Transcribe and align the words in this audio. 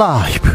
라이브. 0.00 0.48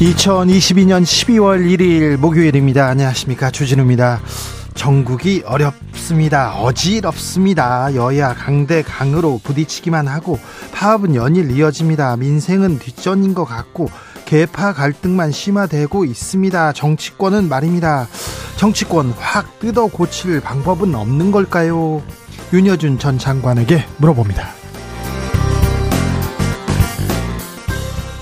2022년 0.00 1.02
12월 1.02 1.60
1일 1.66 2.16
목요일입니다. 2.16 2.86
안녕하십니까. 2.86 3.50
주진우입니다. 3.50 4.22
전국이 4.72 5.42
어렵습니다. 5.44 6.54
어지럽습니다. 6.54 7.94
여야 7.94 8.32
강대 8.32 8.80
강으로 8.80 9.38
부딪히기만 9.44 10.08
하고 10.08 10.38
파업은 10.72 11.14
연일 11.14 11.50
이어집니다. 11.50 12.16
민생은 12.16 12.78
뒷전인 12.78 13.34
것 13.34 13.44
같고 13.44 13.90
개파 14.24 14.72
갈등만 14.72 15.32
심화되고 15.32 16.04
있습니다. 16.04 16.72
정치권은 16.72 17.48
말입니다. 17.48 18.08
정치권 18.56 19.10
확 19.18 19.58
뜯어 19.58 19.86
고칠 19.86 20.40
방법은 20.40 20.94
없는 20.94 21.30
걸까요? 21.30 22.02
윤여준 22.52 22.98
전 22.98 23.18
장관에게 23.18 23.84
물어봅니다. 23.98 24.48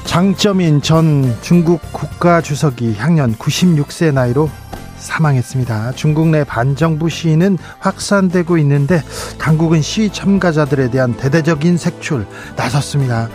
장점인 0.05 0.83
전 0.83 1.37
중국 1.41 1.81
국가 1.93 2.43
주석이 2.43 2.97
향년 2.97 3.35
96세 3.35 4.13
나이로 4.13 4.51
사망했습니다. 4.99 5.93
중국 5.93 6.29
내 6.29 6.45
반정부 6.45 7.09
시위는 7.09 7.59
확산되고 7.79 8.59
있는데 8.59 9.03
당국은 9.39 9.83
시위 9.83 10.11
참가자들에 10.11 10.91
대한 10.91 11.17
대대적인 11.17 11.77
색출 11.77 12.27
나섰습니다. 12.57 13.29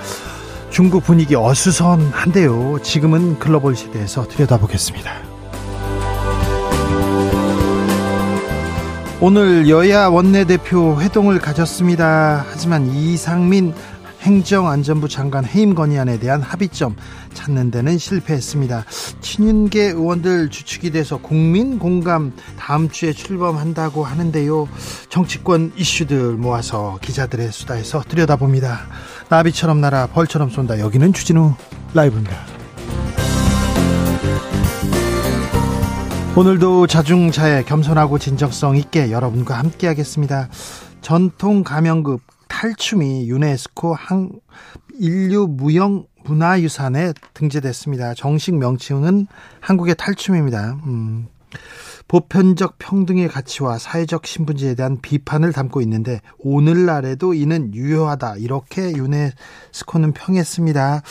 중국 0.70 1.04
분위기 1.04 1.36
어수선한데요. 1.36 2.80
지금은 2.84 3.40
글로벌 3.40 3.76
시대에서 3.76 4.28
들여다보겠습니다. 4.28 5.12
오늘 9.20 9.68
여야 9.68 10.08
원내대표 10.08 11.02
회동을 11.02 11.40
가졌습니다. 11.40 12.46
하지만 12.52 12.86
이상민 12.86 13.74
행정안전부 14.28 15.08
장관 15.08 15.46
해임 15.46 15.74
건의안에 15.74 16.20
대한 16.20 16.42
합의점 16.42 16.98
찾는 17.34 17.72
데는 17.72 17.98
실패했습니다. 17.98 18.84
친윤계 19.22 19.84
의원들 19.84 20.50
주축이 20.50 20.92
돼서 20.92 21.16
국민 21.18 21.80
공감 21.80 22.34
다음 22.60 22.90
주에 22.90 23.14
출범한다고 23.14 24.04
하는데요. 24.04 24.68
정치권 25.08 25.72
이슈들 25.78 26.34
모아서 26.34 27.00
기자들의 27.02 27.54
수다에서 27.54 28.02
들여다봅니다. 28.02 28.88
나비처럼 29.30 29.80
날아 29.80 30.08
벌처럼 30.08 30.50
쏜다. 30.50 30.80
여기는 30.80 31.14
주진우 31.14 31.54
라이브입니다. 31.94 32.36
오늘도 36.36 36.88
자중차에 36.88 37.64
겸손하고 37.64 38.20
진정성 38.20 38.76
있게 38.76 39.10
여러분과 39.10 39.58
함께하겠습니다. 39.58 40.50
전통 41.02 41.64
가명급 41.64 42.22
탈춤이 42.48 43.30
유네스코 43.30 43.94
한 43.94 44.32
인류 45.00 45.48
무형 45.48 46.08
문화유산에 46.26 47.14
등재됐습니다. 47.34 48.14
정식 48.14 48.56
명칭은 48.56 49.28
한국의 49.60 49.96
탈춤입니다. 49.96 50.80
음. 50.86 51.28
보편적 52.08 52.76
평등의 52.78 53.28
가치와 53.28 53.78
사회적 53.78 54.26
신분지에 54.26 54.76
대한 54.76 55.00
비판을 55.02 55.52
담고 55.52 55.82
있는데 55.82 56.22
오늘날에도 56.40 57.34
이는 57.34 57.74
유효하다 57.74 58.38
이렇게 58.38 58.94
유네스코는 58.94 60.14
평했습니다. 60.14 61.02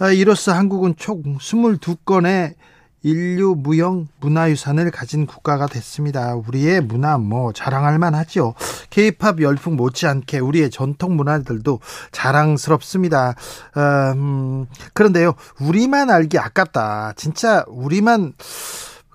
아, 0.00 0.12
이로써 0.12 0.52
한국은 0.52 0.94
총 0.96 1.22
22건의 1.22 2.54
인류 3.02 3.54
무형 3.56 4.08
문화유산을 4.20 4.90
가진 4.90 5.26
국가가 5.26 5.66
됐습니다. 5.66 6.34
우리의 6.34 6.80
문화 6.80 7.18
뭐 7.18 7.52
자랑할 7.52 7.98
만하죠. 7.98 8.54
케이팝 8.90 9.40
열풍 9.40 9.76
못지않게 9.76 10.40
우리의 10.40 10.70
전통 10.70 11.16
문화들도 11.16 11.80
자랑스럽습니다. 12.10 13.34
어, 13.76 14.12
음, 14.14 14.66
그런데요, 14.94 15.34
우리만 15.60 16.10
알기 16.10 16.38
아깝다. 16.38 17.12
진짜 17.16 17.64
우리만 17.68 18.34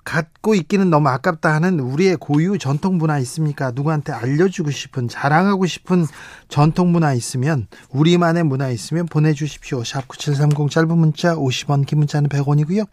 갖고 0.04 0.54
있기는 0.54 0.90
너무 0.90 1.08
아깝다 1.08 1.52
하는 1.52 1.80
우리의 1.80 2.16
고유 2.16 2.58
전통 2.58 2.98
문화 2.98 3.18
있습니까? 3.20 3.72
누구한테 3.74 4.12
알려주고 4.12 4.70
싶은 4.70 5.08
자랑하고 5.08 5.66
싶은 5.66 6.06
전통 6.48 6.92
문화 6.92 7.14
있으면 7.14 7.66
우리만의 7.90 8.44
문화 8.44 8.68
있으면 8.68 9.06
보내주십시오. 9.06 9.82
샵 9.82 10.06
9730 10.06 10.70
짧은 10.70 10.96
문자 10.96 11.34
50원 11.34 11.86
긴 11.86 11.98
문자는 11.98 12.28
100원이고요. 12.28 12.86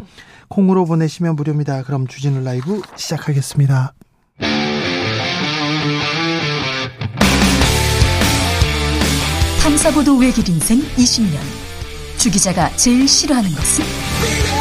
콩으로 0.47 0.85
보내시면 0.85 1.35
무료입니다. 1.35 1.83
그럼 1.83 2.07
주진우 2.07 2.43
라이브 2.43 2.81
시작하겠습니다. 2.95 3.93
탐사보도 9.61 10.17
외길 10.17 10.49
인생 10.49 10.79
20년 10.79 11.37
주 12.17 12.29
기자가 12.31 12.69
제일 12.75 13.07
싫어하는 13.07 13.49
것은? 13.51 14.60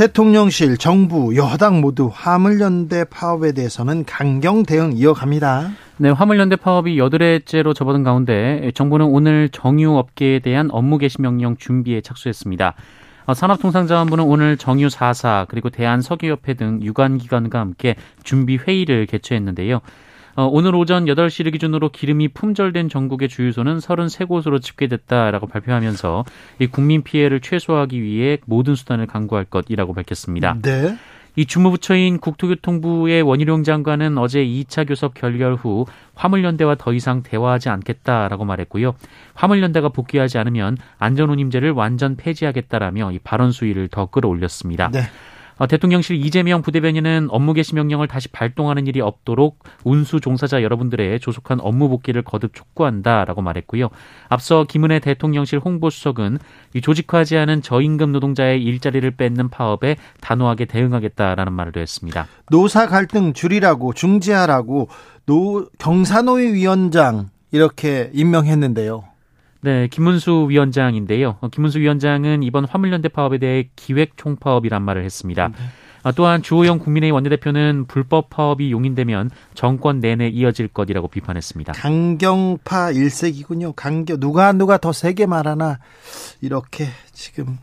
대통령실, 0.00 0.78
정부, 0.78 1.36
여당 1.36 1.82
모두 1.82 2.10
화물연대 2.10 3.04
파업에 3.10 3.52
대해서는 3.52 4.06
강경 4.06 4.62
대응 4.62 4.92
이어갑니다. 4.94 5.72
네, 5.98 6.08
화물연대 6.08 6.56
파업이 6.56 6.98
여드레째로 6.98 7.74
접어든 7.74 8.02
가운데 8.02 8.72
정부는 8.74 9.04
오늘 9.04 9.50
정유업계에 9.50 10.38
대한 10.38 10.70
업무 10.72 10.96
개시 10.96 11.20
명령 11.20 11.58
준비에 11.58 12.00
착수했습니다. 12.00 12.76
어, 13.26 13.34
산업통상자원부는 13.34 14.24
오늘 14.24 14.56
정유 14.56 14.86
4사 14.86 15.46
그리고 15.48 15.68
대한석유협회 15.68 16.54
등 16.54 16.80
유관기관과 16.82 17.60
함께 17.60 17.94
준비 18.22 18.56
회의를 18.56 19.04
개최했는데요. 19.04 19.82
어, 20.36 20.46
오늘 20.46 20.74
오전 20.74 21.04
8시를 21.06 21.52
기준으로 21.52 21.90
기름이 21.90 22.28
품절된 22.28 22.88
전국의 22.88 23.28
주유소는 23.28 23.78
33곳으로 23.78 24.62
집계됐다라고 24.62 25.46
발표하면서 25.46 26.24
이 26.60 26.66
국민 26.66 27.02
피해를 27.02 27.40
최소화하기 27.40 28.02
위해 28.02 28.38
모든 28.46 28.74
수단을 28.74 29.06
강구할 29.06 29.44
것이라고 29.44 29.94
밝혔습니다. 29.94 30.56
네. 30.62 30.96
이 31.36 31.46
주무부처인 31.46 32.18
국토교통부의 32.18 33.22
원희룡 33.22 33.62
장관은 33.62 34.18
어제 34.18 34.44
2차 34.44 34.86
교섭 34.86 35.14
결렬 35.14 35.54
후 35.54 35.86
화물연대와 36.14 36.74
더 36.74 36.92
이상 36.92 37.22
대화하지 37.22 37.68
않겠다라고 37.68 38.44
말했고요. 38.44 38.94
화물연대가 39.34 39.90
복귀하지 39.90 40.38
않으면 40.38 40.76
안전운임제를 40.98 41.70
완전 41.70 42.16
폐지하겠다라며 42.16 43.12
이 43.12 43.18
발언 43.20 43.52
수위를 43.52 43.88
더 43.88 44.06
끌어올렸습니다. 44.06 44.90
네. 44.92 45.02
어, 45.60 45.66
대통령실 45.66 46.16
이재명 46.24 46.62
부대변인은 46.62 47.28
업무 47.30 47.52
개시 47.52 47.74
명령을 47.74 48.08
다시 48.08 48.28
발동하는 48.28 48.86
일이 48.86 49.02
없도록 49.02 49.58
운수 49.84 50.18
종사자 50.18 50.62
여러분들의 50.62 51.20
조속한 51.20 51.60
업무 51.60 51.90
복귀를 51.90 52.22
거듭 52.22 52.54
촉구한다라고 52.54 53.42
말했고요. 53.42 53.90
앞서 54.30 54.64
김은혜 54.64 55.00
대통령실 55.00 55.58
홍보수석은 55.58 56.38
이 56.72 56.80
조직화하지 56.80 57.36
않은 57.36 57.60
저임금 57.60 58.10
노동자의 58.10 58.64
일자리를 58.64 59.10
뺏는 59.10 59.50
파업에 59.50 59.96
단호하게 60.22 60.64
대응하겠다라는 60.64 61.52
말을 61.52 61.76
했습니다. 61.76 62.26
노사 62.50 62.86
갈등 62.86 63.34
줄이라고 63.34 63.92
중재하라고 63.92 64.88
노 65.26 65.68
경사노위 65.76 66.54
위원장 66.54 67.28
이렇게 67.52 68.10
임명했는데요. 68.14 69.09
네, 69.62 69.88
김문수 69.88 70.46
위원장인데요. 70.48 71.36
어, 71.40 71.48
김문수 71.48 71.80
위원장은 71.80 72.42
이번 72.42 72.64
화물연대 72.64 73.08
파업에 73.08 73.38
대해 73.38 73.68
기획 73.76 74.16
총파업이란 74.16 74.82
말을 74.82 75.04
했습니다. 75.04 75.48
네. 75.48 75.54
아, 76.02 76.12
또한 76.12 76.42
주호영 76.42 76.78
국민의힘 76.78 77.14
원내대표는 77.14 77.84
불법 77.86 78.30
파업이 78.30 78.72
용인되면 78.72 79.30
정권 79.54 80.00
내내 80.00 80.28
이어질 80.28 80.68
것이라고 80.68 81.08
비판했습니다. 81.08 81.74
강경파 81.74 82.92
일색이군요. 82.92 83.72
강경 83.72 84.18
누가 84.18 84.52
누가 84.52 84.78
더 84.78 84.92
세게 84.92 85.26
말하나 85.26 85.78
이렇게 86.40 86.86
지금 87.12 87.58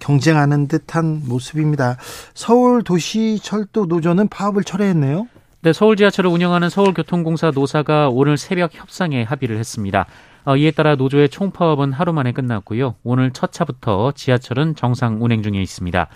경쟁하는 0.00 0.66
듯한 0.66 1.22
모습입니다. 1.26 1.96
서울 2.34 2.82
도시철도 2.82 3.86
노조는 3.86 4.28
파업을 4.28 4.64
철회했네요. 4.64 5.28
네, 5.62 5.72
서울 5.72 5.96
지하철을 5.96 6.30
운영하는 6.30 6.70
서울교통공사 6.70 7.50
노사가 7.52 8.08
오늘 8.10 8.36
새벽 8.36 8.74
협상에 8.74 9.22
합의를 9.22 9.58
했습니다. 9.58 10.06
어, 10.46 10.56
이에 10.56 10.70
따라 10.70 10.94
노조의 10.94 11.28
총파업은 11.28 11.92
하루 11.92 12.12
만에 12.12 12.30
끝났고요. 12.30 12.94
오늘 13.02 13.32
첫 13.32 13.50
차부터 13.50 14.12
지하철은 14.12 14.76
정상 14.76 15.22
운행 15.22 15.42
중에 15.42 15.60
있습니다. 15.60 16.06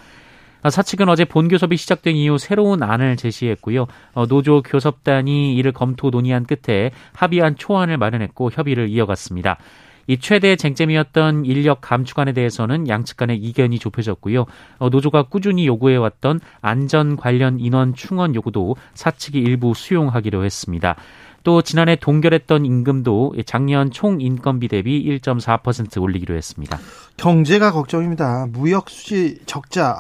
사측은 0.69 1.09
어제 1.09 1.25
본교섭이 1.25 1.77
시작된 1.77 2.15
이후 2.15 2.39
새로운 2.39 2.83
안을 2.85 3.17
제시했고요. 3.17 3.87
어, 4.15 4.27
노조 4.27 4.63
교섭단이 4.63 5.57
이를 5.57 5.73
검토 5.73 6.11
논의한 6.11 6.47
끝에 6.47 6.93
합의한 7.13 7.57
초안을 7.57 7.97
마련했고 7.97 8.51
협의를 8.53 8.89
이어갔습니다. 8.89 9.59
이 10.07 10.19
최대 10.19 10.57
쟁점이었던 10.57 11.45
인력 11.45 11.81
감축안에 11.81 12.33
대해서는 12.33 12.89
양측 12.89 13.17
간의 13.17 13.37
이견이 13.39 13.79
좁혀졌고요. 13.79 14.47
어, 14.79 14.89
노조가 14.89 15.25
꾸준히 15.25 15.67
요구해왔던 15.67 16.41
안전 16.61 17.17
관련 17.17 17.59
인원 17.61 17.95
충원 17.95 18.35
요구도 18.35 18.77
사측이 18.95 19.39
일부 19.39 19.73
수용하기로 19.75 20.45
했습니다. 20.45 20.97
또 21.43 21.63
지난해 21.63 21.97
동결했던 21.97 22.65
임금도 22.67 23.35
작년 23.47 23.91
총 23.91 24.21
인건비 24.21 24.69
대비 24.69 25.03
1.4% 25.21 26.01
올리기로 26.03 26.35
했습니다. 26.35 26.79
경제가 27.17 27.73
걱정입니다. 27.73 28.47
무역 28.53 28.91
수지 28.91 29.39
적자 29.47 29.97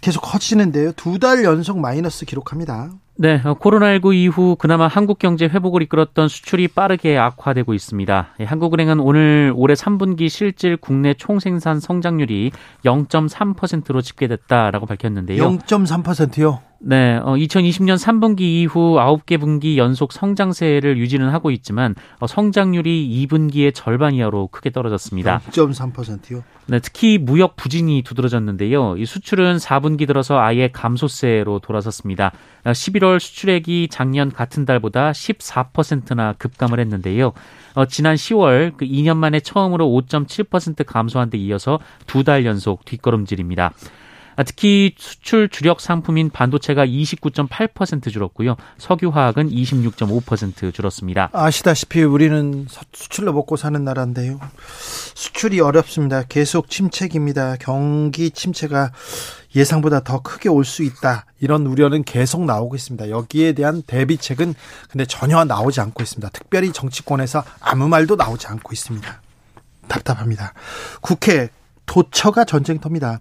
계속 0.00 0.20
커지는데요. 0.20 0.92
두 0.92 1.18
달 1.18 1.42
연속 1.44 1.80
마이너스 1.80 2.24
기록합니다. 2.26 2.90
네, 3.18 3.40
어, 3.44 3.54
코로나19 3.54 4.14
이후 4.14 4.56
그나마 4.58 4.86
한국 4.88 5.18
경제 5.18 5.46
회복을 5.46 5.80
이끌었던 5.82 6.28
수출이 6.28 6.68
빠르게 6.68 7.16
악화되고 7.16 7.72
있습니다. 7.72 8.28
예, 8.40 8.44
한국은행은 8.44 9.00
오늘 9.00 9.52
올해 9.56 9.72
3분기 9.74 10.28
실질 10.28 10.76
국내 10.76 11.14
총생산 11.14 11.80
성장률이 11.80 12.52
0.3%로 12.84 14.02
집계됐다라고 14.02 14.84
밝혔는데요. 14.86 15.42
0.3%요? 15.42 16.60
네, 16.78 17.16
어, 17.16 17.34
2020년 17.34 17.96
3분기 17.96 18.42
이후 18.42 18.96
9개 18.98 19.40
분기 19.40 19.78
연속 19.78 20.12
성장세를 20.12 20.98
유지는 20.98 21.30
하고 21.30 21.50
있지만 21.50 21.94
어, 22.20 22.26
성장률이 22.26 23.26
2분기의 23.26 23.72
절반 23.74 24.14
이하로 24.14 24.48
크게 24.48 24.70
떨어졌습니다. 24.70 25.40
0.3%요? 25.50 26.44
네, 26.66 26.78
특히 26.80 27.16
무역 27.18 27.56
부진이 27.56 28.02
두드러졌는데요. 28.02 28.96
이 28.98 29.06
수출은 29.06 29.56
4분기 29.56 30.06
들어서 30.06 30.38
아예 30.38 30.68
감소세로 30.68 31.60
돌아섰습니다. 31.60 32.32
11월 32.64 33.20
수출액이 33.20 33.88
작년 33.90 34.30
같은 34.30 34.64
달보다 34.64 35.12
14%나 35.12 36.34
급감을 36.34 36.78
했는데요. 36.80 37.32
어, 37.74 37.86
지난 37.86 38.16
10월 38.16 38.76
그 38.76 38.84
2년 38.84 39.16
만에 39.16 39.40
처음으로 39.40 39.86
5.7% 39.88 40.84
감소한 40.84 41.30
데 41.30 41.38
이어서 41.38 41.78
두 42.06 42.22
달 42.26 42.44
연속 42.44 42.84
뒷걸음질입니다. 42.84 43.72
아, 44.36 44.42
특히 44.42 44.94
수출 44.98 45.48
주력 45.48 45.80
상품인 45.80 46.30
반도체가 46.30 46.84
29.8% 46.86 48.12
줄었고요. 48.12 48.56
석유화학은 48.78 49.50
26.5% 49.50 50.74
줄었습니다. 50.74 51.30
아시다시피 51.32 52.02
우리는 52.02 52.66
수출로 52.92 53.32
먹고 53.32 53.56
사는 53.56 53.82
나라인데요. 53.82 54.38
수출이 55.14 55.60
어렵습니다. 55.60 56.22
계속 56.24 56.68
침체입니다. 56.68 57.56
경기 57.58 58.30
침체가 58.30 58.92
예상보다 59.54 60.00
더 60.00 60.20
크게 60.20 60.50
올 60.50 60.64
수 60.66 60.82
있다. 60.82 61.24
이런 61.40 61.64
우려는 61.66 62.02
계속 62.04 62.44
나오고 62.44 62.74
있습니다. 62.76 63.08
여기에 63.08 63.52
대한 63.52 63.82
대비책은 63.86 64.54
근데 64.90 65.06
전혀 65.06 65.42
나오지 65.44 65.80
않고 65.80 66.02
있습니다. 66.02 66.28
특별히 66.30 66.72
정치권에서 66.72 67.42
아무 67.60 67.88
말도 67.88 68.16
나오지 68.16 68.48
않고 68.48 68.72
있습니다. 68.72 69.22
답답합니다. 69.88 70.52
국회 71.00 71.48
도처가 71.86 72.44
전쟁터입니다. 72.44 73.20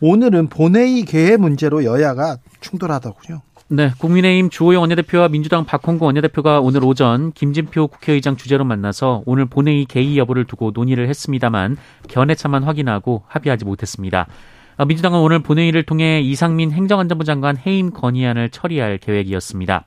오늘은 0.00 0.48
본회의 0.48 1.02
개회 1.02 1.36
문제로 1.36 1.84
여야가 1.84 2.38
충돌하더군요. 2.60 3.42
네, 3.68 3.90
국민의힘 3.98 4.48
주호영 4.48 4.82
원내대표와 4.82 5.28
민주당 5.28 5.64
박홍구 5.64 6.04
원내대표가 6.04 6.60
오늘 6.60 6.84
오전 6.84 7.32
김진표 7.32 7.88
국회의장 7.88 8.36
주재로 8.36 8.64
만나서 8.64 9.24
오늘 9.26 9.46
본회의 9.46 9.86
개의 9.86 10.18
여부를 10.18 10.44
두고 10.44 10.70
논의를 10.72 11.08
했습니다만 11.08 11.76
견해차만 12.08 12.62
확인하고 12.62 13.24
합의하지 13.26 13.64
못했습니다. 13.64 14.28
아, 14.76 14.84
민주당은 14.84 15.18
오늘 15.18 15.40
본회의를 15.40 15.84
통해 15.84 16.20
이상민 16.20 16.70
행정안전부 16.70 17.24
장관 17.24 17.56
해임 17.56 17.90
건의안을 17.90 18.50
처리할 18.50 18.98
계획이었습니다. 18.98 19.84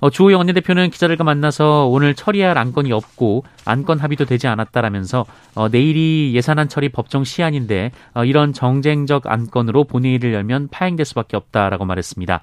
어, 0.00 0.10
주호영 0.10 0.38
원내대표는 0.38 0.90
기자들과 0.90 1.24
만나서 1.24 1.86
오늘 1.86 2.14
처리할 2.14 2.58
안건이 2.58 2.92
없고 2.92 3.44
안건 3.64 3.98
합의도 3.98 4.24
되지 4.24 4.46
않았다라면서 4.46 5.24
어, 5.54 5.68
내일이 5.68 6.32
예산안 6.34 6.68
처리 6.68 6.88
법정 6.88 7.24
시한인데 7.24 7.92
어, 8.14 8.24
이런 8.24 8.52
정쟁적 8.52 9.26
안건으로 9.26 9.84
본회의를 9.84 10.32
열면 10.34 10.68
파행될 10.68 11.06
수밖에 11.06 11.36
없다라고 11.36 11.84
말했습니다. 11.84 12.40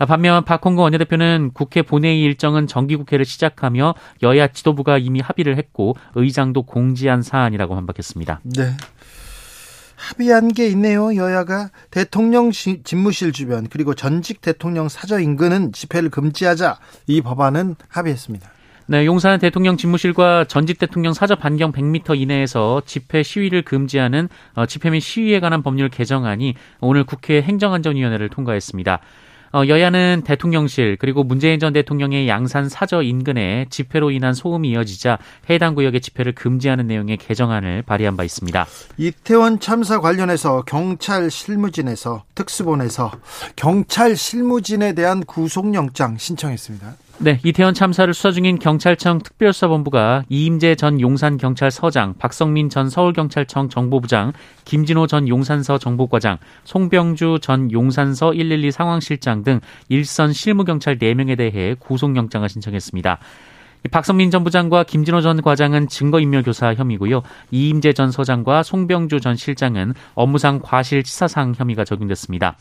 아, 0.00 0.06
반면 0.06 0.44
박홍근 0.44 0.82
원내대표는 0.82 1.50
국회 1.52 1.82
본회의 1.82 2.22
일정은 2.22 2.66
정기국회를 2.66 3.26
시작하며 3.26 3.94
여야 4.22 4.46
지도부가 4.46 4.96
이미 4.96 5.20
합의를 5.20 5.58
했고 5.58 5.94
의장도 6.14 6.62
공지한 6.62 7.20
사안이라고 7.22 7.74
반박했습니다. 7.74 8.40
네. 8.44 8.70
합의한 10.00 10.48
게 10.48 10.66
있네요. 10.68 11.14
여야가 11.14 11.70
대통령 11.90 12.50
집무실 12.50 13.32
주변 13.32 13.68
그리고 13.68 13.94
전직 13.94 14.40
대통령 14.40 14.88
사저 14.88 15.20
인근은 15.20 15.72
집회를 15.72 16.08
금지하자 16.10 16.78
이 17.06 17.20
법안은 17.20 17.76
합의했습니다. 17.88 18.50
네, 18.86 19.06
용산 19.06 19.38
대통령 19.38 19.76
집무실과 19.76 20.46
전직 20.46 20.78
대통령 20.80 21.12
사저 21.12 21.36
반경 21.36 21.70
100m 21.70 22.18
이내에서 22.18 22.82
집회 22.84 23.22
시위를 23.22 23.62
금지하는 23.62 24.28
어, 24.54 24.66
집회 24.66 24.90
및 24.90 24.98
시위에 24.98 25.38
관한 25.38 25.62
법률 25.62 25.90
개정안이 25.90 26.54
오늘 26.80 27.04
국회 27.04 27.40
행정안전위원회를 27.40 28.30
통과했습니다. 28.30 29.00
어, 29.52 29.66
여야는 29.66 30.22
대통령실 30.24 30.96
그리고 31.00 31.24
문재인 31.24 31.58
전 31.58 31.72
대통령의 31.72 32.28
양산 32.28 32.68
사저 32.68 33.02
인근에 33.02 33.66
집회로 33.68 34.12
인한 34.12 34.32
소음이 34.32 34.70
이어지자 34.70 35.18
해당 35.48 35.74
구역의 35.74 36.00
집회를 36.00 36.34
금지하는 36.34 36.86
내용의 36.86 37.16
개정안을 37.16 37.82
발의한 37.82 38.16
바 38.16 38.22
있습니다. 38.22 38.66
이태원 38.96 39.58
참사 39.58 40.00
관련해서 40.00 40.62
경찰 40.66 41.30
실무진에서 41.30 42.24
특수본에서 42.34 43.10
경찰 43.56 44.16
실무진에 44.16 44.92
대한 44.94 45.24
구속영장 45.24 46.16
신청했습니다. 46.16 46.94
네, 47.22 47.38
이태원 47.44 47.74
참사를 47.74 48.14
수사 48.14 48.30
중인 48.30 48.58
경찰청 48.58 49.18
특별수사본부가 49.18 50.24
이임재 50.30 50.74
전 50.76 51.02
용산경찰서장, 51.02 52.14
박성민 52.18 52.70
전 52.70 52.88
서울경찰청 52.88 53.68
정보부장, 53.68 54.32
김진호 54.64 55.06
전 55.06 55.28
용산서 55.28 55.76
정보과장, 55.76 56.38
송병주 56.64 57.40
전 57.42 57.70
용산서 57.72 58.32
112 58.32 58.70
상황실장 58.70 59.44
등 59.44 59.60
일선 59.90 60.32
실무경찰 60.32 60.98
4명에 60.98 61.36
대해 61.36 61.76
구속영장을 61.78 62.48
신청했습니다. 62.48 63.18
박성민 63.90 64.30
전 64.30 64.42
부장과 64.42 64.84
김진호 64.84 65.20
전 65.20 65.42
과장은 65.42 65.88
증거인멸교사 65.88 66.72
혐의고요. 66.72 67.20
이임재 67.50 67.92
전 67.92 68.10
서장과 68.10 68.62
송병주 68.62 69.20
전 69.20 69.36
실장은 69.36 69.92
업무상 70.14 70.60
과실치사상 70.62 71.52
혐의가 71.54 71.84
적용됐습니다. 71.84 72.56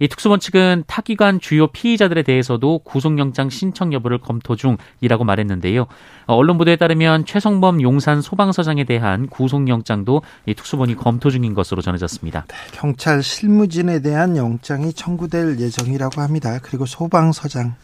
이 0.00 0.08
특수본 0.08 0.40
측은 0.40 0.84
타기관 0.86 1.40
주요 1.40 1.66
피의자들에 1.68 2.22
대해서도 2.22 2.80
구속영장 2.80 3.50
신청 3.50 3.92
여부를 3.92 4.18
검토 4.18 4.56
중이라고 4.56 5.24
말했는데요. 5.24 5.82
어, 6.26 6.34
언론 6.34 6.58
보도에 6.58 6.76
따르면 6.76 7.24
최성범 7.24 7.82
용산 7.82 8.22
소방서장에 8.22 8.84
대한 8.84 9.26
구속영장도 9.26 10.22
이 10.46 10.54
특수본이 10.54 10.94
검토 10.94 11.30
중인 11.30 11.54
것으로 11.54 11.82
전해졌습니다. 11.82 12.46
네, 12.48 12.54
경찰 12.72 13.22
실무진에 13.22 14.00
대한 14.00 14.36
영장이 14.36 14.92
청구될 14.92 15.58
예정이라고 15.58 16.20
합니다. 16.20 16.58
그리고 16.62 16.86
소방서장 16.86 17.74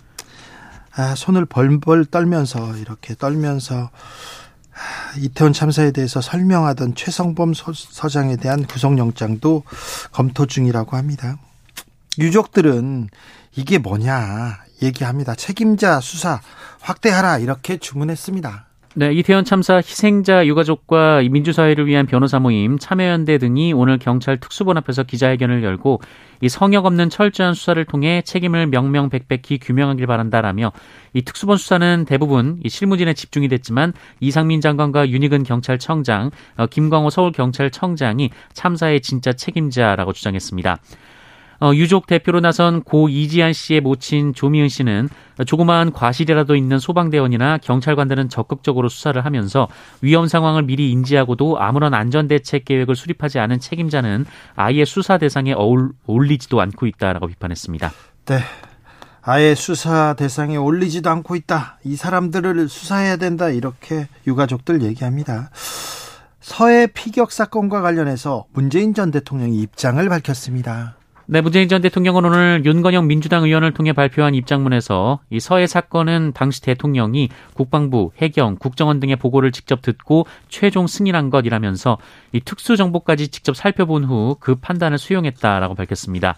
아, 0.97 1.15
손을 1.17 1.45
벌벌 1.45 2.07
떨면서 2.07 2.77
이렇게 2.77 3.15
떨면서 3.15 3.91
아, 4.75 5.19
이태원 5.19 5.53
참사에 5.53 5.91
대해서 5.91 6.21
설명하던 6.21 6.95
최성범 6.95 7.55
서 7.55 8.09
장에 8.09 8.37
대한 8.37 8.65
구속영장도 8.65 9.65
검토 10.13 10.47
중이라고 10.47 10.97
합니다. 10.97 11.37
유족들은 12.19 13.09
이게 13.57 13.79
뭐냐 13.79 14.59
얘기합니다. 14.83 15.35
책임자 15.35 16.01
수사 16.01 16.41
확대하라 16.81 17.39
이렇게 17.39 17.77
주문했습니다. 17.77 18.67
네, 18.97 19.13
이태원 19.13 19.45
참사 19.45 19.79
희생자 19.79 20.47
유가족과 20.47 21.23
민주사회를 21.29 21.87
위한 21.87 22.07
변호사 22.07 22.39
모임 22.39 22.79
참여연대 22.79 23.39
등이 23.39 23.73
오늘 23.73 23.99
경찰 23.99 24.39
특수본 24.39 24.77
앞에서 24.77 25.03
기자회견을 25.03 25.65
열고 25.65 26.01
이 26.43 26.49
성역 26.49 26.87
없는 26.87 27.11
철저한 27.11 27.55
수사를 27.55 27.85
통해 27.87 28.23
책임을 28.25 28.69
명명백백히 28.69 29.59
규명하길 29.59 30.07
바란다라며 30.07 30.71
이 31.13 31.23
특수본 31.23 31.57
수사는 31.57 32.05
대부분 32.07 32.61
이 32.63 32.69
실무진에 32.69 33.15
집중이 33.15 33.49
됐지만 33.49 33.95
이상민 34.21 34.61
장관과 34.61 35.09
윤희근 35.09 35.43
경찰청장, 35.43 36.31
어, 36.57 36.67
김광호 36.67 37.11
서울경찰청장이 37.11 38.31
참사의 38.53 39.01
진짜 39.01 39.33
책임자라고 39.33 40.13
주장했습니다. 40.13 40.79
어, 41.65 41.75
유족 41.75 42.07
대표로 42.07 42.41
나선 42.41 42.83
고 42.83 43.09
이지한 43.09 43.55
씨의 43.55 43.81
모친 43.81 44.35
조미은 44.35 44.69
씨는 44.69 45.09
조그마한 45.47 45.93
과실이라도 45.93 46.57
있는 46.57 46.79
소방대원이나 46.79 47.57
경찰관들은 47.57 48.29
적극적으로 48.29 48.91
수사를 48.91 49.25
하면서 49.25 49.67
위험 50.03 50.27
상황을 50.27 50.65
미리 50.65 50.93
인지하고도 50.93 51.59
아무런 51.59 51.95
안전대책 51.95 52.67
계획을 52.67 52.95
수립하지 52.95 53.39
않은 53.39 53.61
책임자는 53.61 54.27
아예 54.57 54.85
수사 54.85 55.17
대상에 55.17 55.55
어울, 55.55 55.93
어울리지도 56.07 56.61
않고 56.61 56.87
있다라고 56.87 57.29
비판했습니다. 57.29 57.93
네. 58.27 58.41
아예 59.23 59.55
수사 59.55 60.13
대상에 60.19 60.57
올리지도 60.57 61.09
않고 61.09 61.35
있다. 61.35 61.79
이 61.83 61.97
사람들을 61.97 62.69
수사해야 62.69 63.17
된다. 63.17 63.49
이렇게 63.49 64.07
유가족들 64.27 64.83
얘기합니다. 64.83 65.49
서해 66.43 66.89
피격 66.89 67.33
사건과 67.33 67.81
관련해서 67.81 68.45
문재인 68.53 68.93
전 68.93 69.11
대통령이 69.11 69.63
입장을 69.63 70.07
밝혔습니다. 70.07 70.97
네, 71.27 71.41
문재인 71.41 71.69
전 71.69 71.81
대통령은 71.81 72.27
오늘 72.27 72.63
윤건영 72.67 73.07
민주당 73.07 73.45
의원을 73.45 73.73
통해 73.73 73.95
발표한 73.95 74.35
입장문에서 74.35 75.21
이 75.31 75.41
서해 75.41 75.67
사건은 75.67 76.33
당시 76.35 76.61
대통령이 76.61 77.31
국방부, 77.55 78.11
해경, 78.19 78.57
국정원 78.57 79.01
등의 79.01 79.17
보고를 79.17 79.51
직접 79.51 79.81
듣고 79.81 80.27
최종 80.51 80.87
승인한 80.87 81.31
것이라면서 81.31 81.97
이 82.33 82.41
특수 82.41 82.77
정보까지 82.77 83.29
직접 83.29 83.57
살펴본 83.57 84.05
후 84.05 84.37
그 84.41 84.57
판단을 84.57 84.99
수용했다라고 84.99 85.75
밝혔습니다. 85.75 86.37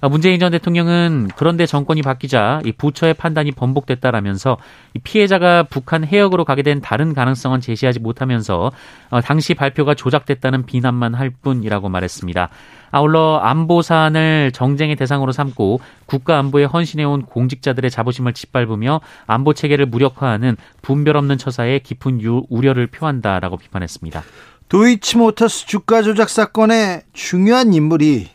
아, 0.00 0.08
문재인 0.08 0.38
전 0.38 0.52
대통령은 0.52 1.30
그런데 1.36 1.66
정권이 1.66 2.02
바뀌자 2.02 2.60
이 2.64 2.72
부처의 2.72 3.14
판단이 3.14 3.52
번복됐다라면서 3.52 4.58
이 4.94 4.98
피해자가 4.98 5.64
북한 5.64 6.04
해역으로 6.04 6.44
가게 6.44 6.62
된 6.62 6.80
다른 6.80 7.14
가능성은 7.14 7.60
제시하지 7.60 8.00
못하면서 8.00 8.70
어, 9.10 9.20
당시 9.20 9.54
발표가 9.54 9.94
조작됐다는 9.94 10.66
비난만 10.66 11.14
할 11.14 11.30
뿐이라고 11.30 11.88
말했습니다. 11.88 12.48
아울러 12.90 13.36
안보 13.36 13.82
사안을 13.82 14.52
정쟁의 14.52 14.96
대상으로 14.96 15.32
삼고 15.32 15.80
국가 16.06 16.38
안보에 16.38 16.64
헌신해온 16.64 17.22
공직자들의 17.26 17.90
자부심을 17.90 18.32
짓밟으며 18.32 19.00
안보 19.26 19.52
체계를 19.52 19.86
무력화하는 19.86 20.56
분별 20.80 21.16
없는 21.16 21.38
처사에 21.38 21.80
깊은 21.80 22.22
유, 22.22 22.44
우려를 22.48 22.86
표한다라고 22.86 23.56
비판했습니다. 23.58 24.22
도이치모터스 24.68 25.66
주가 25.66 26.02
조작 26.02 26.28
사건의 26.28 27.02
중요한 27.12 27.72
인물이 27.72 28.28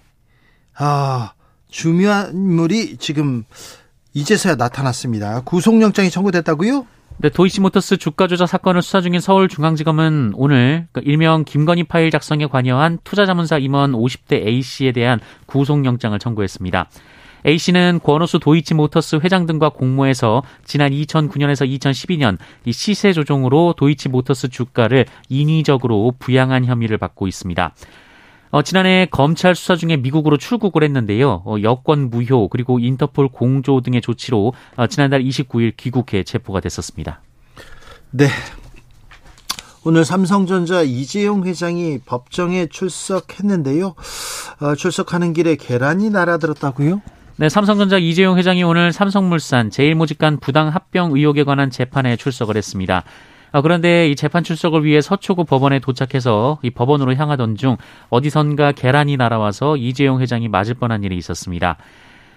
아 0.76 1.33
중요한 1.74 2.30
인물이 2.36 2.98
지금 2.98 3.46
이제서야 4.14 4.56
나타났습니다. 4.56 5.42
구속영장이 5.42 6.12
청구됐다고요? 6.12 6.86
네, 7.18 7.30
도이치모터스 7.30 7.98
주가 7.98 8.28
조작 8.28 8.46
사건을 8.46 8.84
수사 8.84 9.02
중인 9.02 9.20
서울중앙지검은 9.20 10.34
오늘 10.36 10.88
그러니까 10.92 11.12
일명 11.12 11.44
김건희 11.44 11.86
파일 11.86 12.12
작성에 12.12 12.46
관여한 12.46 13.00
투자자문사 13.04 13.58
임원 13.58 13.94
50대 13.94 14.46
A 14.46 14.62
씨에 14.62 14.92
대한 14.92 15.20
구속영장을 15.48 16.18
청구했습니다. 16.20 16.90
A 17.48 17.58
씨는 17.58 18.02
권오수 18.04 18.40
도이치모터스 18.40 19.22
회장 19.24 19.48
등과 19.48 19.70
공모해서 19.70 20.44
지난 20.66 20.92
2009년에서 20.92 21.68
2012년 21.68 22.38
이 22.66 22.72
시세 22.72 23.14
조종으로 23.14 23.74
도이치모터스 23.76 24.50
주가를 24.50 25.08
인위적으로 25.28 26.14
부양한 26.20 26.66
혐의를 26.66 27.00
받고 27.00 27.28
있습니다. 27.28 27.74
어, 28.54 28.62
지난해 28.62 29.08
검찰 29.10 29.56
수사 29.56 29.76
중에 29.76 29.98
미국으로 29.98 30.38
출국을 30.38 30.84
했는데요. 30.84 31.42
어, 31.44 31.56
여권 31.64 32.12
무효 32.12 32.50
그리고 32.50 32.78
인터폴 32.78 33.30
공조 33.30 33.82
등의 33.82 34.00
조치로 34.02 34.54
어, 34.76 34.86
지난달 34.86 35.24
29일 35.24 35.76
귀국해 35.76 36.22
체포가 36.22 36.60
됐었습니다. 36.60 37.20
네. 38.12 38.28
오늘 39.84 40.06
삼성전자 40.06 40.84
이재용 40.84 41.46
회장이 41.46 42.02
법정에 42.06 42.68
출석했는데요. 42.68 43.96
어, 44.60 44.76
출석하는 44.76 45.34
길에 45.34 45.56
계란이 45.56 46.12
날아들었다고요? 46.12 47.02
네, 47.38 47.50
삼성전자 47.50 47.98
이재용 47.98 48.38
회장이 48.38 48.62
오늘 48.62 48.94
삼성물산 48.94 49.72
제일모직간 49.72 50.40
부당 50.40 50.68
합병 50.68 51.14
의혹에 51.16 51.44
관한 51.44 51.72
재판에 51.72 52.18
출석을 52.18 52.56
했습니다. 52.56 53.04
아, 53.54 53.62
그런데 53.62 54.10
이 54.10 54.16
재판 54.16 54.44
출석을 54.44 54.84
위해 54.84 55.00
서초구 55.00 55.46
법원에 55.46 55.78
도착해서 55.80 56.58
이 56.64 56.72
법원으로 56.72 57.14
향하던 57.14 57.56
중 57.56 57.78
어디선가 58.10 58.72
계란이 58.72 59.16
날아와서 59.16 59.78
이재용 59.78 60.20
회장이 60.22 60.48
맞을 60.48 60.74
뻔한 60.74 61.04
일이 61.04 61.16
있었습니다. 61.18 61.78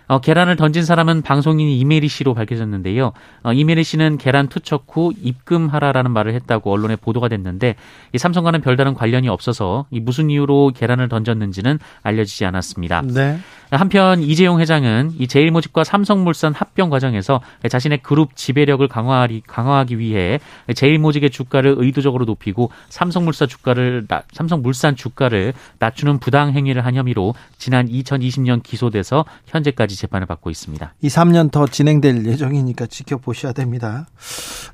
어, 0.08 0.20
계란을 0.20 0.56
던진 0.56 0.84
사람은 0.84 1.22
방송인 1.22 1.68
이메리 1.68 2.06
씨로 2.08 2.34
밝혀졌는데요. 2.34 3.12
어, 3.42 3.52
이메리 3.52 3.82
씨는 3.82 4.18
계란 4.18 4.48
투척 4.48 4.84
후 4.88 5.12
입금하라라는 5.20 6.10
말을 6.12 6.34
했다고 6.34 6.70
언론에 6.70 6.96
보도가 6.96 7.28
됐는데 7.28 7.74
이 8.12 8.18
삼성과는 8.18 8.60
별다른 8.60 8.94
관련이 8.94 9.28
없어서 9.28 9.86
이 9.90 9.98
무슨 9.98 10.30
이유로 10.30 10.72
계란을 10.76 11.08
던졌는지는 11.08 11.78
알려지지 12.02 12.44
않았습니다. 12.44 13.02
네. 13.02 13.38
한편 13.70 14.22
이재용 14.22 14.60
회장은 14.60 15.12
이 15.18 15.26
제일모직과 15.26 15.84
삼성물산 15.84 16.54
합병 16.54 16.90
과정에서 16.90 17.40
자신의 17.68 18.02
그룹 18.02 18.36
지배력을 18.36 18.86
강화하기, 18.86 19.42
강화하기 19.46 19.98
위해 19.98 20.38
제일모직의 20.74 21.30
주가를 21.30 21.74
의도적으로 21.78 22.24
높이고 22.24 22.70
삼성물산 22.88 23.48
주가를 23.48 24.06
삼성물산 24.32 24.96
주가를 24.96 25.52
낮추는 25.78 26.18
부당 26.18 26.52
행위를 26.52 26.84
한 26.84 26.94
혐의로 26.94 27.34
지난 27.58 27.88
2020년 27.88 28.62
기소돼서 28.62 29.24
현재까지 29.46 29.96
재판을 29.96 30.26
받고 30.26 30.50
있습니다. 30.50 30.94
2, 31.02 31.08
3년 31.08 31.50
더 31.50 31.66
진행될 31.66 32.26
예정이니까 32.26 32.86
지켜보셔야 32.86 33.52
됩니다. 33.52 34.06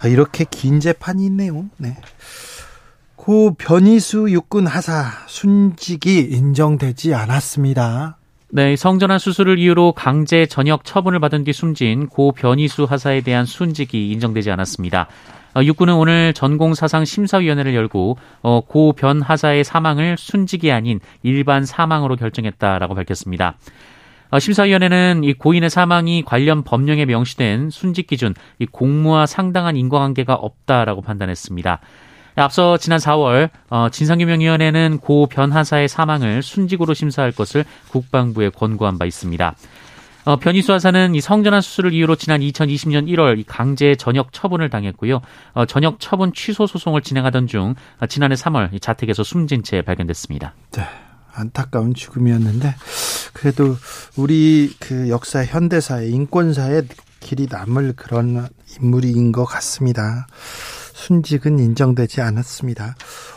아, 0.00 0.08
이렇게 0.08 0.44
긴 0.48 0.80
재판이 0.80 1.24
있네요. 1.26 1.66
네. 1.78 1.96
고 3.16 3.54
변희수 3.54 4.30
육군 4.30 4.66
하사 4.66 5.12
순직이 5.28 6.18
인정되지 6.18 7.14
않았습니다. 7.14 8.18
네, 8.54 8.76
성전환 8.76 9.18
수술을 9.18 9.58
이유로 9.58 9.92
강제 9.92 10.44
전역 10.44 10.84
처분을 10.84 11.20
받은 11.20 11.44
뒤 11.44 11.54
숨진 11.54 12.06
고 12.06 12.32
변희수 12.32 12.84
하사에 12.84 13.22
대한 13.22 13.46
순직이 13.46 14.10
인정되지 14.10 14.50
않았습니다. 14.50 15.06
어, 15.56 15.62
육군은 15.62 15.94
오늘 15.94 16.34
전공사상 16.34 17.06
심사위원회를 17.06 17.74
열고 17.74 18.18
어, 18.42 18.60
고변 18.60 19.22
하사의 19.22 19.64
사망을 19.64 20.18
순직이 20.18 20.70
아닌 20.70 21.00
일반 21.22 21.64
사망으로 21.64 22.16
결정했다라고 22.16 22.94
밝혔습니다. 22.94 23.56
어, 24.28 24.38
심사위원회는 24.38 25.24
이 25.24 25.32
고인의 25.32 25.70
사망이 25.70 26.22
관련 26.22 26.62
법령에 26.62 27.06
명시된 27.06 27.70
순직 27.70 28.06
기준, 28.06 28.34
이 28.58 28.66
공무와 28.66 29.24
상당한 29.24 29.78
인과관계가 29.78 30.34
없다라고 30.34 31.00
판단했습니다. 31.00 31.80
앞서 32.34 32.76
지난 32.76 32.98
4월 32.98 33.50
어, 33.70 33.88
진상규명위원회는 33.90 34.98
고 34.98 35.26
변하사의 35.26 35.88
사망을 35.88 36.42
순직으로 36.42 36.94
심사할 36.94 37.32
것을 37.32 37.64
국방부에 37.90 38.50
권고한 38.50 38.98
바 38.98 39.04
있습니다. 39.04 39.54
어, 40.24 40.36
변희수 40.36 40.72
하사는 40.72 41.14
이 41.14 41.20
성전환 41.20 41.60
수술을 41.60 41.92
이유로 41.92 42.14
지난 42.14 42.40
2020년 42.40 43.08
1월 43.08 43.42
강제 43.46 43.96
전역 43.96 44.32
처분을 44.32 44.70
당했고요. 44.70 45.20
어, 45.54 45.66
전역 45.66 45.98
처분 45.98 46.32
취소 46.32 46.66
소송을 46.66 47.02
진행하던 47.02 47.48
중 47.48 47.74
어, 48.00 48.06
지난해 48.06 48.36
3월 48.36 48.80
자택에서 48.80 49.24
숨진 49.24 49.62
채 49.62 49.82
발견됐습니다. 49.82 50.54
네. 50.72 50.86
안타까운 51.34 51.94
죽음이었는데 51.94 52.74
그래도 53.32 53.76
우리 54.16 54.70
그 54.78 55.08
역사 55.08 55.44
현대사의 55.44 56.10
인권사의 56.10 56.82
길이 57.20 57.46
남을 57.50 57.94
그런 57.96 58.48
인물인 58.80 59.32
것 59.32 59.44
같습니다. 59.44 60.26
순직은 61.02 61.58
인정되지 61.58 62.20
않았습니다. 62.20 62.94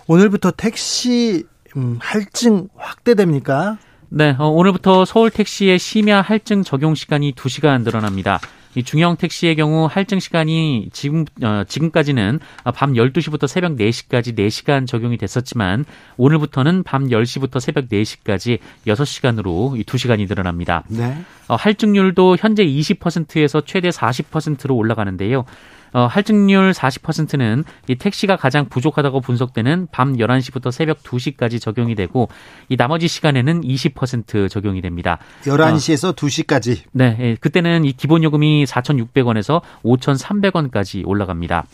오늘부터 0.08 0.52
택시 0.52 1.44
음, 1.76 1.98
할증 2.00 2.70
확대됩니까? 2.76 3.78
네, 4.10 4.36
어, 4.38 4.48
오늘부터 4.48 5.04
서울 5.06 5.30
택시의 5.30 5.80
심야 5.80 6.22
할증 6.22 6.64
적용 6.64 6.96
시간이 6.96 7.34
2시간 7.34 7.84
늘어납니다. 7.84 8.40
이 8.76 8.84
중형 8.84 9.16
택시의 9.16 9.56
경우 9.56 9.88
할증 9.90 10.20
시간이 10.20 10.90
지금 10.92 11.26
어, 11.42 11.64
지금까지는 11.68 12.40
밤 12.76 12.94
12시부터 12.94 13.48
새벽 13.48 13.78
4시까지 13.78 14.38
4시간 14.38 14.86
적용이 14.86 15.18
됐었지만 15.18 15.86
오늘부터는 16.18 16.84
밤 16.84 17.08
10시부터 17.08 17.60
새벽 17.60 17.88
4시까지 17.88 18.60
6시간으로 18.86 19.82
2시간이 19.86 20.28
늘어납니다. 20.28 20.84
네. 20.90 21.18
어, 21.48 21.56
할증률도 21.56 22.36
현재 22.38 22.66
20%에서 22.66 23.62
최대 23.62 23.90
40%로 23.90 24.76
올라가는데요. 24.76 25.46
어, 25.94 26.08
할증률 26.08 26.72
40%는 26.72 27.64
이 27.88 27.96
택시가 27.96 28.36
가장 28.36 28.68
부족하다고 28.68 29.22
분석되는 29.22 29.88
밤 29.92 30.18
11시부터 30.18 30.72
새벽 30.72 31.04
2시까지 31.04 31.62
적용이 31.62 31.96
되고 31.96 32.28
이 32.70 32.78
나머지 32.78 33.08
시간에는 33.08 33.62
20% 33.62 34.50
적용이 34.50 34.82
됩니다. 34.82 35.20
11시에서 35.44 36.10
어, 36.10 36.14
2시까지. 36.14 36.80
네, 36.92 37.18
예, 37.20 37.36
그때는 37.40 37.86
이 37.86 37.94
기본 37.94 38.24
요금이 38.24 38.66
4,600원에서 38.66 39.62
5,300원까지 39.84 41.04
올라갑니다. 41.06 41.66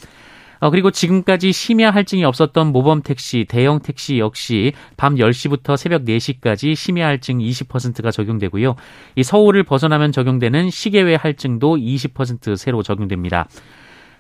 어, 0.62 0.70
그리고 0.70 0.92
지금까지 0.92 1.52
심야 1.52 1.90
할증이 1.90 2.24
없었던 2.24 2.68
모범 2.68 3.02
택시, 3.02 3.46
대형 3.50 3.80
택시 3.80 4.20
역시 4.20 4.74
밤 4.96 5.16
10시부터 5.16 5.76
새벽 5.76 6.06
4시까지 6.06 6.76
심야 6.76 7.08
할증 7.08 7.40
20%가 7.40 8.12
적용되고요. 8.12 8.76
이 9.16 9.24
서울을 9.24 9.64
벗어나면 9.64 10.12
적용되는 10.12 10.70
시계외 10.70 11.16
할증도 11.16 11.78
20% 11.78 12.56
새로 12.58 12.84
적용됩니다. 12.84 13.48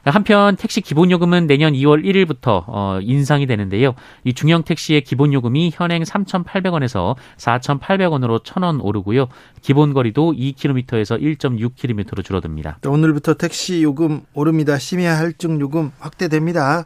한편 0.04 0.56
택시 0.56 0.82
기본 0.82 1.12
요금은 1.12 1.46
내년 1.46 1.74
2월 1.74 2.04
1일부터 2.04 2.64
어, 2.68 3.00
인상이 3.02 3.46
되는데요. 3.46 3.94
이 4.24 4.34
중형 4.34 4.64
택시의 4.64 5.02
기본 5.02 5.32
요금이 5.32 5.72
현행 5.74 6.02
3,800원에서 6.04 7.16
4,800원으로 7.38 8.44
1,000원 8.44 8.84
오르고요. 8.84 9.28
기본 9.62 9.94
거리도 9.94 10.34
2km에서 10.34 11.22
1.6km로 11.22 12.24
줄어듭니다. 12.24 12.80
오늘부터 12.86 13.36
택시 13.36 13.84
요금 13.84 14.22
오릅니다. 14.34 14.80
심야 14.80 15.18
할증 15.18 15.60
요금 15.60 15.92
확대됩니다. 16.00 16.86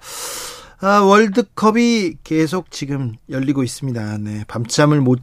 아, 0.82 1.00
월드컵이 1.00 2.16
계속 2.24 2.70
지금 2.70 3.14
열리고 3.30 3.64
있습니다. 3.64 4.18
네, 4.18 4.44
밤잠을 4.48 5.00
못, 5.00 5.22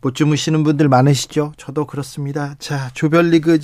못 0.00 0.14
주무시는 0.14 0.62
분들 0.62 0.88
많으시죠? 0.88 1.54
저도 1.56 1.86
그렇습니다. 1.86 2.54
자, 2.60 2.90
조별리그 2.94 3.58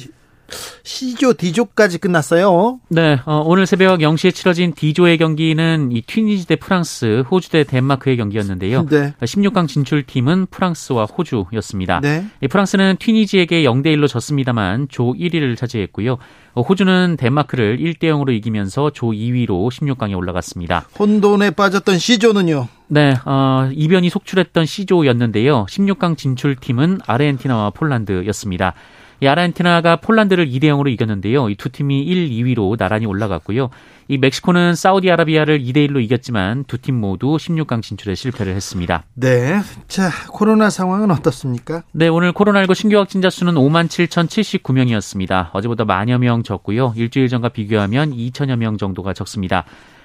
C조, 0.85 1.35
D조까지 1.35 1.99
끝났어요. 1.99 2.81
네, 2.89 3.19
어, 3.25 3.43
오늘 3.45 3.67
새벽 3.67 4.01
0시에 4.01 4.35
치러진 4.35 4.75
D조의 4.75 5.19
경기는 5.19 5.91
이 5.93 6.03
튀니지 6.03 6.47
대 6.47 6.57
프랑스, 6.57 7.25
호주 7.31 7.51
대 7.51 7.65
덴마크의 7.65 8.17
경기였는데요. 8.17 8.87
네. 8.87 9.15
16강 9.21 9.69
진출팀은 9.69 10.47
프랑스와 10.47 11.05
호주였습니다. 11.05 12.01
네. 12.01 12.27
프랑스는 12.49 12.97
튀니지에게 12.99 13.63
0대 13.63 13.87
1로 13.97 14.09
졌습니다만 14.09 14.89
조 14.89 15.13
1위를 15.13 15.57
차지했고요. 15.57 16.19
어, 16.55 16.61
호주는 16.61 17.17
덴마크를 17.19 17.79
1대 17.79 18.05
0으로 18.05 18.33
이기면서 18.35 18.91
조 18.91 19.09
2위로 19.09 19.71
16강에 19.71 20.17
올라갔습니다. 20.17 20.87
혼돈에 20.99 21.53
빠졌던 21.53 21.99
C조는요? 21.99 22.69
네, 22.89 23.15
어, 23.25 23.71
이변이 23.73 24.11
속출했던 24.11 24.67
C조였는데요. 24.67 25.65
16강 25.67 26.19
진출팀은 26.19 27.01
아르헨티나와 27.07 27.71
폴란드였습니다. 27.71 28.75
이 29.23 29.27
아르헨티나가 29.29 29.97
폴란드를 29.97 30.49
2대 30.49 30.65
0으로 30.65 30.91
이겼는데요. 30.91 31.49
이 31.49 31.55
두 31.55 31.69
팀이 31.71 32.03
1, 32.03 32.31
2위로 32.31 32.77
나란히 32.77 33.07
올라갔고요. 33.07 33.71
이 34.09 34.19
멕시코는 34.19 34.75
사우디아라비아를 34.75 35.61
2대 35.61 35.89
1로 35.89 36.03
이겼지만 36.03 36.65
두 36.65 36.77
팀 36.77 36.97
모두 37.01 37.37
16강 37.37 37.83
진출에 37.83 38.17
실패를 38.17 38.57
했습니다. 38.57 39.05
네. 39.15 39.61
자, 39.87 40.11
코로나 40.29 40.71
상황은 40.71 41.13
어떻습니까? 41.13 41.85
네, 41.93 42.09
오늘 42.09 42.33
코로나19 42.33 42.75
신규 42.75 42.99
확진자 42.99 43.31
수는 43.31 43.55
5만 43.55 43.87
7,079명이었습니다. 43.87 45.51
어제보다 45.53 45.85
만여 45.85 46.19
명 46.19 46.43
적고요. 46.43 46.93
일주일 46.97 47.29
전과 47.29 47.51
비교하면 47.51 48.11
2천여 48.13 48.57
명 48.57 48.77
정도가 48.77 49.13
적습니다. 49.13 49.65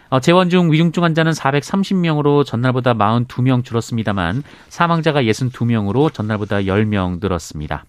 어, 0.09 0.19
재원 0.19 0.49
중 0.51 0.71
위중증 0.71 1.03
환자는 1.03 1.31
430명으로 1.31 2.45
전날보다 2.45 2.93
42명 2.93 3.63
줄었습니다만 3.65 4.43
사망자가 4.69 5.23
62명으로 5.23 6.13
전날보다 6.13 6.57
10명 6.61 7.17
늘었습니다. 7.19 7.85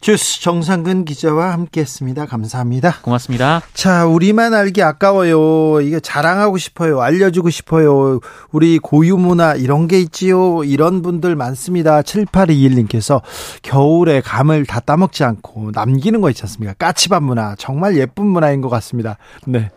주스 0.00 0.40
정상근 0.40 1.04
기자와 1.04 1.52
함께했습니다. 1.52 2.24
감사합니다. 2.24 2.96
고맙습니다. 3.02 3.60
자, 3.74 4.06
우리만 4.06 4.54
알기 4.54 4.82
아까워요. 4.82 5.82
이게 5.82 6.00
자랑하고 6.00 6.56
싶어요. 6.56 7.02
알려주고 7.02 7.50
싶어요. 7.50 8.20
우리 8.50 8.78
고유 8.78 9.18
문화 9.18 9.54
이런 9.54 9.88
게 9.88 10.00
있지요. 10.00 10.64
이런 10.64 11.02
분들 11.02 11.36
많습니다. 11.36 12.00
7821님께서 12.00 13.20
겨울에 13.62 14.22
감을 14.22 14.64
다 14.64 14.80
따먹지 14.80 15.22
않고 15.22 15.72
남기는 15.74 16.22
거 16.22 16.30
있지 16.30 16.42
않습니까? 16.44 16.72
까치밥 16.74 17.22
문화 17.22 17.54
정말 17.58 17.96
예쁜 17.98 18.26
문화인 18.26 18.62
것 18.62 18.70
같습니다. 18.70 19.18
네. 19.46 19.70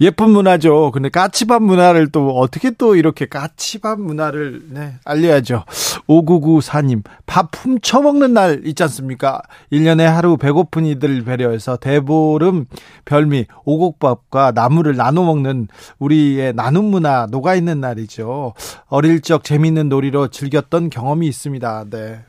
예쁜 0.00 0.30
문화죠. 0.30 0.90
근데 0.92 1.08
까치밥 1.08 1.62
문화를 1.62 2.08
또 2.08 2.38
어떻게 2.38 2.70
또 2.70 2.96
이렇게 2.96 3.26
까치밥 3.26 4.00
문화를 4.00 4.62
네, 4.70 4.94
알려야죠. 5.04 5.64
5994님, 6.08 7.02
밥 7.24 7.50
훔쳐 7.54 8.00
먹는 8.00 8.34
날 8.34 8.62
있지 8.64 8.82
않습니까? 8.82 9.42
1년에 9.72 10.02
하루 10.04 10.36
배고픈 10.36 10.86
이들 10.86 11.24
배려해서 11.24 11.76
대보름 11.76 12.66
별미 13.04 13.46
오곡밥과 13.64 14.52
나물을 14.54 14.94
나눠 14.96 15.24
먹는 15.24 15.68
우리의 15.98 16.54
나눔 16.54 16.86
문화 16.86 17.26
녹아 17.30 17.54
있는 17.54 17.80
날이죠. 17.80 18.54
어릴 18.86 19.20
적 19.20 19.44
재미있는 19.44 19.88
놀이로 19.88 20.28
즐겼던 20.28 20.90
경험이 20.90 21.26
있습니다. 21.28 21.86
네. 21.90 22.20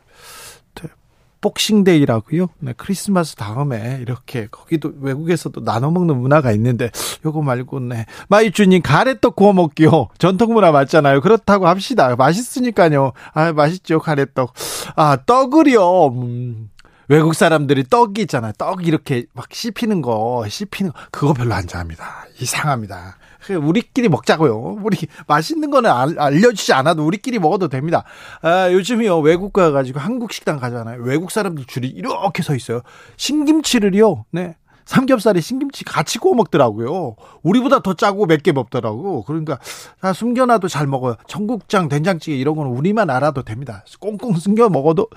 복싱데이라고요. 1.48 2.48
네, 2.60 2.74
크리스마스 2.76 3.36
다음에 3.36 4.00
이렇게 4.02 4.48
거기도 4.50 4.92
외국에서도 5.00 5.64
나눠 5.64 5.92
먹는 5.92 6.18
문화가 6.18 6.52
있는데 6.52 6.90
요거 7.26 7.42
말고 7.42 7.80
네. 7.80 8.06
마이주님 8.28 8.82
가래떡 8.82 9.36
구워 9.36 9.54
먹기요. 9.54 10.10
전통 10.18 10.54
문화 10.54 10.72
맞잖아요. 10.72 11.22
그렇다고 11.22 11.68
합시다. 11.68 12.16
맛있으니까요. 12.16 13.14
아, 13.34 13.54
맛있죠. 13.54 14.00
가래떡. 14.00 14.54
아, 14.96 15.18
떡을요. 15.26 16.08
음. 16.08 16.70
외국 17.10 17.36
사람들이 17.36 17.86
떡이 17.90 18.24
있잖아요. 18.24 18.52
떡 18.58 18.86
이렇게 18.86 19.26
막 19.34 19.48
씹히는 19.50 20.02
거, 20.02 20.46
씹히는 20.50 20.92
거, 20.92 21.00
그거 21.10 21.34
별로 21.34 21.54
안 21.54 21.66
좋아합니다. 21.66 22.26
이상합니다. 22.40 23.18
우리끼리 23.56 24.10
먹자고요. 24.10 24.80
우리 24.84 24.98
맛있는 25.28 25.72
거는 25.72 25.90
알려주지 26.18 26.74
않아도 26.74 27.06
우리끼리 27.06 27.40
먹어도 27.40 27.68
됩니다. 27.68 28.04
아, 28.42 28.72
요즘이요 28.72 29.20
외국 29.20 29.54
가가지고 29.54 30.00
한국 30.00 30.34
식당 30.34 30.60
가잖아요. 30.60 31.02
외국 31.04 31.32
사람들 31.32 31.66
줄이 31.66 31.88
이렇게 31.88 32.44
서 32.44 32.56
있어요. 32.56 32.82
신김치를요. 33.18 34.26
네. 34.32 34.56
삼겹살에 34.86 35.42
신김치 35.42 35.84
같이 35.84 36.18
구워 36.18 36.34
먹더라고요. 36.36 37.18
우리보다 37.44 37.82
더 37.82 37.94
짜고 37.94 38.26
몇개 38.26 38.54
먹더라고. 38.54 39.24
그러니까 39.24 39.60
다 40.00 40.14
숨겨놔도 40.14 40.70
잘 40.70 40.88
먹어요. 40.88 41.18
청국장, 41.28 41.90
된장찌개 41.90 42.38
이런 42.38 42.56
거는 42.56 42.72
우리만 42.72 43.10
알아도 43.10 43.44
됩니다. 43.44 43.84
꽁꽁 44.00 44.36
숨겨 44.38 44.70
먹어도 44.70 45.08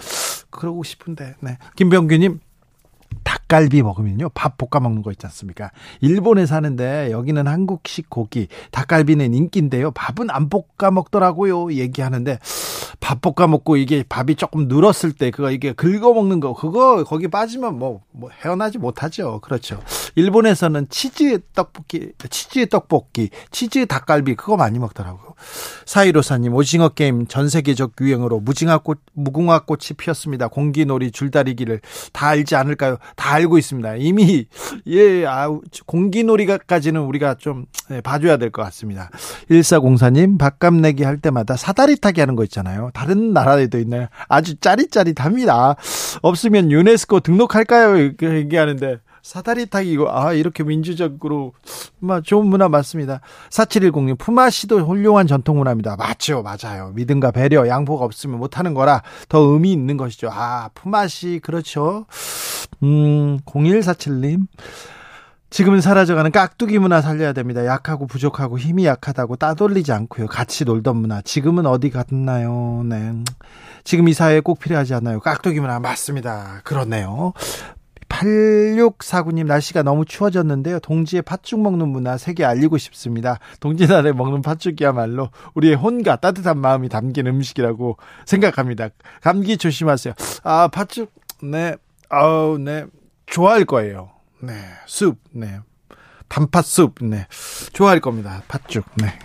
그러고 0.50 0.82
싶은데. 0.82 1.36
네. 1.40 1.56
김병규님 1.76 2.40
닭갈비 3.24 3.82
먹으면요. 3.82 4.30
밥 4.34 4.56
볶아 4.56 4.80
먹는 4.80 5.02
거 5.02 5.10
있지 5.12 5.26
않습니까? 5.26 5.70
일본에 6.00 6.46
사는데 6.46 7.10
여기는 7.10 7.46
한국식 7.46 8.08
고기 8.08 8.48
닭갈비는 8.70 9.34
인기인데요. 9.34 9.90
밥은 9.92 10.30
안 10.30 10.48
볶아 10.48 10.90
먹더라고요. 10.90 11.72
얘기하는데 11.72 12.38
밥 13.00 13.20
볶아 13.20 13.46
먹고 13.46 13.76
이게 13.76 14.04
밥이 14.08 14.36
조금 14.36 14.68
늘었을 14.68 15.12
때 15.12 15.30
그거 15.30 15.50
이게 15.50 15.72
긁어 15.72 16.12
먹는 16.12 16.40
거 16.40 16.54
그거 16.54 17.02
거기 17.04 17.28
빠지면 17.28 17.78
뭐, 17.78 18.02
뭐 18.12 18.30
헤어나지 18.30 18.78
못하죠 18.78 19.40
그렇죠 19.40 19.80
일본에서는 20.14 20.88
치즈 20.90 21.40
떡볶이 21.54 22.12
치즈 22.28 22.68
떡볶이 22.68 23.30
치즈 23.50 23.86
닭갈비 23.86 24.34
그거 24.36 24.56
많이 24.56 24.78
먹더라고요 24.78 25.34
사이로사님 25.86 26.54
오징어 26.54 26.90
게임 26.90 27.26
전 27.26 27.48
세계적 27.48 27.92
유행으로 28.00 28.40
무징화꽃 28.40 28.98
무궁화꽃이 29.14 29.96
피었습니다 29.96 30.48
공기놀이 30.48 31.10
줄다리기를 31.10 31.80
다 32.12 32.28
알지 32.28 32.54
않을까요 32.56 32.98
다 33.16 33.32
알고 33.34 33.58
있습니다. 33.58 33.96
이미 33.96 34.46
예, 34.86 35.26
아, 35.26 35.48
공기놀이까지는 35.86 37.00
우리가 37.00 37.34
좀 37.34 37.66
예, 37.90 38.00
봐줘야 38.00 38.36
될 38.36 38.50
것 38.50 38.62
같습니다. 38.64 39.10
1404님 39.50 40.38
밥값 40.38 40.74
내기 40.74 41.04
할 41.04 41.18
때마다 41.18 41.56
사다리 41.56 41.96
타기 41.96 42.20
하는 42.20 42.34
거 42.36 42.42
있잖아요. 42.44 42.89
다른 42.92 43.32
나라에도 43.32 43.78
있나요? 43.78 44.06
아주 44.28 44.56
짜릿짜릿합니다. 44.56 45.76
없으면 46.22 46.70
유네스코 46.70 47.20
등록할까요? 47.20 48.12
얘기하는데 48.22 48.98
사다리 49.22 49.66
타기 49.66 49.92
이거 49.92 50.08
아 50.10 50.32
이렇게 50.32 50.62
민주적으로 50.64 51.52
막 51.98 52.24
좋은 52.24 52.46
문화 52.46 52.68
맞습니다. 52.68 53.20
4710님 53.50 54.18
품앗이도 54.18 54.78
훌륭한 54.80 55.26
전통 55.26 55.58
문화입니다. 55.58 55.96
맞죠, 55.96 56.42
맞아요. 56.42 56.92
믿음과 56.94 57.30
배려, 57.32 57.68
양보가 57.68 58.04
없으면 58.04 58.38
못 58.38 58.58
하는 58.58 58.74
거라 58.74 59.02
더 59.28 59.38
의미 59.40 59.72
있는 59.72 59.96
것이죠. 59.96 60.30
아 60.32 60.70
품앗이 60.74 61.40
그렇죠. 61.40 62.06
음 62.82 63.38
0147님 63.44 64.46
지금은 65.50 65.80
사라져가는 65.80 66.30
깍두기 66.30 66.78
문화 66.78 67.00
살려야 67.00 67.32
됩니다. 67.32 67.66
약하고 67.66 68.06
부족하고 68.06 68.56
힘이 68.58 68.86
약하다고 68.86 69.36
따돌리지 69.36 69.92
않고요. 69.92 70.26
같이 70.28 70.64
놀던 70.64 70.96
문화. 70.96 71.20
지금은 71.22 71.66
어디 71.66 71.90
갔나요? 71.90 72.82
네. 72.88 73.12
지금 73.82 74.06
이 74.08 74.12
사회에 74.12 74.40
꼭 74.40 74.60
필요하지 74.60 74.94
않나요? 74.94 75.18
깍두기 75.18 75.58
문화 75.58 75.80
맞습니다. 75.80 76.60
그렇네요. 76.62 77.32
8649님 78.08 79.46
날씨가 79.46 79.82
너무 79.82 80.04
추워졌는데요. 80.04 80.80
동지의 80.80 81.22
팥죽 81.22 81.60
먹는 81.60 81.88
문화 81.88 82.16
세계 82.16 82.44
알리고 82.44 82.76
싶습니다. 82.78 83.38
동지날에 83.60 84.12
먹는 84.12 84.42
팥죽이야말로 84.42 85.30
우리의 85.54 85.74
혼과 85.76 86.16
따뜻한 86.16 86.58
마음이 86.58 86.88
담긴 86.88 87.26
음식이라고 87.26 87.96
생각합니다. 88.26 88.88
감기 89.20 89.56
조심하세요. 89.56 90.14
아, 90.42 90.68
팥죽, 90.68 91.12
네, 91.42 91.76
아우, 92.08 92.58
네, 92.58 92.84
좋아할 93.26 93.64
거예요. 93.64 94.10
네, 94.42 94.54
숲, 94.86 95.18
네, 95.32 95.60
단팥숲, 96.28 96.94
네, 97.02 97.26
좋아할 97.72 98.00
겁니다. 98.00 98.42
팥죽, 98.48 98.84
네. 98.96 99.18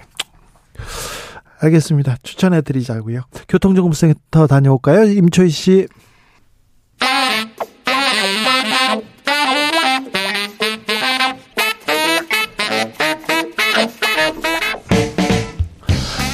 알겠습니다. 1.62 2.18
추천해 2.22 2.62
드리자고요. 2.62 3.22
교통정보센터 3.48 4.48
다녀올까요? 4.48 5.06
임초희 5.06 5.50
씨. 5.50 5.88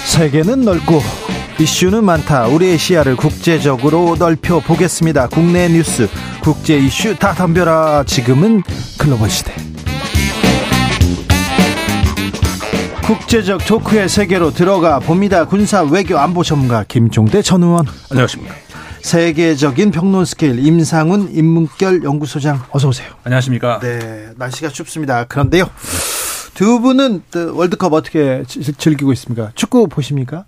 세계는 0.06 0.62
넓고 0.62 1.00
이슈는 1.62 2.04
많다. 2.04 2.47
우리의 2.47 2.76
시야를 2.80 3.15
국제적으로 3.15 4.15
넓혀 4.17 4.60
보겠습니다. 4.60 5.28
국내 5.28 5.67
뉴스, 5.67 6.10
국제 6.41 6.76
이슈 6.76 7.15
다 7.15 7.34
덤벼라. 7.36 8.04
지금은 8.08 8.63
글로벌 8.97 9.30
시대. 9.30 9.54
국제적 13.04 13.63
토크의 13.67 14.10
세계로 14.10 14.52
들어가 14.52 14.97
봅니다. 14.97 15.45
군사 15.45 15.84
외교 15.84 16.17
안보 16.17 16.43
전문가 16.43 16.84
김종대 16.84 17.43
전 17.43 17.62
의원. 17.62 17.86
안녕하십니까. 18.10 18.56
세계적인 19.04 19.91
평론 19.91 20.26
스케일 20.26 20.65
임상훈 20.65 21.30
인문결 21.32 22.04
연구소장 22.04 22.63
어서 22.71 22.88
오세요. 22.88 23.10
안녕하십니까. 23.24 23.80
네, 23.82 24.30
날씨가 24.36 24.69
춥습니다. 24.69 25.26
그런데요. 25.26 25.69
두 26.53 26.81
분은 26.81 27.23
월드컵 27.53 27.93
어떻게 27.93 28.43
즐기고 28.45 29.13
있습니까? 29.13 29.51
축구 29.55 29.87
보십니까? 29.87 30.45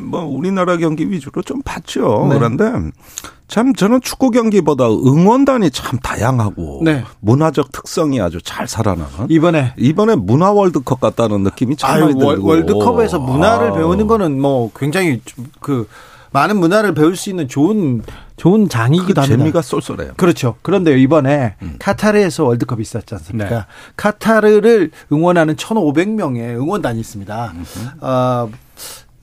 뭐 0.00 0.24
우리나라 0.24 0.76
경기 0.76 1.10
위주로 1.10 1.42
좀 1.42 1.62
봤죠. 1.62 2.26
네. 2.30 2.38
그런데 2.38 2.72
참 3.48 3.74
저는 3.74 4.00
축구 4.00 4.30
경기보다 4.30 4.88
응원단이 4.88 5.70
참 5.72 5.98
다양하고 5.98 6.82
네. 6.84 7.04
문화적 7.20 7.72
특성이 7.72 8.20
아주 8.20 8.40
잘 8.42 8.66
살아나는 8.66 9.28
이번에 9.28 9.74
이번에 9.76 10.14
문화 10.14 10.52
월드컵 10.52 11.00
같다는 11.00 11.42
느낌이 11.42 11.76
참 11.76 12.00
많이 12.00 12.14
들고 12.14 12.46
월드컵에서 12.46 13.18
문화를 13.18 13.70
아. 13.70 13.74
배우는 13.74 14.06
거는 14.06 14.40
뭐 14.40 14.70
굉장히 14.74 15.20
그 15.60 15.86
많은 16.30 16.56
문화를 16.56 16.94
배울 16.94 17.14
수 17.14 17.28
있는 17.28 17.46
좋은 17.46 18.02
좋은 18.42 18.68
장이기도 18.68 19.14
그 19.14 19.20
합니다. 19.20 19.36
재미가 19.36 19.62
쏠쏠해요. 19.62 20.14
그렇죠. 20.16 20.56
그런데 20.62 20.98
이번에 20.98 21.54
음. 21.62 21.76
카타르에서 21.78 22.42
월드컵이 22.42 22.82
있었지 22.82 23.14
않습니까? 23.14 23.48
네. 23.48 23.64
카타르를 23.94 24.90
응원하는 25.12 25.54
1,500명의 25.54 26.56
응원단이 26.56 26.98
있습니다. 26.98 27.52
어, 28.00 28.50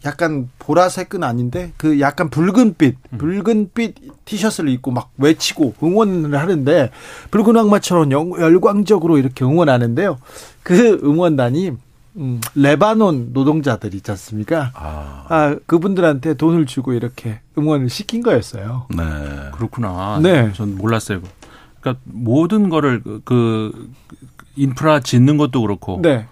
약간 0.06 0.50
보라색은 0.58 1.26
아닌데 1.26 1.74
그 1.76 2.00
약간 2.00 2.30
붉은빛 2.30 2.96
음. 3.12 3.18
붉은빛 3.18 4.24
티셔츠를 4.24 4.70
입고 4.70 4.92
막 4.92 5.12
외치고 5.18 5.74
응원을 5.84 6.40
하는데 6.40 6.90
붉은 7.30 7.58
악마처럼 7.58 8.14
열광적으로 8.14 9.18
이렇게 9.18 9.44
응원하는데요. 9.44 10.18
그 10.64 11.02
응원단이 11.04 11.74
음, 12.20 12.42
레바논 12.54 13.30
노동자들 13.32 13.94
있지 13.96 14.12
않습니까? 14.12 14.72
아. 14.76 15.26
아. 15.30 15.56
그분들한테 15.66 16.34
돈을 16.36 16.66
주고 16.66 16.94
이렇게 16.94 17.40
응원을 17.58 17.90
시킨 17.90 18.22
거였어요. 18.22 18.88
네. 18.90 19.04
그렇구나. 19.54 20.20
네. 20.22 20.52
전 20.54 20.76
몰랐어요. 20.78 21.22
그러니까 21.80 22.02
모든 22.04 22.70
거를 22.70 23.02
그, 23.02 23.22
그 23.24 23.92
인프라 24.56 25.00
짓는 25.00 25.38
것도 25.38 25.62
그렇고 25.62 26.00
네. 26.02 26.28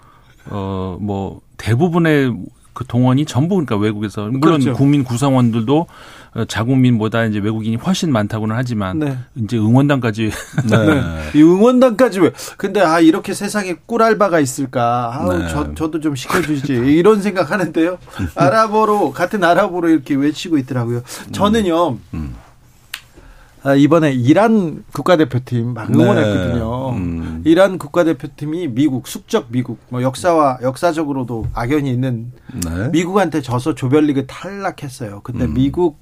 어뭐 0.49 1.41
대부분의 1.57 2.35
그 2.73 2.85
동원이 2.85 3.25
전부 3.25 3.55
그러니까 3.55 3.77
외국에서 3.77 4.25
물론 4.25 4.59
그렇죠. 4.59 4.73
국민 4.73 5.03
구성원들도 5.03 5.77
어, 5.79 5.87
자국민보다 6.47 7.25
이제 7.25 7.39
외국인이 7.39 7.75
훨씬 7.77 8.11
많다고는 8.11 8.55
하지만 8.55 8.99
네. 8.99 9.17
이제 9.35 9.57
응원단까지 9.57 10.31
네. 10.69 10.85
네. 10.85 11.01
이 11.35 11.41
응원단까지 11.41 12.19
왜 12.19 12.31
근데 12.57 12.81
아 12.81 12.99
이렇게 12.99 13.33
세상에 13.33 13.75
꿀알바가 13.85 14.39
있을까 14.39 15.11
아우 15.13 15.37
네. 15.37 15.47
저 15.49 15.73
저도 15.73 15.99
좀 15.99 16.15
시켜주지 16.15 16.73
이런 16.73 17.21
생각하는데요 17.21 17.97
아랍어로 18.35 19.11
같은 19.11 19.43
아랍어로 19.43 19.89
이렇게 19.89 20.15
외치고 20.15 20.57
있더라고요 20.57 21.01
저는요 21.31 21.91
음. 21.91 21.99
음. 22.13 22.35
아, 23.67 23.75
이번에 23.75 24.13
이란 24.13 24.85
국가대표팀 24.93 25.73
막 25.73 25.89
응원했거든요. 25.89 26.91
네. 26.91 26.97
음. 26.97 27.41
이란 27.43 27.77
국가대표팀이 27.77 28.69
미국 28.69 29.09
숙적 29.09 29.47
미국 29.49 29.79
뭐 29.89 30.01
역사와 30.01 30.59
역사적으로도 30.61 31.47
악연이 31.53 31.91
있는 31.91 32.31
네. 32.53 32.87
미국한테 32.93 33.41
져서 33.41 33.75
조별리그 33.75 34.25
탈락했어요. 34.25 35.19
근데 35.21 35.43
음. 35.43 35.53
미국 35.53 35.97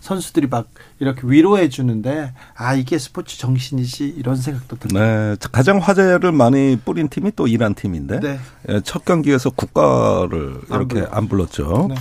선수들이 0.00 0.48
막 0.48 0.68
이렇게 0.98 1.20
위로해 1.24 1.68
주는데 1.68 2.32
아 2.54 2.74
이게 2.74 2.98
스포츠 2.98 3.38
정신이지 3.38 4.14
이런 4.16 4.36
생각도 4.36 4.76
듭니다. 4.78 5.00
네, 5.00 5.36
가장 5.52 5.78
화제를 5.78 6.32
많이 6.32 6.76
뿌린 6.84 7.08
팀이 7.08 7.32
또 7.36 7.46
이란 7.46 7.74
팀인데 7.74 8.20
네. 8.20 8.38
예, 8.68 8.80
첫 8.82 9.04
경기에서 9.04 9.50
국가를 9.50 10.60
이렇게 10.68 11.00
안, 11.00 11.08
안 11.12 11.28
불렀죠. 11.28 11.88
네. 11.90 11.94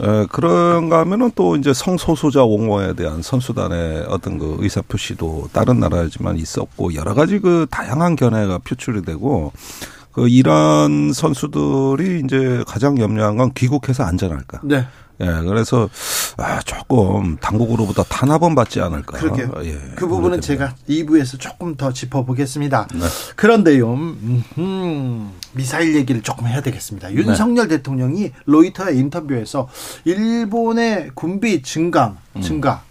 에, 0.00 0.26
그런가 0.30 1.00
하면은 1.00 1.30
또 1.34 1.56
이제 1.56 1.72
성소수자 1.72 2.44
옹호에 2.44 2.94
대한 2.94 3.22
선수단의 3.22 4.06
어떤 4.08 4.38
그 4.38 4.56
의사 4.60 4.80
표시도 4.80 5.48
다른 5.52 5.80
나라지만 5.80 6.38
있었고 6.38 6.94
여러 6.94 7.14
가지 7.14 7.38
그 7.38 7.66
다양한 7.70 8.16
견해가 8.16 8.58
표출이 8.58 9.02
되고 9.02 9.52
그 10.12 10.28
이란 10.28 11.12
선수들이 11.12 12.22
이제 12.24 12.62
가장 12.66 12.98
염려한 12.98 13.36
건 13.36 13.52
귀국해서 13.54 14.04
안전할까. 14.04 14.60
네. 14.64 14.86
예, 15.20 15.26
그래서 15.46 15.88
아, 16.36 16.60
조금 16.60 17.36
당국으로부터 17.36 18.02
탄압은 18.02 18.54
받지 18.54 18.80
않을까. 18.80 19.18
그렇게 19.18 19.46
예, 19.64 19.78
그 19.94 20.08
부분은 20.08 20.40
제가 20.40 20.74
2부에서 20.88 21.38
조금 21.38 21.76
더 21.76 21.92
짚어보겠습니다. 21.92 22.88
네. 22.94 23.00
그런데요, 23.36 23.94
음, 23.94 25.32
미사일 25.52 25.94
얘기를 25.94 26.22
조금 26.22 26.46
해야 26.46 26.60
되겠습니다. 26.60 27.08
네. 27.08 27.14
윤석열 27.14 27.68
네. 27.68 27.76
대통령이 27.76 28.32
로이터의 28.46 28.98
인터뷰에서 28.98 29.68
일본의 30.04 31.10
군비 31.14 31.62
증강, 31.62 32.16
음. 32.36 32.40
증가, 32.40 32.82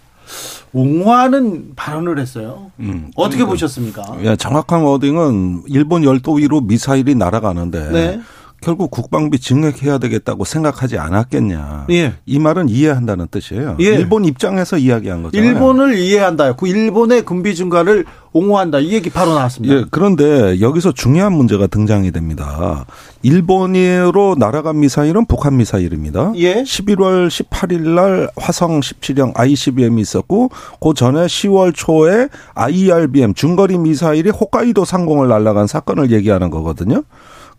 옹호하는 0.73 1.73
발언을 1.75 2.17
했어요. 2.19 2.71
음, 2.79 3.11
어떻게 3.15 3.37
그러니까, 3.37 3.51
보셨습니까? 3.51 4.17
예, 4.23 4.35
정확한 4.35 4.81
워딩은 4.81 5.63
일본 5.67 6.03
열도 6.03 6.33
위로 6.33 6.61
미사일이 6.61 7.15
날아가는데 7.15 7.89
네. 7.91 8.21
결국 8.61 8.91
국방비 8.91 9.39
증액해야 9.39 9.97
되겠다고 9.97 10.45
생각하지 10.45 10.99
않았겠냐. 10.99 11.87
예. 11.89 12.13
이 12.27 12.37
말은 12.37 12.69
이해한다는 12.69 13.27
뜻이에요. 13.31 13.77
예. 13.79 13.85
일본 13.85 14.23
입장에서 14.23 14.77
이야기한 14.77 15.23
거죠. 15.23 15.37
일본을 15.37 15.97
이해한다. 15.97 16.55
그 16.55 16.67
일본의 16.67 17.23
군비 17.25 17.55
증가를 17.55 18.05
옹호한다. 18.33 18.79
이 18.79 18.93
얘기 18.93 19.09
바로 19.09 19.33
나왔습니다. 19.33 19.75
예. 19.75 19.85
그런데 19.89 20.61
여기서 20.61 20.91
중요한 20.91 21.33
문제가 21.33 21.65
등장이 21.65 22.11
됩니다. 22.11 22.85
일본으로 23.23 24.35
날아간 24.37 24.79
미사일은 24.79 25.25
북한 25.25 25.57
미사일입니다. 25.57 26.33
예. 26.35 26.61
11월 26.61 27.29
18일 27.29 27.89
날 27.89 28.29
화성 28.37 28.79
17형 28.79 29.31
ICBM이 29.35 29.99
있었고 30.01 30.51
그 30.79 30.93
전에 30.93 31.25
10월 31.25 31.73
초에 31.75 32.29
IRBM 32.53 33.33
중거리 33.33 33.79
미사일이 33.79 34.29
홋카이도 34.29 34.85
상공을 34.85 35.27
날아간 35.27 35.65
사건을 35.65 36.11
얘기하는 36.11 36.51
거거든요. 36.51 37.03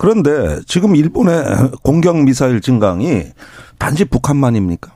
그런데 0.03 0.59
지금 0.67 0.97
일본의 0.97 1.45
공격 1.85 2.17
미사일 2.25 2.61
증강이 2.61 3.23
단지 3.79 4.05
북한만입니까? 4.05 4.91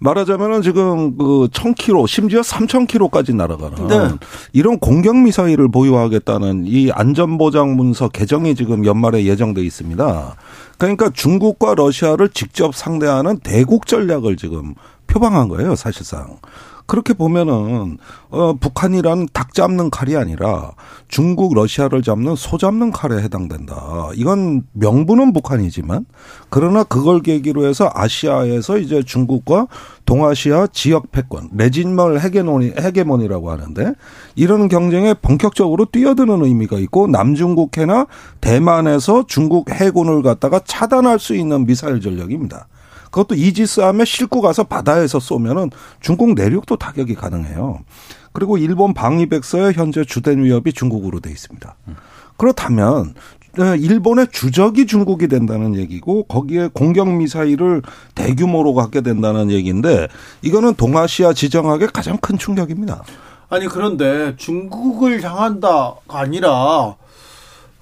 말하자면은 0.00 0.62
지금 0.62 1.16
그 1.16 1.46
1000km 1.52 2.08
심지어 2.08 2.40
3000km까지 2.40 3.36
날아가는 3.36 3.86
네. 3.86 4.16
이런 4.52 4.80
공격 4.80 5.16
미사일을 5.18 5.70
보유하겠다는 5.70 6.64
이 6.66 6.90
안전보장 6.90 7.76
문서 7.76 8.08
개정이 8.08 8.56
지금 8.56 8.84
연말에 8.84 9.24
예정돼 9.24 9.62
있습니다. 9.62 10.34
그러니까 10.78 11.10
중국과 11.10 11.76
러시아를 11.76 12.30
직접 12.30 12.74
상대하는 12.74 13.38
대국 13.44 13.86
전략을 13.86 14.36
지금 14.36 14.74
표방한 15.06 15.48
거예요, 15.48 15.76
사실상. 15.76 16.38
그렇게 16.90 17.14
보면은 17.14 17.98
어 18.30 18.54
북한이란 18.54 19.28
닭 19.32 19.54
잡는 19.54 19.90
칼이 19.90 20.16
아니라 20.16 20.72
중국 21.06 21.54
러시아를 21.54 22.02
잡는 22.02 22.34
소 22.34 22.58
잡는 22.58 22.90
칼에 22.90 23.22
해당된다. 23.22 24.10
이건 24.16 24.64
명분은 24.72 25.32
북한이지만 25.32 26.04
그러나 26.48 26.82
그걸 26.82 27.20
계기로 27.20 27.64
해서 27.64 27.88
아시아에서 27.94 28.78
이제 28.78 29.04
중국과 29.04 29.68
동아시아 30.04 30.66
지역 30.72 31.12
패권 31.12 31.48
레진멀 31.52 32.18
헤게모니 32.18 32.72
헤게모니라고 32.76 33.52
하는데 33.52 33.92
이런 34.34 34.66
경쟁에 34.66 35.14
본격적으로 35.14 35.84
뛰어드는 35.84 36.44
의미가 36.44 36.78
있고 36.78 37.06
남중국해나 37.06 38.08
대만에서 38.40 39.26
중국 39.28 39.70
해군을 39.70 40.22
갖다가 40.22 40.58
차단할 40.64 41.20
수 41.20 41.36
있는 41.36 41.66
미사일 41.66 42.00
전력입니다. 42.00 42.66
그것도 43.10 43.34
이지스함에 43.34 44.04
싣고 44.04 44.40
가서 44.40 44.64
바다에서 44.64 45.20
쏘면은 45.20 45.70
중국 46.00 46.34
내륙도 46.34 46.76
타격이 46.76 47.14
가능해요. 47.14 47.80
그리고 48.32 48.58
일본 48.58 48.94
방위백서의 48.94 49.74
현재 49.74 50.04
주된 50.04 50.42
위협이 50.42 50.72
중국으로 50.72 51.20
돼 51.20 51.30
있습니다. 51.30 51.74
그렇다면 52.36 53.14
네, 53.58 53.76
일본의 53.78 54.28
주적이 54.30 54.86
중국이 54.86 55.26
된다는 55.26 55.74
얘기고 55.74 56.24
거기에 56.24 56.68
공격 56.72 57.08
미사일을 57.08 57.82
대규모로 58.14 58.74
갖게 58.74 59.00
된다는 59.00 59.50
얘기인데 59.50 60.06
이거는 60.42 60.74
동아시아 60.74 61.32
지정학의 61.32 61.88
가장 61.92 62.16
큰 62.18 62.38
충격입니다. 62.38 63.02
아니 63.48 63.66
그런데 63.66 64.36
중국을 64.36 65.24
향한다가 65.24 65.98
아니라 66.08 66.94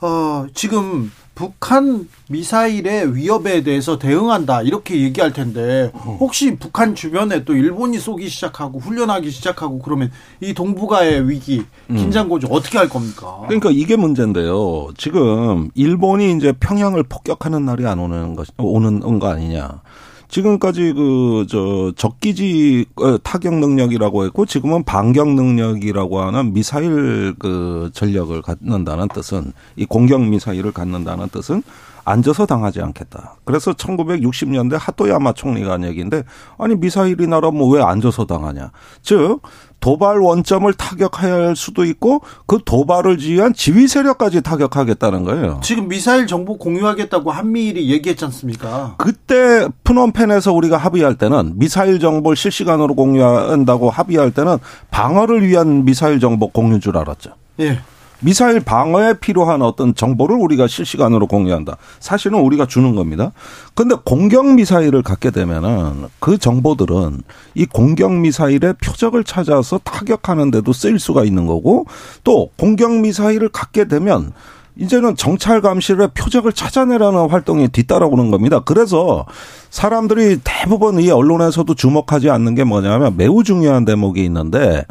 어 0.01 0.47
지금 0.55 1.13
북한 1.39 2.09
미사일의 2.29 3.15
위협에 3.15 3.63
대해서 3.63 3.97
대응한다 3.97 4.63
이렇게 4.63 5.01
얘기할 5.01 5.33
텐데 5.33 5.93
혹시 6.19 6.57
북한 6.57 6.97
주변에 6.97 7.45
또 7.45 7.55
일본이 7.55 8.01
쏘기 8.01 8.29
시작하고 8.29 8.81
훈련하기 8.81 9.31
시작하고 9.31 9.79
그러면 9.79 10.11
이 10.41 10.53
동북아의 10.53 11.31
위기 11.31 11.63
긴장 11.87 12.29
고조 12.29 12.49
음. 12.49 12.53
어떻게 12.53 12.77
할 12.77 12.89
겁니까? 12.89 13.43
그러니까 13.47 13.71
이게 13.73 13.95
문제인데요. 13.95 14.89
지금 14.97 15.71
일본이 15.77 16.33
이제 16.37 16.53
평양을 16.59 17.05
폭격하는 17.05 17.65
날이 17.65 17.87
안 17.87 18.01
오는 18.01 18.35
것 18.35 18.49
오는 18.59 19.21
거 19.21 19.29
아니냐. 19.29 19.81
지금까지 20.29 20.93
그 20.93 21.39
저 21.49 21.93
적기지 21.97 22.87
어, 22.97 23.19
타격 23.19 23.55
능력이라고 23.55 24.25
했고 24.25 24.47
지금은 24.47 24.85
반격 24.85 25.35
능력이라고 25.35 26.21
하는 26.21 26.53
미사일 26.53 27.35
그 27.39 27.91
전력을 27.93 28.41
갖는다는 28.43 29.09
뜻은 29.09 29.53
이 29.77 29.87
공격 29.87 30.23
미사일을 30.23 30.73
갖는다는 30.73 31.29
뜻은 31.29 31.63
앉아서 32.05 32.47
당하지 32.47 32.81
않겠다. 32.81 33.37
그래서 33.45 33.73
1960년대 33.73 34.79
하토야마 34.81 35.33
총리가 35.35 35.73
한 35.73 35.85
얘기인데 35.85 36.23
아니 36.57 36.75
미사일이 36.75 37.27
날아오면 37.27 37.71
왜 37.71 37.83
앉아서 37.83 38.25
당하냐. 38.25 38.71
즉 39.03 39.41
도발 39.81 40.19
원점을 40.19 40.73
타격할 40.75 41.55
수도 41.57 41.85
있고 41.85 42.21
그 42.47 42.59
도발을 42.65 43.19
지휘한 43.19 43.55
지휘 43.55 43.87
세력까지 43.89 44.43
타격하겠다는 44.43 45.25
거예요. 45.25 45.61
지금 45.63 45.89
미사일 45.89 46.27
정보 46.27 46.59
공유하겠다고 46.59 47.31
한미일이 47.31 47.91
얘기했지 47.91 48.25
않습니까? 48.25 48.95
그때 48.99 49.69
푸놈펜에서 49.85 50.53
우리가 50.53 50.77
합의할 50.77 51.17
때는 51.17 51.55
미사일 51.57 52.01
정보를 52.01 52.37
실시간으로 52.37 52.95
공유한다고 52.95 53.91
합의할 53.91 54.33
때는 54.33 54.59
방어를 54.91 55.47
위한 55.47 55.85
미사일 55.85 56.21
정보 56.21 56.49
공유인 56.49 56.81
줄 56.81 56.97
알았죠. 56.97 57.31
예. 57.61 57.81
미사일 58.21 58.61
방어에 58.61 59.15
필요한 59.15 59.63
어떤 59.63 59.95
정보를 59.95 60.37
우리가 60.37 60.67
실시간으로 60.67 61.27
공유한다. 61.27 61.77
사실은 62.01 62.41
우리가 62.41 62.67
주는 62.67 62.95
겁니다. 62.95 63.33
근데 63.75 63.95
공격 64.05 64.47
미사일을 64.55 65.03
갖게 65.03 65.31
되면은 65.31 66.07
그 66.19 66.39
정보들은 66.39 67.23
이 67.55 67.67
공격 67.67 68.13
미사일의 68.13 68.75
표적을 68.83 69.25
찾아서 69.25 69.79
타격하는 69.79 70.51
데도 70.51 70.73
쓰일 70.73 70.99
수가 70.99 71.25
있는 71.25 71.47
거고 71.47 71.87
또 72.25 72.51
공격 72.57 72.93
미사일을 72.93 73.51
갖게 73.51 73.87
되면 73.87 74.33
이제는 74.79 75.17
정찰 75.17 75.61
감시를 75.61 76.09
표적을 76.15 76.53
찾아내라는 76.53 77.31
활동이 77.31 77.69
뒤따라오는 77.69 78.31
겁니다. 78.31 78.61
그래서 78.65 79.27
사람들이 79.71 80.39
대부분 80.45 81.01
이 81.01 81.11
언론에서도 81.11 81.75
주목하지 81.75 82.31
않는 82.31 82.55
게 82.55 82.63
뭐냐면 82.63 83.17
매우 83.17 83.43
중요한 83.43 83.85
대목이 83.85 84.25
있는데 84.25 84.85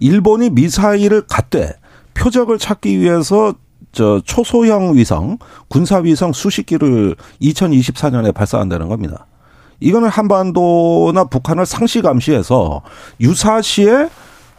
일본이 0.00 0.48
미사일을 0.50 1.26
갖되 1.26 1.74
표적을 2.16 2.58
찾기 2.58 3.00
위해서 3.00 3.54
저 3.92 4.20
초소형 4.24 4.96
위성, 4.96 5.38
군사 5.68 5.98
위성 5.98 6.32
수십 6.32 6.66
기를 6.66 7.16
2024년에 7.40 8.34
발사한다는 8.34 8.88
겁니다. 8.88 9.26
이거는 9.80 10.08
한반도나 10.08 11.24
북한을 11.24 11.66
상시 11.66 12.00
감시해서 12.02 12.82
유사시에 13.20 14.08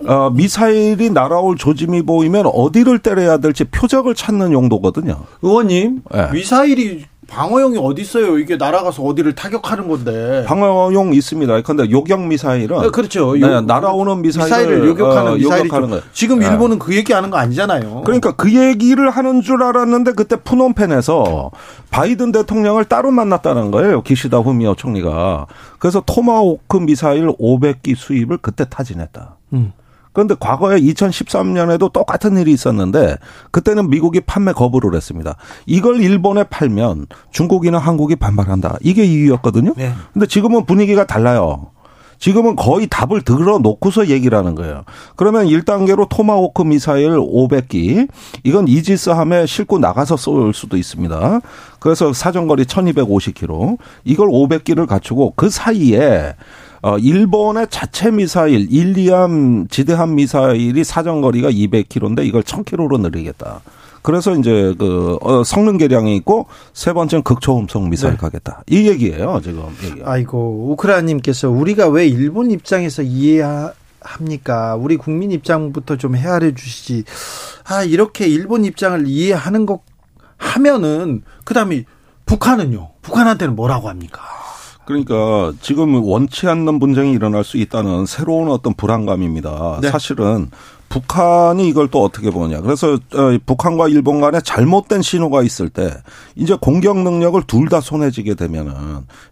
어, 0.06 0.30
미사일이 0.30 1.10
날아올 1.10 1.56
조짐이 1.58 2.04
보이면 2.04 2.46
어디를 2.46 3.00
때려야 3.00 3.38
될지 3.38 3.64
표적을 3.64 4.14
찾는 4.14 4.52
용도거든요. 4.52 5.24
의원님, 5.42 6.04
네. 6.12 6.32
미사일이 6.32 7.06
방어용이 7.28 7.78
어디 7.78 8.02
있어요? 8.02 8.38
이게 8.40 8.56
날아가서 8.56 9.04
어디를 9.04 9.36
타격하는 9.36 9.88
건데. 9.88 10.46
방어용 10.48 11.14
있습니다. 11.14 11.62
그런데 11.62 11.92
요격 11.92 12.22
미사일은 12.26 12.82
네, 12.82 12.90
그렇죠. 12.90 13.36
네, 13.36 13.62
날아오는 13.62 14.22
미사일을, 14.22 14.46
미사일을 14.48 14.88
요격하는 14.90 15.32
어, 15.34 15.36
미사일이 15.36 15.66
요격하는 15.66 15.90
거예요. 15.90 16.04
지금 16.14 16.40
네. 16.40 16.48
일본은 16.48 16.80
그 16.80 16.96
얘기하는 16.96 17.30
거 17.30 17.38
아니잖아요. 17.38 18.02
그러니까 18.06 18.32
그 18.32 18.54
얘기를 18.54 19.10
하는 19.10 19.42
줄 19.42 19.62
알았는데 19.62 20.14
그때 20.14 20.38
푸놈펜에서 20.38 21.52
바이든 21.92 22.32
대통령을 22.32 22.86
따로 22.86 23.12
만났다는 23.12 23.72
거예요. 23.72 24.02
기시다 24.02 24.40
후미오 24.40 24.76
총리가. 24.76 25.48
그래서 25.80 26.02
토마호크 26.06 26.78
미사일 26.78 27.28
500기 27.28 27.96
수입을 27.96 28.38
그때 28.42 28.66
타진했다. 28.70 29.36
음. 29.54 29.74
그런데 30.18 30.34
과거에 30.40 30.80
2013년에도 30.82 31.94
똑같은 31.94 32.40
일이 32.40 32.52
있었는데 32.52 33.18
그때는 33.52 33.92
미국이 33.92 34.20
판매 34.20 34.52
거부를 34.52 34.96
했습니다. 34.96 35.36
이걸 35.68 36.02
일본에 36.02 36.44
팔면 36.44 37.06
중국이나 37.30 37.78
한국이 37.78 38.16
반발한다. 38.16 38.78
이게 38.82 39.06
이유였거든요. 39.06 39.76
네. 39.78 39.94
근데 40.14 40.26
지금은 40.26 40.66
분위기가 40.66 41.06
달라요. 41.06 41.68
지금은 42.18 42.56
거의 42.56 42.88
답을 42.88 43.22
들어놓고서 43.22 44.08
얘기를 44.08 44.36
하는 44.36 44.56
거예요. 44.56 44.86
그러면 45.16 45.46
1단계로 45.46 46.10
토마호크 46.10 46.64
미사일 46.64 47.12
500기 47.12 48.08
이건 48.44 48.68
이지스함에 48.68 49.46
싣고 49.46 49.78
나가서 49.78 50.18
쏠 50.18 50.52
수도 50.56 50.78
있습니다. 50.78 51.42
그래서 51.80 52.12
사정거리 52.12 52.66
1250km 52.66 53.78
이걸 54.04 54.30
500기를 54.30 54.88
갖추고 54.88 55.34
그 55.36 55.52
사이에 55.52 56.34
어, 56.82 56.98
일본의 56.98 57.68
자체 57.70 58.12
미사일, 58.12 58.72
일리암 58.72 59.68
지대함 59.70 60.16
미사일이 60.16 60.84
사정거리가 60.84 61.50
200km인데 61.50 62.26
이걸 62.26 62.44
1000km로 62.44 63.00
늘리겠다. 63.00 63.62
그래서 64.08 64.34
이제 64.36 64.74
그 64.78 65.18
어, 65.22 65.44
성능 65.44 65.78
개량이 65.78 66.16
있고 66.18 66.48
세 66.74 66.94
번째는 66.94 67.24
극초음속 67.24 67.90
미사일 67.90 68.14
네. 68.14 68.18
가겠다. 68.18 68.64
이 68.68 68.88
얘기예요, 68.88 69.42
지금. 69.44 69.64
얘기 69.84 70.02
아이고, 70.06 70.72
우크라이나 70.72 71.08
님께서 71.08 71.50
우리가 71.50 71.90
왜 71.90 72.08
일본 72.08 72.50
입장에서 72.50 73.02
이해합니까? 73.02 74.76
우리 74.76 74.96
국민 74.96 75.32
입장부터 75.32 75.98
좀 75.98 76.16
헤아려 76.16 76.54
주시지. 76.54 77.04
아, 77.66 77.84
이렇게 77.84 78.28
일본 78.28 78.64
입장을 78.64 79.06
이해하는 79.08 79.66
것 79.66 79.82
하면은 80.38 81.24
그다음에 81.44 81.84
북한은요. 82.26 82.92
북한한테는 83.02 83.56
뭐라고 83.56 83.90
합니까? 83.90 84.22
그러니까 84.88 85.52
지금 85.62 86.02
원치 86.02 86.48
않는 86.48 86.80
분쟁이 86.80 87.12
일어날 87.12 87.44
수 87.44 87.58
있다는 87.58 88.06
새로운 88.06 88.50
어떤 88.50 88.74
불안감입니다. 88.74 89.80
네. 89.82 89.90
사실은 89.90 90.50
북한이 90.88 91.68
이걸 91.68 91.90
또 91.90 92.02
어떻게 92.02 92.32
보느냐. 92.32 92.62
그래서 92.62 92.94
어, 92.94 93.38
북한과 93.46 93.90
일본 93.90 94.22
간에 94.22 94.40
잘못된 94.40 95.02
신호가 95.02 95.44
있을 95.44 95.68
때 95.68 95.92
이제 96.36 96.56
공격 96.60 97.00
능력을 97.00 97.42
둘 97.48 97.68
다 97.68 97.82
손에 97.82 98.12
쥐게 98.12 98.36
되면은 98.36 98.74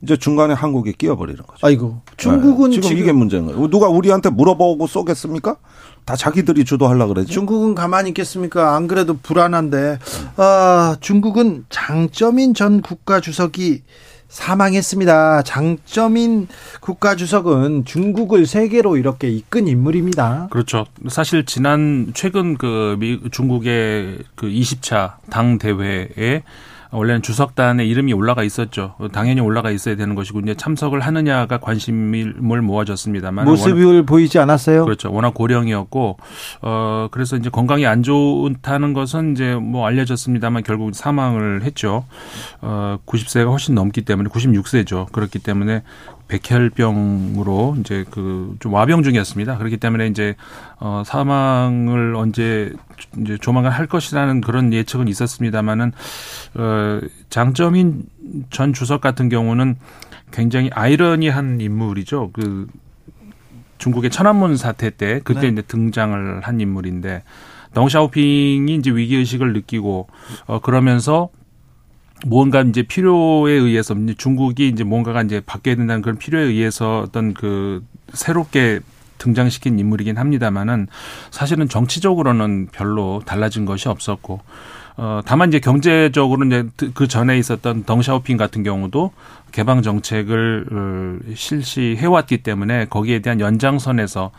이제 0.04 0.18
중간에 0.18 0.54
한국이 0.54 0.92
끼어버리는 0.92 1.38
거죠. 1.42 1.66
아이고. 1.66 2.02
중국은 2.18 2.72
네. 2.72 2.76
지금, 2.76 2.90
지금, 2.90 3.02
이게 3.02 3.14
문제인 3.14 3.46
거예요. 3.46 3.70
누가 3.70 3.88
우리한테 3.88 4.30
물어보고 4.32 4.88
쏘겠습니까? 4.88 5.56
다 6.04 6.18
자기들이 6.18 6.66
주도하려 6.66 7.08
그러지. 7.08 7.32
중국은 7.32 7.76
가만히 7.76 8.10
있겠습니까? 8.10 8.76
안 8.76 8.90
그래도 8.90 9.18
불안한데. 9.24 10.00
아, 10.36 10.98
중국은 11.00 11.64
장점인 11.70 12.54
전 12.54 12.82
국가 12.82 13.22
주석이 13.22 13.84
사망했습니다. 14.28 15.44
장점인 15.44 16.48
국가주석은 16.82 17.86
중국을 17.86 18.46
세계로 18.46 18.98
이렇게 18.98 19.30
이끈 19.30 19.68
인물입니다. 19.68 20.48
그렇죠. 20.52 20.86
사실 21.08 21.46
지난 21.46 22.12
최근 22.14 22.58
그 22.58 22.98
미, 23.00 23.20
중국의 23.32 24.20
그 24.36 24.48
20차 24.48 25.16
당 25.30 25.58
대회에 25.58 26.44
원래는 26.92 27.22
주석단의 27.22 27.90
이름이 27.90 28.14
올라가 28.14 28.44
있었죠. 28.44 28.96
당연히 29.12 29.42
올라가 29.42 29.72
있어야 29.72 29.96
되는 29.96 30.16
것이고 30.16 30.40
이제 30.42 30.56
참석을 30.56 31.00
하느냐가 31.02 31.58
관심을 31.58 32.62
모아졌습니다만 32.62 33.46
모습을 33.46 33.86
워낙, 33.86 34.06
보이지 34.06 34.40
않았어요. 34.40 34.86
그렇죠. 34.86 35.12
워낙 35.12 35.34
고령이었고 35.34 36.18
어 36.62 37.08
그래서 37.12 37.38
이제 37.38 37.50
건강이 37.50 37.86
안 37.86 38.04
좋다는 38.04 38.94
것은 38.94 39.34
이제 39.34 39.56
뭐 39.56 39.86
알려졌습니다만 39.88 40.64
결국 40.64 40.94
사망을 40.94 41.64
했죠. 41.64 42.06
어 42.62 42.98
90세가 43.06 43.50
훨씬 43.50 43.76
넘기 43.76 44.02
때문에 44.02 44.30
96세죠. 44.30 45.12
그렇기 45.12 45.40
때문에 45.40 45.84
백혈병으로 46.28 47.78
이제 47.80 48.06
그 48.10 48.36
좀 48.60 48.74
와병 48.74 49.04
중이었습니다. 49.04 49.58
그렇기 49.58 49.78
때문에 49.78 50.08
이제 50.08 50.36
어 50.80 51.04
사망을 51.06 52.16
언제 52.16 52.74
이제 53.22 53.38
조만간 53.38 53.72
할 53.72 53.88
것이라는 53.88 54.42
그런 54.42 54.74
예측은 54.74 55.08
있었습니다만은 55.08 55.92
어 56.56 57.02
장점인 57.30 58.04
전 58.50 58.74
주석 58.74 59.02
같은 59.02 59.30
경우는 59.30 59.76
굉장히 60.32 60.70
아이러니한 60.74 61.62
인물이죠. 61.62 62.32
그 62.34 62.68
중국의 63.78 64.10
천안문 64.10 64.58
사태 64.58 64.90
때 64.90 65.22
그때 65.24 65.42
네. 65.42 65.48
이제 65.50 65.62
등장을 65.62 66.42
한 66.42 66.60
인물인데 66.60 67.24
덩샤오핑이 67.74 68.74
이제 68.76 68.90
위기 68.92 69.16
의식을 69.16 69.54
느끼고 69.54 70.08
어 70.48 70.60
그러면서 70.60 71.30
뭔가 72.26 72.62
이제 72.62 72.82
필요에 72.82 73.54
의해서 73.54 73.96
중국이 74.18 74.68
이제 74.68 74.84
뭔가가 74.84 75.22
이제 75.22 75.42
바뀌어야 75.46 75.76
된다는 75.76 76.02
그런 76.02 76.18
필요에 76.18 76.44
의해서 76.44 77.02
어떤 77.06 77.34
그 77.34 77.84
새롭게 78.14 78.80
등장시킨 79.20 79.80
인물이긴 79.80 80.18
합니다만은 80.18 80.88
사실은 81.32 81.70
정치적으로는 81.70 82.68
별로 82.72 83.22
달라진 83.26 83.66
것이 83.66 83.88
없었고 83.90 84.42
어 84.98 85.22
다만 85.26 85.50
이제 85.50 85.60
경제적으로 85.60 86.46
이제 86.46 86.68
그 86.94 87.08
전에 87.08 87.38
있었던 87.38 87.84
덩샤오핑 87.84 88.38
같은 88.38 88.64
경우도 88.64 89.12
개방 89.52 89.82
정책을 89.82 90.66
어, 90.72 91.34
실시해 91.36 92.06
왔기 92.06 92.40
때문에 92.44 92.86
거기에 92.86 93.20
대한 93.20 93.40
연장선에서 93.40 94.32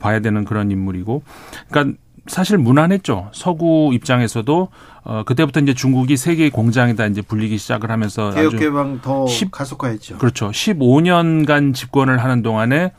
봐야 0.00 0.20
되는 0.20 0.44
그런 0.44 0.70
인물이고 0.70 1.22
그러니까 1.68 1.98
사실 2.26 2.56
무난했죠. 2.58 3.30
서구 3.32 3.90
입장에서도 3.92 4.68
어 5.04 5.22
그때부터 5.24 5.60
이제 5.60 5.74
중국이 5.74 6.16
세계 6.16 6.48
공장에다 6.48 7.06
이제 7.06 7.20
불리기 7.20 7.58
시작을 7.58 7.90
하면서 7.90 8.30
개혁 8.30 8.56
개방 8.56 9.00
더 9.02 9.26
10, 9.26 9.50
가속화했죠. 9.50 10.18
그렇죠. 10.18 10.50
15년간 10.50 11.74
집권을 11.74 12.22
하는 12.22 12.42
동안에 12.42 12.92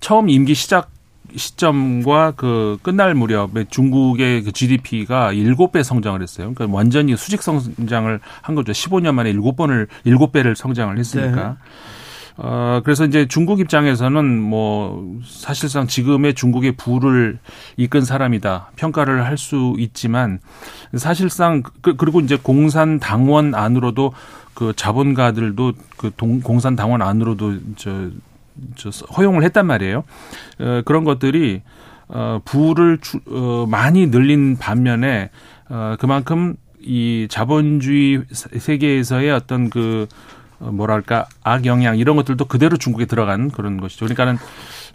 처음 0.00 0.30
임기 0.30 0.54
시작 0.54 0.90
시점과 1.36 2.32
그 2.36 2.78
끝날 2.82 3.14
무렵에 3.14 3.64
중국의 3.70 4.42
그 4.44 4.52
GDP가 4.52 5.32
7배 5.32 5.82
성장을 5.82 6.20
했어요. 6.20 6.52
그러니까 6.54 6.76
완전히 6.76 7.16
수직 7.16 7.42
성장을 7.42 8.20
한 8.42 8.54
거죠. 8.54 8.72
15년 8.72 9.14
만에 9.14 9.32
7번을 9.32 9.88
7배를 10.04 10.54
성장을 10.54 10.98
했으니까. 10.98 11.48
네. 11.48 11.54
어, 12.36 12.80
그래서 12.82 13.04
이제 13.04 13.26
중국 13.26 13.60
입장에서는 13.60 14.40
뭐 14.40 15.20
사실상 15.24 15.86
지금의 15.86 16.34
중국의 16.34 16.72
부를 16.72 17.38
이끈 17.76 18.02
사람이다 18.04 18.70
평가를 18.76 19.24
할 19.26 19.36
수 19.42 19.74
있지만 19.78 20.38
사실상 20.94 21.62
그, 21.80 21.96
그리고 21.96 22.20
이제 22.20 22.38
공산 22.40 23.00
당원 23.00 23.54
안으로도 23.54 24.12
그 24.54 24.72
자본가들도 24.76 25.72
그 25.96 26.10
동, 26.16 26.40
공산 26.40 26.76
당원 26.76 27.02
안으로도 27.02 27.54
저, 27.76 28.08
저 28.76 28.90
허용을 29.06 29.42
했단 29.42 29.66
말이에요. 29.66 30.04
어, 30.60 30.82
그런 30.84 31.04
것들이 31.04 31.62
어, 32.08 32.40
부를 32.44 32.98
주, 33.00 33.20
어, 33.26 33.66
많이 33.68 34.06
늘린 34.06 34.58
반면에 34.58 35.30
어, 35.68 35.96
그만큼 35.98 36.54
이 36.80 37.26
자본주의 37.30 38.22
세계에서의 38.30 39.30
어떤 39.30 39.70
그 39.70 40.06
어, 40.10 40.41
뭐랄까 40.70 41.26
악영향 41.42 41.98
이런 41.98 42.16
것들도 42.16 42.44
그대로 42.46 42.76
중국에 42.76 43.06
들어간 43.06 43.50
그런 43.50 43.80
것이죠. 43.80 44.06
그러니까는 44.06 44.38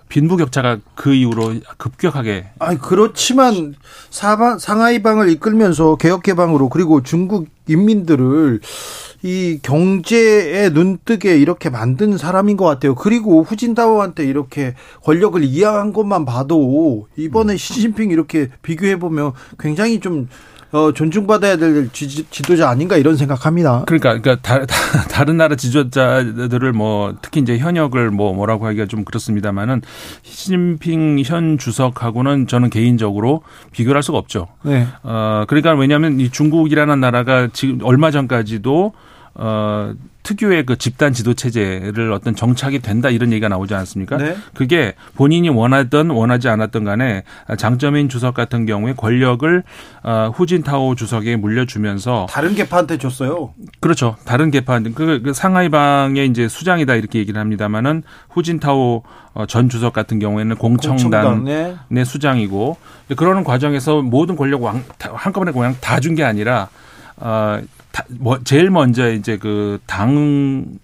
빈부격차가 0.09 0.77
그 0.95 1.13
이후로 1.13 1.55
급격하게. 1.77 2.47
아니 2.59 2.77
그렇지만 2.77 3.75
사방 4.09 4.57
상하이방을 4.57 5.29
이끌면서 5.29 5.97
개혁개방으로 5.97 6.69
그리고 6.69 7.03
중국 7.03 7.47
인민들을 7.67 8.61
이 9.23 9.59
경제에 9.61 10.69
눈뜨게 10.69 11.37
이렇게 11.37 11.69
만든 11.69 12.17
사람인 12.17 12.55
것 12.55 12.65
같아요. 12.65 12.95
그리고 12.95 13.43
후진타오한테 13.43 14.25
이렇게 14.25 14.75
권력을 15.03 15.43
이양한 15.43 15.91
것만 15.91 16.23
봐도 16.23 17.07
이번에 17.17 17.57
시진핑 17.57 18.11
이렇게 18.11 18.49
비교해 18.61 18.97
보면 18.97 19.33
굉장히 19.59 19.99
좀 19.99 20.29
어, 20.77 20.91
존중받아야 20.93 21.57
될 21.57 21.89
지, 21.91 22.23
도자 22.43 22.69
아닌가 22.69 22.97
이런 22.97 23.17
생각합니다. 23.17 23.83
그러니까, 23.87 24.19
그러니까 24.21 24.35
다, 24.41 24.63
다, 25.09 25.23
른 25.23 25.37
나라 25.37 25.55
지도자들을 25.55 26.71
뭐 26.73 27.15
특히 27.21 27.41
이제 27.41 27.57
현역을 27.57 28.11
뭐 28.11 28.33
뭐라고 28.33 28.67
하기가 28.67 28.85
좀 28.85 29.03
그렇습니다만은 29.03 29.81
시진핑 30.21 31.23
현 31.25 31.57
주석하고는 31.57 32.45
저는 32.45 32.69
개인적으로 32.69 33.41
비교할 33.71 34.03
수가 34.03 34.19
없죠. 34.19 34.49
네. 34.61 34.87
어, 35.01 35.45
그러니까 35.47 35.73
왜냐하면 35.73 36.19
이 36.19 36.29
중국이라는 36.29 36.99
나라가 36.99 37.47
지금 37.51 37.79
얼마 37.81 38.11
전까지도 38.11 38.93
어, 39.39 39.93
특유의 40.23 40.65
그 40.65 40.77
집단 40.77 41.13
지도 41.13 41.33
체제를 41.35 42.11
어떤 42.11 42.35
정착이 42.35 42.79
된다 42.79 43.09
이런 43.09 43.31
얘기가 43.31 43.47
나오지 43.47 43.75
않습니까? 43.75 44.17
네. 44.17 44.35
그게 44.55 44.93
본인이 45.15 45.47
원하던 45.47 46.09
원하지 46.09 46.49
않았던 46.49 46.83
간에 46.83 47.23
장점인 47.57 48.09
주석 48.09 48.33
같은 48.33 48.65
경우에 48.65 48.93
권력을 48.93 49.63
어, 50.03 50.31
후진타오 50.35 50.95
주석에 50.95 51.35
물려주면서 51.37 52.25
다른 52.29 52.55
개파한테 52.55 52.97
줬어요. 52.97 53.53
그렇죠. 53.79 54.17
다른 54.25 54.51
개파한테 54.51 54.91
그, 54.91 55.21
그 55.21 55.33
상하이방의 55.33 56.27
이제 56.27 56.47
수장이다 56.47 56.95
이렇게 56.95 57.19
얘기를 57.19 57.39
합니다만은 57.39 58.03
후진타오 58.31 59.03
어, 59.33 59.45
전 59.45 59.69
주석 59.69 59.93
같은 59.93 60.17
경우에는 60.19 60.55
공청단의 60.57 61.43
네. 61.43 61.75
네. 61.89 62.03
수장이고 62.03 62.75
그러는 63.15 63.43
과정에서 63.43 64.01
모든 64.01 64.35
권력 64.35 64.63
왕, 64.63 64.83
한꺼번에 64.99 65.51
그냥 65.51 65.75
다 65.79 65.99
준 66.01 66.15
게 66.15 66.23
아니라 66.23 66.67
어, 67.17 67.61
뭐 68.09 68.39
제일 68.43 68.69
먼저 68.69 69.11
이제 69.11 69.37
그 69.37 69.79
당 69.85 70.79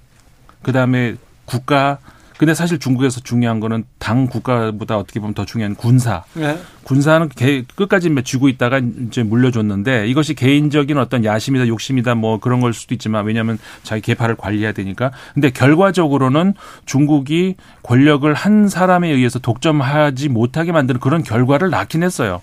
그다음에 0.64 1.16
국가 1.46 2.00
근데 2.38 2.56
사실 2.56 2.80
중국에서 2.80 3.22
중요한 3.22 3.60
거는 3.60 3.86
당 4.00 4.28
국가보다 4.28 4.98
어떻게 4.98 5.20
보면 5.20 5.34
더 5.34 5.46
중요한 5.46 5.76
군사. 5.76 6.24
네. 6.34 6.60
군사는 6.84 7.30
개, 7.30 7.64
끝까지 7.76 8.14
쥐고 8.24 8.50
있다가 8.50 8.80
이제 8.80 9.24
물려줬는데 9.24 10.08
이것이 10.08 10.34
개인적인 10.34 10.98
어떤 10.98 11.24
야심이다 11.24 11.68
욕심이다 11.68 12.16
뭐 12.16 12.40
그런 12.40 12.60
걸 12.60 12.74
수도 12.74 12.96
있지만 12.96 13.26
왜냐하면 13.26 13.60
자기 13.84 14.02
개파를 14.02 14.36
관리해야 14.36 14.74
되니까. 14.74 15.12
근데 15.34 15.52
결과적으로는 15.52 16.56
중국이 16.86 17.56
권력을 17.84 18.34
한 18.34 18.68
사람에 18.68 19.10
의해서 19.10 19.40
독점하지 19.40 20.28
못하게 20.30 20.72
만드는 20.72 21.00
그런 21.00 21.24
결과를 21.24 21.70
낳긴 21.70 22.04
했어요. 22.04 22.42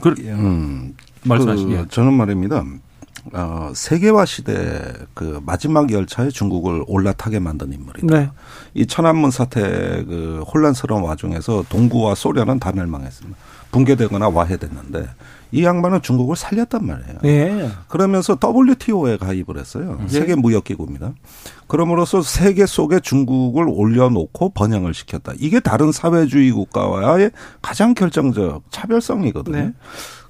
그, 0.00 0.14
음, 0.20 0.94
말씀하시죠. 1.24 1.68
그, 1.68 1.88
저는 1.90 2.14
말입니다. 2.14 2.64
어, 3.32 3.70
세계화 3.74 4.24
시대 4.24 4.92
그 5.14 5.40
마지막 5.44 5.90
열차에 5.90 6.30
중국을 6.30 6.84
올라타게 6.86 7.38
만든 7.38 7.72
인물이다. 7.72 8.06
네. 8.06 8.30
이 8.74 8.86
천안문 8.86 9.30
사태 9.30 9.60
그 10.04 10.42
혼란스러운 10.52 11.02
와중에서 11.02 11.64
동구와 11.68 12.14
소련은 12.14 12.58
다 12.58 12.72
멸망했습니다. 12.72 13.38
붕괴되거나 13.70 14.28
와해됐는데 14.28 15.08
이 15.50 15.64
양반은 15.64 16.02
중국을 16.02 16.36
살렸단 16.36 16.84
말이에요. 16.84 17.18
예. 17.24 17.70
그러면서 17.88 18.38
WTO에 18.42 19.16
가입을 19.16 19.58
했어요. 19.58 19.98
예. 20.02 20.08
세계 20.08 20.34
무역기구입니다. 20.34 21.14
그럼으로써 21.66 22.22
세계 22.22 22.66
속에 22.66 23.00
중국을 23.00 23.66
올려놓고 23.68 24.50
번영을 24.50 24.92
시켰다. 24.94 25.32
이게 25.38 25.60
다른 25.60 25.92
사회주의 25.92 26.50
국가와의 26.50 27.30
가장 27.62 27.94
결정적 27.94 28.64
차별성이거든요. 28.70 29.56
네. 29.56 29.72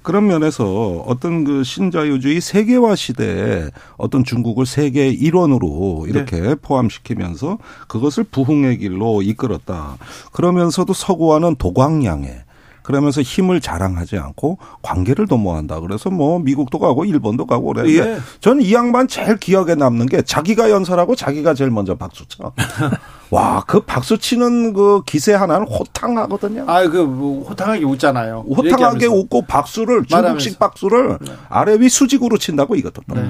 그런 0.01 0.27
면에서 0.27 1.03
어떤 1.05 1.43
그 1.43 1.63
신자유주의 1.63 2.41
세계화 2.41 2.95
시대에 2.95 3.69
어떤 3.97 4.23
중국을 4.23 4.65
세계 4.65 5.09
일원으로 5.09 6.05
이렇게 6.07 6.39
네. 6.39 6.55
포함시키면서 6.55 7.57
그것을 7.87 8.23
부흥의 8.23 8.77
길로 8.77 9.21
이끌었다. 9.21 9.97
그러면서도 10.31 10.93
서구와는 10.93 11.55
도광양에 11.55 12.43
그러면서 12.89 13.21
힘을 13.21 13.61
자랑하지 13.61 14.17
않고 14.17 14.57
관계를 14.81 15.27
도모한다. 15.27 15.79
그래서 15.81 16.09
뭐 16.09 16.39
미국도 16.39 16.79
가고 16.79 17.05
일본도 17.05 17.45
가고 17.45 17.71
그래. 17.73 17.87
예. 17.95 18.17
저는 18.39 18.63
이 18.63 18.73
양반 18.73 19.07
제일 19.07 19.37
기억에 19.37 19.75
남는 19.75 20.07
게 20.07 20.23
자기가 20.23 20.71
연설하고 20.71 21.15
자기가 21.15 21.53
제일 21.53 21.69
먼저 21.69 21.93
박수 21.93 22.27
쳐. 22.27 22.51
와, 23.29 23.63
그 23.67 23.81
박수 23.81 24.17
치는 24.17 24.73
그 24.73 25.03
기세 25.05 25.35
하나는 25.35 25.67
호탕하거든요. 25.67 26.65
아, 26.67 26.81
그 26.89 26.97
뭐 27.05 27.47
호탕하게 27.47 27.83
웃잖아요. 27.85 28.45
호탕하게 28.49 28.71
얘기하면서. 28.71 29.13
웃고 29.13 29.41
박수를 29.43 30.05
중국식 30.05 30.09
말하면서. 30.11 30.57
박수를 30.57 31.17
네. 31.21 31.31
아래 31.47 31.75
위 31.79 31.89
수직으로 31.89 32.39
친다고 32.39 32.73
이것도. 32.75 33.03
네. 33.13 33.29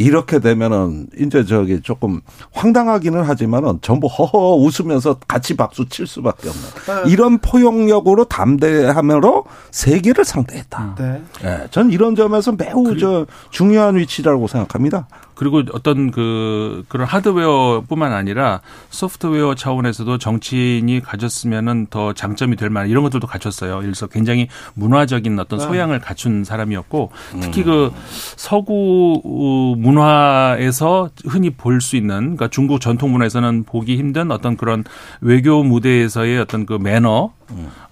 이렇게 0.00 0.38
되면은 0.38 1.08
이제 1.18 1.44
저기 1.44 1.82
조금 1.82 2.22
황당하기는 2.52 3.22
하지만은 3.22 3.80
전부 3.82 4.06
허허 4.06 4.56
웃으면서 4.56 5.16
같이 5.28 5.54
박수 5.54 5.86
칠 5.90 6.06
수밖에 6.06 6.48
없는 6.48 7.04
네. 7.04 7.10
이런 7.10 7.38
포용력으로 7.38 8.24
담대함으로 8.24 9.44
세계를 9.70 10.24
상대했다. 10.24 10.94
네. 10.98 11.22
네. 11.42 11.66
전 11.70 11.90
이런 11.90 12.16
점에서 12.16 12.52
매우 12.52 12.82
그, 12.84 12.98
저 12.98 13.26
중요한 13.50 13.96
위치라고 13.96 14.46
생각합니다. 14.46 15.06
그리고 15.40 15.62
어떤 15.72 16.10
그 16.10 16.84
그런 16.88 17.06
하드웨어뿐만 17.06 18.12
아니라 18.12 18.60
소프트웨어 18.90 19.54
차원에서도 19.54 20.18
정치인이 20.18 21.00
가졌으면은 21.00 21.86
더 21.88 22.12
장점이 22.12 22.56
될 22.56 22.68
만한 22.68 22.90
이런 22.90 23.02
것들도 23.04 23.26
갖췄어요. 23.26 23.78
그래서 23.80 24.06
굉장히 24.06 24.48
문화적인 24.74 25.38
어떤 25.38 25.58
네. 25.58 25.64
소양을 25.64 26.00
갖춘 26.00 26.44
사람이었고 26.44 27.12
특히 27.40 27.62
그 27.62 27.90
서구 28.36 29.74
문화에서 29.78 31.08
흔히 31.24 31.48
볼 31.48 31.80
수 31.80 31.96
있는 31.96 32.18
그러니까 32.36 32.48
중국 32.48 32.82
전통 32.82 33.10
문화에서는 33.12 33.64
보기 33.64 33.96
힘든 33.96 34.30
어떤 34.32 34.58
그런 34.58 34.84
외교 35.22 35.62
무대에서의 35.62 36.38
어떤 36.38 36.66
그 36.66 36.74
매너 36.74 37.32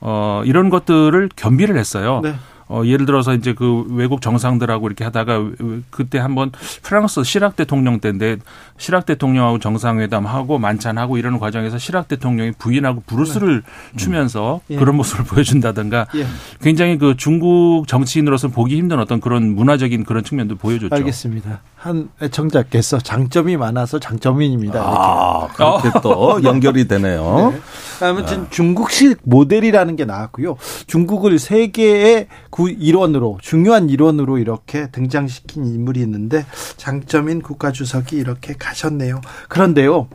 어 0.02 0.42
이런 0.44 0.68
것들을 0.68 1.30
겸비를 1.34 1.78
했어요. 1.78 2.20
네. 2.22 2.34
어, 2.68 2.82
예를 2.84 3.06
들어서 3.06 3.34
이제 3.34 3.54
그 3.54 3.84
외국 3.88 4.20
정상들하고 4.20 4.86
이렇게 4.86 5.04
하다가 5.04 5.50
그때 5.90 6.18
한번 6.18 6.52
프랑스 6.82 7.24
시락 7.24 7.56
대통령 7.56 7.98
때인데 8.00 8.36
시락 8.76 9.06
대통령하고 9.06 9.58
정상회담하고 9.58 10.58
만찬하고 10.58 11.16
이러는 11.16 11.38
과정에서 11.38 11.78
시락 11.78 12.08
대통령이 12.08 12.52
부인하고 12.52 13.02
브루스를 13.06 13.62
네. 13.62 13.96
추면서 13.96 14.60
음. 14.68 14.74
예. 14.74 14.76
그런 14.76 14.96
모습을 14.96 15.24
보여준다든가 15.24 16.06
예. 16.14 16.26
굉장히 16.60 16.98
그 16.98 17.16
중국 17.16 17.86
정치인으로서 17.88 18.48
보기 18.48 18.76
힘든 18.76 19.00
어떤 19.00 19.20
그런 19.20 19.54
문화적인 19.54 20.04
그런 20.04 20.22
측면도 20.22 20.56
보여줬죠. 20.56 20.94
알겠습니다. 20.94 21.60
한 21.76 22.10
애청자께서 22.20 22.98
장점이 22.98 23.56
많아서 23.56 23.98
장점인입니다. 23.98 24.80
아, 24.82 25.48
그렇게 25.54 25.90
또 26.02 26.40
연결이 26.44 26.86
되네요. 26.86 27.52
네. 27.52 27.60
아무튼 28.00 28.42
네. 28.44 28.50
중국식 28.50 29.20
모델이라는 29.24 29.96
게 29.96 30.04
나왔고요. 30.04 30.56
중국을 30.86 31.38
세계의 31.38 32.28
구 32.50 32.70
일원으로 32.70 33.38
중요한 33.40 33.88
일원으로 33.88 34.38
이렇게 34.38 34.90
등장시킨 34.90 35.66
인물이 35.66 36.00
있는데 36.00 36.46
장점인 36.76 37.42
국가주석이 37.42 38.16
이렇게 38.16 38.54
가셨네요. 38.54 39.20
그런데요. 39.48 40.08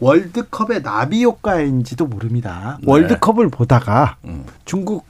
월드컵의 0.00 0.82
나비 0.82 1.24
효과인지도 1.24 2.06
모릅니다. 2.06 2.78
네. 2.80 2.90
월드컵을 2.90 3.48
보다가 3.48 4.16
음. 4.24 4.44
중국 4.64 5.06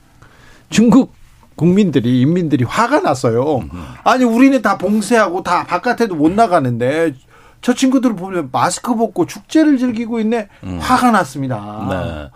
중국 0.69 1.13
국민들이 1.55 2.21
인민들이 2.21 2.63
화가 2.63 2.99
났어요. 2.99 3.61
아니 4.03 4.23
우리는 4.23 4.61
다 4.61 4.77
봉쇄하고 4.77 5.41
다 5.41 5.65
바깥에도 5.65 6.15
못 6.15 6.31
나가는데 6.31 7.15
저 7.61 7.73
친구들을 7.73 8.15
보면 8.15 8.49
마스크 8.51 8.95
벗고 8.95 9.25
축제를 9.25 9.77
즐기고 9.77 10.19
있네. 10.19 10.47
음. 10.63 10.79
화가 10.79 11.11
났습니다. 11.11 11.87
네. 11.89 12.29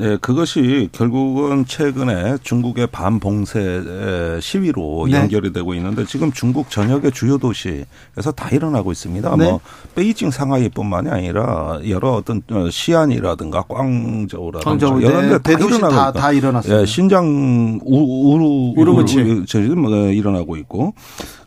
예, 0.00 0.18
그것이 0.20 0.88
결국은 0.92 1.64
최근에 1.66 2.38
중국의 2.42 2.88
반봉쇄 2.88 4.40
시위로 4.40 5.06
네. 5.08 5.18
연결이 5.18 5.52
되고 5.52 5.74
있는데 5.74 6.04
지금 6.04 6.32
중국 6.32 6.70
전역의 6.70 7.12
주요 7.12 7.38
도시에서 7.38 8.32
다 8.34 8.48
일어나고 8.50 8.90
있습니다. 8.90 9.36
네. 9.36 9.44
뭐 9.50 9.60
베이징, 9.94 10.30
상하이뿐만이 10.30 11.10
아니라 11.10 11.78
여러 11.88 12.12
어떤 12.12 12.42
어, 12.50 12.68
시안이라든가 12.70 13.62
꽝저우라든가 13.62 15.02
여러 15.02 15.22
네. 15.22 15.28
데 15.28 15.38
대도시 15.38 15.80
다, 15.80 16.12
다 16.12 16.32
일어났어요. 16.32 16.80
예, 16.80 16.86
신장 16.86 17.78
우, 17.84 18.34
우루 18.34 18.74
우르무치 18.76 19.44
지금 19.46 19.84
일어나고 20.12 20.56
있고 20.56 20.94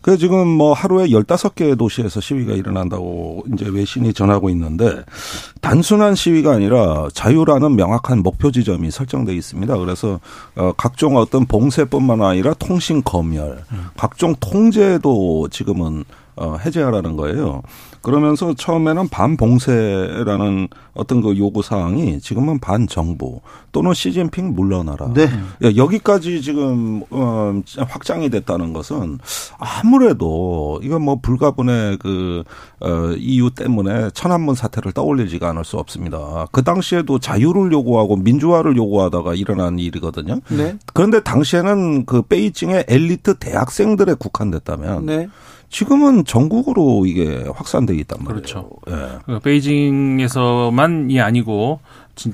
그 0.07 0.17
지금 0.17 0.47
뭐 0.47 0.71
하루에 0.71 1.07
15개 1.09 1.77
도시에서 1.77 2.21
시위가 2.21 2.53
일어난다고 2.53 3.43
이제 3.53 3.67
외신이 3.67 4.13
전하고 4.13 4.49
있는데 4.51 5.03
단순한 5.61 6.15
시위가 6.15 6.53
아니라 6.53 7.07
자유라는 7.13 7.75
명확한 7.75 8.23
목표 8.23 8.51
지점이 8.51 8.91
설정돼 8.91 9.35
있습니다. 9.35 9.77
그래서 9.77 10.19
어 10.55 10.71
각종 10.75 11.17
어떤 11.17 11.45
봉쇄뿐만 11.45 12.21
아니라 12.21 12.53
통신 12.53 13.03
검열, 13.03 13.63
각종 13.95 14.35
통제도 14.39 15.47
지금은 15.49 16.03
어 16.37 16.57
해제하라는 16.57 17.17
거예요. 17.17 17.61
그러면서 18.01 18.53
처음에는 18.53 19.09
반봉쇄라는 19.09 20.67
어떤 20.93 21.21
그 21.21 21.37
요구 21.37 21.61
사항이 21.61 22.19
지금은 22.19 22.59
반정부 22.59 23.41
또는 23.71 23.93
시진핑 23.93 24.53
물러나라. 24.53 25.11
네. 25.13 25.29
여기까지 25.75 26.41
지금 26.41 27.03
어 27.09 27.61
확장이 27.87 28.29
됐다는 28.29 28.73
것은 28.73 29.19
아무래도 29.57 30.79
이건 30.83 31.01
뭐 31.01 31.19
불가분의 31.21 31.97
그 31.97 32.43
어, 32.79 33.11
이유 33.17 33.49
때문에 33.51 34.11
천안문 34.11 34.55
사태를 34.55 34.91
떠올리지가 34.91 35.49
않을 35.49 35.65
수 35.65 35.77
없습니다. 35.77 36.47
그 36.51 36.63
당시에도 36.63 37.19
자유를 37.19 37.71
요구하고 37.71 38.15
민주화를 38.17 38.77
요구하다가 38.77 39.33
일어난 39.33 39.79
일이거든요. 39.79 40.39
네. 40.49 40.77
그런데 40.93 41.21
당시에는 41.21 42.05
그 42.05 42.21
베이징의 42.21 42.85
엘리트 42.87 43.35
대학생들에 43.39 44.15
국한됐다면 44.15 45.05
네. 45.05 45.27
지금은 45.69 46.25
전국으로 46.25 47.05
이게 47.05 47.43
확산돼 47.53 47.95
있단 47.95 48.23
말이에요. 48.23 48.41
그렇죠. 48.41 48.69
예. 48.89 49.39
베이징에서만이 49.39 51.19
아니고 51.19 51.81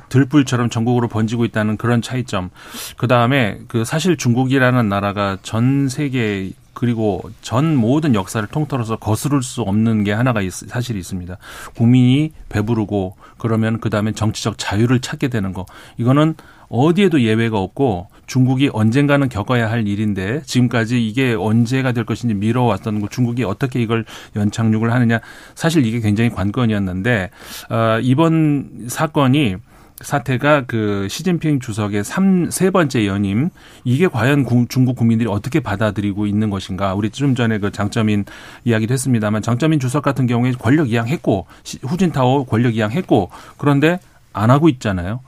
들불처럼 0.10 0.70
전국으로 0.70 1.08
번지고 1.08 1.46
있다는 1.46 1.78
그런 1.78 2.02
차이점. 2.02 2.50
그 2.98 3.08
다음에 3.08 3.60
그 3.68 3.86
사실 3.86 4.18
중국이라는 4.18 4.88
나라가 4.88 5.38
전 5.42 5.90
세계 5.90 6.52
그리고 6.74 7.22
전 7.42 7.76
모든 7.76 8.16
역사를 8.16 8.46
통틀어서 8.48 8.98
거스를 8.98 9.44
수 9.44 9.62
없는 9.62 10.04
게 10.04 10.12
하나가 10.12 10.42
있, 10.42 10.52
사실이 10.52 11.00
있습니다. 11.00 11.38
국민이 11.76 12.32
배부르고 12.50 13.16
그러면 13.38 13.80
그 13.80 13.90
다음에 13.90 14.12
정치적 14.12 14.58
자유를 14.58 15.00
찾게 15.00 15.28
되는 15.28 15.54
거. 15.54 15.66
이거는 15.98 16.36
어디에도 16.74 17.21
예외가 17.21 17.59
없고 17.59 18.07
중국이 18.26 18.71
언젠가는 18.74 19.30
겪어야 19.30 19.69
할 19.69 19.88
일인데 19.88 20.41
지금까지 20.43 21.07
이게 21.07 21.36
언제가 21.36 21.91
될 21.91 22.03
것인지 22.03 22.34
미뤄왔던 22.34 22.99
거 22.99 23.07
중국이 23.07 23.43
어떻게 23.43 23.80
이걸 23.80 24.05
연착륙을 24.36 24.91
하느냐 24.91 25.19
사실 25.53 25.86
이게 25.86 25.99
굉장히 25.99 26.32
관건이었는데 26.32 27.30
어, 27.69 27.99
이번 28.01 28.88
사건이 28.88 29.57
사태가 30.01 30.63
그 30.65 31.07
시진핑 31.11 31.59
주석의 31.59 32.03
3, 32.03 32.49
세 32.49 32.71
번째 32.71 33.05
연임 33.05 33.51
이게 33.84 34.07
과연 34.07 34.43
구, 34.43 34.65
중국 34.67 34.95
국민들이 34.95 35.30
어떻게 35.30 35.59
받아들이고 35.59 36.26
있는 36.26 36.49
것인가 36.49 36.95
우리 36.95 37.11
좀 37.11 37.36
전에 37.36 37.59
그 37.59 37.71
장점인 37.71 38.26
이야기도 38.65 38.93
했습니다만 38.93 39.43
장점인 39.43 39.80
주석 39.80 40.01
같은 40.01 40.26
경우에 40.26 40.53
권력 40.53 40.89
이양했고 40.89 41.45
후진타오 41.84 42.45
권력 42.45 42.76
이양했고 42.76 43.30
그런데 43.59 43.99
안 44.34 44.49
하고 44.49 44.67
있잖아요. 44.69 45.19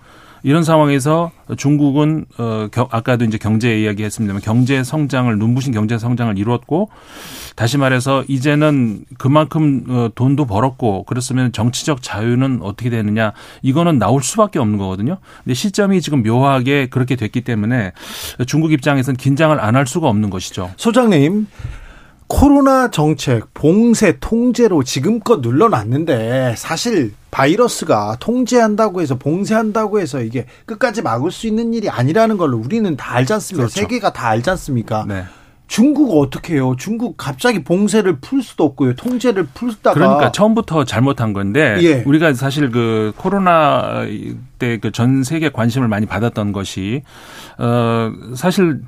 이런 0.46 0.64
상황에서 0.64 1.32
중국은 1.58 2.26
어 2.38 2.68
아까도 2.92 3.26
이제 3.26 3.40
경제 3.40 3.82
이야기 3.82 4.04
했습니다만 4.04 4.44
경제 4.44 4.84
성장을 4.84 5.36
눈부신 5.40 5.74
경제 5.74 5.98
성장을 5.98 6.38
이루었고 6.38 6.90
다시 7.56 7.80
말해서 7.80 8.24
이제는 8.28 9.06
그만큼 9.18 9.86
어 9.90 10.10
돈도 10.14 10.46
벌었고 10.46 11.06
그렇으면 11.06 11.52
정치적 11.52 12.04
자유는 12.04 12.60
어떻게 12.62 12.92
되느냐 12.92 13.34
이거는 13.64 13.98
나올 13.98 14.22
수밖에 14.22 14.60
없는 14.60 14.78
거거든요. 14.78 15.18
근데 15.44 15.56
시점이 15.56 16.00
지금 16.02 16.22
묘하게 16.22 16.90
그렇게 16.90 17.16
됐기 17.16 17.42
때문에 17.42 17.94
중국 18.46 18.72
입장에서는 18.72 19.18
긴장을 19.18 19.60
안 19.60 19.76
할 19.76 19.88
수가 19.88 20.08
없는 20.08 20.30
것이죠. 20.30 20.72
소장님 20.78 21.48
코로나 22.28 22.92
정책 22.92 23.52
봉쇄 23.56 24.18
통제로 24.20 24.84
지금껏 24.84 25.42
눌러놨는데 25.42 26.54
사실 26.56 27.14
바이러스가 27.36 28.16
통제한다고 28.22 29.02
해서 29.02 29.16
봉쇄한다고 29.18 30.00
해서 30.00 30.22
이게 30.22 30.46
끝까지 30.66 31.02
막을 31.02 31.32
수 31.32 31.48
있는 31.48 31.74
일이 31.74 31.90
아니라는 31.90 32.38
걸 32.38 32.54
우리는 32.54 32.96
다 32.96 33.14
알지 33.16 33.34
않습니까? 33.34 33.68
그렇죠. 33.68 33.82
세계가 33.82 34.14
다 34.14 34.30
알지 34.30 34.50
않습니까? 34.52 35.04
네. 35.06 35.26
중국 35.68 36.18
어떻게 36.18 36.54
해요? 36.54 36.76
중국 36.78 37.18
갑자기 37.18 37.62
봉쇄를 37.62 38.20
풀 38.22 38.42
수도 38.42 38.64
없고요. 38.64 38.96
통제를 38.96 39.48
풀다가 39.54 39.94
그러니까 39.96 40.32
처음부터 40.32 40.86
잘못한 40.86 41.34
건데 41.34 41.78
예. 41.82 42.04
우리가 42.06 42.34
사실 42.36 42.72
그 42.72 43.12
코로나 43.18 44.06
때 44.58 44.78
그 44.78 44.92
전 44.92 45.24
세계 45.24 45.50
관심을 45.50 45.90
많이 45.90 46.06
받았던 46.06 46.54
것이 46.54 47.02
어 47.58 48.14
사실 48.36 48.80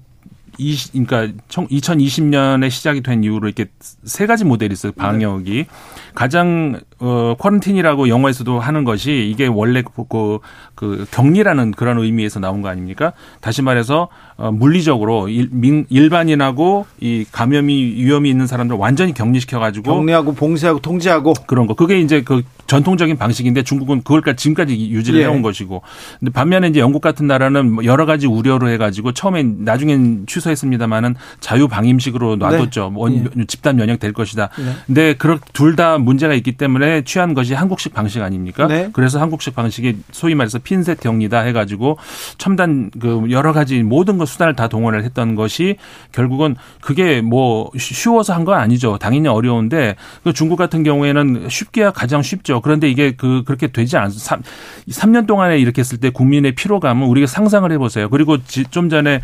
이 0.57 0.75
그러니까 0.93 1.27
2020년에 1.49 2.69
시작이 2.69 3.01
된 3.01 3.23
이후로 3.23 3.47
이렇게 3.47 3.65
세 4.05 4.25
가지 4.25 4.45
모델이 4.45 4.71
있어요. 4.71 4.91
방역이 4.93 5.51
네. 5.51 5.67
가장 6.15 6.79
어 6.99 7.35
쿼런틴이라고 7.37 8.09
영어에서도 8.09 8.59
하는 8.59 8.83
것이 8.83 9.29
이게 9.31 9.45
원래 9.45 9.83
그, 9.83 10.39
그 10.73 11.05
격리라는 11.11 11.71
그런 11.71 11.99
의미에서 11.99 12.39
나온 12.39 12.61
거 12.61 12.69
아닙니까? 12.69 13.13
다시 13.39 13.61
말해서 13.61 14.07
어 14.37 14.51
물리적으로 14.51 15.29
일, 15.29 15.49
민, 15.51 15.85
일반인하고 15.89 16.87
이 16.99 17.25
감염이 17.31 17.73
위험이 17.73 18.29
있는 18.29 18.47
사람들 18.47 18.75
완전히 18.77 19.13
격리시켜 19.13 19.59
가지고 19.59 19.93
격리하고 19.95 20.33
봉쇄하고 20.33 20.79
통제하고 20.79 21.33
그런 21.45 21.67
거. 21.67 21.75
그게 21.75 21.99
이제 21.99 22.21
그 22.23 22.41
전통적인 22.67 23.17
방식인데 23.17 23.63
중국은 23.63 24.01
그걸까지 24.01 24.37
지금까지 24.37 24.89
유지를 24.89 25.21
예. 25.21 25.25
해온 25.25 25.41
것이고. 25.41 25.81
근데 26.19 26.31
반면에 26.31 26.67
이제 26.67 26.79
영국 26.79 27.01
같은 27.01 27.27
나라는 27.27 27.71
뭐 27.71 27.85
여러 27.85 28.05
가지 28.05 28.27
우려로 28.27 28.69
해가지고 28.69 29.13
처음엔 29.13 29.59
나중엔 29.63 30.25
취소했습니다만은 30.27 31.15
자유 31.39 31.67
방임식으로 31.67 32.35
놔뒀죠. 32.37 32.83
네. 32.85 32.89
뭐 32.89 33.11
예. 33.11 33.45
집단 33.45 33.75
면역 33.77 33.99
될 33.99 34.13
것이다. 34.13 34.49
네. 34.57 34.73
근데 34.85 35.13
그런 35.15 35.39
둘다 35.53 35.97
문제가 35.97 36.33
있기 36.33 36.53
때문에 36.53 36.86
취한 37.05 37.33
것이 37.33 37.53
한국식 37.53 37.93
방식 37.93 38.21
아닙니까? 38.21 38.67
네. 38.67 38.89
그래서 38.93 39.19
한국식 39.19 39.55
방식이 39.55 39.97
소위 40.11 40.33
말해서 40.35 40.59
핀셋 40.59 40.99
격리다 40.99 41.41
해가지고 41.41 41.97
첨단 42.37 42.89
그 42.99 43.27
여러 43.29 43.53
가지 43.53 43.83
모든 43.83 44.17
것 44.17 44.27
수단을 44.27 44.55
다 44.55 44.67
동원을 44.67 45.03
했던 45.03 45.35
것이 45.35 45.75
결국은 46.11 46.55
그게 46.81 47.21
뭐 47.21 47.69
쉬워서 47.77 48.33
한 48.33 48.47
건 48.47 48.57
아니죠. 48.59 48.97
당연히 48.97 49.27
어려운데 49.27 49.95
그 50.23 50.31
중국 50.31 50.55
같은 50.55 50.83
경우에는 50.83 51.49
쉽게야 51.49 51.91
가장 51.91 52.21
쉽죠. 52.21 52.61
그런데 52.61 52.89
이게 52.89 53.11
그 53.11 53.43
그렇게 53.45 53.67
되지 53.67 53.97
않 53.97 54.09
3, 54.09 54.41
3년 54.89 55.27
동안에 55.27 55.57
이렇게 55.59 55.81
했을 55.81 55.97
때 55.97 56.09
국민의 56.09 56.53
피로감은 56.55 57.05
우리가 57.07 57.27
상상을 57.27 57.69
해 57.69 57.77
보세요. 57.77 58.09
그리고 58.09 58.37
좀 58.71 58.89
전에 58.89 59.19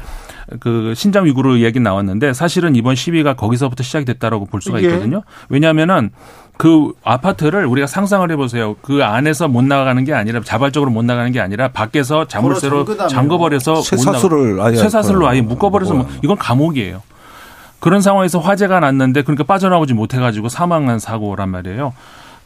그 0.59 0.93
신장 0.95 1.25
위구르 1.25 1.59
얘기 1.61 1.79
나왔는데 1.79 2.33
사실은 2.33 2.75
이번 2.75 2.95
시위가 2.95 3.35
거기서부터 3.35 3.83
시작이 3.83 4.05
됐다라고 4.05 4.45
볼 4.45 4.61
수가 4.61 4.79
있거든요. 4.79 5.23
왜냐하면은 5.49 6.11
그 6.57 6.93
아파트를 7.03 7.65
우리가 7.65 7.87
상상을 7.87 8.29
해보세요. 8.31 8.75
그 8.81 9.03
안에서 9.03 9.47
못 9.47 9.63
나가는 9.63 10.03
게 10.03 10.13
아니라 10.13 10.41
자발적으로 10.43 10.91
못 10.91 11.03
나가는 11.03 11.31
게 11.31 11.39
아니라 11.39 11.69
밖에서 11.69 12.25
자물쇠로 12.25 12.85
잠궈버려서 13.07 13.81
쇠사슬을 13.81 14.61
아예 14.61 14.75
쇠사슬로 14.75 15.27
아예 15.27 15.41
묶어버려서 15.41 15.93
뭐 15.93 16.07
이건 16.23 16.37
감옥이에요. 16.37 17.01
그런 17.79 18.01
상황에서 18.01 18.39
화재가 18.39 18.79
났는데 18.79 19.23
그러니까 19.23 19.43
빠져나오지 19.43 19.93
못해가지고 19.93 20.47
사망한 20.47 20.99
사고란 20.99 21.49
말이에요. 21.49 21.93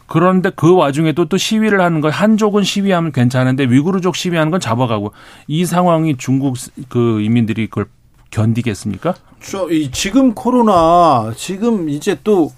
그런데 0.08 0.50
그 0.56 0.74
와중에도 0.74 1.26
또 1.26 1.38
시위를 1.38 1.82
하는 1.82 2.02
거 2.02 2.10
한족은 2.10 2.64
시위하면 2.64 3.12
괜찮은데 3.12 3.66
위구르족 3.66 4.16
시위하는 4.16 4.52
건 4.52 4.60
잡아가고 4.60 5.12
이 5.48 5.66
상황이 5.66 6.16
중국 6.18 6.56
그 6.90 7.22
이민들이 7.22 7.68
그걸 7.68 7.86
견디겠습니까? 8.32 9.16
저, 9.42 9.70
이 9.70 9.92
지금 9.92 10.34
코로나 10.34 11.32
지금 11.36 11.90
이제 11.90 12.18
또 12.24 12.52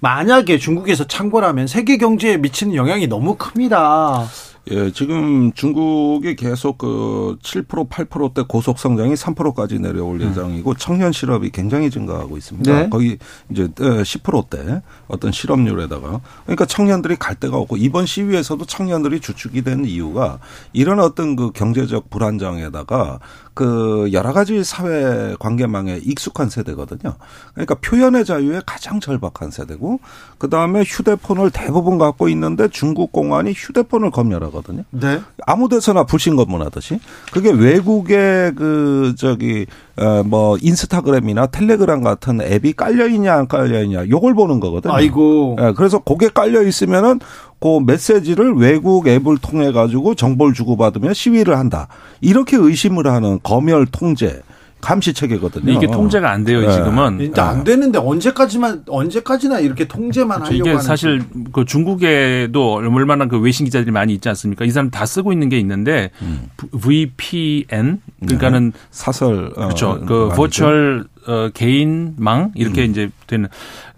만약에 0.00 0.58
중국에서 0.58 1.06
창궐하면 1.06 1.66
세계 1.66 1.96
경제에 1.96 2.36
미치는 2.36 2.74
영향이 2.74 3.06
너무 3.06 3.36
큽니다. 3.36 4.26
예, 4.70 4.90
지금 4.92 5.52
중국이 5.52 6.36
계속 6.36 6.78
그 6.78 7.38
7% 7.42 7.88
8%대 7.88 8.42
고속 8.46 8.78
성장이 8.78 9.14
3%까지 9.14 9.78
내려올 9.78 10.20
음. 10.20 10.28
예정이고 10.28 10.74
청년 10.74 11.12
실업이 11.12 11.50
굉장히 11.50 11.90
증가하고 11.90 12.36
있습니다. 12.36 12.72
네. 12.72 12.88
거기 12.90 13.18
이제 13.50 13.66
10%대 13.68 14.82
어떤 15.06 15.32
실업률에다가 15.32 16.20
그러니까 16.44 16.66
청년들이 16.66 17.16
갈 17.16 17.34
데가 17.34 17.56
없고 17.56 17.76
이번 17.76 18.06
시위에서도 18.06 18.64
청년들이 18.64 19.20
주축이 19.20 19.62
된 19.62 19.84
이유가 19.84 20.38
이런 20.72 21.00
어떤 21.00 21.36
그 21.36 21.50
경제적 21.52 22.10
불안정에다가 22.10 23.20
그 23.58 24.08
여러 24.12 24.32
가지 24.32 24.62
사회 24.62 25.34
관계망에 25.40 25.98
익숙한 26.04 26.48
세대거든요. 26.48 27.16
그러니까 27.54 27.74
표현의 27.74 28.24
자유에 28.24 28.60
가장 28.64 29.00
절박한 29.00 29.50
세대고 29.50 29.98
그 30.38 30.48
다음에 30.48 30.84
휴대폰을 30.84 31.50
대부분 31.50 31.98
갖고 31.98 32.28
있는데 32.28 32.68
중국 32.68 33.10
공안이 33.10 33.50
휴대폰을 33.56 34.12
검열하거든요. 34.12 34.84
네. 34.90 35.20
아무데서나 35.44 36.04
불신 36.04 36.36
검문하듯이 36.36 37.00
그게 37.32 37.50
외국의 37.50 38.54
그 38.54 39.16
저기 39.18 39.66
어뭐 39.96 40.58
인스타그램이나 40.62 41.46
텔레그램 41.46 42.04
같은 42.04 42.40
앱이 42.40 42.74
깔려 42.74 43.08
있냐 43.08 43.34
안 43.34 43.48
깔려 43.48 43.82
있냐 43.82 44.08
요걸 44.08 44.34
보는 44.34 44.60
거거든요. 44.60 44.94
아이고. 44.94 45.56
예, 45.60 45.72
그래서 45.76 45.98
그게 45.98 46.28
깔려 46.28 46.62
있으면은 46.62 47.18
그 47.60 47.80
메시지를 47.84 48.54
외국 48.54 49.08
앱을 49.08 49.38
통해 49.38 49.72
가지고 49.72 50.14
정보를 50.14 50.54
주고받으면 50.54 51.14
시위를 51.14 51.58
한다. 51.58 51.88
이렇게 52.20 52.56
의심을 52.56 53.06
하는 53.06 53.40
검열 53.42 53.86
통제 53.86 54.42
감시 54.80 55.12
체계거든요. 55.12 55.72
이게 55.72 55.86
통제가 55.88 56.30
안 56.30 56.44
돼요, 56.44 56.60
네. 56.60 56.70
지금은. 56.72 57.18
일단 57.20 57.48
안 57.48 57.64
되는데 57.64 57.98
언제까지만 57.98 58.84
언제까지나 58.88 59.58
이렇게 59.58 59.88
통제만 59.88 60.42
그렇죠. 60.42 60.52
하려고 60.52 60.70
이게 60.70 60.78
사실 60.80 61.24
그 61.52 61.64
중국에도 61.64 62.74
얼마나 62.74 63.26
그 63.26 63.40
외신 63.40 63.64
기자들이 63.64 63.90
많이 63.90 64.14
있지 64.14 64.28
않습니까? 64.28 64.64
이 64.64 64.70
사람 64.70 64.90
다 64.90 65.04
쓰고 65.04 65.32
있는 65.32 65.48
게 65.48 65.58
있는데 65.58 66.10
음. 66.22 66.48
VPN 66.80 68.00
그러니까는 68.20 68.72
네. 68.72 68.78
사설 68.90 69.52
어, 69.56 69.64
그렇죠. 69.64 70.00
그 70.06 70.28
버추얼 70.36 71.06
어, 71.26 71.50
개인망 71.52 72.52
이렇게 72.54 72.84
음. 72.84 72.90
이제 72.90 73.10
되는 73.26 73.48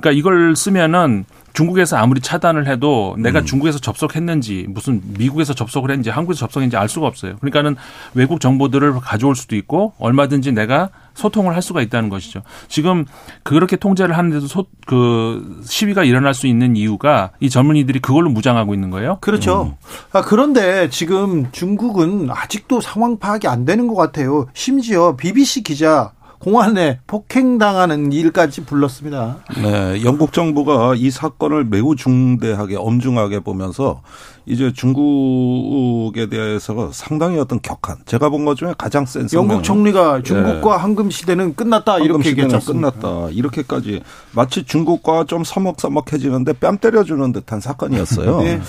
그러니까 0.00 0.18
이걸 0.18 0.56
쓰면은 0.56 1.26
중국에서 1.52 1.96
아무리 1.96 2.20
차단을 2.20 2.66
해도 2.66 3.16
내가 3.18 3.40
음. 3.40 3.44
중국에서 3.44 3.78
접속했는지 3.78 4.66
무슨 4.68 5.02
미국에서 5.18 5.54
접속을 5.54 5.90
했는지 5.90 6.10
한국에서 6.10 6.40
접속했는지 6.40 6.76
알 6.76 6.88
수가 6.88 7.06
없어요. 7.06 7.36
그러니까는 7.38 7.76
외국 8.14 8.40
정보들을 8.40 9.00
가져올 9.00 9.36
수도 9.36 9.56
있고 9.56 9.92
얼마든지 9.98 10.52
내가 10.52 10.90
소통을 11.14 11.54
할 11.54 11.62
수가 11.62 11.82
있다는 11.82 12.08
것이죠. 12.08 12.42
지금 12.68 13.04
그렇게 13.42 13.76
통제를 13.76 14.16
하는데도 14.16 14.46
소, 14.46 14.66
그 14.86 15.60
시위가 15.64 16.04
일어날 16.04 16.34
수 16.34 16.46
있는 16.46 16.76
이유가 16.76 17.30
이 17.40 17.50
젊은이들이 17.50 18.00
그걸로 18.00 18.30
무장하고 18.30 18.74
있는 18.74 18.90
거예요. 18.90 19.18
그렇죠. 19.20 19.62
음. 19.62 19.74
아, 20.12 20.22
그런데 20.22 20.88
지금 20.88 21.50
중국은 21.52 22.28
아직도 22.30 22.80
상황 22.80 23.18
파악이 23.18 23.48
안 23.48 23.64
되는 23.64 23.86
것 23.86 23.94
같아요. 23.94 24.46
심지어 24.54 25.16
BBC 25.16 25.62
기자 25.62 26.12
공안에 26.40 27.00
폭행당하는 27.06 28.12
일까지 28.12 28.64
불렀습니다. 28.64 29.36
네, 29.62 30.02
영국 30.04 30.32
정부가 30.32 30.94
이 30.96 31.10
사건을 31.10 31.64
매우 31.66 31.94
중대하게 31.94 32.76
엄중하게 32.76 33.40
보면서 33.40 34.00
이제 34.46 34.72
중국에 34.72 36.26
대해서 36.30 36.90
상당히 36.92 37.38
어떤 37.38 37.60
격한 37.60 37.98
제가 38.06 38.30
본 38.30 38.40
것 38.46 38.56
중에 38.56 38.74
가장 38.78 39.04
센 39.04 39.28
영국 39.34 39.62
총리가 39.62 40.22
중국과 40.22 40.76
네. 40.76 40.82
황금 40.82 41.10
시대는 41.10 41.54
끝났다 41.54 41.98
이렇게 41.98 42.30
얘기했죠. 42.30 42.58
끝났다 42.60 43.28
이렇게까지 43.32 44.00
마치 44.32 44.64
중국과 44.64 45.24
좀 45.26 45.44
서먹서먹해지는데 45.44 46.54
뺨 46.54 46.78
때려주는 46.78 47.32
듯한 47.32 47.60
사건이었어요. 47.60 48.38
네. 48.42 48.60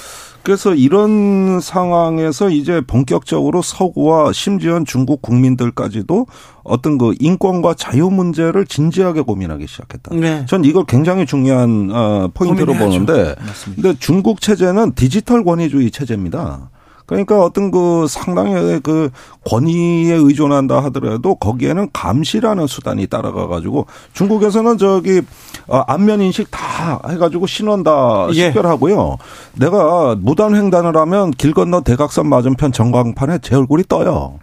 그래서 0.44 0.74
이런 0.74 1.60
상황에서 1.60 2.50
이제 2.50 2.82
본격적으로 2.82 3.62
서구와 3.62 4.34
심지어 4.34 4.82
중국 4.86 5.22
국민들까지도 5.22 6.26
어떤 6.64 6.98
그 6.98 7.14
인권과 7.20 7.76
자유 7.76 8.10
문제를 8.10 8.66
진지하게 8.66 9.22
고민하기 9.22 9.68
시작했다. 9.68 10.16
네. 10.16 10.46
전 10.48 10.66
이걸 10.66 10.86
굉장히 10.86 11.26
중요한 11.26 11.89
어, 11.92 12.30
포인트로 12.34 12.74
보는데, 12.74 13.36
맞습니다. 13.39 13.82
근데 13.82 14.00
중국 14.00 14.42
체제는 14.42 14.94
디지털 14.96 15.44
권위주의 15.44 15.92
체제입니다. 15.92 16.70
그러니까 17.12 17.43
어떤 17.43 17.72
그 17.72 18.05
상당히 18.07 18.80
그 18.80 19.09
권위에 19.45 20.14
의존한다 20.14 20.82
하더라도 20.86 21.36
거기에는 21.36 21.89
감시라는 21.91 22.68
수단이 22.68 23.07
따라가 23.07 23.47
가지고 23.47 23.86
중국에서는 24.14 24.78
저기 24.78 25.22
어, 25.68 25.80
안면 25.88 26.22
인식 26.22 26.49
다 26.49 27.01
해가지고 27.09 27.47
신원 27.47 27.84
다 27.84 28.28
예. 28.30 28.45
식별하고요. 28.45 29.18
내가 29.57 30.16
무단 30.18 30.55
횡단을 30.55 30.95
하면 30.95 31.32
길 31.32 31.53
건너 31.53 31.82
대각선 31.82 32.30
맞은편 32.30 32.72
전광판에 32.72 33.39
제 33.39 33.57
얼굴이 33.57 33.84
떠요. 33.89 34.39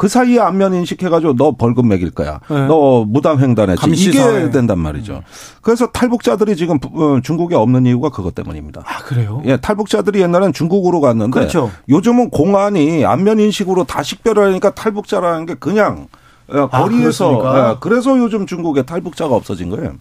그 0.00 0.08
사이에 0.08 0.40
안면 0.40 0.72
인식해가지고 0.72 1.36
너 1.36 1.54
벌금 1.56 1.88
매길 1.88 2.10
거야. 2.10 2.40
네. 2.48 2.66
너 2.68 3.04
무단 3.06 3.38
횡단했지. 3.38 3.90
이게 3.90 4.48
된단 4.48 4.78
말이죠. 4.78 5.16
음. 5.16 5.20
그래서 5.60 5.88
탈북자들이 5.88 6.56
지금 6.56 6.78
어, 6.94 7.20
중국에 7.22 7.54
없는 7.54 7.84
이유가 7.84 8.08
그것 8.08 8.34
때문입니다. 8.34 8.82
아 8.86 9.02
그래요? 9.02 9.42
예, 9.44 9.58
탈북자들이 9.58 10.22
옛날엔 10.22 10.54
중국으로 10.54 11.02
갔는데 11.02 11.38
그렇죠. 11.38 11.70
요즘은 11.90 12.30
공안이 12.30 13.04
안면 13.04 13.40
인식으로 13.40 13.84
다 13.84 14.02
식별을 14.02 14.46
하니까 14.46 14.70
탈북자라는 14.70 15.44
게 15.44 15.54
그냥 15.60 16.06
어, 16.48 16.66
아, 16.72 16.82
거리에서 16.82 17.42
아, 17.44 17.78
그래서 17.78 18.16
요즘 18.16 18.46
중국에 18.46 18.84
탈북자가 18.84 19.34
없어진 19.34 19.68
거예요. 19.68 19.96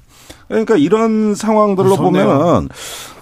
그러니까 0.48 0.78
이런 0.78 1.36
상황들로 1.36 1.90
무섭네요. 1.90 2.26
보면은 2.26 2.70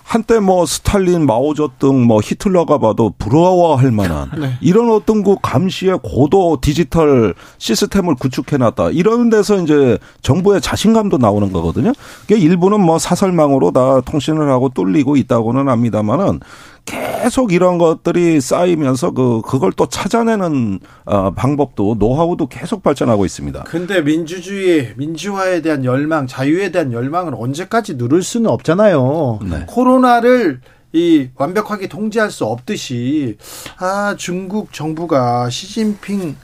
한때 0.08 0.40
뭐 0.40 0.66
스탈린, 0.66 1.26
마오쩌둥, 1.26 2.06
뭐 2.06 2.22
히틀러가 2.24 2.78
봐도 2.78 3.14
부러워할 3.18 3.92
만한 3.92 4.32
네. 4.40 4.54
이런 4.62 4.90
어떤 4.90 5.22
그 5.22 5.36
감시의 5.42 6.00
고도 6.02 6.60
디지털 6.62 7.34
시스템을 7.58 8.16
구축해놨다. 8.16 8.92
이런 8.92 9.30
데서 9.30 9.62
이제 9.62 9.98
정부의 10.22 10.62
자신감도 10.62 11.18
나오는 11.18 11.52
거거든요. 11.52 11.92
그게 12.22 12.38
일부는 12.38 12.80
뭐 12.80 13.00
사설망으로 13.00 13.72
다 13.72 14.00
통신을 14.00 14.50
하고 14.50 14.70
뚫리고 14.70 15.18
있다고는 15.18 15.68
합니다만은 15.68 16.40
계속 16.88 17.52
이런 17.52 17.78
것들이 17.78 18.42
쌓이면서 18.42 19.12
그 19.12 19.42
그걸 19.46 19.72
또 19.74 19.86
찾아내는 19.88 20.80
어 21.06 21.32
방법도 21.32 21.98
노하우도 22.00 22.48
계속 22.48 22.82
발전하고 22.82 23.26
있습니다. 23.26 23.64
근데 23.66 24.02
민주주의, 24.02 24.94
민주화에 24.96 25.62
대한 25.62 25.86
열망, 25.86 26.26
자유에 26.26 26.72
대한 26.72 26.94
열망을 26.94 27.34
언제까지 27.38 27.96
누를 27.96 28.24
수는 28.24 28.50
없잖아요. 28.50 29.40
네. 29.44 29.64
코로나를 29.68 30.62
이 30.94 31.28
완벽하게 31.36 31.88
통제할 31.88 32.32
수 32.32 32.46
없듯이 32.46 33.38
아 33.78 34.16
중국 34.18 34.72
정부가 34.72 35.50
시진핑 35.50 36.38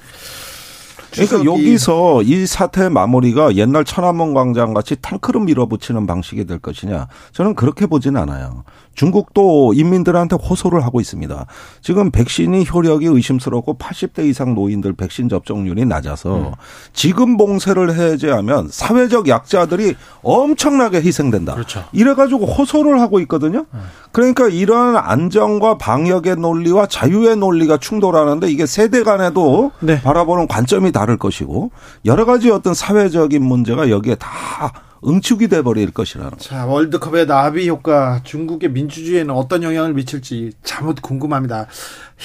그러니까 1.14 1.46
여기서 1.46 2.24
이 2.24 2.46
사태 2.46 2.90
마무리가 2.90 3.56
옛날 3.56 3.86
천안문 3.86 4.34
광장 4.34 4.74
같이 4.74 4.96
탱크로 4.96 5.42
밀어붙이는 5.42 6.06
방식이 6.08 6.46
될 6.46 6.60
것이냐 6.60 7.08
저는 7.32 7.56
그렇게 7.56 7.86
보진 7.86 8.18
않아요. 8.18 8.64
중국도 8.96 9.74
인민들한테 9.74 10.36
호소를 10.36 10.84
하고 10.84 11.02
있습니다. 11.02 11.46
지금 11.82 12.12
백신이 12.12 12.66
효력이 12.72 13.06
의심스럽고 13.06 13.78
80대 13.78 14.26
이상 14.26 14.56
노인들 14.56 14.94
백신 14.94 15.30
접종률이 15.30 15.86
낮아서 15.86 16.36
음. 16.38 16.52
지금 16.94 17.38
봉쇄를 17.38 17.96
해제하면 17.96 18.70
사회적 18.70 19.28
약자들이 19.28 19.96
엄청나게 20.22 21.02
희생된다. 21.02 21.54
그렇죠. 21.54 21.84
이래가지고 21.92 22.46
호소를 22.46 23.02
하고 23.02 23.20
있거든요. 23.22 23.66
음. 23.74 23.80
그러니까 24.12 24.48
이러한 24.48 24.96
안정과 24.96 25.78
방역의 25.78 26.36
논리와 26.38 26.86
자유의 26.86 27.38
논리가 27.38 27.78
충돌하는데 27.78 28.50
이게 28.50 28.66
세대 28.66 29.04
간에도 29.04 29.72
네. 29.80 30.02
바라보는 30.02 30.48
관점이 30.48 30.92
다를 30.92 31.18
것이고 31.18 31.72
여러 32.06 32.26
가지 32.26 32.52
어떤 32.52 32.74
사회적인 32.74 33.44
문제가 33.44 33.90
여기에 33.90 34.16
다 34.16 34.72
응축이 35.06 35.48
돼 35.48 35.62
버릴 35.62 35.92
것이라는. 35.92 36.38
자, 36.38 36.66
월드컵의 36.66 37.28
나비 37.28 37.68
효과 37.70 38.22
중국의 38.24 38.72
민주주의에는 38.72 39.34
어떤 39.34 39.64
영향을 39.64 39.94
미칠지 39.94 40.52
참 40.64 40.94
궁금합니다. 40.96 41.68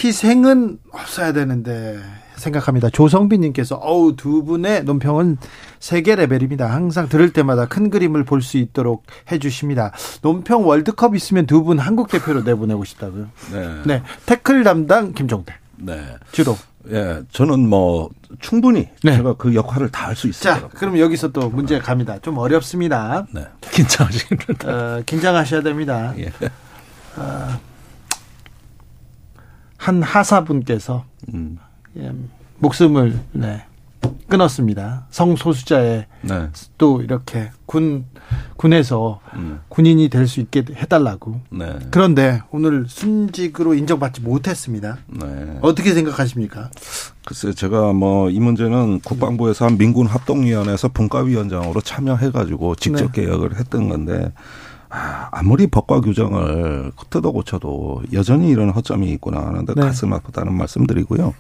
희생은 0.03 0.79
없어야 0.93 1.33
되는데 1.33 1.99
생각합니다. 2.37 2.89
조성빈 2.91 3.41
님께서 3.41 3.75
어우 3.77 4.15
두 4.15 4.45
분의 4.45 4.85
논평은 4.85 5.39
세계 5.81 6.15
레벨입니다. 6.15 6.73
항상 6.73 7.09
들을 7.09 7.33
때마다 7.33 7.67
큰 7.67 7.91
그림을 7.91 8.25
볼 8.25 8.43
수 8.43 8.59
있도록 8.59 9.05
해 9.33 9.39
주십니다. 9.39 9.93
논평 10.23 10.67
월드컵 10.67 11.17
있으면 11.17 11.47
두 11.47 11.65
분 11.65 11.79
한국 11.81 12.09
대표로 12.09 12.43
내보내고 12.43 12.85
싶다고요. 12.85 13.27
네. 13.53 13.69
네. 13.85 14.03
태클 14.27 14.63
담당 14.63 15.13
김종대. 15.13 15.53
네. 15.77 16.01
주로 16.33 16.57
예, 16.91 17.23
저는 17.33 17.69
뭐 17.69 18.09
충분히 18.41 18.89
네. 19.03 19.17
제가 19.17 19.35
그 19.35 19.55
역할을 19.55 19.91
다 19.91 20.07
할 20.07 20.17
수 20.17 20.29
있어요. 20.29 20.55
자, 20.55 20.69
그럼 20.69 20.99
여기서 20.99 21.29
또 21.33 21.51
문제 21.51 21.79
갑니다. 21.79 22.19
좀 22.21 22.39
어렵습니다. 22.39 23.27
네. 23.33 23.47
긴장하시는다. 23.73 24.69
어, 24.71 25.03
긴장하셔야 25.05 25.61
됩니다. 25.63 26.15
예. 26.19 26.29
어, 27.17 27.61
한 29.77 30.03
하사분께서 30.03 31.05
음. 31.35 31.59
예, 31.97 32.13
목숨을 32.59 33.19
네, 33.33 33.65
끊었습니다. 34.29 35.07
성소수자의 35.11 36.07
네. 36.23 36.49
또 36.77 37.01
이렇게 37.01 37.51
군 37.65 38.05
군에서 38.59 39.21
음. 39.35 39.61
군인이 39.69 40.09
될 40.11 40.27
수 40.29 40.41
있게 40.41 40.65
해달라고. 40.75 41.41
네. 41.51 41.79
그런데 41.91 42.43
오늘 42.51 42.85
순직으로 42.87 43.73
인정받지 43.75 44.21
못했습니다. 44.21 44.99
네. 45.07 45.59
어떻게 45.63 45.95
생각하십니까? 45.95 46.71
글쎄 47.27 47.53
제가 47.55 47.93
뭐 47.95 48.29
이 48.31 48.39
문제는 48.39 49.01
국방부에서 49.01 49.65
한 49.65 49.79
민군 49.79 50.07
합동위원회에서 50.07 50.89
분과위원장으로 50.89 51.81
참여해가지고 51.81 52.75
직접 52.77 53.13
네. 53.13 53.23
개혁을 53.23 53.57
했던 53.57 53.89
건데. 53.89 54.33
아, 54.91 55.29
아무리 55.33 55.67
법과 55.67 56.01
규정을 56.01 56.93
뜯어 57.11 57.31
고쳐도 57.31 58.05
여전히 58.15 58.49
이런 58.49 58.71
허점이 58.71 59.11
있구나 59.13 59.41
하는데 59.47 59.75
네. 59.75 59.83
가슴 59.83 60.15
아프다는 60.15 60.55
말씀드리고요. 60.55 61.35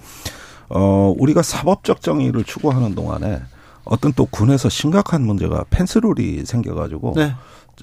어 0.70 1.14
우리가 1.18 1.42
사법적 1.42 2.00
정의를 2.00 2.44
추구하는 2.44 2.94
동안에 2.94 3.40
어떤 3.84 4.12
또 4.12 4.26
군에서 4.26 4.68
심각한 4.68 5.22
문제가 5.22 5.64
펜스룰이 5.70 6.44
생겨가지고 6.44 7.14
네. 7.16 7.34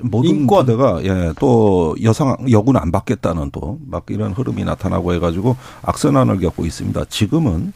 모든. 0.01 0.47
부대가 0.47 1.03
예, 1.03 1.33
또 1.39 1.95
여성 2.03 2.35
여군 2.49 2.77
안 2.77 2.91
받겠다는 2.91 3.51
또 3.51 3.77
막 3.87 4.05
이런 4.09 4.31
흐름이 4.33 4.63
나타나고 4.63 5.13
해가지고 5.13 5.55
악순환을 5.83 6.39
겪고 6.39 6.65
있습니다. 6.65 7.05
지금은 7.05 7.73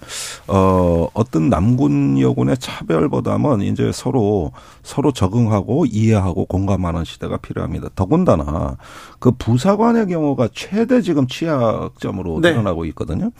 어 0.47 1.07
어떤 1.13 1.49
남군 1.49 2.19
여군의 2.19 2.57
차별보다는 2.57 3.61
이제 3.61 3.91
서로 3.93 4.51
서로 4.83 5.11
적응하고 5.11 5.85
이해하고 5.85 6.45
공감하는 6.45 7.05
시대가 7.05 7.37
필요합니다. 7.37 7.89
더군다나 7.95 8.77
그 9.19 9.31
부사관의 9.31 10.07
경우가 10.07 10.49
최대 10.53 11.01
지금 11.01 11.27
취약점으로 11.27 12.39
네. 12.41 12.51
드러나고 12.51 12.85
있거든요. 12.85 13.31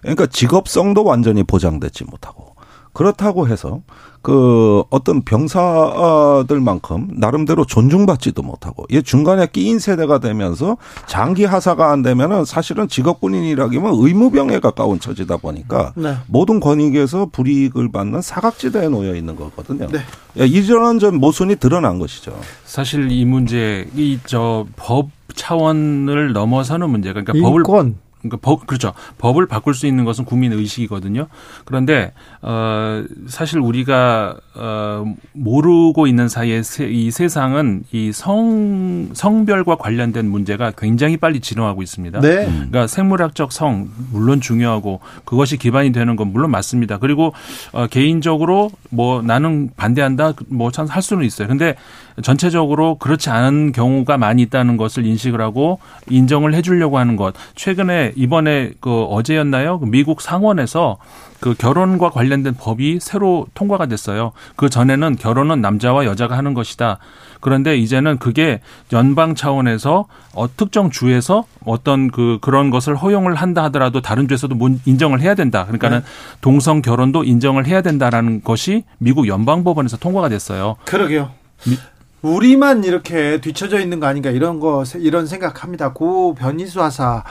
그러니까 0.00 0.26
직업성도 0.26 1.04
완전히 1.04 1.42
보장되지 1.44 2.04
못하고 2.04 2.51
그렇다고 2.92 3.48
해서 3.48 3.80
그 4.20 4.84
어떤 4.90 5.22
병사들만큼 5.22 7.08
나름대로 7.14 7.64
존중받지도 7.64 8.42
못하고 8.42 8.84
이 8.90 9.02
중간에 9.02 9.46
끼인 9.46 9.78
세대가 9.78 10.18
되면서 10.18 10.76
장기 11.06 11.44
하사가 11.44 11.90
안 11.90 12.02
되면은 12.02 12.44
사실은 12.44 12.86
직업군인이라기면 12.88 13.94
의무병에 13.96 14.60
가까운 14.60 15.00
처지다 15.00 15.38
보니까 15.38 15.92
네. 15.96 16.14
모든 16.28 16.60
권익에서 16.60 17.30
불이익을 17.32 17.90
받는 17.90 18.22
사각지대에 18.22 18.88
놓여 18.88 19.14
있는 19.14 19.34
거거든요. 19.36 19.88
네. 19.88 19.98
예, 20.38 20.44
이전한 20.46 20.98
전 20.98 21.16
모순이 21.18 21.56
드러난 21.56 21.98
것이죠. 21.98 22.38
사실 22.64 23.10
이 23.10 23.24
문제 23.24 23.88
이 23.96 24.18
저 24.24 24.66
법 24.76 25.08
차원을 25.34 26.32
넘어서는 26.32 26.90
문제가 26.90 27.22
그러니까 27.22 27.32
인권. 27.38 27.62
법을 27.64 27.94
그러니까 28.20 28.38
법 28.40 28.66
그렇죠. 28.66 28.92
법을 29.18 29.46
바꿀 29.46 29.74
수 29.74 29.86
있는 29.86 30.04
것은 30.04 30.24
국민 30.24 30.52
의식이거든요. 30.52 31.26
그런데 31.64 32.12
어 32.44 33.04
사실 33.28 33.60
우리가 33.60 34.34
어 34.56 35.14
모르고 35.32 36.08
있는 36.08 36.28
사이에 36.28 36.60
이 36.90 37.10
세상은 37.12 37.84
이 37.92 38.10
성 38.12 39.10
성별과 39.14 39.76
관련된 39.76 40.28
문제가 40.28 40.72
굉장히 40.76 41.16
빨리 41.16 41.38
진화하고 41.40 41.82
있습니다. 41.82 42.20
네. 42.20 42.44
그러니까 42.46 42.86
생물학적 42.88 43.52
성 43.52 43.88
물론 44.10 44.40
중요하고 44.40 45.00
그것이 45.24 45.56
기반이 45.56 45.92
되는 45.92 46.16
건 46.16 46.32
물론 46.32 46.50
맞습니다. 46.50 46.98
그리고 46.98 47.32
어 47.72 47.86
개인적으로 47.86 48.70
뭐 48.90 49.22
나는 49.22 49.70
반대한다 49.76 50.32
뭐 50.48 50.70
참 50.72 50.88
할 50.88 51.00
수는 51.00 51.24
있어요. 51.24 51.46
근데 51.48 51.76
전체적으로 52.22 52.96
그렇지 52.96 53.30
않은 53.30 53.72
경우가 53.72 54.18
많이 54.18 54.42
있다는 54.42 54.76
것을 54.76 55.06
인식을 55.06 55.40
하고 55.40 55.78
인정을 56.10 56.54
해주려고 56.54 56.98
하는 56.98 57.16
것. 57.16 57.34
최근에 57.54 58.12
이번에 58.16 58.72
그 58.80 59.04
어제였나요? 59.04 59.78
그 59.78 59.86
미국 59.86 60.20
상원에서 60.20 60.98
그 61.42 61.54
결혼과 61.54 62.08
관련된 62.08 62.54
법이 62.54 63.00
새로 63.00 63.46
통과가 63.54 63.86
됐어요. 63.86 64.30
그 64.54 64.70
전에는 64.70 65.16
결혼은 65.16 65.60
남자와 65.60 66.04
여자가 66.04 66.38
하는 66.38 66.54
것이다. 66.54 66.98
그런데 67.40 67.76
이제는 67.76 68.18
그게 68.18 68.60
연방 68.92 69.34
차원에서 69.34 70.06
어, 70.34 70.56
특정 70.56 70.88
주에서 70.90 71.44
어떤 71.64 72.12
그 72.12 72.38
그런 72.40 72.70
것을 72.70 72.94
허용을 72.94 73.34
한다 73.34 73.64
하더라도 73.64 74.00
다른 74.00 74.28
주에서도 74.28 74.56
인정을 74.86 75.20
해야 75.20 75.34
된다. 75.34 75.64
그러니까는 75.64 75.98
네. 75.98 76.04
동성 76.40 76.80
결혼도 76.80 77.24
인정을 77.24 77.66
해야 77.66 77.82
된다라는 77.82 78.44
것이 78.44 78.84
미국 78.98 79.26
연방 79.26 79.64
법원에서 79.64 79.96
통과가 79.96 80.28
됐어요. 80.28 80.76
그러게요. 80.84 81.32
미, 81.66 81.76
우리만 82.22 82.84
이렇게 82.84 83.40
뒤쳐져 83.40 83.80
있는 83.80 83.98
거 83.98 84.06
아닌가 84.06 84.30
이런 84.30 84.60
거 84.60 84.84
이런 84.94 85.26
생각합니다. 85.26 85.92
고 85.92 86.36
변희수 86.36 86.80
하사 86.80 87.24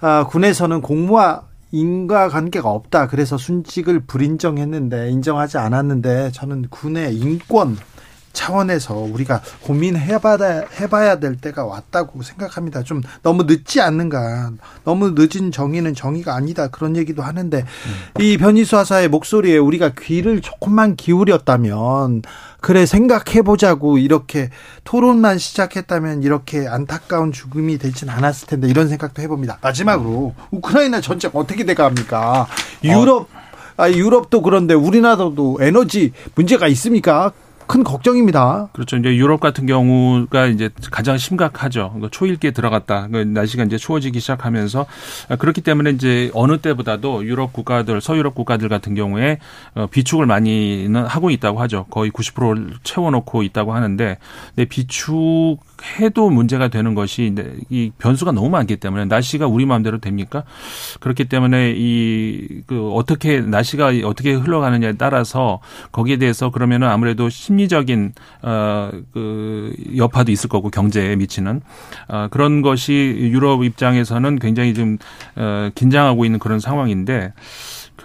아, 0.00 0.24
군에서는 0.26 0.80
공무와 0.80 1.47
인과관계가 1.70 2.68
없다. 2.70 3.08
그래서 3.08 3.36
순직을 3.36 4.00
불인정했는데 4.00 5.10
인정하지 5.10 5.58
않았는데 5.58 6.32
저는 6.32 6.66
군의 6.70 7.14
인권 7.16 7.76
차원에서 8.38 8.94
우리가 8.94 9.42
고민해봐야 9.62 10.66
해봐야 10.80 11.18
될 11.18 11.36
때가 11.36 11.64
왔다고 11.64 12.22
생각합니다. 12.22 12.84
좀 12.84 13.02
너무 13.24 13.42
늦지 13.42 13.80
않는가. 13.80 14.52
너무 14.84 15.14
늦은 15.16 15.50
정의는 15.50 15.94
정의가 15.94 16.36
아니다. 16.36 16.68
그런 16.68 16.96
얘기도 16.96 17.22
하는데 17.22 17.58
음. 17.58 18.22
이 18.22 18.38
변희수 18.38 18.76
하사의 18.78 19.08
목소리에 19.08 19.58
우리가 19.58 19.90
귀를 19.98 20.40
조금만 20.40 20.94
기울였다면 20.94 22.22
그래 22.60 22.86
생각해보자고 22.86 23.98
이렇게 23.98 24.50
토론만 24.84 25.38
시작했다면 25.38 26.22
이렇게 26.22 26.68
안타까운 26.68 27.32
죽음이 27.32 27.78
되진 27.78 28.08
않았을 28.08 28.46
텐데 28.46 28.68
이런 28.68 28.88
생각도 28.88 29.20
해봅니다. 29.20 29.58
마지막으로 29.60 30.34
우크라이나 30.52 31.00
전쟁 31.00 31.32
어떻게 31.34 31.64
돼갑니까? 31.64 32.46
유럽 32.84 33.22
어. 33.22 33.48
아, 33.78 33.88
유럽도 33.88 34.42
그런데 34.42 34.74
우리나라도 34.74 35.58
에너지 35.60 36.12
문제가 36.34 36.66
있습니까? 36.68 37.32
큰 37.68 37.84
걱정입니다. 37.84 38.70
그렇죠. 38.72 38.96
이제 38.96 39.14
유럽 39.14 39.40
같은 39.40 39.66
경우가 39.66 40.46
이제 40.46 40.70
가장 40.90 41.18
심각하죠. 41.18 41.90
그러니까 41.90 42.08
초일기에 42.10 42.50
들어갔다. 42.50 43.08
그러니까 43.08 43.40
날씨가 43.40 43.64
이제 43.64 43.76
추워지기 43.76 44.18
시작하면서 44.20 44.86
그렇기 45.38 45.60
때문에 45.60 45.90
이제 45.90 46.30
어느 46.32 46.58
때보다도 46.58 47.26
유럽 47.26 47.52
국가들, 47.52 48.00
서유럽 48.00 48.34
국가들 48.34 48.70
같은 48.70 48.94
경우에 48.94 49.38
어, 49.74 49.86
비축을 49.86 50.24
많이는 50.24 51.04
하고 51.04 51.30
있다고 51.30 51.60
하죠. 51.60 51.84
거의 51.90 52.10
90%를 52.10 52.78
채워놓고 52.82 53.42
있다고 53.42 53.74
하는데 53.74 54.18
비축 54.68 55.58
해도 56.00 56.30
문제가 56.30 56.68
되는 56.68 56.94
것이 56.94 57.34
이 57.70 57.90
변수가 57.98 58.32
너무 58.32 58.48
많기 58.50 58.76
때문에 58.76 59.04
날씨가 59.06 59.46
우리 59.46 59.66
마음대로 59.66 59.98
됩니까? 59.98 60.44
그렇기 61.00 61.24
때문에 61.26 61.74
이 61.76 62.62
그 62.66 62.90
어떻게 62.92 63.40
날씨가 63.40 63.92
어떻게 64.04 64.32
흘러가느냐에 64.32 64.94
따라서 64.94 65.60
거기에 65.92 66.16
대해서 66.16 66.50
그러면은 66.50 66.88
아무래도 66.88 67.28
심리적인 67.28 68.12
어그 68.42 69.72
여파도 69.96 70.32
있을 70.32 70.48
거고 70.48 70.70
경제에 70.70 71.16
미치는 71.16 71.60
어 72.08 72.28
그런 72.30 72.62
것이 72.62 72.92
유럽 72.92 73.64
입장에서는 73.64 74.38
굉장히 74.38 74.74
좀 74.74 74.98
어 75.36 75.70
긴장하고 75.74 76.24
있는 76.24 76.38
그런 76.38 76.58
상황인데 76.58 77.32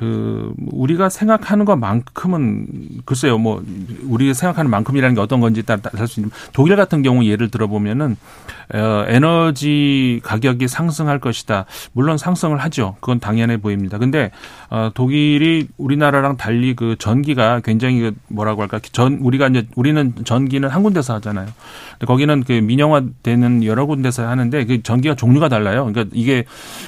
그 0.04 0.54
우리가 0.72 1.08
생각하는 1.08 1.64
것만큼은 1.64 2.68
글쎄요 3.06 3.38
뭐 3.38 3.64
우리가 4.04 4.34
생각하는 4.34 4.70
만큼이라는 4.70 5.16
게 5.16 5.22
어떤 5.22 5.40
건지 5.40 5.64
따라 5.64 5.80
할수 5.94 6.20
있는 6.20 6.30
독일 6.52 6.76
같은 6.76 7.04
경우 7.04 7.24
예를 7.24 7.50
들어보면은 7.50 8.18
어, 8.74 9.06
에너지 9.08 10.20
가격이 10.24 10.68
상승할 10.68 11.20
것이다. 11.20 11.66
물론 11.92 12.18
상승을 12.18 12.58
하죠. 12.60 12.96
그건 13.00 13.20
당연해 13.20 13.58
보입니다. 13.58 13.98
근데 13.98 14.32
어, 14.70 14.92
독일이 14.94 15.68
우리나라랑 15.78 16.38
달리 16.38 16.76
그 16.76 16.96
전기가 16.98 17.60
굉장히 17.60 18.00
그 18.00 18.14
뭐라고 18.30 18.62
할까? 18.62 18.80
전 18.92 19.20
우리가 19.22 19.48
이제 19.48 19.68
우리는 19.76 20.14
전기는 20.26 20.68
한 20.68 20.84
군데서 20.84 21.16
하잖아요. 21.16 21.48
근데 21.94 22.06
거기는 22.06 22.44
그 22.44 22.54
민영화되는 22.54 23.64
여러 23.64 23.86
군데서 23.86 24.28
하는데 24.28 24.66
그 24.66 24.82
전기가 24.82 25.16
종류가 25.16 25.50
달라요. 25.50 25.86
그러니까 25.86 26.14
이게 26.14 26.46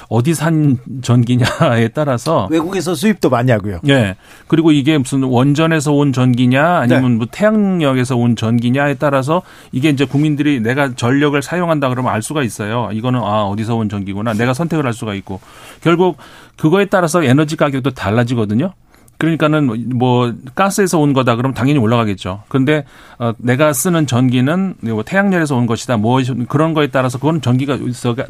어디 0.08 0.34
산 0.34 0.78
전기냐에 1.02 1.88
따라서 1.94 2.48
외국에서 2.50 2.94
수 2.94 3.05
입도 3.08 3.30
많이 3.30 3.50
하고요. 3.50 3.80
예. 3.88 4.16
그리고 4.46 4.72
이게 4.72 4.98
무슨 4.98 5.22
원전에서 5.22 5.92
온 5.92 6.12
전기냐 6.12 6.78
아니면 6.78 7.02
네. 7.02 7.16
뭐 7.16 7.26
태양력에서 7.30 8.16
온 8.16 8.36
전기냐에 8.36 8.94
따라서 8.94 9.42
이게 9.72 9.88
이제 9.88 10.04
국민들이 10.04 10.60
내가 10.60 10.94
전력을 10.94 11.40
사용한다 11.40 11.88
그러면 11.88 12.12
알 12.12 12.22
수가 12.22 12.42
있어요. 12.42 12.90
이거는 12.92 13.20
아 13.20 13.44
어디서 13.44 13.76
온 13.76 13.88
전기구나. 13.88 14.34
내가 14.34 14.54
선택을 14.54 14.86
할 14.86 14.92
수가 14.92 15.14
있고 15.14 15.40
결국 15.80 16.18
그거에 16.56 16.86
따라서 16.86 17.22
에너지 17.22 17.56
가격도 17.56 17.90
달라지거든요. 17.90 18.72
그러니까는 19.18 19.96
뭐 19.98 20.32
가스에서 20.54 20.98
온 20.98 21.12
거다 21.12 21.36
그러면 21.36 21.54
당연히 21.54 21.78
올라가겠죠. 21.78 22.42
그런데 22.48 22.84
어 23.18 23.32
내가 23.38 23.72
쓰는 23.72 24.06
전기는 24.06 24.74
뭐 24.80 25.02
태양열에서 25.02 25.56
온 25.56 25.66
것이다. 25.66 25.96
뭐 25.96 26.20
그런 26.48 26.74
거에 26.74 26.88
따라서 26.88 27.18
그건 27.18 27.40
전기가 27.40 27.78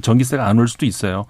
전기세가 0.01 0.47
안 0.47 0.57
올 0.59 0.69
수도 0.69 0.87
있어요. 0.87 1.27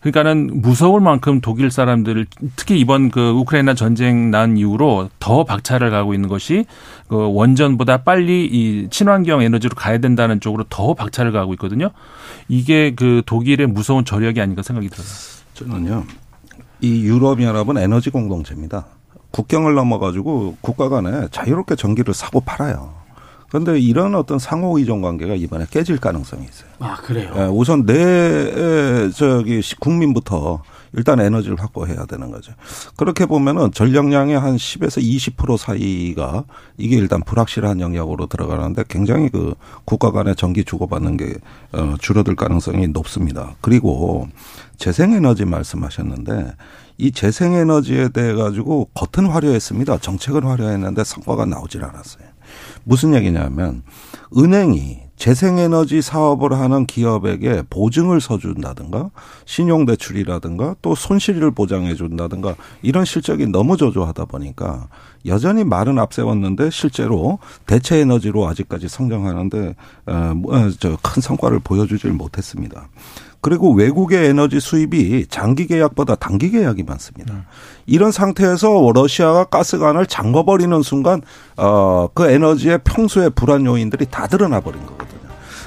그러니까는 0.00 0.62
무서울 0.62 1.00
만큼 1.00 1.40
독일 1.40 1.70
사람들 1.70 2.26
특히 2.56 2.80
이번 2.80 3.10
그 3.10 3.30
우크라이나 3.30 3.74
전쟁 3.74 4.30
난 4.30 4.56
이후로 4.56 5.10
더 5.20 5.44
박차를 5.44 5.90
가고 5.90 6.14
있는 6.14 6.28
것이 6.28 6.64
그 7.08 7.16
원전보다 7.34 7.98
빨리 7.98 8.46
이 8.46 8.88
친환경 8.90 9.42
에너지로 9.42 9.74
가야 9.76 9.98
된다는 9.98 10.40
쪽으로 10.40 10.64
더 10.70 10.94
박차를 10.94 11.30
가고 11.32 11.52
있거든요. 11.54 11.90
이게 12.48 12.94
그 12.96 13.22
독일의 13.26 13.66
무서운 13.68 14.04
저력이 14.04 14.40
아닌가 14.40 14.62
생각이 14.62 14.88
들어요. 14.88 15.06
저는요. 15.54 16.04
이 16.82 17.04
유럽연합은 17.04 17.78
에너지 17.78 18.10
공동체입니다. 18.10 18.86
국경을 19.30 19.74
넘어가지고 19.74 20.56
국가 20.60 20.88
간에 20.88 21.28
자유롭게 21.30 21.76
전기를 21.76 22.12
사고 22.12 22.40
팔아요. 22.40 22.92
그런데 23.48 23.78
이런 23.78 24.14
어떤 24.14 24.38
상호 24.38 24.76
의존 24.78 25.00
관계가 25.00 25.34
이번에 25.34 25.64
깨질 25.70 25.98
가능성이 25.98 26.44
있어요. 26.44 26.68
아 26.80 26.96
그래요. 26.96 27.32
예, 27.36 27.42
우선 27.44 27.86
내 27.86 29.10
저기 29.12 29.60
국민부터 29.78 30.62
일단 30.94 31.20
에너지를 31.20 31.58
확보해야 31.58 32.04
되는 32.06 32.30
거죠. 32.30 32.52
그렇게 32.96 33.26
보면은 33.26 33.72
전력량의 33.72 34.38
한 34.38 34.56
10에서 34.56 35.02
20% 35.02 35.56
사이가 35.56 36.44
이게 36.76 36.96
일단 36.96 37.22
불확실한 37.22 37.80
영역으로 37.80 38.26
들어가는데 38.26 38.84
굉장히 38.88 39.28
그 39.28 39.54
국가 39.84 40.10
간의 40.10 40.36
전기 40.36 40.64
주고받는 40.64 41.16
게 41.16 41.34
어, 41.72 41.94
줄어들 42.00 42.36
가능성이 42.36 42.88
높습니다. 42.88 43.54
그리고 43.60 44.28
재생에너지 44.76 45.44
말씀하셨는데 45.44 46.54
이 46.98 47.10
재생에너지에 47.10 48.10
대해 48.10 48.34
가지고 48.34 48.88
겉은 48.94 49.28
화려했습니다. 49.28 49.98
정책은 49.98 50.44
화려했는데 50.44 51.04
성과가 51.04 51.46
나오질 51.46 51.84
않았어요. 51.84 52.24
무슨 52.84 53.14
얘기냐면 53.14 53.82
은행이 54.36 55.00
재생에너지 55.22 56.02
사업을 56.02 56.58
하는 56.58 56.84
기업에게 56.84 57.62
보증을 57.70 58.20
서준다든가 58.20 59.10
신용대출이라든가 59.44 60.74
또 60.82 60.96
손실을 60.96 61.52
보장해 61.52 61.94
준다든가 61.94 62.56
이런 62.82 63.04
실적이 63.04 63.46
너무 63.46 63.76
저조하다 63.76 64.24
보니까 64.24 64.88
여전히 65.26 65.62
말은 65.62 66.00
앞세웠는데 66.00 66.70
실제로 66.70 67.38
대체 67.66 67.98
에너지로 67.98 68.48
아직까지 68.48 68.88
성장하는데 68.88 69.76
어, 70.06 70.32
뭐, 70.34 70.70
저큰 70.70 71.22
성과를 71.22 71.60
보여주질 71.60 72.10
못했습니다. 72.10 72.88
그리고 73.40 73.72
외국의 73.74 74.26
에너지 74.26 74.58
수입이 74.58 75.26
장기 75.26 75.68
계약보다 75.68 76.16
단기 76.16 76.50
계약이 76.50 76.82
많습니다. 76.82 77.46
음. 77.82 77.86
이런 77.86 78.12
상태에서 78.12 78.90
러시아가 78.94 79.44
가스관을 79.44 80.06
잠궈버리는 80.06 80.82
순간 80.82 81.22
어 81.56 82.08
그 82.14 82.30
에너지의 82.30 82.80
평소의 82.84 83.30
불안 83.30 83.64
요인들이 83.66 84.06
다 84.10 84.26
드러나 84.26 84.60
버린 84.60 84.84
거거든요. 84.86 85.20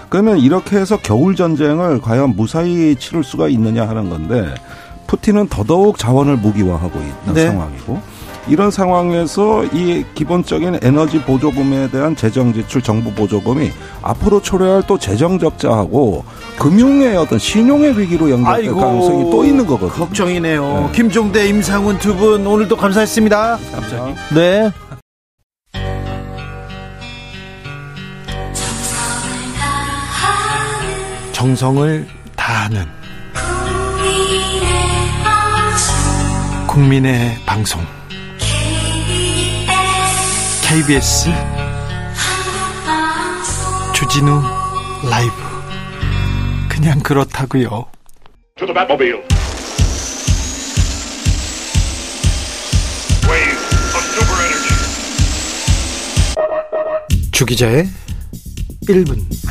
그러면 0.09 0.37
이렇게 0.39 0.77
해서 0.77 0.97
겨울 1.01 1.35
전쟁을 1.35 2.01
과연 2.01 2.35
무사히 2.35 2.95
치를 2.95 3.23
수가 3.23 3.47
있느냐 3.49 3.87
하는 3.87 4.09
건데 4.09 4.53
푸틴은 5.07 5.47
더더욱 5.49 5.97
자원을 5.97 6.37
무기화하고 6.37 6.99
있는 6.99 7.33
네. 7.33 7.47
상황이고 7.47 7.99
이런 8.47 8.69
상황에서 8.69 9.65
이 9.65 10.05
기본적인 10.13 10.79
에너지 10.83 11.19
보조금에 11.21 11.89
대한 11.89 12.15
재정 12.15 12.53
지출 12.53 12.81
정부 12.81 13.11
보조금이 13.11 13.71
앞으로 14.01 14.41
초래할 14.41 14.83
또 14.87 14.97
재정 14.99 15.39
적자하고 15.39 16.23
금융의 16.59 17.17
어떤 17.17 17.39
신용의 17.39 17.97
위기로 17.99 18.29
연결될 18.29 18.65
아이고, 18.65 18.79
가능성이 18.79 19.29
또 19.31 19.43
있는 19.43 19.65
거거든요. 19.65 20.05
걱정이네요. 20.05 20.63
네. 20.87 20.91
김종대, 20.93 21.47
임상훈 21.47 21.97
두 21.99 22.15
분 22.15 22.45
오늘도 22.47 22.77
감사했습니다. 22.77 23.57
감사합니다. 23.73 24.21
네. 24.33 24.71
정성을 31.33 32.07
다하는 32.37 32.85
국민의 36.67 37.35
방송 37.45 37.81
KBS 40.67 41.29
주진우 43.93 44.41
라이브. 45.09 45.33
그냥 46.67 46.99
그렇다고요. 47.01 47.85
주 57.31 57.45
기자의 57.45 57.87
1분 58.87 59.44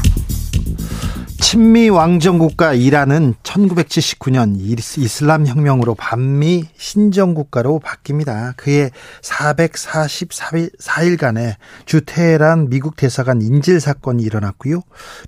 친미 1.55 1.89
왕정 1.89 2.39
국가 2.39 2.75
이란은 2.75 3.35
1979년 3.45 4.57
이슬람 4.59 5.47
혁명으로 5.47 5.95
반미 5.95 6.65
신정 6.77 7.35
국가로 7.35 7.79
바뀝니다. 7.79 8.55
그해 8.57 8.91
444일간의 9.23 11.55
주테헤란 11.87 12.71
미국 12.71 12.97
대사관 12.97 13.41
인질 13.41 13.79
사건이 13.79 14.25
일어났고요. 14.25 14.81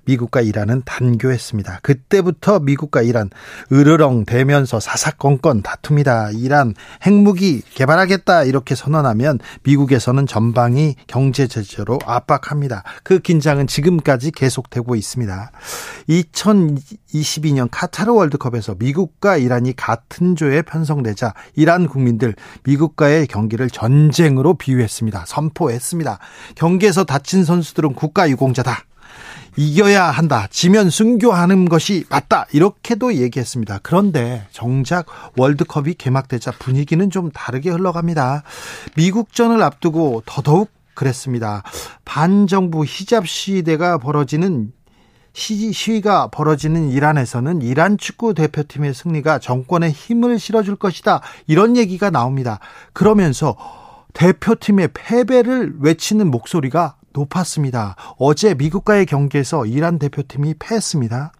미국과 0.03 0.41
이란은 0.41 0.81
단교했습니다. 0.83 1.79
그때부터 1.81 2.59
미국과 2.59 3.03
이란 3.03 3.29
으르렁 3.71 4.25
대면서 4.25 4.81
사사건건 4.81 5.61
다툽니다. 5.61 6.31
이란 6.31 6.73
핵무기 7.05 7.61
개발하겠다 7.73 8.43
이렇게 8.43 8.75
선언하면 8.75 9.39
미국에서는 9.63 10.27
전방위 10.27 10.95
경제 11.07 11.47
제재로 11.47 11.99
압박합니다. 12.05 12.83
그 13.03 13.19
긴장은 13.19 13.67
지금까지 13.67 14.31
계속되고 14.31 14.97
있습니다. 14.97 15.51
2022년 16.23 17.67
카타르 17.71 18.11
월드컵에서 18.13 18.75
미국과 18.79 19.37
이란이 19.37 19.75
같은 19.75 20.35
조에 20.35 20.61
편성되자 20.61 21.33
이란 21.55 21.87
국민들 21.87 22.35
미국과의 22.63 23.27
경기를 23.27 23.69
전쟁으로 23.69 24.55
비유했습니다. 24.55 25.25
선포했습니다. 25.27 26.19
경기에서 26.55 27.03
다친 27.03 27.43
선수들은 27.43 27.93
국가 27.93 28.29
유공자다. 28.29 28.83
이겨야 29.59 30.03
한다. 30.03 30.47
지면 30.51 30.91
순교하는 30.91 31.67
것이 31.67 32.05
맞다. 32.09 32.45
이렇게도 32.51 33.15
얘기했습니다. 33.15 33.79
그런데 33.81 34.45
정작 34.51 35.07
월드컵이 35.35 35.95
개막되자 35.95 36.51
분위기는 36.59 37.09
좀 37.09 37.31
다르게 37.31 37.71
흘러갑니다. 37.71 38.43
미국전을 38.95 39.63
앞두고 39.63 40.21
더더욱 40.27 40.69
그랬습니다. 40.93 41.63
반정부 42.05 42.85
히잡 42.85 43.27
시대가 43.27 43.97
벌어지는 43.97 44.73
시위가 45.37 46.27
벌어지는 46.27 46.89
이란에서는 46.89 47.61
이란 47.61 47.97
축구 47.97 48.33
대표팀의 48.33 48.93
승리가 48.95 49.37
정권에 49.37 49.91
힘을 49.91 50.39
실어줄 50.39 50.75
것이다. 50.75 51.21
이런 51.45 51.77
얘기가 51.77 52.09
나옵니다. 52.09 52.59
그러면서 52.93 53.55
대표팀의 54.13 54.89
패배를 54.93 55.75
외치는 55.79 56.31
목소리가 56.31 56.95
높았습니다. 57.13 57.95
어제 58.17 58.55
미국과의 58.55 59.05
경기에서 59.05 59.65
이란 59.67 59.99
대표팀이 59.99 60.55
패했습니다. 60.57 61.31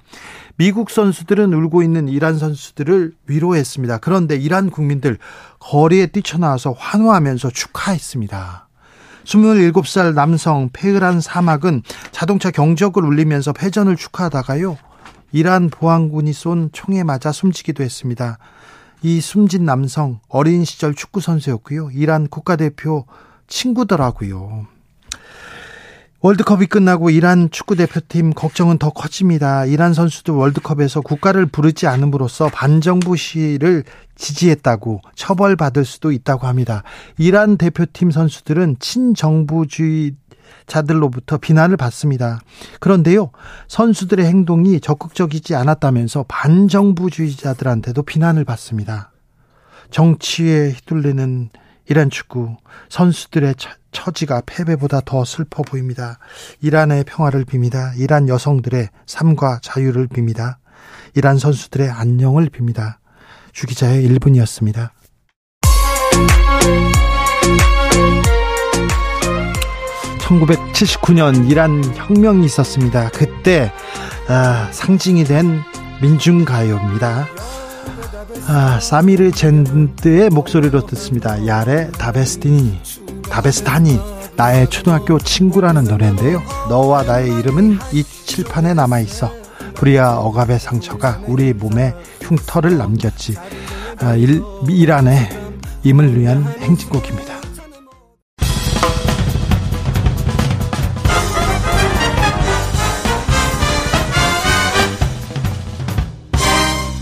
미국 0.57 0.91
선수들은 0.91 1.53
울고 1.53 1.81
있는 1.81 2.07
이란 2.07 2.37
선수들을 2.37 3.13
위로했습니다. 3.25 3.97
그런데 3.97 4.35
이란 4.35 4.69
국민들 4.69 5.17
거리에 5.59 6.07
뛰쳐나와서 6.07 6.71
환호하면서 6.71 7.49
축하했습니다. 7.49 8.66
27살 9.27 10.13
남성 10.13 10.69
페흐란 10.71 11.19
사막은 11.19 11.83
자동차 12.11 12.49
경적을 12.49 13.03
울리면서 13.03 13.51
패전을 13.51 13.97
축하하다가요. 13.97 14.77
이란 15.33 15.69
보안군이 15.69 16.31
쏜 16.31 16.69
총에 16.71 17.03
맞아 17.03 17.33
숨지기도 17.33 17.83
했습니다. 17.83 18.37
이 19.03 19.19
숨진 19.19 19.65
남성 19.65 20.21
어린 20.29 20.63
시절 20.63 20.95
축구 20.95 21.19
선수였고요. 21.19 21.91
이란 21.91 22.27
국가대표 22.27 23.05
친구더라고요. 23.47 24.67
월드컵이 26.19 26.65
끝나고 26.65 27.11
이란 27.11 27.51
축구 27.51 27.75
대표팀 27.75 28.33
걱정은 28.33 28.79
더 28.79 28.89
커집니다. 28.89 29.65
이란 29.65 29.93
선수들 29.93 30.33
월드컵에서 30.33 31.01
국가를 31.01 31.45
부르지 31.45 31.85
않음으로써 31.85 32.49
반정부 32.49 33.15
시를 33.15 33.83
지지했다고 34.15 35.01
처벌받을 35.13 35.85
수도 35.85 36.11
있다고 36.11 36.47
합니다. 36.47 36.81
이란 37.19 37.57
대표팀 37.57 38.09
선수들은 38.09 38.77
친정부주의 38.79 40.15
자들로부터 40.65 41.37
비난을 41.37 41.77
받습니다. 41.77 42.39
그런데요, 42.79 43.29
선수들의 43.67 44.25
행동이 44.25 44.79
적극적이지 44.79 45.53
않았다면서 45.53 46.25
반정부주의자들한테도 46.27 48.01
비난을 48.01 48.43
받습니다. 48.43 49.11
정치에 49.91 50.71
휘둘리는 50.71 51.49
이란 51.89 52.09
축구 52.09 52.57
선수들의 52.89 53.53
처지가 53.91 54.43
패배보다 54.45 55.01
더 55.05 55.25
슬퍼 55.25 55.63
보입니다. 55.63 56.19
이란의 56.61 57.05
평화를 57.05 57.45
빕니다. 57.45 57.97
이란 57.97 58.27
여성들의 58.27 58.89
삶과 59.05 59.59
자유를 59.61 60.07
빕니다. 60.07 60.57
이란 61.15 61.37
선수들의 61.37 61.89
안녕을 61.89 62.49
빕니다. 62.49 62.97
주기자의 63.53 64.07
1분이었습니다. 64.07 64.91
(1979년) 70.19 71.49
이란 71.49 71.83
혁명이 71.95 72.45
있었습니다. 72.45 73.09
그때 73.09 73.71
아, 74.27 74.69
상징이 74.71 75.23
된 75.23 75.61
민중가요입니다. 76.01 77.27
아, 78.45 78.79
사미르 78.79 79.31
젠드의 79.31 80.29
목소리로 80.29 80.85
듣습니다. 80.85 81.45
야레 81.45 81.91
다베스티니, 81.91 82.79
다베스타니, 83.29 83.99
나의 84.35 84.69
초등학교 84.69 85.17
친구라는 85.19 85.85
노래인데요. 85.85 86.41
너와 86.69 87.03
나의 87.03 87.35
이름은 87.39 87.79
이 87.91 88.03
칠판에 88.03 88.73
남아있어. 88.73 89.31
불이야 89.73 90.17
억압의 90.17 90.59
상처가 90.59 91.19
우리 91.27 91.53
몸에 91.53 91.93
흉터를 92.21 92.77
남겼지. 92.77 93.35
아, 93.99 94.15
일, 94.15 94.41
이란의 94.69 95.29
임을 95.83 96.19
위한 96.19 96.45
행진곡입니다. 96.59 97.35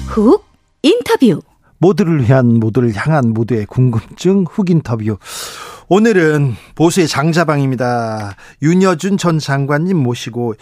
훅 0.08 0.45
인터뷰 0.86 1.42
모두를 1.80 2.22
위한 2.22 2.60
모두를 2.60 2.94
향한 2.96 3.30
모두의 3.30 3.66
궁금증 3.66 4.46
훅 4.48 4.70
인터뷰. 4.70 5.18
오늘은 5.88 6.56
보수의 6.76 7.08
장자방입니다. 7.08 8.36
윤여준 8.62 9.18
전 9.18 9.40
장관님 9.40 9.98
모시고 9.98 10.54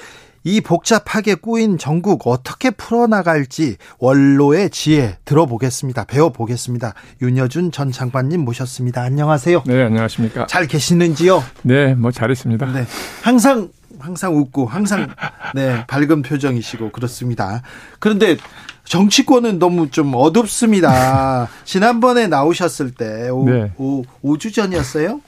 이 0.46 0.62
복잡하게 0.62 1.36
꾸인 1.36 1.78
전국 1.78 2.26
어떻게 2.26 2.72
풀어나갈지 2.72 3.76
원로의 4.00 4.70
지혜 4.70 5.18
들어보겠습니다. 5.26 6.06
배워보겠습니다. 6.06 6.94
윤여준 7.22 7.74
전 7.74 7.92
장관님 7.92 8.46
모셨습니다. 8.46 9.02
안녕하세요. 9.02 9.64
네, 9.66 9.84
안녕하십니까. 9.84 10.46
잘 10.48 10.68
계시는지요? 10.68 11.44
네, 11.64 11.96
뭐 11.96 12.12
잘했습니다. 12.12 12.66
네. 12.68 12.86
항상 13.22 13.70
항상 14.00 14.36
웃고 14.36 14.68
항상 14.68 15.14
네 15.56 15.86
밝은 15.88 16.24
표정이시고 16.24 16.92
그렇습니다. 16.92 17.62
그런데 18.00 18.38
정치권은 18.86 19.60
너무 19.60 19.90
좀 19.90 20.14
어둡습니다. 20.14 21.48
지난번에 21.64 22.28
나오셨을 22.28 22.92
때 22.92 23.30
오, 23.30 23.46
네. 23.46 23.72
오, 23.78 24.04
5주 24.24 24.54
전이었어요. 24.54 25.22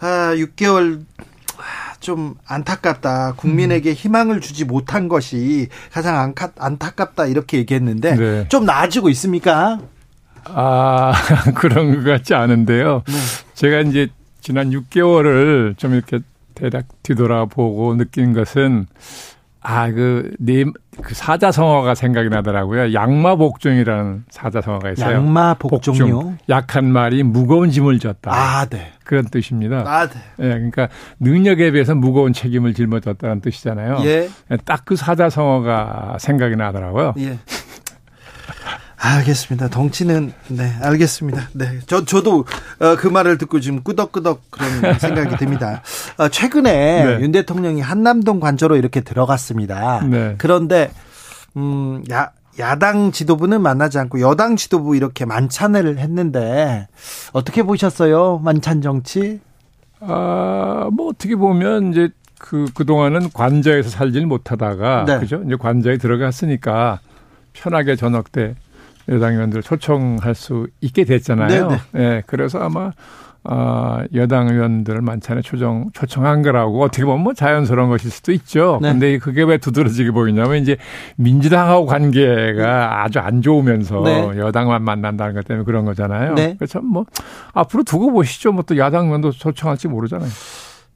아, 0.00 0.34
6개월 0.34 1.04
좀 2.00 2.36
안타깝다. 2.46 3.32
국민에게 3.36 3.92
희망을 3.92 4.40
주지 4.40 4.64
못한 4.64 5.08
것이 5.08 5.68
가장 5.92 6.18
안타, 6.18 6.50
안타깝다 6.56 7.26
이렇게 7.26 7.58
얘기했는데 7.58 8.14
네. 8.14 8.48
좀 8.48 8.64
나아지고 8.64 9.08
있습니까? 9.10 9.80
아 10.44 11.12
그런 11.56 11.96
것 11.96 12.04
같지 12.04 12.34
않은데요. 12.34 13.02
네. 13.06 13.14
제가 13.54 13.80
이제 13.80 14.08
지난 14.40 14.70
6개월을 14.70 15.76
좀 15.76 15.94
이렇게 15.94 16.20
대략 16.54 16.86
뒤돌아보고 17.02 17.96
느낀 17.96 18.32
것은 18.32 18.86
아, 19.60 19.90
그, 19.90 20.34
네, 20.38 20.64
그 21.02 21.14
사자성어가 21.14 21.94
생각이 21.94 22.28
나더라고요. 22.28 22.92
양마복종이라는 22.92 24.24
사자성어가 24.30 24.90
있어요. 24.92 25.16
양마복종이요? 25.16 26.14
복종. 26.14 26.38
약한 26.48 26.90
말이 26.90 27.22
무거운 27.22 27.70
짐을 27.70 27.98
졌다. 27.98 28.30
아, 28.32 28.66
네. 28.66 28.92
그런 29.04 29.24
뜻입니다. 29.26 29.84
아, 29.86 30.06
네. 30.06 30.18
예, 30.40 30.48
그러니까 30.48 30.88
능력에 31.20 31.70
비해서 31.70 31.94
무거운 31.94 32.32
책임을 32.32 32.74
짊어졌다는 32.74 33.40
뜻이잖아요. 33.40 33.98
예. 34.04 34.28
예 34.50 34.56
딱그 34.64 34.96
사자성어가 34.96 36.16
생각이 36.20 36.56
나더라고요. 36.56 37.14
예. 37.18 37.38
알겠습니다. 39.00 39.68
덩치는 39.68 40.32
네 40.48 40.72
알겠습니다. 40.82 41.48
네, 41.52 41.78
저 41.86 42.04
저도 42.04 42.44
어, 42.80 42.96
그 42.96 43.06
말을 43.06 43.38
듣고 43.38 43.60
지금 43.60 43.82
끄덕끄덕 43.82 44.50
그런 44.50 44.68
생각이 44.98 45.36
듭니다. 45.36 45.82
어, 46.16 46.28
최근에 46.28 47.04
네. 47.04 47.18
윤 47.22 47.32
대통령이 47.32 47.80
한남동 47.80 48.40
관저로 48.40 48.76
이렇게 48.76 49.00
들어갔습니다. 49.00 50.04
네. 50.04 50.34
그런데 50.38 50.90
음, 51.56 52.02
야 52.10 52.32
야당 52.58 53.12
지도부는 53.12 53.62
만나지 53.62 53.98
않고 53.98 54.20
여당 54.20 54.56
지도부 54.56 54.96
이렇게 54.96 55.24
만찬을 55.24 55.98
했는데 55.98 56.88
어떻게 57.32 57.62
보셨어요? 57.62 58.40
만찬 58.42 58.82
정치? 58.82 59.38
아, 60.00 60.88
뭐 60.92 61.08
어떻게 61.08 61.36
보면 61.36 61.92
이제 61.92 62.10
그 62.38 62.66
그 62.74 62.84
동안은 62.84 63.30
관저에서 63.32 63.90
살질 63.90 64.26
못하다가 64.26 65.04
네. 65.06 65.18
그죠? 65.18 65.42
이제 65.46 65.56
관저에 65.56 65.98
들어갔으니까 65.98 67.00
편하게 67.52 67.96
저녁 67.96 68.32
때 68.32 68.54
여당 69.08 69.34
의원들 69.34 69.62
초청할 69.62 70.34
수 70.34 70.66
있게 70.80 71.04
됐잖아요. 71.04 71.68
네, 71.68 71.76
네. 71.92 72.02
예, 72.02 72.22
그래서 72.26 72.58
아마 72.58 72.92
아, 73.44 74.04
여당 74.14 74.48
의원들 74.48 75.00
만찬에 75.00 75.40
초청, 75.40 75.86
초청한 75.94 76.42
거라고 76.42 76.82
어떻게 76.82 77.04
보면 77.04 77.22
뭐 77.22 77.32
자연스러운 77.32 77.88
것일 77.88 78.10
수도 78.10 78.32
있죠. 78.32 78.78
네. 78.82 78.92
근데 78.92 79.18
그게 79.18 79.42
왜 79.42 79.56
두드러지게 79.56 80.10
보이냐면 80.10 80.56
이제 80.56 80.76
민주당하고 81.16 81.86
관계가 81.86 83.04
아주 83.04 83.20
안 83.20 83.40
좋으면서 83.40 84.02
네. 84.02 84.38
여당만 84.38 84.82
만난다는 84.82 85.34
것 85.34 85.46
때문에 85.46 85.64
그런 85.64 85.84
거잖아요. 85.86 86.34
네. 86.34 86.56
그래서 86.58 86.80
뭐 86.82 87.06
앞으로 87.54 87.84
두고 87.84 88.12
보시죠. 88.12 88.52
뭐 88.52 88.64
또 88.68 88.76
야당 88.76 89.06
의원도 89.06 89.30
초청할지 89.30 89.88
모르잖아요. 89.88 90.28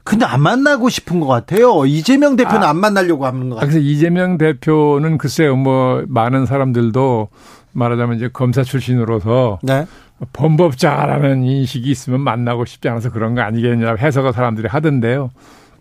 근데 0.05 0.27
안 0.27 0.41
만나고 0.43 0.89
싶은 0.89 1.21
것 1.21 1.27
같아요. 1.27 1.87
이재명 1.87 2.37
대표는 2.37 2.65
아, 2.65 2.71
안 2.71 2.77
만나려고 2.77 3.25
하는 3.25 3.49
것 3.49 3.55
같아요. 3.55 3.71
그래서 3.71 3.87
이재명 3.87 4.37
대표는 4.37 5.17
글쎄요, 5.17 5.57
뭐 5.57 6.03
많은 6.09 6.45
사람들도 6.45 7.29
말하자면 7.73 8.16
이제 8.16 8.29
검사 8.33 8.62
출신으로서 8.62 9.59
네. 9.62 9.87
범법자라는 10.33 11.43
인식이 11.43 11.91
있으면 11.91 12.20
만나고 12.20 12.64
싶지 12.64 12.89
않아서 12.89 13.11
그런 13.11 13.35
거 13.35 13.43
아니겠냐 13.43 13.97
해석을 13.97 14.33
사람들이 14.33 14.68
하던데요. 14.68 15.31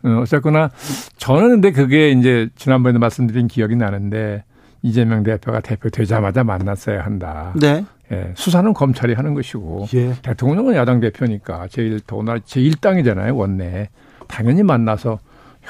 어, 0.03 0.19
어쨌거나 0.21 0.69
저는 1.17 1.49
근데 1.49 1.71
그게 1.71 2.11
이제 2.11 2.49
지난번에도 2.55 2.99
말씀드린 2.99 3.47
기억이 3.47 3.75
나는데 3.75 4.43
이재명 4.81 5.23
대표가 5.23 5.59
대표 5.59 5.89
되자마자 5.89 6.43
만났어야 6.43 7.05
한다. 7.05 7.53
네. 7.55 7.85
예, 8.11 8.33
수사는 8.35 8.73
검찰이 8.73 9.13
하는 9.13 9.33
것이고 9.33 9.87
예. 9.93 10.13
대통령은 10.21 10.75
야당 10.75 10.99
대표니까 10.99 11.67
제일 11.69 12.01
더구나 12.01 12.35
제1당이잖아요 12.39 13.37
원내 13.37 13.87
당연히 14.27 14.63
만나서 14.63 15.19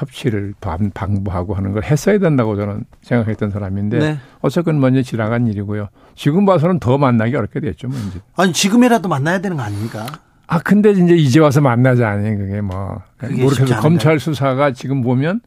협치를 0.02 0.54
방부하고 0.93 1.54
하는 1.54 1.72
걸 1.72 1.84
했어야 1.84 2.18
된다고 2.18 2.56
저는 2.56 2.86
생각했던 3.02 3.52
사람인데 3.52 3.99
네. 3.99 4.18
어쨌건 4.41 4.80
먼저 4.80 5.02
지나간 5.02 5.47
일이고요. 5.47 5.89
지금 6.16 6.45
봐서는 6.45 6.80
더 6.80 6.97
만나기 6.97 7.36
어렵게 7.36 7.60
됐죠, 7.60 7.88
뭐 7.88 7.97
이제. 8.10 8.20
아니 8.36 8.52
지금이라도 8.52 9.08
만나야 9.08 9.39
되는 9.39 9.58
거 9.58 9.64
아닙니까? 9.64 10.06
아 10.47 10.60
근데 10.60 10.91
이제 10.91 11.16
이제 11.16 11.39
와서 11.39 11.62
만나자 11.62 12.10
아니 12.10 12.36
그게 12.36 12.60
뭐 12.62 13.02
모르겠어요. 13.22 13.80
검찰 13.80 14.20
수사가 14.20 14.74
지금 14.74 15.02
보면 15.02 15.41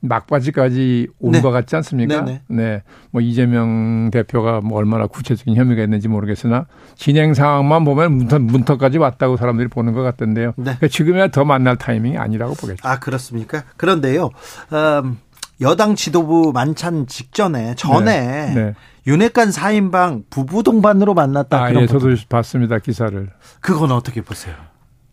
막바지까지 0.00 1.08
온것 1.18 1.42
네. 1.42 1.50
같지 1.50 1.76
않습니까? 1.76 2.22
네네. 2.22 2.42
네. 2.48 2.56
네. 2.56 2.82
뭐 3.10 3.20
이재명 3.20 4.10
대표가 4.10 4.60
뭐 4.60 4.78
얼마나 4.78 5.06
구체적인 5.06 5.56
혐의가 5.56 5.82
있는지 5.82 6.08
모르겠으나 6.08 6.66
진행 6.96 7.34
상황만 7.34 7.84
보면 7.84 8.12
문턱, 8.12 8.42
문턱까지 8.42 8.98
왔다고 8.98 9.36
사람들이 9.36 9.68
보는 9.68 9.92
것 9.92 10.02
같던데요. 10.02 10.54
네. 10.56 10.64
그러니까 10.64 10.88
지금이야 10.88 11.28
더 11.28 11.44
만날 11.44 11.76
타이밍이 11.76 12.16
아니라고 12.16 12.54
보겠죠. 12.54 12.86
아 12.88 12.98
그렇습니까? 12.98 13.64
그런데요. 13.76 14.30
음, 14.72 15.18
여당 15.60 15.94
지도부 15.94 16.52
만찬 16.54 17.06
직전에 17.06 17.74
전에 17.76 18.20
네. 18.20 18.54
네. 18.54 18.74
윤핵관 19.06 19.50
4인방 19.50 20.24
부부 20.30 20.62
동반으로 20.62 21.14
만났다. 21.14 21.62
아, 21.62 21.74
예, 21.74 21.86
저도 21.86 22.08
봤습니다 22.28 22.78
기사를. 22.78 23.30
그건 23.60 23.92
어떻게 23.92 24.20
보세요? 24.22 24.54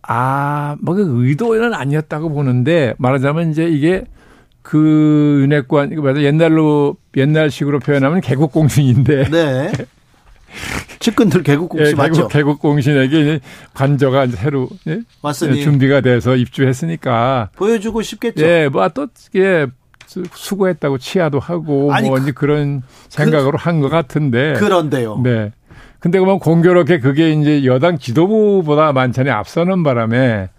아, 0.10 0.78
뭐 0.82 0.96
그 0.96 1.26
의도는 1.26 1.74
아니었다고 1.74 2.30
보는데 2.30 2.94
말하자면 2.98 3.52
이제 3.52 3.66
이게 3.68 4.06
그 4.68 5.40
윤핵관 5.44 5.94
이거 5.94 6.22
옛날로 6.22 6.98
옛날식으로 7.16 7.80
표현하면 7.80 8.20
개국공신인데. 8.20 9.30
네. 9.32 9.72
측근들 11.00 11.44
개국공신 11.44 11.92
예, 11.92 11.96
맞죠? 11.96 12.28
개국 12.28 12.60
공신에게 12.60 13.40
관저가 13.74 14.26
이제 14.26 14.36
새로 14.36 14.68
예? 14.88 15.00
맞습니다. 15.24 15.64
준비가 15.64 16.02
돼서 16.02 16.36
입주했으니까 16.36 17.52
보여주고 17.56 18.02
싶겠죠. 18.02 18.46
예, 18.46 18.68
뭐또 18.68 19.08
예, 19.38 19.68
수고했다고 20.06 20.98
치하도 20.98 21.40
하고 21.40 21.94
아니, 21.94 22.10
뭐 22.10 22.20
그, 22.20 22.34
그런 22.34 22.84
생각으로 23.08 23.58
그, 23.58 23.64
한것 23.64 23.90
같은데. 23.90 24.56
그런데요. 24.56 25.22
네. 25.24 25.54
근데 26.00 26.20
그러면 26.20 26.40
공교롭게 26.40 27.00
그게 27.00 27.32
이제 27.32 27.64
여당 27.64 27.98
지도부보다 28.00 28.92
만찬에 28.92 29.32
앞서는 29.32 29.84
바람에 29.84 30.50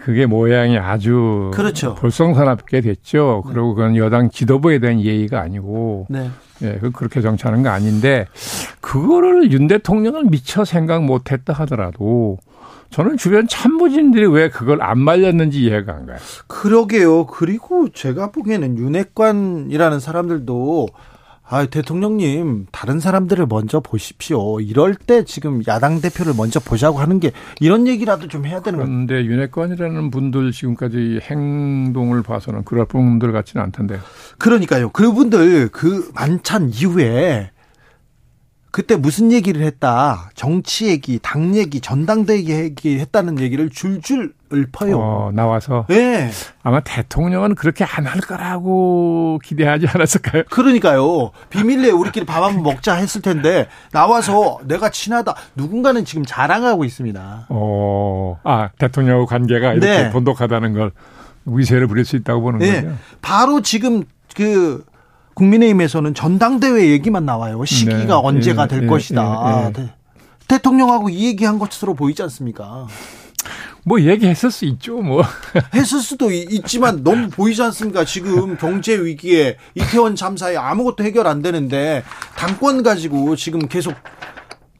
그게 0.00 0.26
모양이 0.26 0.78
아주 0.78 1.50
그렇죠. 1.52 1.94
볼썽사납게 1.94 2.80
됐죠. 2.80 3.42
네. 3.46 3.52
그리고 3.52 3.74
그건 3.74 3.96
여당 3.96 4.30
지도부에 4.30 4.78
대한 4.78 5.00
예의가 5.00 5.40
아니고 5.40 6.06
네. 6.08 6.30
예, 6.62 6.78
그 6.80 6.90
그렇게 6.90 7.20
정치하는 7.20 7.62
거 7.62 7.70
아닌데 7.70 8.26
그거를 8.80 9.52
윤 9.52 9.66
대통령은 9.66 10.30
미처 10.30 10.64
생각 10.64 11.04
못 11.04 11.32
했다 11.32 11.52
하더라도 11.52 12.38
저는 12.90 13.16
주변 13.18 13.46
참모진들이 13.46 14.26
왜 14.26 14.50
그걸 14.50 14.82
안 14.82 14.98
말렸는지 14.98 15.62
이해가 15.62 15.92
안 15.92 16.06
가요. 16.06 16.18
그러게요. 16.48 17.26
그리고 17.26 17.88
제가 17.90 18.32
보기에는 18.32 18.78
윤핵관이라는 18.78 20.00
사람들도 20.00 20.88
아, 21.52 21.66
대통령님, 21.66 22.66
다른 22.70 23.00
사람들을 23.00 23.46
먼저 23.48 23.80
보십시오. 23.80 24.60
이럴 24.60 24.94
때 24.94 25.24
지금 25.24 25.62
야당 25.66 26.00
대표를 26.00 26.32
먼저 26.36 26.60
보자고 26.60 27.00
하는 27.00 27.18
게 27.18 27.32
이런 27.58 27.88
얘기라도 27.88 28.28
좀 28.28 28.46
해야 28.46 28.60
되는 28.62 28.78
거예요. 28.78 28.88
그런데 28.88 29.24
윤핵관이라는 29.24 30.12
분들 30.12 30.52
지금까지 30.52 31.18
행동을 31.24 32.22
봐서는 32.22 32.64
그럴 32.64 32.84
분들 32.84 33.32
같지는 33.32 33.64
않던데요. 33.64 33.98
그러니까요. 34.38 34.90
그분들 34.90 35.70
그 35.72 36.12
만찬 36.14 36.70
이후에 36.70 37.50
그때 38.72 38.94
무슨 38.96 39.32
얘기를 39.32 39.62
했다. 39.62 40.30
정치 40.34 40.86
얘기, 40.86 41.18
당 41.20 41.56
얘기, 41.56 41.80
전당대회 41.80 42.44
얘기 42.44 42.98
했다는 43.00 43.40
얘기를 43.40 43.68
줄줄 43.68 44.32
읊어요. 44.52 44.98
어, 44.98 45.30
나와서. 45.32 45.86
예. 45.90 45.94
네. 45.94 46.30
아마 46.62 46.80
대통령은 46.80 47.54
그렇게 47.54 47.84
안 47.84 48.06
할 48.06 48.20
거라고 48.20 49.38
기대하지 49.44 49.86
않았을까요? 49.88 50.44
그러니까요. 50.50 51.30
비밀리에 51.50 51.90
우리끼리 51.90 52.26
밥 52.26 52.42
한번 52.42 52.62
먹자 52.62 52.94
했을 52.94 53.22
텐데 53.22 53.68
나와서 53.92 54.58
내가 54.64 54.90
친하다. 54.90 55.34
누군가는 55.54 56.04
지금 56.04 56.24
자랑하고 56.24 56.84
있습니다. 56.84 57.46
어. 57.48 58.38
아, 58.44 58.70
대통령과 58.78 59.26
관계가 59.26 59.74
이렇게 59.74 60.04
네. 60.04 60.10
돈독하다는 60.10 60.72
걸 60.74 60.90
위세를 61.44 61.86
부릴 61.86 62.04
수 62.04 62.16
있다고 62.16 62.40
보는 62.42 62.58
네. 62.60 62.82
거죠. 62.82 62.96
바로 63.22 63.60
지금 63.62 64.04
그 64.34 64.84
국민의힘에서는 65.34 66.14
전당대회 66.14 66.90
얘기만 66.90 67.24
나와요. 67.24 67.64
시기가 67.64 68.04
네. 68.04 68.12
언제가 68.12 68.66
될 68.66 68.84
예, 68.84 68.86
것이다. 68.86 69.72
예, 69.76 69.82
예. 69.82 69.90
대통령하고 70.48 71.08
이 71.08 71.26
얘기한 71.26 71.58
것으로 71.58 71.94
보이지 71.94 72.22
않습니까? 72.22 72.86
뭐 73.84 74.00
얘기했을 74.00 74.50
수 74.50 74.64
있죠, 74.66 74.98
뭐. 74.98 75.22
했을 75.74 76.00
수도 76.00 76.30
있지만 76.30 77.02
너무 77.02 77.28
보이지 77.30 77.62
않습니까? 77.62 78.04
지금 78.04 78.56
경제 78.56 78.94
위기에 79.00 79.56
이태원 79.74 80.16
참사에 80.16 80.56
아무것도 80.56 81.04
해결 81.04 81.26
안 81.26 81.40
되는데 81.40 82.02
당권 82.36 82.82
가지고 82.82 83.36
지금 83.36 83.60
계속 83.68 83.94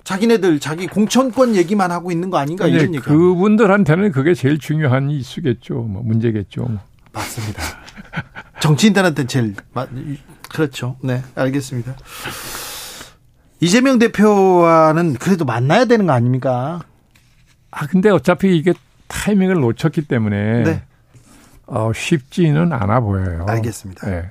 자기네들 0.04 0.58
자기 0.58 0.86
공천권 0.86 1.54
얘기만 1.54 1.92
하고 1.92 2.10
있는 2.10 2.30
거 2.30 2.38
아닌가 2.38 2.66
이런 2.66 2.94
얘기. 2.94 2.98
그분들한테는 2.98 4.12
그게 4.12 4.34
제일 4.34 4.58
중요한 4.58 5.10
이슈겠죠, 5.10 5.74
뭐 5.74 6.02
문제겠죠. 6.02 6.62
뭐. 6.62 6.78
맞습니다. 7.12 7.62
정치인들한테는 8.60 9.28
제일 9.28 9.54
그렇죠. 10.50 10.96
네, 11.02 11.22
알겠습니다. 11.34 11.96
이재명 13.60 13.98
대표와는 13.98 15.14
그래도 15.14 15.44
만나야 15.44 15.84
되는 15.84 16.06
거 16.06 16.12
아닙니까? 16.12 16.80
아, 17.70 17.86
근데 17.86 18.10
어차피 18.10 18.56
이게 18.56 18.72
타이밍을 19.08 19.56
놓쳤기 19.56 20.02
때문에 20.02 20.62
네. 20.62 20.82
어, 21.66 21.92
쉽지는 21.94 22.72
않아 22.72 23.00
보여요. 23.00 23.46
알겠습니다. 23.48 24.06
네. 24.08 24.30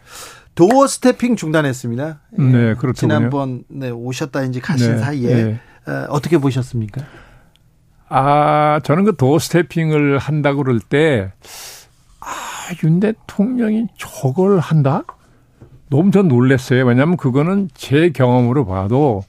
도어 0.55 0.87
스태핑 0.87 1.37
중단했습니다. 1.37 2.19
네, 2.31 2.75
그렇죠. 2.75 2.99
지난번 2.99 3.63
네, 3.69 3.89
오셨다 3.89 4.43
이제 4.43 4.59
가신 4.59 4.93
네, 4.93 4.97
사이에 4.97 5.33
네. 5.43 5.59
어, 5.87 6.07
어떻게 6.09 6.37
보셨습니까? 6.37 7.01
아, 8.09 8.81
저는 8.83 9.05
그 9.05 9.15
doorstepping을 9.15 10.17
한다고 10.17 10.63
그럴 10.63 10.79
때, 10.79 11.31
아, 12.19 12.25
윤 12.83 12.99
대통령이 12.99 13.87
저걸 13.97 14.59
한다? 14.59 15.03
너무 15.89 16.11
전 16.11 16.27
놀랐어요. 16.27 16.85
왜냐하면 16.85 17.17
그거는 17.17 17.69
제 17.73 18.09
경험으로 18.09 18.65
봐도 18.65 19.23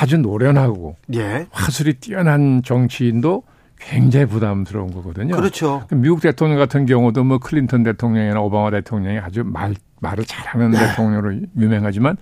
아주 0.00 0.18
노련하고 0.18 0.96
예. 1.14 1.46
화술이 1.50 1.94
뛰어난 1.94 2.62
정치인도 2.62 3.42
굉장히 3.80 4.26
부담스러운 4.26 4.92
거거든요. 4.94 5.36
그렇죠. 5.36 5.84
미국 5.90 6.20
대통령 6.20 6.58
같은 6.58 6.86
경우도 6.86 7.24
뭐 7.24 7.38
클린턴 7.38 7.82
대통령이나 7.82 8.40
오바마 8.40 8.70
대통령이 8.70 9.18
아주 9.18 9.42
말 9.44 9.74
말을 10.00 10.24
잘하는 10.24 10.70
네. 10.70 10.78
대통령으로 10.78 11.34
유명하지만 11.58 12.16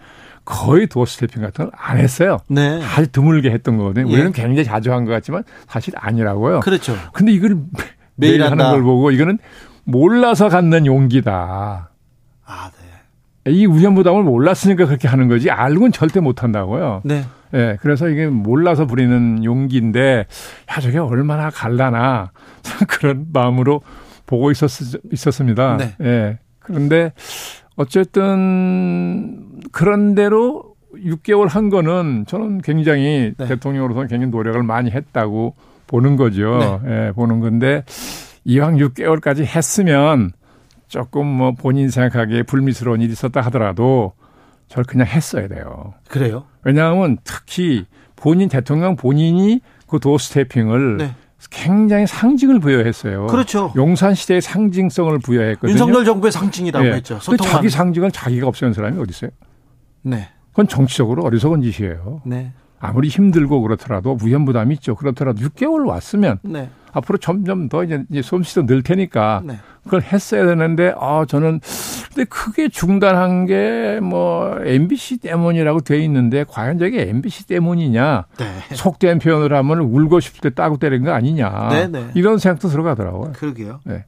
거의 0.45 0.87
doorstepping 0.89 1.43
같은 1.43 1.67
걸 1.67 1.73
안 1.77 1.99
했어요. 1.99 2.39
네. 2.49 2.81
아주 2.83 3.11
드물게 3.13 3.51
했던 3.51 3.77
거거든요. 3.77 4.09
예. 4.09 4.13
우리는 4.13 4.33
굉장히 4.33 4.65
자주 4.65 4.93
한 4.93 5.05
것 5.05 5.11
같지만 5.13 5.43
사실 5.69 5.93
아니라고요. 5.97 6.61
그렇죠. 6.61 6.97
근데 7.13 7.33
이걸 7.33 7.57
매일, 8.17 8.39
매일 8.39 8.43
하는 8.45 8.59
걸 8.59 8.83
보고 8.83 9.11
이거는 9.11 9.39
몰라서 9.85 10.49
갖는 10.49 10.87
용기다. 10.87 11.91
아, 12.45 12.71
네. 12.81 12.82
이 13.47 13.67
우연부담을 13.67 14.23
몰랐으니까 14.23 14.87
그렇게 14.87 15.09
하는 15.09 15.29
거지 15.29 15.51
알고는 15.51 15.93
절대 15.93 16.21
못 16.21 16.43
한다고요. 16.43 17.03
네. 17.05 17.25
예, 17.55 17.59
네, 17.59 17.77
그래서 17.81 18.09
이게 18.09 18.27
몰라서 18.27 18.87
부리는 18.87 19.45
용기인데, 19.45 20.27
야, 20.71 20.81
저게 20.81 20.99
얼마나 20.99 21.51
갈라나, 21.51 22.31
그런 22.89 23.27
마음으로 23.33 23.83
보고 24.27 24.51
있었, 24.51 24.71
있었습니다. 25.13 25.77
네. 25.77 25.97
예. 26.01 26.39
그런데, 26.61 27.13
어쨌든, 27.77 29.49
그런대로 29.71 30.75
6개월 30.95 31.49
한 31.49 31.69
거는 31.69 32.25
저는 32.27 32.63
굉장히 32.63 33.35
네. 33.37 33.47
대통령으로서는 33.49 34.09
굉장히 34.09 34.31
노력을 34.31 34.63
많이 34.63 34.91
했다고 34.91 35.55
보는 35.89 36.17
거죠. 36.17 36.81
네. 36.85 37.09
예, 37.09 37.13
보는 37.13 37.41
건데, 37.41 37.85
이왕 38.45 38.77
6개월까지 38.77 39.45
했으면 39.45 40.33
조금 40.93 41.27
뭐 41.27 41.53
본인 41.53 41.89
생각하기에 41.89 42.43
불미스러운 42.43 43.01
일이 43.01 43.13
있었다 43.13 43.41
하더라도 43.41 44.13
저를 44.69 44.85
그냥 44.85 45.07
했어야 45.07 45.49
돼요. 45.49 45.95
그래요? 46.07 46.45
왜냐하면 46.65 47.17
특히 47.25 47.87
본인 48.15 48.51
대통령 48.51 48.95
본인이 48.95 49.63
그 49.87 49.99
도어 49.99 50.19
스태핑을 50.19 50.99
네. 50.99 51.15
굉장히 51.51 52.07
상징을 52.07 52.61
부여했어요. 52.61 53.27
그렇죠. 53.29 53.73
용산 53.75 54.15
시대의 54.15 54.43
상징성을 54.43 55.19
부여했거든요. 55.21 55.71
윤석열 55.71 56.05
정부의 56.05 56.31
상징이라고 56.31 56.85
네. 56.85 56.93
했죠. 56.93 57.19
근데 57.25 57.43
자기 57.43 57.71
상징을 57.71 58.11
자기가 58.11 58.47
없애는 58.47 58.75
사람이 58.75 59.01
어디 59.01 59.11
있어요? 59.13 59.31
네. 60.03 60.29
그건 60.51 60.69
정치적으로 60.69 61.25
어리석은 61.25 61.63
짓이에요. 61.63 62.21
네. 62.27 62.53
아무리 62.79 63.09
힘들고 63.09 63.63
그렇더라도 63.63 64.15
무현 64.17 64.45
부담이 64.45 64.75
있죠. 64.75 64.95
그렇더라도 64.95 65.41
6개월 65.41 65.89
왔으면 65.89 66.39
네. 66.43 66.69
앞으로 66.93 67.19
점점 67.19 67.69
더 67.69 67.85
이제 67.85 68.05
솜씨도 68.23 68.67
늘 68.67 68.83
테니까 68.83 69.43
네. 69.45 69.59
그걸 69.85 70.03
했어야 70.03 70.47
되는데 70.47 70.95
아 70.99 71.25
저는 71.27 71.61
근데 72.15 72.25
크게 72.25 72.69
중단한 72.69 73.47
게 73.47 73.99
뭐 74.03 74.59
MBC 74.65 75.19
때문이라고 75.19 75.81
돼 75.81 75.99
있는데 76.05 76.45
과연 76.49 76.79
저게 76.79 77.09
MBC 77.09 77.47
때문이냐 77.47 78.27
네. 78.39 78.75
속된 78.75 79.19
표현을 79.21 79.53
하면 79.55 79.79
울고 79.81 80.21
싶을 80.21 80.41
때 80.51 80.55
따고 80.55 80.77
때린 80.77 81.05
거 81.05 81.13
아니냐 81.13 81.69
네, 81.71 81.89
네. 81.89 82.11
이런 82.15 82.39
생각도 82.39 82.69
들어가더라고요. 82.69 83.33
그러게요. 83.33 83.81
네. 83.85 84.05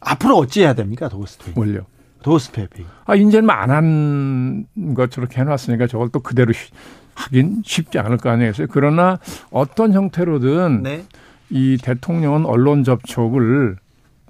앞으로 0.00 0.36
어찌 0.36 0.62
해야 0.62 0.74
됩니까 0.74 1.08
도스트핑? 1.08 1.54
뭘요? 1.54 1.80
도스트핑. 2.22 2.86
아 3.06 3.14
이제는 3.14 3.48
안한 3.50 4.66
것처럼 4.94 5.28
해놨으니까 5.32 5.86
저걸 5.86 6.10
또 6.10 6.20
그대로 6.20 6.52
하긴 7.14 7.62
쉽지 7.64 7.98
않을 7.98 8.18
거 8.18 8.30
아니겠어요. 8.30 8.66
그러나 8.70 9.18
어떤 9.50 9.92
형태로든 9.92 10.82
네. 10.82 11.04
이 11.50 11.78
대통령은 11.82 12.44
언론 12.44 12.84
접촉을 12.84 13.76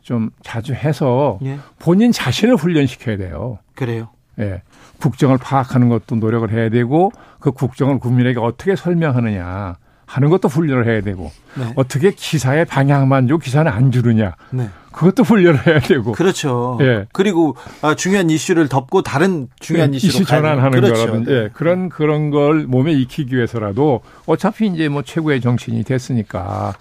좀 0.02 0.30
자주 0.42 0.72
해서 0.72 1.38
예. 1.44 1.58
본인 1.78 2.12
자신을 2.12 2.56
훈련시켜야 2.56 3.16
돼요. 3.16 3.58
그래요. 3.74 4.08
예. 4.38 4.62
국정을 5.00 5.38
파악하는 5.38 5.88
것도 5.88 6.16
노력을 6.16 6.50
해야 6.52 6.68
되고 6.68 7.10
그 7.40 7.52
국정을 7.52 7.98
국민에게 7.98 8.38
어떻게 8.38 8.76
설명하느냐 8.76 9.76
하는 10.06 10.30
것도 10.30 10.48
훈련을 10.48 10.86
해야 10.86 11.00
되고 11.00 11.32
네. 11.58 11.72
어떻게 11.74 12.12
기사의 12.12 12.64
방향만 12.64 13.26
주고 13.26 13.38
기사는 13.38 13.70
안 13.70 13.90
주느냐 13.90 14.36
네. 14.50 14.68
그것도 14.92 15.24
훈련을 15.24 15.66
해야 15.66 15.80
되고 15.80 16.12
그렇죠. 16.12 16.78
예. 16.80 17.06
그리고 17.12 17.56
아, 17.82 17.94
중요한 17.94 18.30
이슈를 18.30 18.68
덮고 18.68 19.02
다른 19.02 19.48
중요한 19.58 19.90
네, 19.90 19.96
이슈로 19.96 20.08
이슈 20.08 20.24
전환하는 20.24 20.70
그렇죠. 20.70 20.94
거라든지 20.94 21.30
예. 21.32 21.50
그런 21.52 21.88
그런 21.88 22.30
걸 22.30 22.66
몸에 22.66 22.92
익히기 22.92 23.34
위해서라도 23.34 24.00
어차피 24.26 24.68
이제 24.68 24.88
뭐 24.88 25.02
최고의 25.02 25.40
정치인이 25.40 25.82
됐으니까 25.82 26.74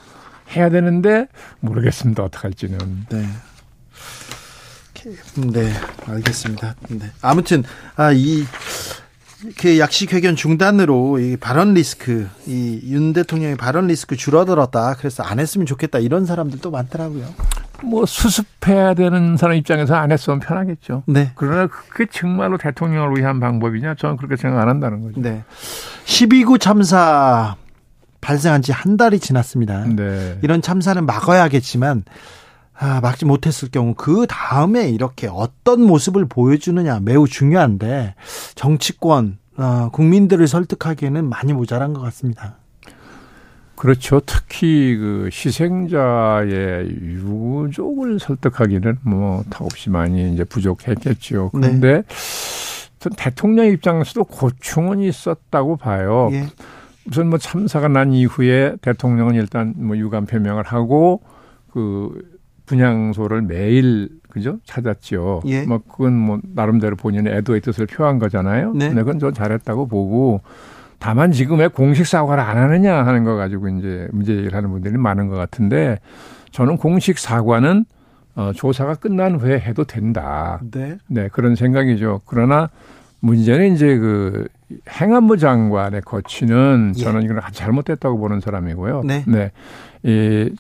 해야 0.56 0.70
되는데 0.70 1.28
모르겠습니다. 1.60 2.24
어떡 2.24 2.44
할지는. 2.44 3.06
네. 3.10 3.28
네, 5.52 5.72
알겠습니다. 6.08 6.76
네. 6.90 7.12
아무튼 7.22 7.64
아, 7.96 8.12
이 8.12 8.46
그 9.58 9.78
약식 9.80 10.14
회견 10.14 10.36
중단으로 10.36 11.20
이 11.20 11.38
발언 11.38 11.74
리스크, 11.74 12.28
이 12.48 12.82
윤 12.86 13.14
대통령의 13.14 13.58
발언 13.58 13.88
리스크 13.88 14.16
줄어들었다. 14.16 14.96
그래서 14.98 15.24
안 15.24 15.40
했으면 15.40 15.66
좋겠다. 15.66 16.00
이런 16.00 16.26
사람들도 16.26 16.72
많더라고요. 16.72 17.26
뭐 17.84 18.06
수습해야 18.06 18.94
되는 18.94 19.38
사람 19.38 19.56
입장에서 19.58 19.96
안 19.96 20.12
했으면 20.12 20.40
편하겠죠. 20.40 21.04
네. 21.06 21.32
그러나 21.36 21.68
그게 21.68 22.06
정말로 22.10 22.58
대통령을 22.58 23.18
위한 23.18 23.40
방법이냐? 23.40 23.96
저는 23.96 24.18
그렇게 24.18 24.38
생각 24.38 24.62
안 24.62 24.70
한다는 24.70 25.04
거죠. 25.04 25.22
네. 25.22 25.44
12구 26.06 26.60
참사 26.60 27.56
발생한 28.26 28.62
지 28.64 28.72
한 28.72 28.98
달이 28.98 29.20
지났습니다. 29.20 29.86
네. 29.86 30.40
이런 30.42 30.62
참사는 30.62 31.06
막아야겠지만 31.06 32.04
아, 32.78 33.00
막지 33.02 33.24
못했을 33.26 33.70
경우 33.70 33.94
그 33.96 34.26
다음에 34.28 34.90
이렇게 34.90 35.28
어떤 35.32 35.82
모습을 35.82 36.26
보여주느냐 36.26 37.00
매우 37.02 37.28
중요한데 37.28 38.16
정치권 38.56 39.38
어, 39.58 39.90
국민들을 39.94 40.48
설득하기에는 40.48 41.30
많이 41.30 41.54
모자란 41.54 41.94
것 41.94 42.02
같습니다. 42.02 42.58
그렇죠. 43.76 44.22
특히 44.26 44.98
그 44.98 45.30
희생자의 45.32 46.88
유족을 46.90 48.20
설득하기는 48.20 48.98
뭐 49.04 49.44
턱없이 49.50 49.90
많이 49.90 50.34
이제 50.34 50.44
부족했겠죠. 50.44 51.52
그런데 51.54 52.02
네. 52.02 53.10
대통령 53.18 53.68
입장에서도 53.68 54.24
고충은 54.24 55.02
있었다고 55.02 55.78
봐요. 55.78 56.30
예. 56.32 56.48
우선 57.08 57.30
뭐 57.30 57.38
참사가 57.38 57.88
난 57.88 58.12
이후에 58.12 58.76
대통령은 58.82 59.36
일단 59.36 59.74
뭐 59.78 59.98
유감 59.98 60.26
표명을 60.26 60.64
하고 60.64 61.22
그 61.72 62.36
분향소를 62.66 63.42
매일 63.44 64.10
그죠 64.30 64.60
찾았죠. 64.66 65.44
예. 65.46 65.64
뭐 65.64 65.80
그건 65.80 66.14
뭐 66.18 66.40
나름대로 66.44 66.96
본인의 66.96 67.34
애도의 67.38 67.62
뜻을 67.62 67.86
표한 67.86 68.20
거잖아요. 68.20 68.74
네. 68.74 68.88
근데 68.88 69.02
그건 69.04 69.20
저 69.20 69.32
잘했다고 69.32 69.88
보고 69.88 70.42
다만 71.00 71.32
지금 71.32 71.60
왜 71.60 71.68
공식 71.68 72.08
사과를 72.08 72.44
안 72.44 72.58
하느냐 72.58 73.06
하는 73.06 73.24
거 73.24 73.36
가지고 73.36 73.70
이제 73.70 74.08
문제 74.12 74.36
제기를 74.36 74.56
하는 74.56 74.72
분들이 74.72 74.98
많은 74.98 75.28
것 75.28 75.36
같은데 75.36 76.00
저는 76.52 76.78
공식 76.78 77.20
사과는 77.20 77.86
어, 78.36 78.52
조사가 78.54 78.96
끝난 78.96 79.36
후에 79.36 79.60
해도 79.60 79.86
된다. 79.86 80.60
네. 80.72 80.98
네, 81.08 81.30
그런 81.32 81.56
생각이죠. 81.56 82.22
그러나 82.26 82.70
문제는 83.22 83.74
이제 83.74 83.98
그 83.98 84.48
행안부 84.90 85.38
장관의 85.38 86.02
거치는 86.02 86.94
예. 86.98 87.04
저는 87.04 87.24
이걸 87.24 87.42
잘못됐다고 87.52 88.18
보는 88.18 88.40
사람이고요. 88.40 89.04
네. 89.04 89.24
네. 89.28 89.52
이 90.04 90.52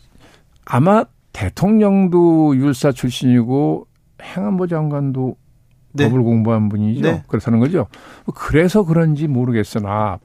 아마 0.66 1.06
대통령도 1.34 2.56
율사 2.56 2.92
출신이고 2.92 3.88
행안부 4.22 4.68
장관도 4.68 5.36
네. 5.94 6.10
법을 6.10 6.24
공부한 6.24 6.70
분이죠. 6.70 7.02
네. 7.02 7.24
그렇다는 7.28 7.60
거죠. 7.60 7.88
그래서 8.36 8.84
그런지 8.84 9.28
모르겠으나 9.28 10.20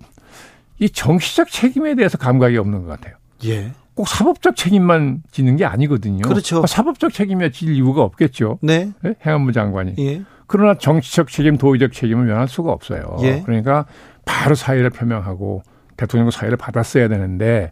이 0.79 0.89
정치적 0.89 1.51
책임에 1.51 1.95
대해서 1.95 2.19
감각이 2.19 2.57
없는 2.57 2.83
것 2.83 2.89
같아요. 2.89 3.15
예. 3.45 3.73
꼭 3.95 4.09
사법적 4.09 4.57
책임만 4.57 5.23
지는 5.31 5.57
게 5.57 5.65
아니거든요. 5.65 6.23
그렇죠. 6.23 6.65
사법적 6.67 7.13
책임이 7.13 7.51
질 7.53 7.75
이유가 7.75 8.03
없겠죠. 8.03 8.59
네. 8.63 8.93
네? 9.03 9.15
행안부 9.25 9.53
장관이. 9.53 9.95
예. 9.99 10.23
그러나 10.51 10.75
정치적 10.75 11.29
책임, 11.29 11.57
도의적 11.57 11.93
책임을 11.93 12.27
면할 12.27 12.49
수가 12.49 12.73
없어요. 12.73 13.19
예. 13.21 13.41
그러니까 13.43 13.85
바로 14.25 14.57
사의를 14.57 14.91
표명하고 14.91 15.63
대통령 15.97 16.33
사의를 16.33 16.57
받았어야 16.57 17.07
되는데 17.07 17.71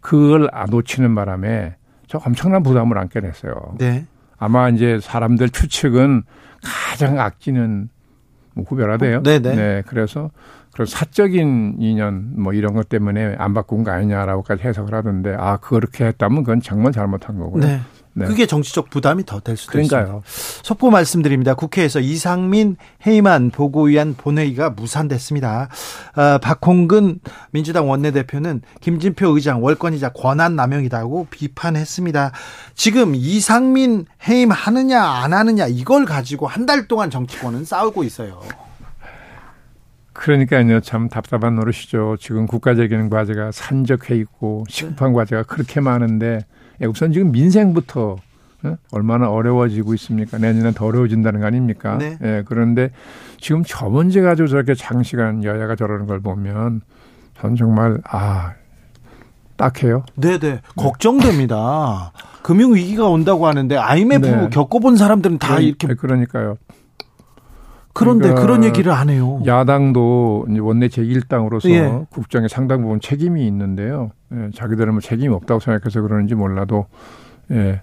그걸 0.00 0.50
놓치는 0.68 1.14
바람에 1.14 1.76
저 2.06 2.18
엄청난 2.18 2.62
부담을 2.62 2.98
안게 2.98 3.22
됐어요. 3.22 3.54
네. 3.78 4.04
아마 4.36 4.68
이제 4.68 4.98
사람들 5.00 5.48
추측은 5.48 6.24
가장 6.62 7.18
악지는 7.18 7.88
뭐 8.52 8.64
구별하대요. 8.66 9.22
네네. 9.22 9.54
네. 9.56 9.82
그래서 9.86 10.30
그런 10.74 10.84
사적인 10.84 11.76
인연 11.78 12.34
뭐 12.36 12.52
이런 12.52 12.74
것 12.74 12.90
때문에 12.90 13.36
안 13.38 13.54
바꾼 13.54 13.84
거 13.84 13.90
아니냐라고까지 13.90 14.64
해석을 14.64 14.92
하던데 14.92 15.34
아 15.38 15.56
그렇게 15.56 16.04
했다면 16.04 16.44
그건 16.44 16.60
정말 16.60 16.92
잘못한 16.92 17.38
거고요. 17.38 17.64
네. 17.64 17.80
네. 18.18 18.26
그게 18.26 18.46
정치적 18.46 18.90
부담이 18.90 19.24
더 19.26 19.40
될 19.40 19.56
수도 19.56 19.72
그러니까요. 19.72 20.22
있습니다. 20.24 20.62
속보 20.64 20.90
말씀드립니다. 20.90 21.54
국회에서 21.54 22.00
이상민 22.00 22.76
해임안 23.06 23.50
보고위원 23.50 24.14
본회의가 24.14 24.70
무산됐습니다. 24.70 25.68
어, 26.16 26.38
박홍근 26.38 27.20
민주당 27.50 27.88
원내대표는 27.90 28.62
김진표 28.80 29.28
의장 29.34 29.62
월권이자 29.64 30.10
권한 30.10 30.54
남용이다고 30.56 31.26
비판했습니다. 31.30 32.32
지금 32.74 33.14
이상민 33.16 34.06
해임하느냐 34.28 35.02
안 35.02 35.32
하느냐 35.32 35.66
이걸 35.66 36.04
가지고 36.04 36.46
한 36.46 36.68
달 36.68 36.86
동안 36.86 37.08
정치권은 37.10 37.64
싸우고 37.64 38.04
있어요. 38.04 38.42
그러니까요, 40.12 40.80
참 40.80 41.08
답답한 41.08 41.54
노릇이죠. 41.54 42.16
지금 42.20 42.46
국가적인 42.46 43.08
과제가 43.08 43.52
산적해 43.52 44.16
있고 44.16 44.64
시급한 44.68 45.12
과제가 45.12 45.44
그렇게 45.44 45.80
많은데 45.80 46.40
예, 46.40 46.44
우선 46.86 47.12
지금 47.12 47.32
민생부터 47.32 48.16
어? 48.64 48.76
얼마나 48.90 49.30
어려워지고 49.30 49.94
있습니까? 49.94 50.38
내년엔 50.38 50.74
더 50.74 50.86
어려워진다는 50.86 51.40
거 51.40 51.46
아닙니까? 51.46 51.96
네. 51.96 52.18
예, 52.22 52.42
그런데 52.46 52.90
지금 53.40 53.62
저 53.66 53.88
문제 53.88 54.20
가지고 54.20 54.48
저렇게 54.48 54.74
장시간 54.74 55.44
여야가 55.44 55.76
저러는 55.76 56.06
걸 56.06 56.20
보면 56.20 56.80
전 57.40 57.56
정말 57.56 58.00
아 58.04 58.54
딱해요. 59.56 60.04
네네 60.16 60.38
네. 60.38 60.60
걱정됩니다. 60.76 62.12
금융 62.42 62.74
위기가 62.74 63.08
온다고 63.08 63.46
하는데 63.46 63.76
IMF 63.76 64.26
네. 64.26 64.48
겪어본 64.50 64.96
사람들은 64.96 65.38
다 65.38 65.58
네, 65.58 65.64
이렇게 65.66 65.94
그러니까요. 65.94 66.56
그런데 67.92 68.28
그러니까 68.28 68.42
그런 68.42 68.64
얘기를 68.64 68.92
안 68.92 69.08
해요. 69.08 69.42
야당도 69.44 70.46
원내 70.60 70.88
제1당으로서 70.88 71.70
예. 71.70 72.06
국정에 72.10 72.48
상당 72.48 72.82
부분 72.82 73.00
책임이 73.00 73.46
있는데요. 73.46 74.12
예, 74.32 74.50
자기들은 74.54 74.92
뭐 74.92 75.00
책임이 75.00 75.34
없다고 75.34 75.60
생각해서 75.60 76.02
그러는지 76.02 76.34
몰라도 76.34 76.86
예. 77.50 77.82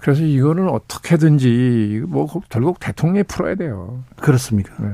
그래서 0.00 0.22
이거는 0.22 0.68
어떻게든지 0.68 2.02
뭐 2.08 2.26
결국 2.48 2.80
대통령이 2.80 3.22
풀어야 3.24 3.54
돼요. 3.54 4.02
그렇습니까? 4.16 4.74
네. 4.80 4.88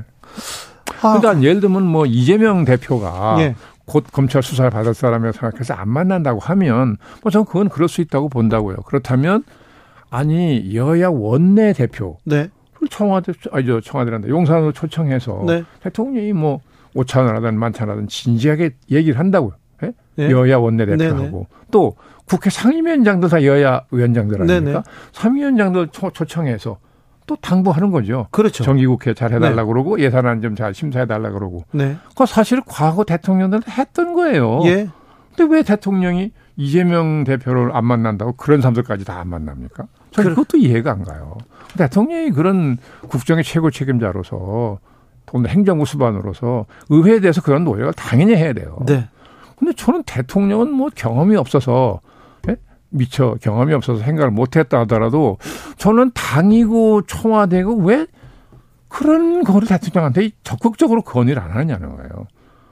아. 1.03 1.19
그러니까 1.19 1.43
예를 1.43 1.61
들면 1.61 1.83
뭐 1.85 2.07
이재명 2.07 2.65
대표가 2.65 3.37
예. 3.41 3.55
곧 3.87 4.05
검찰 4.13 4.43
수사를 4.43 4.71
받을 4.71 4.93
사람이라고 4.93 5.33
생각해서 5.37 5.73
안 5.75 5.89
만난다고 5.89 6.41
하면 6.41 6.99
뭐 7.23 7.31
저는 7.31 7.47
그건 7.47 7.71
그럴 7.71 7.89
수 7.89 8.03
있다고 8.03 8.29
본다고요. 8.29 8.77
그렇다면 8.85 9.45
아니 10.11 10.75
여야 10.75 11.09
원내 11.09 11.73
대표 11.73 12.19
네. 12.25 12.51
청와대 12.91 13.33
아니죠 13.51 13.81
청와대란다 13.81 14.29
용산으로 14.29 14.73
초청해서 14.73 15.45
네. 15.47 15.65
대통령이 15.83 16.33
뭐 16.33 16.61
오찬을 16.95 17.35
하든 17.37 17.59
만찬 17.59 17.91
하든 17.91 18.09
진지하게 18.09 18.71
얘기를 18.91 19.19
한다고요. 19.19 19.53
예? 19.85 19.93
네? 20.17 20.31
여야 20.31 20.57
원내대표하고 20.59 21.21
네, 21.23 21.31
네. 21.31 21.45
또 21.71 21.97
국회 22.25 22.51
상임위원장도 22.51 23.29
다 23.29 23.45
여야 23.45 23.83
위원장들 23.91 24.43
아닙니까? 24.43 24.83
상임위원장도 25.13 25.87
초, 25.87 26.11
청해서 26.11 26.79
또 27.27 27.37
당부하는 27.37 27.91
거죠. 27.91 28.27
그렇죠. 28.31 28.65
정기국회 28.65 29.15
잘 29.15 29.33
해달라 29.33 29.65
고 29.65 29.73
그러고 29.73 30.01
예산안 30.01 30.41
좀 30.41 30.55
잘 30.57 30.73
심사해 30.75 31.07
달라 31.07 31.31
그러고. 31.31 31.65
네. 31.73 31.97
그 32.17 32.25
사실 32.27 32.63
과거 32.67 33.05
대통령들 33.05 33.61
했던 33.69 34.15
거예요. 34.15 34.63
예. 34.65 34.89
근데 35.37 35.55
왜 35.55 35.63
대통령이 35.63 36.33
이재명 36.57 37.25
대표를 37.25 37.71
안 37.77 37.85
만난다고 37.85 38.33
그런 38.33 38.61
사람들까지 38.61 39.05
다 39.05 39.21
안 39.21 39.29
만납니까? 39.29 39.85
저는 40.13 40.31
그것도 40.31 40.59
이해가 40.59 40.93
안 40.93 41.05
가요. 41.05 41.37
대통령이 41.77 42.31
그런 42.31 42.79
국정의 43.09 43.45
최고 43.45 43.71
책임자로서 43.71 44.79
또 45.27 45.47
행정부 45.47 45.85
수반으로서 45.85 46.67
의회에 46.89 47.21
대해서 47.21 47.43
그런 47.43 47.65
노력을 47.65 47.93
당연히 47.95 48.35
해야 48.35 48.53
돼요. 48.53 48.79
네. 48.87 49.09
근데 49.59 49.73
저는 49.75 50.03
대통령은 50.05 50.73
뭐 50.73 50.89
경험이 50.95 51.37
없어서 51.37 52.01
예? 52.49 52.57
미처 52.91 53.37
경험이 53.41 53.75
없어서 53.75 54.03
생각을 54.03 54.31
못했다 54.31 54.81
하더라도 54.81 55.37
저는 55.77 56.13
당이고 56.15 57.03
청와대고 57.03 57.77
왜 57.83 58.07
그런 58.89 59.45
거를 59.45 59.69
대통령한테 59.69 60.31
적극적으로 60.45 61.03
건의를 61.03 61.43
안 61.43 61.51
하느냐는 61.51 61.95
거예요. 61.97 62.27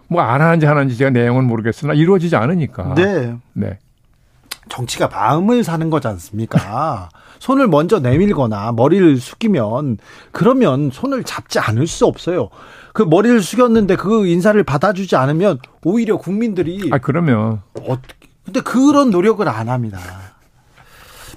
뭐 0.08 0.22
안 0.22 0.40
하는지 0.40 0.64
하는지 0.64 0.96
제가 0.96 1.10
내용은 1.10 1.44
모르겠으나 1.44 1.92
이루어지지 1.92 2.36
않으니까. 2.36 2.94
네. 2.94 3.36
네. 3.52 3.78
정치가 4.68 5.08
마음을 5.08 5.62
사는 5.62 5.90
거지 5.90 6.08
않습니까? 6.08 7.08
손을 7.38 7.68
먼저 7.68 7.98
내밀거나 7.98 8.72
머리를 8.72 9.18
숙이면 9.18 9.98
그러면 10.32 10.90
손을 10.92 11.24
잡지 11.24 11.58
않을 11.58 11.86
수 11.86 12.06
없어요. 12.06 12.48
그 12.92 13.02
머리를 13.02 13.40
숙였는데 13.42 13.96
그 13.96 14.26
인사를 14.26 14.62
받아주지 14.62 15.16
않으면 15.16 15.58
오히려 15.84 16.16
국민들이 16.16 16.88
아 16.92 16.98
그러면 16.98 17.60
어떻게 17.74 18.14
근데 18.44 18.60
그런 18.60 19.10
노력을 19.10 19.46
안 19.48 19.68
합니다. 19.68 19.98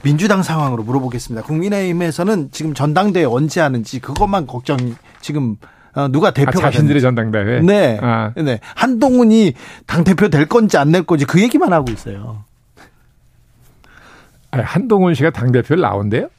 민주당 0.04 0.44
상황으로 0.44 0.84
물어보겠습니다. 0.84 1.46
국민의힘에서는 1.46 2.50
지금 2.52 2.74
전당대회 2.74 3.26
언제 3.26 3.60
하는지 3.60 4.00
그것만 4.00 4.48
걱정 4.48 4.78
지금 5.20 5.58
어, 5.96 6.08
누가 6.08 6.32
대표가 6.32 6.68
아, 6.68 6.72
자신들의 6.72 7.02
전당대회. 7.02 7.62
네. 7.62 7.98
아. 8.02 8.32
네. 8.38 8.60
한동훈이 8.76 9.54
당 9.88 10.04
대표 10.04 10.30
될 10.30 10.46
건지 10.46 10.78
안 10.78 10.92
될 10.92 11.04
건지 11.04 11.26
그 11.26 11.42
얘기만 11.42 11.74
하고 11.74 11.92
있어요. 11.92 12.46
아니, 14.52 14.64
한동훈 14.64 15.14
씨가 15.14 15.30
당대표를 15.32 15.82
나온대요? 15.82 16.30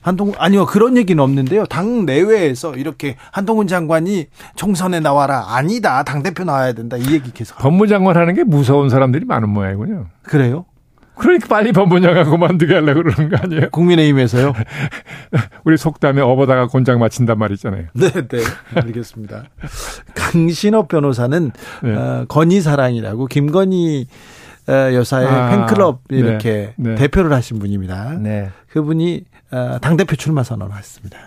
한동훈 0.00 0.34
아니요 0.38 0.64
그런 0.66 0.96
얘기는 0.96 1.20
없는데요. 1.22 1.66
당 1.66 2.06
내외에서 2.06 2.74
이렇게 2.76 3.16
한동훈 3.32 3.66
장관이 3.66 4.26
총선에 4.54 5.00
나와라 5.00 5.56
아니다 5.56 6.04
당 6.04 6.22
대표 6.22 6.44
나와야 6.44 6.72
된다 6.72 6.96
이 6.96 7.12
얘기 7.12 7.32
계속. 7.32 7.58
법무장관 7.58 8.16
하는 8.16 8.34
게 8.34 8.44
무서운 8.44 8.88
사람들이 8.90 9.24
많은 9.24 9.48
모양이군요. 9.48 10.06
그래요? 10.22 10.66
그러니까 11.16 11.48
빨리 11.48 11.72
법무장관 11.72 12.30
그만두게 12.30 12.74
하려고 12.74 13.02
그러는 13.02 13.28
거 13.28 13.36
아니에요? 13.42 13.70
국민의힘에서요? 13.70 14.52
우리 15.64 15.76
속담에 15.76 16.20
업어다가 16.22 16.68
곤장 16.68 17.00
맞힌단 17.00 17.36
말 17.36 17.50
있잖아요. 17.52 17.86
네, 17.92 18.08
네. 18.12 18.38
알겠습니다. 18.76 19.44
강신업 20.14 20.86
변호사는 20.86 21.50
네. 21.82 21.94
어, 21.94 22.24
건희사랑이라고 22.28 23.26
김건희 23.26 24.06
여사의 24.68 25.26
아, 25.26 25.50
팬클럽 25.50 26.02
네. 26.08 26.18
이렇게 26.18 26.74
네, 26.76 26.90
네. 26.90 26.94
대표를 26.96 27.32
하신 27.32 27.58
분입니다. 27.58 28.14
네. 28.14 28.50
그분이 28.68 29.24
어, 29.50 29.78
당 29.80 29.96
대표 29.96 30.16
출마 30.16 30.42
선언을 30.42 30.76
했습니다. 30.76 31.18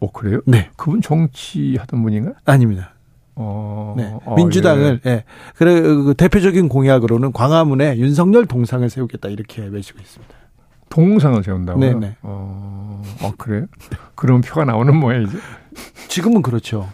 어 0.00 0.12
그래요? 0.12 0.40
네. 0.46 0.70
그분 0.76 1.00
정치 1.00 1.76
하던 1.78 2.02
분인가? 2.02 2.34
아닙니다. 2.44 2.92
어, 3.34 3.94
네. 3.96 4.14
어, 4.24 4.34
민주당을 4.34 5.00
예. 5.04 5.10
예. 5.10 5.24
그래 5.56 5.80
그 5.80 6.14
대표적인 6.16 6.68
공약으로는 6.68 7.32
광화문에 7.32 7.98
윤석열 7.98 8.46
동상을 8.46 8.88
세우겠다 8.88 9.28
이렇게 9.28 9.62
외치고 9.66 9.98
있습니다. 10.00 10.34
동상을 10.88 11.42
세운다고요? 11.42 11.84
네, 11.84 11.94
네. 11.94 12.16
어, 12.22 13.02
어 13.22 13.32
그래요? 13.36 13.66
그럼 14.14 14.40
표가 14.40 14.64
나오는 14.64 14.94
모양이죠. 14.96 15.38
지금은 16.08 16.42
그렇죠. 16.42 16.88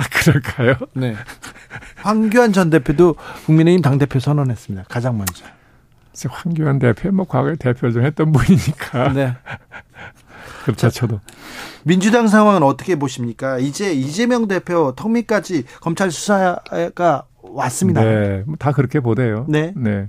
아 0.00 0.04
그럴까요? 0.10 0.76
네. 0.94 1.14
황교안 1.96 2.54
전 2.54 2.70
대표도 2.70 3.16
국민의힘 3.44 3.82
당 3.82 3.98
대표 3.98 4.18
선언했습니다. 4.18 4.86
가장 4.88 5.18
먼저. 5.18 5.44
황교안 6.28 6.78
대표 6.78 7.12
뭐 7.12 7.26
과거에 7.26 7.56
대표 7.56 7.90
좀 7.92 8.04
했던 8.04 8.32
분이니까. 8.32 9.12
네. 9.12 9.36
급자쳐도. 10.64 11.20
민주당 11.84 12.28
상황은 12.28 12.62
어떻게 12.62 12.96
보십니까? 12.96 13.58
이제 13.58 13.92
이재명 13.92 14.48
대표 14.48 14.94
턱밑까지 14.96 15.64
검찰 15.80 16.10
수사가 16.10 17.24
왔습니다. 17.42 18.02
네, 18.02 18.42
뭐다 18.46 18.72
그렇게 18.72 19.00
보대요. 19.00 19.44
네. 19.48 19.72
네. 19.76 20.08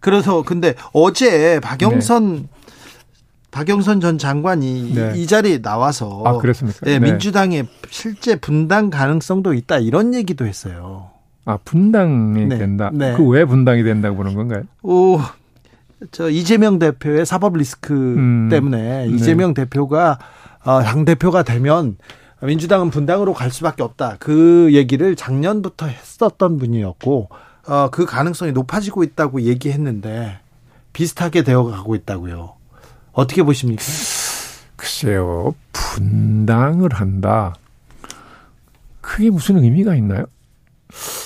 그래서 0.00 0.42
근데 0.42 0.74
어제 0.92 1.60
박영선 1.60 2.36
네. 2.36 2.42
박영선 3.58 4.00
전 4.00 4.18
장관이 4.18 4.92
네. 4.94 5.12
이 5.16 5.26
자리에 5.26 5.60
나와서 5.60 6.22
아, 6.24 6.38
그랬습니까? 6.38 6.78
네, 6.84 7.00
네. 7.00 7.10
민주당의 7.10 7.66
실제 7.90 8.36
분당 8.36 8.88
가능성도 8.88 9.52
있다 9.52 9.78
이런 9.78 10.14
얘기도 10.14 10.46
했어요. 10.46 11.10
아 11.44 11.58
분당이 11.64 12.46
네. 12.46 12.56
된다. 12.56 12.90
네. 12.94 13.14
그왜 13.14 13.46
분당이 13.46 13.82
된다고 13.82 14.14
보는 14.14 14.34
건가요? 14.34 14.62
오, 14.84 15.18
저 16.12 16.30
이재명 16.30 16.78
대표의 16.78 17.26
사법 17.26 17.56
리스크 17.56 17.94
음, 17.94 18.48
때문에 18.48 19.06
네. 19.06 19.12
이재명 19.12 19.54
대표가 19.54 20.20
어, 20.64 20.80
당 20.80 21.04
대표가 21.04 21.42
되면 21.42 21.96
민주당은 22.40 22.90
분당으로 22.90 23.32
갈 23.34 23.50
수밖에 23.50 23.82
없다. 23.82 24.18
그 24.20 24.68
얘기를 24.70 25.16
작년부터 25.16 25.86
했었던 25.86 26.58
분이었고 26.58 27.28
어, 27.66 27.88
그 27.90 28.06
가능성이 28.06 28.52
높아지고 28.52 29.02
있다고 29.02 29.42
얘기했는데 29.42 30.38
비슷하게 30.92 31.42
되어가고 31.42 31.96
있다고요. 31.96 32.57
어떻게 33.12 33.42
보십니까? 33.42 33.82
글쎄요, 34.76 35.54
분당을 35.72 36.92
한다. 36.94 37.54
그게 39.00 39.30
무슨 39.30 39.62
의미가 39.62 39.94
있나요? 39.96 40.26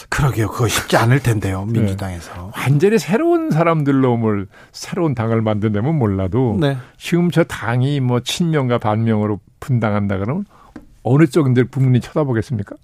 그러게요. 0.09 0.49
그거 0.49 0.69
쉽지 0.69 0.97
않을 0.97 1.21
텐데요. 1.21 1.65
네. 1.69 1.81
민주당에서. 1.81 2.53
네. 2.55 2.61
완전히 2.61 2.99
새로운 2.99 3.51
사람들로 3.51 4.17
뭘 4.17 4.47
새로운 4.73 5.15
당을 5.15 5.41
만든다면 5.41 5.95
몰라도 5.99 6.57
네. 6.61 6.77
지금 6.99 7.31
저 7.31 7.45
당이 7.45 8.01
뭐 8.01 8.21
친명과 8.21 8.79
반명으로 8.79 9.41
분당한다 9.61 10.19
그러면 10.19 10.45
어느 11.03 11.27
쪽인들 11.27 11.69
국민이 11.69 12.01
쳐다보겠습니까? 12.01 12.77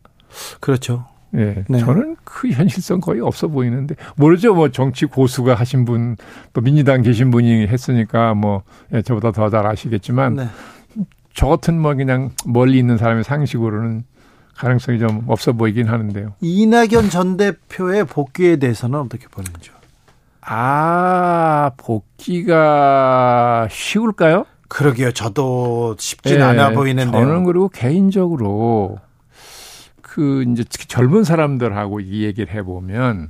그렇죠. 0.60 1.06
예. 1.34 1.64
네. 1.68 1.78
저는 1.78 2.16
그 2.24 2.48
현실성 2.48 3.00
거의 3.00 3.20
없어 3.20 3.48
보이는데 3.48 3.94
모르죠. 4.16 4.54
뭐 4.54 4.70
정치 4.70 5.04
고수가 5.06 5.54
하신 5.54 5.84
분 5.84 6.16
또 6.52 6.60
민주당 6.62 7.02
계신 7.02 7.30
분이 7.30 7.66
했으니까 7.66 8.34
뭐 8.34 8.62
예, 8.94 9.02
저보다 9.02 9.32
더 9.32 9.50
잘 9.50 9.66
아시겠지만 9.66 10.34
네. 10.36 10.48
저 11.34 11.46
같은 11.48 11.78
뭐 11.80 11.94
그냥 11.94 12.30
멀리 12.46 12.78
있는 12.78 12.96
사람의 12.96 13.24
상식으로는 13.24 14.04
가능성이 14.56 14.98
좀 14.98 15.22
없어 15.28 15.52
보이긴 15.52 15.86
하는데요. 15.86 16.32
이낙연 16.40 17.10
전 17.10 17.36
대표의 17.36 18.04
복귀에 18.06 18.56
대해서는 18.56 18.98
어떻게 18.98 19.26
보는지요? 19.28 19.74
아, 20.40 21.70
복귀가 21.76 23.68
쉬울까요? 23.70 24.44
그러게요. 24.68 25.12
저도 25.12 25.96
쉽진 25.98 26.38
네, 26.38 26.42
않아 26.42 26.70
보이는데 26.70 27.12
저는 27.12 27.44
그리고 27.44 27.68
개인적으로 27.68 28.98
그 30.18 30.42
이제 30.48 30.64
특히 30.68 30.88
젊은 30.88 31.22
사람들하고 31.22 32.00
이 32.00 32.24
얘기를 32.24 32.52
해보면 32.52 33.28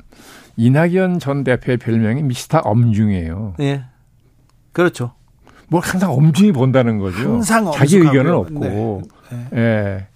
이낙연 0.56 1.18
전 1.18 1.44
대표의 1.44 1.76
별명이 1.76 2.22
미스터 2.22 2.60
엄중이에요. 2.60 3.56
예. 3.60 3.84
그렇죠. 4.72 5.12
뭐 5.68 5.80
항상 5.80 6.10
엄중히 6.12 6.52
본다는 6.52 6.98
거죠. 6.98 7.18
항상 7.18 7.70
자기 7.72 7.98
의견은 7.98 8.32
없고. 8.32 9.02
네. 9.30 9.36
네. 9.36 9.48
예. 9.52 10.06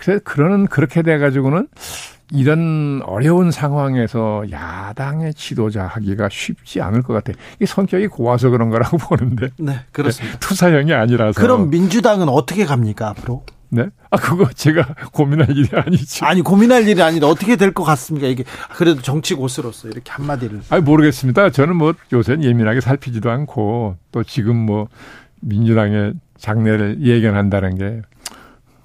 그래서 0.00 0.20
그러는 0.24 0.66
그렇게 0.66 1.02
돼 1.02 1.16
가지고는 1.18 1.68
이런 2.32 3.02
어려운 3.04 3.52
상황에서 3.52 4.42
야당의 4.50 5.32
지도자 5.34 5.86
하기가 5.86 6.28
쉽지 6.28 6.80
않을 6.80 7.02
것 7.02 7.12
같아요. 7.12 7.36
이 7.60 7.66
성격이 7.66 8.08
고와서 8.08 8.50
그런 8.50 8.68
거라고 8.68 8.98
보는데. 9.14 9.50
네, 9.58 9.78
그렇습니다. 9.92 10.40
투사형이 10.40 10.92
아니라서. 10.92 11.40
그럼 11.40 11.70
민주당은 11.70 12.28
어떻게 12.28 12.64
갑니까, 12.64 13.10
앞으로? 13.10 13.44
네? 13.68 13.86
아, 14.10 14.16
그거 14.16 14.48
제가 14.54 14.86
고민할 15.12 15.50
일이 15.56 15.68
아니죠. 15.72 16.24
아니, 16.26 16.40
고민할 16.42 16.86
일이 16.88 17.02
아닌데 17.02 17.26
어떻게 17.26 17.56
될 17.56 17.72
것 17.72 17.82
같습니까? 17.84 18.26
이게 18.26 18.44
그래도 18.76 19.02
정치 19.02 19.34
고수로서 19.34 19.88
이렇게 19.88 20.10
한마디를. 20.12 20.62
아니, 20.70 20.82
모르겠습니다. 20.82 21.50
저는 21.50 21.76
뭐 21.76 21.94
요새는 22.12 22.44
예민하게 22.44 22.80
살피지도 22.80 23.30
않고 23.30 23.96
또 24.12 24.22
지금 24.24 24.56
뭐 24.56 24.88
민주당의 25.40 26.14
장래를 26.38 27.02
예견한다는 27.02 27.76
게 27.76 28.02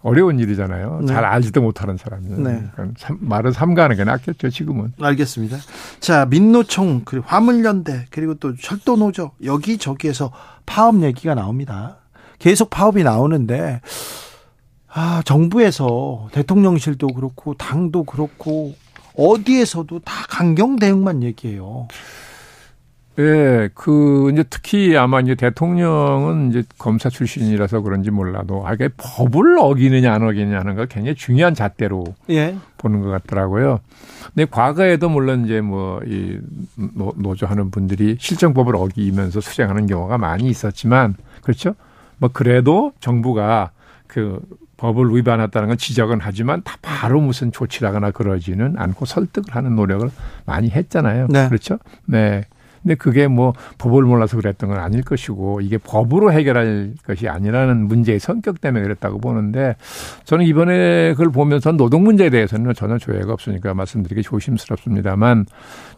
어려운 0.03 0.39
일이잖아요. 0.39 1.01
네. 1.01 1.13
잘 1.13 1.23
알지도 1.25 1.61
못하는 1.61 1.95
사람이. 1.95 2.27
네. 2.29 2.63
그러니까 2.73 3.15
말을 3.19 3.53
삼가하는 3.53 3.97
게 3.97 4.03
낫겠죠, 4.03 4.49
지금은. 4.49 4.93
알겠습니다. 4.99 5.57
자, 5.99 6.25
민노총, 6.25 7.03
그리고 7.05 7.25
화물연대, 7.27 8.07
그리고 8.09 8.33
또 8.35 8.55
철도노조, 8.55 9.31
여기저기에서 9.43 10.31
파업 10.65 11.03
얘기가 11.03 11.35
나옵니다. 11.35 11.97
계속 12.39 12.71
파업이 12.71 13.03
나오는데, 13.03 13.81
아, 14.93 15.21
정부에서 15.25 16.27
대통령실도 16.31 17.07
그렇고, 17.07 17.53
당도 17.53 18.03
그렇고, 18.03 18.73
어디에서도 19.17 19.99
다 19.99 20.25
강경 20.29 20.77
대응만 20.77 21.23
얘기해요. 21.23 21.87
예, 23.19 23.69
그 23.73 24.29
이제 24.31 24.43
특히 24.49 24.95
아마 24.95 25.19
이제 25.19 25.35
대통령은 25.35 26.49
이제 26.49 26.63
검사 26.77 27.09
출신이라서 27.09 27.81
그런지 27.81 28.09
몰라도 28.09 28.65
아, 28.65 28.73
이게 28.73 28.89
법을 28.95 29.57
어기느냐 29.59 30.13
안 30.13 30.23
어기느냐는 30.23 30.75
걸 30.75 30.87
굉장히 30.87 31.15
중요한 31.15 31.53
잣대로 31.53 32.05
예. 32.29 32.55
보는 32.77 33.01
것 33.01 33.09
같더라고요. 33.09 33.81
근데 34.33 34.45
과거에도 34.49 35.09
물론 35.09 35.43
이제 35.43 35.59
뭐이 35.59 36.39
노조하는 37.17 37.69
분들이 37.69 38.15
실정법을 38.17 38.77
어기면서 38.77 39.41
수정하는 39.41 39.87
경우가 39.87 40.17
많이 40.17 40.49
있었지만 40.49 41.15
그렇죠. 41.41 41.75
뭐 42.17 42.29
그래도 42.31 42.93
정부가 43.01 43.71
그 44.07 44.39
법을 44.81 45.15
위반했다는 45.15 45.67
건 45.67 45.77
지적은 45.77 46.17
하지만 46.21 46.63
다 46.63 46.75
바로 46.81 47.21
무슨 47.21 47.51
조치를 47.51 47.87
하거나 47.87 48.09
그러지는 48.09 48.73
않고 48.77 49.05
설득을 49.05 49.55
하는 49.55 49.75
노력을 49.75 50.09
많이 50.45 50.71
했잖아요. 50.71 51.27
네. 51.29 51.47
그렇죠? 51.47 51.77
네. 52.05 52.45
근데 52.83 52.95
그게 52.95 53.27
뭐 53.27 53.53
법을 53.77 54.03
몰라서 54.03 54.37
그랬던 54.37 54.69
건 54.69 54.79
아닐 54.79 55.03
것이고 55.03 55.61
이게 55.61 55.77
법으로 55.77 56.31
해결할 56.31 56.93
것이 57.05 57.27
아니라는 57.27 57.87
문제의 57.87 58.19
성격 58.19 58.59
때문에 58.59 58.83
그랬다고 58.83 59.19
보는데 59.19 59.75
저는 60.25 60.45
이번에 60.45 61.11
그걸 61.11 61.31
보면서 61.31 61.71
노동 61.71 62.03
문제에 62.03 62.29
대해서는 62.29 62.73
전혀 62.73 62.97
조회가 62.97 63.31
없으니까 63.33 63.73
말씀드리기 63.73 64.23
조심스럽습니다만 64.23 65.45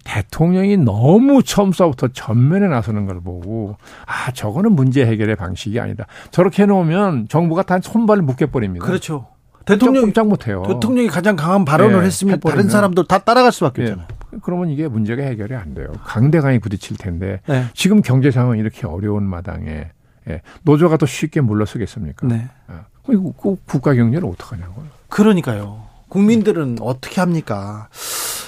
대통령이 0.03 0.77
너무 0.77 1.43
처음서부터 1.43 2.10
전면에 2.10 2.68
나서는 2.68 3.05
걸 3.05 3.22
보고 3.22 3.77
아 4.05 4.31
저거는 4.31 4.73
문제 4.73 5.05
해결의 5.05 5.35
방식이 5.35 5.80
아니다. 5.80 6.05
저렇게 6.31 6.64
해놓으면 6.64 7.27
정부가 7.30 7.64
다 7.64 7.80
손발을 7.81 8.23
묶여버립니다. 8.23 8.85
그렇죠. 8.85 9.27
대통령이 9.65 10.07
꼼짝 10.07 10.27
못해요. 10.27 10.64
대통령이 10.68 11.07
가장 11.07 11.38
강한 11.38 11.64
발언을 11.64 12.01
네, 12.01 12.05
했으면 12.05 12.39
다른 12.41 12.68
사람들 12.68 13.05
다 13.07 13.19
따라갈 13.19 13.51
수밖에 13.53 13.84
없잖아요. 13.84 14.07
네. 14.07 14.15
그러면 14.41 14.69
이게 14.69 14.88
문제가 14.88 15.23
해결이 15.23 15.55
안 15.55 15.73
돼요. 15.73 15.88
강대강이 16.03 16.60
부딪힐 16.60 16.97
텐데 16.97 17.41
네. 17.47 17.65
지금 17.73 18.01
경제 18.01 18.31
상황이 18.31 18.60
이렇게 18.60 18.88
어려운 18.88 19.23
마당에 19.23 19.88
예. 20.30 20.41
노조가 20.64 20.97
더 20.97 21.05
쉽게 21.05 21.41
물러서겠습니까? 21.41 22.27
네. 22.27 22.47
아, 22.68 22.85
그 23.05 23.31
국가 23.65 23.93
경제를 23.93 24.27
어떡하냐고요. 24.30 24.85
그러니까요. 25.10 25.84
국민들은 26.10 26.77
어떻게 26.81 27.19
합니까? 27.19 27.89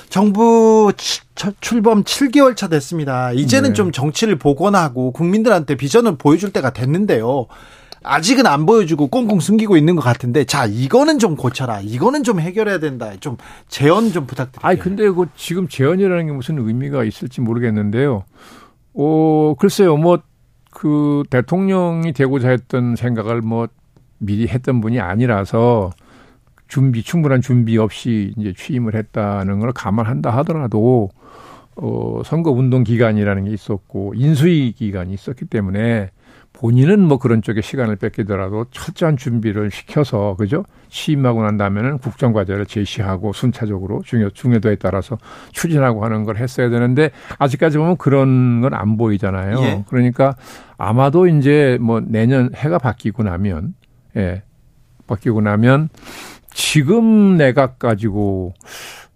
정부 0.09 0.93
출범 1.59 2.03
7개월 2.03 2.55
차 2.55 2.69
됐습니다. 2.69 3.33
이제는 3.33 3.71
네. 3.71 3.73
좀 3.73 3.91
정치를 3.91 4.37
복원하고 4.37 5.11
국민들한테 5.11 5.75
비전을 5.75 6.17
보여줄 6.17 6.53
때가 6.53 6.71
됐는데요. 6.71 7.47
아직은 8.05 8.45
안 8.45 8.65
보여주고 8.65 9.07
꽁꽁 9.07 9.39
숨기고 9.39 9.77
있는 9.77 9.95
것 9.95 10.01
같은데 10.01 10.43
자 10.45 10.65
이거는 10.65 11.19
좀 11.19 11.35
고쳐라 11.35 11.81
이거는 11.81 12.23
좀 12.23 12.39
해결해야 12.39 12.79
된다 12.79 13.11
좀 13.19 13.37
재원 13.67 14.11
좀 14.11 14.25
부탁드립니다. 14.25 14.67
아니 14.67 14.79
근데 14.79 15.09
그 15.09 15.25
지금 15.35 15.67
재원이라는 15.67 16.27
게 16.27 16.31
무슨 16.31 16.59
의미가 16.59 17.03
있을지 17.03 17.41
모르겠는데요. 17.41 18.23
어 18.93 19.55
글쎄요 19.57 19.97
뭐 19.97 20.19
그 20.75 21.23
대통령이 21.29 22.11
되고자 22.11 22.49
했던 22.49 22.97
생각을 22.97 23.41
뭐 23.41 23.69
미리 24.17 24.45
했던 24.45 24.81
분이 24.81 24.99
아니라서 24.99 25.89
준비 26.67 27.01
충분한 27.01 27.41
준비 27.41 27.77
없이 27.77 28.33
이제 28.37 28.53
취임을 28.53 28.93
했다는 28.93 29.61
걸 29.61 29.71
감안한다 29.71 30.31
하더라도 30.37 31.09
어 31.77 32.21
선거 32.25 32.51
운동 32.51 32.83
기간이라는 32.83 33.45
게 33.45 33.51
있었고 33.51 34.15
인수위 34.15 34.73
기간이 34.73 35.13
있었기 35.13 35.45
때문에 35.45 36.09
본인은 36.59 37.01
뭐 37.01 37.17
그런 37.17 37.41
쪽에 37.41 37.61
시간을 37.61 37.97
뺏기더라도 37.97 38.65
철저한 38.71 39.17
준비를 39.17 39.71
시켜서 39.71 40.35
그죠 40.37 40.63
취임하고 40.89 41.43
난 41.43 41.57
다음에는 41.57 41.97
국정 41.97 42.31
과제를 42.31 42.65
제시하고 42.65 43.33
순차적으로 43.33 44.01
중요 44.05 44.29
중요도에 44.29 44.75
따라서 44.75 45.17
추진하고 45.51 46.05
하는 46.05 46.23
걸 46.23 46.37
했어야 46.37 46.69
되는데 46.69 47.11
아직까지 47.39 47.77
보면 47.77 47.97
그런 47.97 48.61
건 48.61 48.73
안 48.75 48.97
보이잖아요. 48.97 49.59
예. 49.61 49.83
그러니까 49.87 50.35
아마도 50.77 51.27
이제 51.27 51.77
뭐 51.81 52.01
내년 52.01 52.49
해가 52.55 52.77
바뀌고 52.77 53.23
나면 53.23 53.73
예 54.17 54.43
바뀌고 55.07 55.41
나면 55.41 55.89
지금 56.51 57.37
내각 57.37 57.79
가지고 57.79 58.53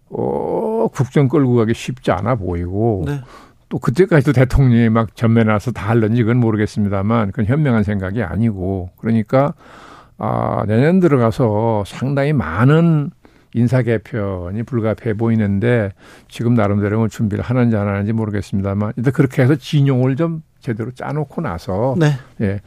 어 0.10 0.88
국정 0.94 1.28
끌고 1.28 1.56
가기 1.56 1.74
쉽지 1.74 2.12
않아 2.12 2.36
보이고. 2.36 3.04
네. 3.06 3.22
또 3.70 3.78
그때까지도 3.78 4.34
대통령이 4.34 4.90
막 4.90 5.16
전면에 5.16 5.52
나서 5.52 5.72
다 5.72 5.90
할런지 5.90 6.24
그건 6.24 6.38
모르겠습니다만 6.38 7.28
그건 7.28 7.46
현명한 7.46 7.84
생각이 7.84 8.24
아니고 8.24 8.90
그러니까 8.98 9.54
아, 10.18 10.66
내년 10.68 11.00
들어가서 11.00 11.84
상당히 11.86 12.34
많은 12.34 13.12
인사 13.54 13.82
개편이 13.82 14.64
불가피해 14.64 15.14
보이는데 15.14 15.92
지금 16.28 16.54
나름대로 16.56 17.00
뭐 17.00 17.08
준비를 17.08 17.44
하는지 17.44 17.76
안 17.76 17.88
하는지 17.88 18.12
모르겠습니다만 18.12 18.94
일단 18.98 19.14
그렇게 19.14 19.42
해서 19.42 19.56
진용을 19.56 20.16
좀 20.16 20.44
제대로 20.60 20.92
짜놓고 20.92 21.42
나서 21.42 21.96
네. 21.98 22.18
예, 22.42 22.60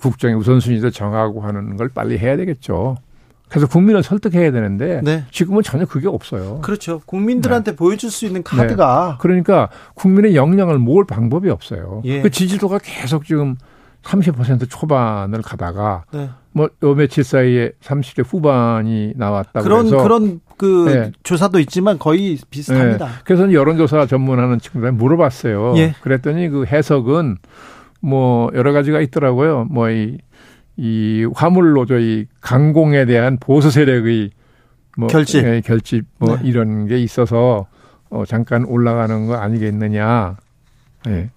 국정의 0.00 0.36
우선순위도 0.36 0.90
정하고 0.90 1.40
하는 1.40 1.76
걸 1.76 1.88
빨리 1.88 2.18
해야 2.18 2.36
되겠죠. 2.36 2.96
그래서 3.52 3.66
국민을 3.66 4.02
설득해야 4.02 4.50
되는데 4.50 5.02
네. 5.04 5.24
지금은 5.30 5.62
전혀 5.62 5.84
그게 5.84 6.08
없어요. 6.08 6.60
그렇죠. 6.62 7.02
국민들한테 7.04 7.72
네. 7.72 7.76
보여줄 7.76 8.10
수 8.10 8.24
있는 8.24 8.42
카드가 8.42 9.08
네. 9.10 9.16
그러니까 9.20 9.68
국민의 9.92 10.34
역량을 10.34 10.78
모을 10.78 11.04
방법이 11.04 11.50
없어요. 11.50 12.00
예. 12.06 12.22
그 12.22 12.30
지지도가 12.30 12.78
계속 12.82 13.26
지금 13.26 13.56
30% 14.04 14.70
초반을 14.70 15.42
가다가 15.42 16.04
네. 16.14 16.30
뭐요 16.52 16.94
며칠 16.96 17.24
사이에 17.24 17.72
30대 17.82 18.24
후반이 18.26 19.12
나왔다 19.16 19.60
그런 19.60 19.84
그래서 19.84 20.02
그런 20.02 20.40
그 20.56 20.88
네. 20.88 21.12
조사도 21.22 21.60
있지만 21.60 21.98
거의 21.98 22.38
비슷합니다. 22.48 23.06
네. 23.06 23.12
그래서 23.24 23.52
여론조사 23.52 24.06
전문하는 24.06 24.60
친구들 24.60 24.92
물어봤어요. 24.92 25.74
예. 25.76 25.94
그랬더니 26.00 26.48
그 26.48 26.64
해석은 26.64 27.36
뭐 28.00 28.50
여러 28.54 28.72
가지가 28.72 29.02
있더라고요. 29.02 29.66
뭐이 29.70 30.18
이 30.76 31.26
화물 31.34 31.72
노조의 31.72 32.26
강공에 32.40 33.04
대한 33.04 33.38
보수 33.38 33.70
세력의 33.70 34.30
뭐 34.96 35.08
결집, 35.08 35.44
예, 35.44 35.60
결집 35.60 36.04
뭐 36.18 36.36
네. 36.36 36.48
이런 36.48 36.86
게 36.86 36.98
있어서 36.98 37.66
어 38.10 38.24
잠깐 38.26 38.64
올라가는 38.64 39.26
거 39.26 39.36
아니겠느냐. 39.36 40.36
예. 41.08 41.30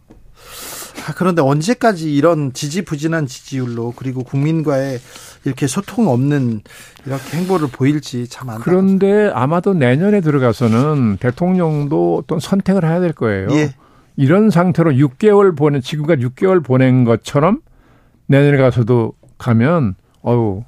아, 1.08 1.14
그런데 1.16 1.42
언제까지 1.42 2.14
이런 2.14 2.52
지지부진한 2.54 3.28
지지율로 3.28 3.94
그리고 3.96 4.24
국민과의 4.24 5.00
이렇게 5.44 5.68
소통 5.68 6.08
없는 6.08 6.62
이렇게 7.06 7.38
행보를 7.38 7.68
보일지 7.72 8.28
참 8.28 8.50
안타. 8.50 8.64
그런데 8.64 9.30
아마도 9.34 9.74
내년에 9.74 10.22
들어가서는 10.22 11.18
대통령도 11.18 12.22
어떤 12.24 12.40
선택을 12.40 12.84
해야 12.84 13.00
될 13.00 13.14
거예요. 13.14 13.50
예. 13.52 13.76
이런 14.18 14.50
상태로 14.50 14.92
6개월 14.94 15.56
보낸 15.56 15.82
지금까지 15.82 16.26
6개월 16.26 16.64
보낸 16.64 17.04
것처럼 17.04 17.62
내년에 18.28 18.58
가서도 18.58 19.14
가면 19.38 19.96
어우 20.22 20.64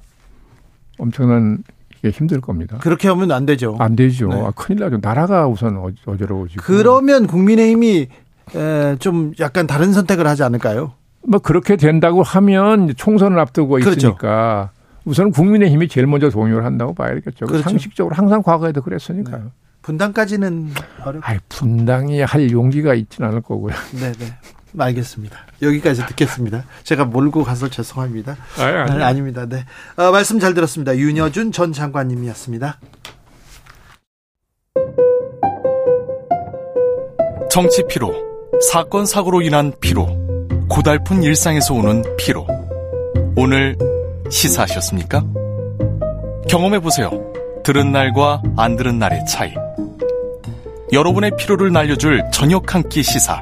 엄청난 0.97 1.63
게 2.01 2.09
힘들 2.09 2.41
겁니다. 2.41 2.77
그렇게 2.79 3.07
하면 3.07 3.31
안 3.31 3.45
되죠. 3.45 3.75
안 3.79 3.95
되죠. 3.95 4.27
네. 4.29 4.41
아, 4.41 4.51
큰일 4.55 4.79
나죠. 4.79 4.99
나라가 5.01 5.47
우선 5.47 5.77
어, 5.77 5.89
어지러워지고. 6.05 6.63
그러면 6.63 7.27
국민의힘이 7.27 8.07
에, 8.55 8.95
좀 8.99 9.33
약간 9.39 9.67
다른 9.67 9.93
선택을 9.93 10.27
하지 10.27 10.43
않을까요? 10.43 10.93
뭐 11.27 11.39
그렇게 11.39 11.75
된다고 11.75 12.23
하면 12.23 12.93
총선을 12.95 13.39
앞두고 13.39 13.75
그렇죠. 13.75 13.91
있으니까 13.91 14.71
우선 15.05 15.31
국민의힘이 15.31 15.87
제일 15.87 16.07
먼저 16.07 16.29
동요를 16.29 16.63
한다고 16.65 16.93
봐야겠죠. 16.93 17.47
그렇죠. 17.47 17.63
상식적으로 17.63 18.15
항상 18.15 18.41
과거에도 18.41 18.81
그랬으니까요. 18.81 19.43
네. 19.43 19.49
분당까지는 19.81 20.69
어렵. 21.05 21.29
아, 21.29 21.37
분당이 21.49 22.21
할 22.21 22.51
용기가 22.51 22.93
있지는 22.93 23.29
않을 23.29 23.41
거고요. 23.41 23.73
네, 23.93 24.11
네. 24.11 24.25
알겠습니다. 24.85 25.37
여기까지 25.61 26.05
듣겠습니다. 26.07 26.63
제가 26.83 27.05
몰고 27.05 27.43
가서 27.43 27.69
죄송합니다. 27.69 28.37
아니, 28.57 28.75
아니. 28.91 29.03
아, 29.03 29.07
아닙니다. 29.07 29.45
네. 29.47 29.65
어, 29.95 30.11
말씀 30.11 30.39
잘 30.39 30.53
들었습니다. 30.53 30.95
윤여준 30.97 31.51
전 31.51 31.73
장관님이었습니다. 31.73 32.79
정치 37.49 37.83
피로, 37.87 38.13
사건 38.71 39.05
사고로 39.05 39.41
인한 39.41 39.73
피로, 39.81 40.05
고달픈 40.69 41.23
일상에서 41.23 41.73
오는 41.73 42.03
피로. 42.17 42.45
오늘 43.35 43.77
시사하셨습니까? 44.29 45.23
경험해 46.49 46.79
보세요. 46.79 47.09
들은 47.63 47.91
날과 47.91 48.41
안 48.57 48.75
들은 48.75 48.99
날의 48.99 49.25
차이. 49.25 49.53
여러분의 50.93 51.31
피로를 51.37 51.71
날려줄 51.71 52.23
저녁 52.31 52.73
한 52.73 52.83
끼 52.89 53.03
시사. 53.03 53.41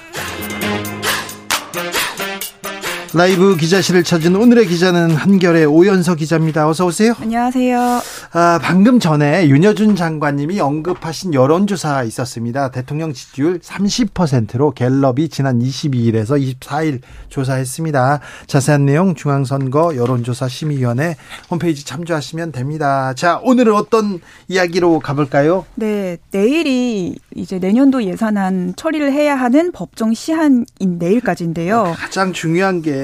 라이브 3.13 3.57
기자실을 3.57 4.05
찾은 4.05 4.37
오늘의 4.37 4.67
기자는 4.67 5.11
한결의 5.11 5.65
오연서 5.65 6.15
기자입니다. 6.15 6.69
어서 6.69 6.85
오세요. 6.85 7.13
안녕하세요. 7.19 8.01
아, 8.31 8.59
방금 8.61 9.01
전에 9.01 9.49
윤여준 9.49 9.97
장관님이 9.97 10.61
언급하신 10.61 11.33
여론조사가 11.33 12.05
있었습니다. 12.05 12.71
대통령 12.71 13.11
지지율 13.11 13.59
30%로 13.59 14.71
갤럽이 14.71 15.27
지난 15.27 15.59
22일에서 15.59 16.41
24일 16.41 17.01
조사했습니다. 17.27 18.21
자세한 18.47 18.85
내용 18.85 19.13
중앙선거 19.13 19.97
여론조사 19.97 20.47
심의위원회 20.47 21.17
홈페이지 21.49 21.85
참조하시면 21.85 22.53
됩니다. 22.53 23.13
자, 23.13 23.41
오늘은 23.43 23.73
어떤 23.73 24.21
이야기로 24.47 24.99
가볼까요? 24.99 25.65
네, 25.75 26.17
내일이 26.31 27.17
이제 27.35 27.59
내년도 27.59 28.05
예산안 28.05 28.75
처리를 28.77 29.11
해야 29.11 29.35
하는 29.35 29.73
법정 29.73 30.13
시한인 30.13 30.65
내일까지인데요. 30.79 31.93
가장 31.97 32.31
중요한 32.31 32.81
게 32.81 33.00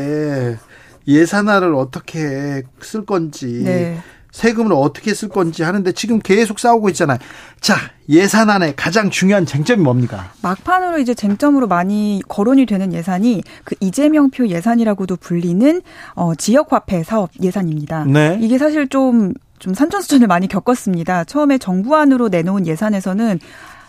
예산안을 1.07 1.74
어떻게 1.74 2.64
쓸 2.82 3.06
건지 3.06 3.61
네. 3.64 3.98
세금을 4.32 4.72
어떻게 4.74 5.14
쓸 5.14 5.30
건지 5.30 5.64
하는데 5.64 5.91
지금 5.94 6.19
계속 6.19 6.60
싸우고 6.60 6.90
있잖아요. 6.90 7.18
자, 7.60 7.76
예산안의 8.07 8.76
가장 8.76 9.10
중요한 9.10 9.48
쟁점이 9.48 9.82
뭡니까? 9.82 10.32
막판으로 10.44 10.99
이제 10.99 11.15
쟁점으로 11.15 11.68
많이 11.68 12.22
거론이 12.28 12.68
되는 12.68 12.94
예산이 12.94 13.41
그 13.64 13.76
이재명표 13.80 14.48
예산이라고도 14.48 15.15
불리는 15.15 15.82
어, 16.14 16.36
지역화폐 16.36 17.03
사업 17.03 17.32
예산입니다. 17.41 18.06
네. 18.06 18.38
이게 18.40 18.60
사실 18.60 18.88
좀좀 18.88 19.74
산전수전을 19.74 20.28
많이 20.28 20.48
겪었습니다. 20.48 21.24
처음에 21.24 21.57
정부안으로 21.57 22.30
내놓은 22.30 22.68
예산에서는 22.68 23.40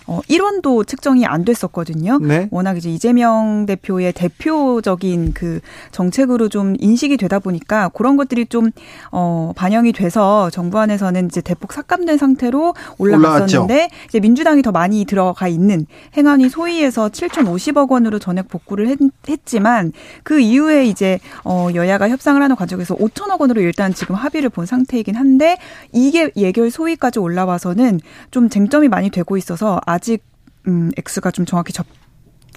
어 0.09 0.21
1원도 0.29 0.87
측정이 0.87 1.27
안 1.27 1.45
됐었거든요. 1.45 2.19
네. 2.19 2.49
워낙 2.51 2.77
이제 2.77 2.91
이재명 2.91 3.67
대표의 3.67 4.13
대표적인 4.13 5.35
그 5.35 5.61
정책으로 5.93 6.49
좀 6.49 6.75
인식이 6.81 7.17
되다 7.17 7.39
보니까 7.39 7.91
그런 7.91 8.17
것들이 8.17 8.47
좀 8.47 8.73
어 9.11 9.53
반영이 9.57 9.93
돼서 9.93 10.51
정부 10.51 10.79
안에서는 10.79 11.27
이제 11.27 11.41
대폭 11.41 11.73
삭감된 11.73 12.19
상태로 12.19 12.75
올라갔었는데 12.99 13.75
올라갔죠. 13.75 13.95
이제 14.09 14.21
민주당이 14.21 14.63
더 14.63 14.73
많이 14.73 15.05
들어가 15.05 15.49
있는 15.49 15.87
행안위 16.17 16.49
소위에서 16.49 17.09
7,050억 17.09 17.91
원으로 17.91 18.19
전액 18.19 18.49
복구를 18.49 18.89
했, 18.89 18.99
했지만 19.29 19.93
그 20.23 20.41
이후에 20.41 20.87
이제 20.87 21.19
어 21.45 21.69
여야가 21.75 22.09
협상을 22.09 22.41
하는 22.41 22.57
과정에서 22.57 22.95
5천억 22.97 23.41
원으로 23.41 23.61
일단 23.61 23.95
지금 23.95 24.15
합의를 24.15 24.51
본 24.51 24.67
상태이긴 24.67 25.15
한데 25.15 25.59
이게 25.93 26.31
예결 26.37 26.71
소위까지 26.71 27.19
올라와서는 27.19 28.01
좀 28.31 28.49
쟁점이 28.49 28.89
많이 28.89 29.11
되고 29.11 29.37
있어서 29.37 29.81
아직 29.99 30.23
음 30.69 30.93
액수가 30.97 31.33
좀 31.33 31.45
정확히 31.45 31.73
접, 31.73 31.85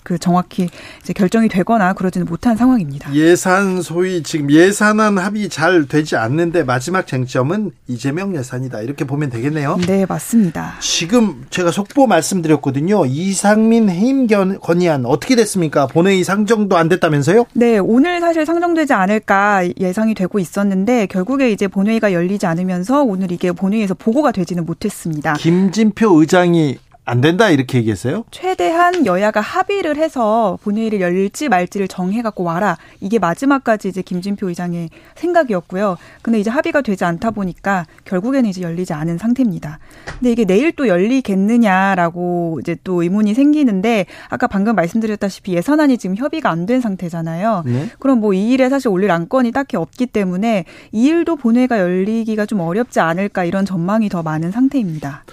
그 0.03 0.19
정확히 0.19 0.69
이제 1.01 1.11
결정이 1.11 1.47
되거나 1.47 1.93
그러지는 1.93 2.27
못한 2.27 2.55
상황입니다. 2.55 3.11
예산 3.15 3.81
소위 3.81 4.21
지금 4.21 4.51
예산안 4.51 5.17
합의 5.17 5.49
잘 5.49 5.87
되지 5.87 6.17
않는데 6.17 6.63
마지막 6.63 7.07
쟁점은 7.07 7.71
이재명 7.87 8.35
예산이다 8.35 8.81
이렇게 8.81 9.05
보면 9.05 9.31
되겠네요. 9.31 9.79
네 9.87 10.05
맞습니다. 10.05 10.75
지금 10.81 11.45
제가 11.49 11.71
속보 11.71 12.05
말씀드렸거든요. 12.05 13.07
이상민 13.07 13.89
해임 13.89 14.27
건의안 14.27 15.07
어떻게 15.07 15.35
됐습니까? 15.35 15.87
본회의 15.87 16.23
상정도 16.23 16.77
안 16.77 16.89
됐다면서요? 16.89 17.45
네 17.53 17.79
오늘 17.79 18.19
사실 18.19 18.45
상정되지 18.45 18.93
않을까 18.93 19.67
예상이 19.79 20.13
되고 20.13 20.37
있었는데 20.37 21.07
결국에 21.07 21.51
이제 21.51 21.67
본회의가 21.67 22.13
열리지 22.13 22.45
않으면서 22.45 23.01
오늘 23.03 23.31
이게 23.31 23.51
본회의에서 23.51 23.95
보고가 23.95 24.31
되지는 24.31 24.63
못했습니다. 24.65 25.33
김진표 25.33 26.19
의장이 26.19 26.77
안 27.11 27.19
된다 27.19 27.49
이렇게 27.49 27.77
얘기했어요? 27.79 28.23
최대한 28.31 29.05
여야가 29.05 29.41
합의를 29.41 29.97
해서 29.97 30.57
본회의를 30.63 31.01
열지 31.01 31.49
말지를 31.49 31.89
정해갖고 31.89 32.45
와라. 32.45 32.77
이게 33.01 33.19
마지막까지 33.19 33.89
이제 33.89 34.01
김진표 34.01 34.47
의장의 34.47 34.89
생각이었고요. 35.15 35.97
근데 36.21 36.39
이제 36.39 36.49
합의가 36.49 36.79
되지 36.79 37.03
않다 37.03 37.31
보니까 37.31 37.85
결국에는 38.05 38.49
이제 38.49 38.61
열리지 38.61 38.93
않은 38.93 39.17
상태입니다. 39.17 39.79
근데 40.05 40.31
이게 40.31 40.45
내일 40.45 40.71
또 40.71 40.87
열리겠느냐라고 40.87 42.59
이제 42.61 42.77
또 42.85 43.03
의문이 43.03 43.33
생기는데 43.33 44.05
아까 44.29 44.47
방금 44.47 44.75
말씀드렸다시피 44.75 45.53
예산안이 45.53 45.97
지금 45.97 46.15
협의가 46.15 46.49
안 46.49 46.65
된 46.65 46.79
상태잖아요. 46.79 47.63
네? 47.65 47.89
그럼 47.99 48.21
뭐 48.21 48.33
이 48.33 48.51
일에 48.51 48.69
사실 48.69 48.87
올릴 48.87 49.11
안건이 49.11 49.51
딱히 49.51 49.75
없기 49.75 50.05
때문에 50.05 50.63
이 50.93 51.07
일도 51.07 51.35
본회의가 51.35 51.77
열리기가 51.79 52.45
좀 52.45 52.61
어렵지 52.61 53.01
않을까 53.01 53.43
이런 53.43 53.65
전망이 53.65 54.07
더 54.07 54.23
많은 54.23 54.51
상태입니다. 54.51 55.25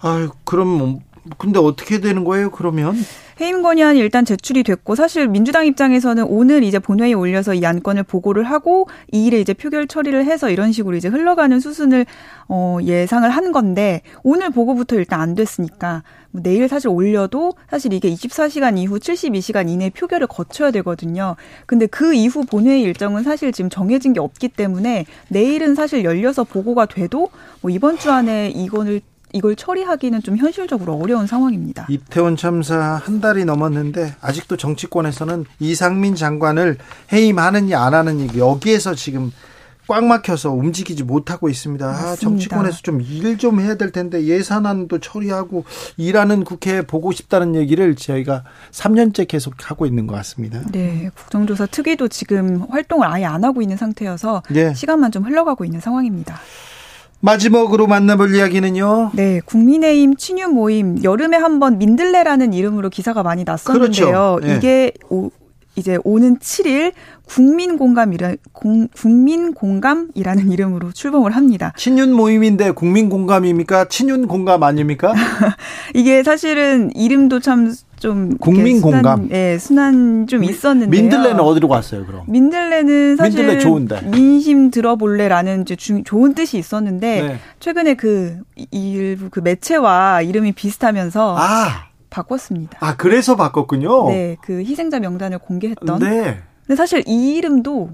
아유, 0.00 0.30
그럼 0.44 0.68
뭐, 0.68 1.00
근데 1.38 1.58
어떻게 1.58 2.00
되는 2.00 2.24
거예요, 2.24 2.50
그러면? 2.50 2.96
해임 3.40 3.62
건의안이 3.62 4.00
일단 4.00 4.24
제출이 4.24 4.64
됐고 4.64 4.96
사실 4.96 5.28
민주당 5.28 5.64
입장에서는 5.64 6.24
오늘 6.24 6.64
이제 6.64 6.80
본회의에 6.80 7.14
올려서 7.14 7.54
이 7.54 7.64
안건을 7.64 8.02
보고를 8.02 8.42
하고 8.42 8.88
이 9.12 9.26
일에 9.26 9.40
이제 9.40 9.54
표결 9.54 9.86
처리를 9.86 10.24
해서 10.24 10.50
이런 10.50 10.72
식으로 10.72 10.96
이제 10.96 11.06
흘러가는 11.06 11.60
수순을 11.60 12.04
어 12.48 12.78
예상을 12.82 13.28
한 13.30 13.52
건데 13.52 14.02
오늘 14.24 14.50
보고부터 14.50 14.96
일단 14.96 15.20
안 15.20 15.36
됐으니까 15.36 16.02
뭐 16.32 16.42
내일 16.42 16.66
사실 16.66 16.88
올려도 16.88 17.52
사실 17.70 17.92
이게 17.92 18.10
24시간 18.10 18.76
이후 18.76 18.98
72시간 18.98 19.68
이내 19.68 19.90
표결을 19.90 20.26
거쳐야 20.26 20.72
되거든요. 20.72 21.36
근데 21.66 21.86
그 21.86 22.14
이후 22.14 22.44
본회의 22.44 22.82
일정은 22.82 23.22
사실 23.22 23.52
지금 23.52 23.70
정해진 23.70 24.14
게 24.14 24.20
없기 24.20 24.48
때문에 24.48 25.06
내일은 25.28 25.76
사실 25.76 26.02
열려서 26.02 26.42
보고가 26.42 26.86
돼도 26.86 27.30
뭐 27.60 27.70
이번 27.70 27.98
주 27.98 28.10
안에 28.10 28.50
이건을 28.50 29.00
이걸 29.32 29.56
처리하기는 29.56 30.22
좀 30.22 30.36
현실적으로 30.36 30.94
어려운 30.94 31.26
상황입니다. 31.26 31.86
이태원 31.90 32.36
참사 32.36 33.00
한 33.02 33.20
달이 33.20 33.44
넘었는데 33.44 34.14
아직도 34.20 34.56
정치권에서는 34.56 35.44
이상민 35.60 36.14
장관을 36.14 36.78
해임하느냐 37.12 37.80
안 37.80 37.94
하느냐 37.94 38.36
여기에서 38.36 38.94
지금 38.94 39.32
꽉 39.88 40.04
막혀서 40.04 40.52
움직이지 40.52 41.02
못하고 41.02 41.48
있습니다. 41.48 41.86
아, 41.86 42.14
정치권에서 42.14 42.80
좀 42.82 43.00
일좀 43.00 43.60
해야 43.60 43.74
될 43.76 43.90
텐데 43.90 44.24
예산안도 44.24 44.98
처리하고 44.98 45.64
일하는 45.96 46.44
국회 46.44 46.82
보고 46.82 47.10
싶다는 47.10 47.54
얘기를 47.54 47.96
저희가 47.96 48.44
3년째 48.70 49.26
계속 49.26 49.54
하고 49.70 49.86
있는 49.86 50.06
것 50.06 50.14
같습니다. 50.16 50.60
네, 50.70 51.10
국정조사 51.16 51.66
특위도 51.66 52.08
지금 52.08 52.66
활동을 52.68 53.06
아예 53.06 53.24
안 53.24 53.42
하고 53.44 53.62
있는 53.62 53.78
상태여서 53.78 54.42
네. 54.50 54.74
시간만 54.74 55.10
좀 55.10 55.24
흘러가고 55.24 55.64
있는 55.64 55.80
상황입니다. 55.80 56.38
마지막으로 57.20 57.86
만나볼 57.86 58.34
이야기는요. 58.34 59.10
네, 59.14 59.40
국민의힘 59.44 60.16
친유 60.16 60.48
모임 60.48 61.02
여름에 61.02 61.36
한번 61.36 61.78
민들레라는 61.78 62.52
이름으로 62.52 62.90
기사가 62.90 63.22
많이 63.22 63.44
났었는데요. 63.44 64.38
그렇죠. 64.40 64.40
네. 64.42 64.56
이게 64.56 64.92
오, 65.10 65.30
이제 65.74 65.98
오는 66.04 66.38
7일 66.38 66.92
국민 67.26 67.76
공감이라 67.76 68.34
공, 68.52 68.88
국민 68.88 69.52
공감이라는 69.52 70.50
이름으로 70.50 70.92
출범을 70.92 71.36
합니다. 71.36 71.72
친윤 71.76 72.12
모임인데 72.12 72.72
국민 72.72 73.08
공감입니까? 73.08 73.86
친윤 73.88 74.26
공감 74.26 74.62
아닙니까? 74.62 75.12
이게 75.94 76.22
사실은 76.22 76.90
이름도 76.94 77.40
참 77.40 77.72
좀 77.98 78.36
국민 78.38 78.80
공감. 78.80 79.28
예, 79.30 79.58
순한 79.58 80.26
좀 80.26 80.44
있었는데 80.44 80.90
민들레는 80.90 81.40
어디로 81.40 81.68
갔어요, 81.68 82.06
그럼? 82.06 82.24
민들레는 82.26 83.16
사실 83.16 83.40
민들레 83.40 83.60
좋은데. 83.60 84.02
민심 84.10 84.70
들어볼래라는 84.70 85.62
이제 85.62 85.76
주, 85.76 86.02
좋은 86.04 86.34
뜻이 86.34 86.58
있었는데 86.58 87.22
네. 87.22 87.38
최근에 87.60 87.94
그 87.94 88.38
일부 88.70 89.28
그 89.30 89.40
매체와 89.40 90.22
이름이 90.22 90.52
비슷하면서 90.52 91.36
아. 91.38 91.88
바꿨습니다. 92.10 92.78
아, 92.80 92.96
그래서 92.96 93.36
바꿨군요. 93.36 94.08
네, 94.08 94.36
그 94.42 94.60
희생자 94.60 94.98
명단을 94.98 95.38
공개했던. 95.38 95.98
네. 95.98 96.40
근데 96.66 96.76
사실 96.76 97.02
이 97.06 97.36
이름도 97.36 97.90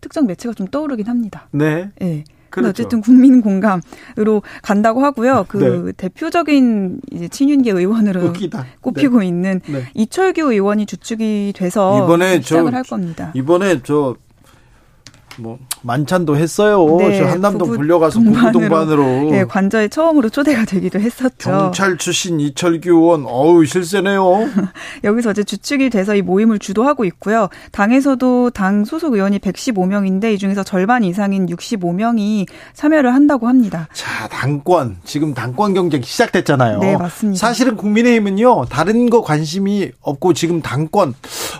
특정 0.00 0.26
매체가 0.26 0.54
좀 0.54 0.66
떠오르긴 0.66 1.06
합니다. 1.06 1.48
네. 1.50 1.90
네. 1.98 2.24
그렇죠. 2.62 2.70
어쨌든 2.70 3.00
국민 3.00 3.40
공감으로 3.40 4.42
간다고 4.62 5.04
하고요. 5.04 5.44
그 5.48 5.58
네. 5.86 5.92
대표적인 5.92 7.00
이제 7.12 7.28
친윤계 7.28 7.72
의원으로 7.72 8.22
웃기다. 8.26 8.66
꼽히고 8.80 9.20
네. 9.20 9.26
있는 9.26 9.60
네. 9.66 9.84
이철규 9.94 10.52
의원이 10.52 10.86
주축이 10.86 11.52
돼서 11.56 12.04
이번에 12.04 12.40
시작을 12.40 12.70
저, 12.70 12.76
할 12.76 12.84
겁니다. 12.84 13.32
이번에 13.34 13.80
저 13.82 14.16
뭐 15.38 15.58
만찬도 15.82 16.36
했어요. 16.36 16.96
네, 16.98 17.18
저 17.18 17.26
한남동 17.26 17.72
불려가서 17.72 18.20
부부 18.20 18.52
동반으로 18.52 19.04
네, 19.30 19.44
관저에 19.44 19.88
처음으로 19.88 20.28
초대가 20.30 20.64
되기도 20.64 21.00
했었죠. 21.00 21.50
경찰 21.50 21.96
출신 21.98 22.40
이철규 22.40 22.90
의원 22.90 23.24
어우 23.26 23.64
실세네요. 23.64 24.48
여기서 25.04 25.32
이제 25.32 25.44
주축이 25.44 25.90
돼서 25.90 26.14
이 26.14 26.22
모임을 26.22 26.58
주도하고 26.58 27.04
있고요. 27.06 27.48
당에서도 27.72 28.50
당 28.50 28.84
소속 28.84 29.14
의원이 29.14 29.38
115명인데 29.40 30.34
이 30.34 30.38
중에서 30.38 30.62
절반 30.62 31.04
이상인 31.04 31.46
65명이 31.46 32.46
참여를 32.74 33.14
한다고 33.14 33.48
합니다. 33.48 33.88
자, 33.92 34.28
당권 34.28 34.96
지금 35.04 35.34
당권 35.34 35.74
경쟁 35.74 36.02
시작됐잖아요. 36.02 36.78
네, 36.78 36.96
맞습니다. 36.96 37.38
사실은 37.38 37.76
국민의힘은요. 37.76 38.66
다른 38.66 39.10
거 39.10 39.22
관심이 39.22 39.90
없고 40.00 40.32
지금 40.34 40.62
당권 40.62 41.14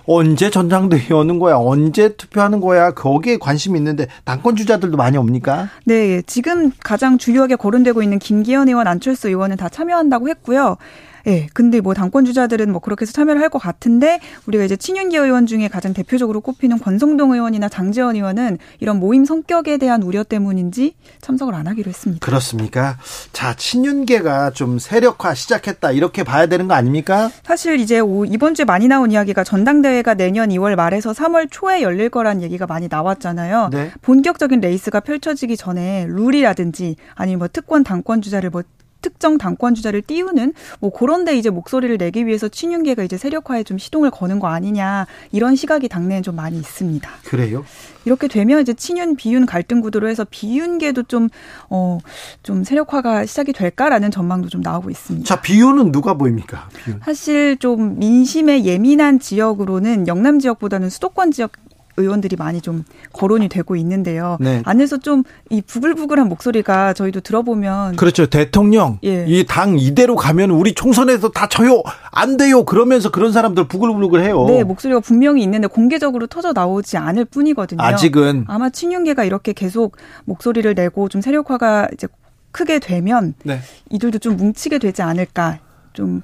언제 0.06 0.50
전당대회 0.50 1.06
여는 1.10 1.38
거야? 1.38 1.56
언제 1.56 2.16
투표하는 2.16 2.60
거야? 2.60 2.92
거기에 2.92 3.38
관심 3.38 3.63
관심이 3.64 3.78
있는데 3.78 4.06
당권 4.24 4.56
주자들도 4.56 4.96
많이 4.96 5.16
옵니까? 5.16 5.68
네, 5.84 6.22
지금 6.22 6.70
가장 6.82 7.18
주요하게 7.18 7.56
거론되고 7.56 8.02
있는 8.02 8.18
김기현 8.18 8.68
의원, 8.68 8.86
안철수 8.86 9.28
의원은 9.28 9.56
다 9.56 9.68
참여한다고 9.68 10.28
했고요. 10.28 10.76
예, 11.26 11.30
네, 11.30 11.48
근데 11.54 11.80
뭐 11.80 11.94
당권 11.94 12.24
주자들은 12.24 12.70
뭐 12.70 12.80
그렇게 12.80 13.02
해서 13.02 13.12
참여를 13.12 13.40
할 13.40 13.48
것 13.54 13.58
같은데 13.58 14.18
우리가 14.46 14.64
이제 14.64 14.74
친윤계 14.76 15.16
의원 15.18 15.46
중에 15.46 15.68
가장 15.68 15.92
대표적으로 15.94 16.40
꼽히는 16.40 16.78
권성동 16.78 17.32
의원이나 17.32 17.68
장재원 17.68 18.16
의원은 18.16 18.58
이런 18.80 18.98
모임 18.98 19.24
성격에 19.24 19.76
대한 19.76 20.02
우려 20.02 20.24
때문인지 20.24 20.94
참석을 21.20 21.54
안 21.54 21.66
하기로 21.68 21.88
했습니다. 21.88 22.24
그렇습니까? 22.24 22.98
자, 23.32 23.54
친윤계가 23.54 24.50
좀 24.50 24.78
세력화 24.78 25.34
시작했다 25.34 25.92
이렇게 25.92 26.24
봐야 26.24 26.46
되는 26.46 26.66
거 26.66 26.74
아닙니까? 26.74 27.30
사실 27.44 27.78
이제 27.78 28.00
이번 28.28 28.54
주에 28.54 28.64
많이 28.64 28.88
나온 28.88 29.12
이야기가 29.12 29.44
전당대회가 29.44 30.14
내년 30.14 30.48
2월 30.48 30.74
말에서 30.74 31.12
3월 31.12 31.48
초에 31.50 31.82
열릴 31.82 32.08
거란 32.08 32.42
얘기가 32.42 32.66
많이 32.66 32.88
나왔잖아요. 32.90 33.68
네. 33.70 33.92
본격적인 34.02 34.60
레이스가 34.60 35.00
펼쳐지기 35.00 35.56
전에 35.56 36.06
룰이라든지 36.08 36.96
아니면 37.14 37.38
뭐 37.40 37.48
특권 37.52 37.84
당권 37.84 38.20
주자를 38.22 38.50
뭐 38.50 38.62
특정 39.04 39.36
당권 39.36 39.74
주자를 39.74 40.00
띄우는 40.00 40.54
뭐 40.80 40.90
그런데 40.90 41.36
이제 41.36 41.50
목소리를 41.50 41.94
내기 41.98 42.26
위해서 42.26 42.48
친윤계가 42.48 43.02
이제 43.02 43.18
세력화에 43.18 43.62
좀 43.62 43.76
시동을 43.76 44.10
거는 44.10 44.38
거 44.38 44.48
아니냐 44.48 45.06
이런 45.30 45.56
시각이 45.56 45.88
당내엔 45.88 46.22
좀 46.22 46.36
많이 46.36 46.56
있습니다. 46.56 47.06
그래요? 47.26 47.66
이렇게 48.06 48.28
되면 48.28 48.62
이제 48.62 48.72
친윤 48.72 49.16
비윤 49.16 49.44
갈등 49.44 49.82
구도로 49.82 50.08
해서 50.08 50.24
비윤계도 50.28 51.02
좀 51.02 51.28
어, 51.68 51.98
좀 52.42 52.64
세력화가 52.64 53.26
시작이 53.26 53.52
될까라는 53.52 54.10
전망도 54.10 54.48
좀 54.48 54.62
나오고 54.62 54.88
있습니다. 54.88 55.26
자, 55.26 55.42
비윤은 55.42 55.92
누가 55.92 56.14
보입니까? 56.14 56.70
비윤. 56.74 57.00
사실 57.04 57.58
좀 57.58 57.98
민심에 57.98 58.64
예민한 58.64 59.18
지역으로는 59.18 60.08
영남 60.08 60.38
지역보다는 60.38 60.88
수도권 60.88 61.30
지역 61.30 61.52
의원들이 61.96 62.36
많이 62.36 62.60
좀 62.60 62.84
거론이 63.12 63.48
되고 63.48 63.76
있는데요. 63.76 64.36
네. 64.40 64.62
안에서 64.64 64.98
좀 64.98 65.24
이 65.50 65.60
부글부글한 65.60 66.28
목소리가 66.28 66.94
저희도 66.94 67.20
들어보면 67.20 67.96
그렇죠. 67.96 68.26
대통령 68.26 68.98
예. 69.04 69.24
이당 69.28 69.78
이대로 69.78 70.16
가면 70.16 70.50
우리 70.50 70.74
총선에서 70.74 71.30
다 71.30 71.48
져요. 71.48 71.82
안 72.10 72.36
돼요. 72.36 72.64
그러면서 72.64 73.10
그런 73.10 73.30
사람들 73.32 73.68
부글부글해요. 73.68 74.46
네, 74.46 74.64
목소리가 74.64 75.00
분명히 75.00 75.42
있는데 75.42 75.66
공개적으로 75.66 76.26
터져 76.26 76.52
나오지 76.52 76.96
않을 76.96 77.26
뿐이거든요. 77.26 77.82
아직은 77.82 78.46
아마 78.48 78.70
친윤계가 78.70 79.24
이렇게 79.24 79.52
계속 79.52 79.96
목소리를 80.24 80.72
내고 80.74 81.08
좀 81.08 81.20
세력화가 81.20 81.88
이제 81.92 82.08
크게 82.50 82.78
되면 82.78 83.34
네. 83.44 83.60
이들도 83.90 84.18
좀 84.18 84.36
뭉치게 84.36 84.78
되지 84.78 85.02
않을까. 85.02 85.58
좀 85.92 86.22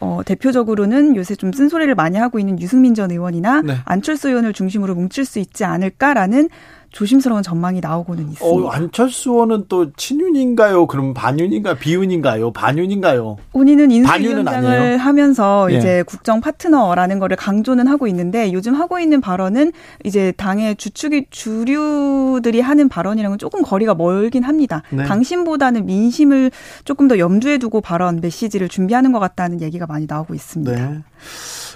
어, 0.00 0.20
대표적으로는 0.24 1.16
요새 1.16 1.34
좀 1.34 1.52
쓴소리를 1.52 1.94
많이 1.94 2.18
하고 2.18 2.38
있는 2.38 2.60
유승민 2.60 2.94
전 2.94 3.10
의원이나 3.10 3.62
네. 3.62 3.76
안철수 3.84 4.28
의원을 4.28 4.52
중심으로 4.52 4.94
뭉칠 4.94 5.24
수 5.24 5.38
있지 5.38 5.64
않을까라는 5.64 6.48
조심스러운 6.90 7.42
전망이 7.42 7.80
나오고는 7.80 8.30
있습니다. 8.32 8.46
어, 8.46 8.70
안철수 8.70 9.30
의원은 9.30 9.66
또 9.68 9.92
친윤인가요? 9.92 10.86
그럼 10.86 11.14
반윤인가 11.14 11.74
비윤인가요? 11.74 12.52
반윤인가요? 12.52 13.36
본인은 13.52 13.90
인수위원장을 13.90 14.96
하면서 14.96 15.68
예. 15.70 15.76
이제 15.76 16.02
국정 16.06 16.40
파트너라는 16.40 17.18
거를 17.18 17.36
강조는 17.36 17.86
하고 17.86 18.06
있는데 18.06 18.52
요즘 18.52 18.74
하고 18.74 18.98
있는 18.98 19.20
발언은 19.20 19.72
이제 20.04 20.32
당의 20.32 20.76
주축이 20.76 21.26
주류들이 21.30 22.60
하는 22.60 22.88
발언이랑은 22.88 23.38
조금 23.38 23.62
거리가 23.62 23.94
멀긴 23.94 24.42
합니다. 24.42 24.82
네. 24.90 25.04
당신보다는 25.04 25.86
민심을 25.86 26.50
조금 26.84 27.08
더 27.08 27.18
염두에 27.18 27.58
두고 27.58 27.80
발언 27.80 28.20
메시지를 28.20 28.68
준비하는 28.68 29.12
것 29.12 29.18
같다는 29.18 29.60
얘기가 29.60 29.86
많이 29.86 30.06
나오고 30.08 30.34
있습니다. 30.34 30.72
네. 30.72 30.98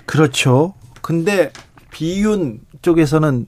그렇죠. 0.07 0.74
근데 1.03 1.53
비윤 1.91 2.61
쪽에서는 2.82 3.47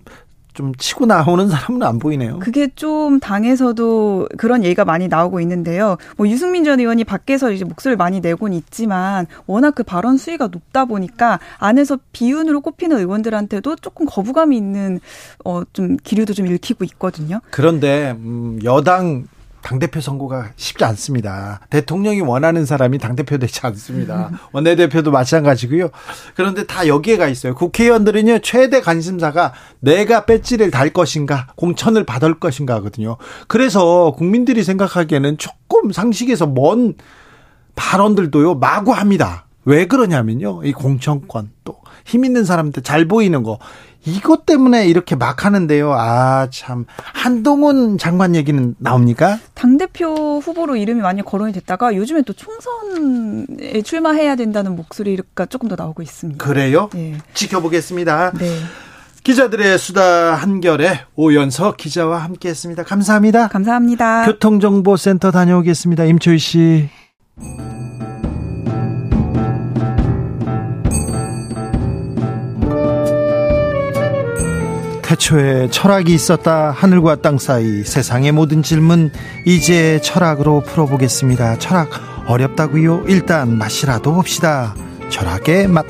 좀 0.55 0.75
치고 0.75 1.07
나오는 1.07 1.49
사람은 1.49 1.83
안 1.83 1.99
보이네요. 1.99 2.39
그게 2.39 2.69
좀 2.75 3.21
당에서도 3.21 4.29
그런 4.37 4.65
얘기가 4.65 4.85
많이 4.85 5.09
나오고 5.09 5.41
있는데요. 5.41 5.97
뭐 6.17 6.29
유승민 6.29 6.63
전 6.65 6.79
의원이 6.81 7.05
밖에서 7.05 7.51
이제 7.51 7.65
목소리를 7.65 7.97
많이 7.97 8.21
내곤 8.21 8.53
있지만 8.53 9.27
워낙 9.47 9.75
그 9.75 9.83
발언 9.83 10.17
수위가 10.17 10.49
높다 10.49 10.85
보니까 10.85 11.41
안에서 11.59 11.99
비윤으로 12.13 12.61
꼽히는 12.61 12.99
의원들한테도 12.99 13.77
조금 13.77 14.07
거부감이 14.07 14.57
있는 14.57 15.01
어 15.45 15.63
좀 15.73 15.97
기류도 15.97 16.35
좀 16.35 16.47
읽히고 16.47 16.85
있거든요. 16.85 17.41
그런데 17.51 18.13
음 18.19 18.59
여당 18.65 19.27
당대표 19.63 20.01
선거가 20.01 20.51
쉽지 20.57 20.85
않습니다. 20.85 21.61
대통령이 21.71 22.21
원하는 22.21 22.67
사람이 22.67 22.99
당대표 22.99 23.39
되지 23.39 23.61
않습니다. 23.63 24.31
원내대표도 24.53 25.11
마찬가지고요. 25.11 25.91
그런데 26.35 26.67
다 26.67 26.87
여기에 26.87 27.17
가 27.17 27.29
있어요. 27.29 27.55
국회의원들은요, 27.55 28.41
최대 28.41 28.81
관심사가 28.81 29.53
내가 29.81 30.27
배지를 30.27 30.71
달 30.71 30.91
것인가, 30.91 31.49
공천을 31.57 32.05
받을 32.05 32.39
것인가 32.39 32.75
하거든요. 32.77 33.17
그래서 33.49 34.13
국민들이 34.17 34.63
생각하기에는 34.65 35.39
조금 35.39 35.93
상식에서 35.93 36.47
먼 36.47 36.95
발언들도요, 37.75 38.57
마구 38.57 38.93
합니다. 38.93 39.47
왜 39.65 39.87
그러냐면요, 39.87 40.65
이 40.65 40.73
공천권, 40.73 41.51
또 41.65 41.83
힘 42.05 42.25
있는 42.25 42.45
사람들 42.45 42.83
잘 42.83 43.07
보이는 43.07 43.43
거, 43.43 43.59
이것 44.05 44.47
때문에 44.47 44.87
이렇게 44.87 45.15
막 45.15 45.45
하는데요. 45.45 45.93
아, 45.93 46.49
참. 46.51 46.87
한동훈 46.97 47.99
장관 47.99 48.35
얘기는 48.35 48.75
나옵니까? 48.79 49.39
당대표 49.55 50.41
후보로 50.41 50.77
이름이 50.77 51.01
많이 51.01 51.23
거론이 51.23 51.53
됐다가 51.53 51.95
요즘에 51.95 52.23
또 52.23 52.33
총선에 52.33 53.83
출마해야 53.83 54.37
된다는 54.37 54.75
목소리가 54.77 55.47
조금 55.47 55.69
더 55.69 55.77
나오고 55.77 56.03
있습니다. 56.03 56.45
그래요? 56.45 56.91
네. 56.93 57.19
지켜보겠습니다. 57.35 58.33
네. 58.39 58.59
기자들의 59.23 59.79
수다 59.79 60.35
한결에 60.35 61.03
오연석 61.15 61.77
기자와 61.77 62.19
함께 62.19 62.49
했습니다. 62.49 62.83
감사합니다. 62.83 63.49
감사합니다. 63.49 64.27
교통정보센터 64.27 65.31
다녀오겠습니다. 65.31 66.05
임초희 66.05 66.39
씨. 66.39 66.89
태초에 75.23 75.69
철학이 75.71 76.13
있었다. 76.13 76.73
하늘과 76.73 77.17
땅 77.17 77.39
사이 77.39 77.85
세상의 77.85 78.33
모든 78.33 78.63
질문 78.63 79.13
이제 79.47 80.01
철학으로 80.01 80.63
풀어보겠습니다. 80.63 81.59
철학 81.59 81.91
어렵다고요? 82.27 83.05
일단 83.07 83.57
맛이라도 83.57 84.15
봅시다. 84.15 84.75
철학의 85.11 85.69
맛. 85.69 85.87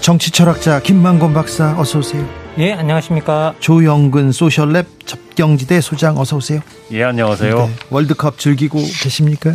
정치 0.00 0.30
철학자 0.32 0.80
김만곤 0.80 1.32
박사 1.32 1.78
어서 1.78 2.00
오세요. 2.00 2.28
예, 2.58 2.72
안녕하십니까. 2.72 3.54
조영근 3.60 4.30
소셜랩 4.30 5.06
접경지대 5.06 5.80
소장 5.80 6.18
어서 6.18 6.36
오세요. 6.36 6.60
예, 6.90 7.04
안녕하세요. 7.04 7.58
네, 7.58 7.74
월드컵 7.90 8.38
즐기고 8.38 8.78
계십니까? 8.78 9.54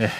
예. 0.00 0.10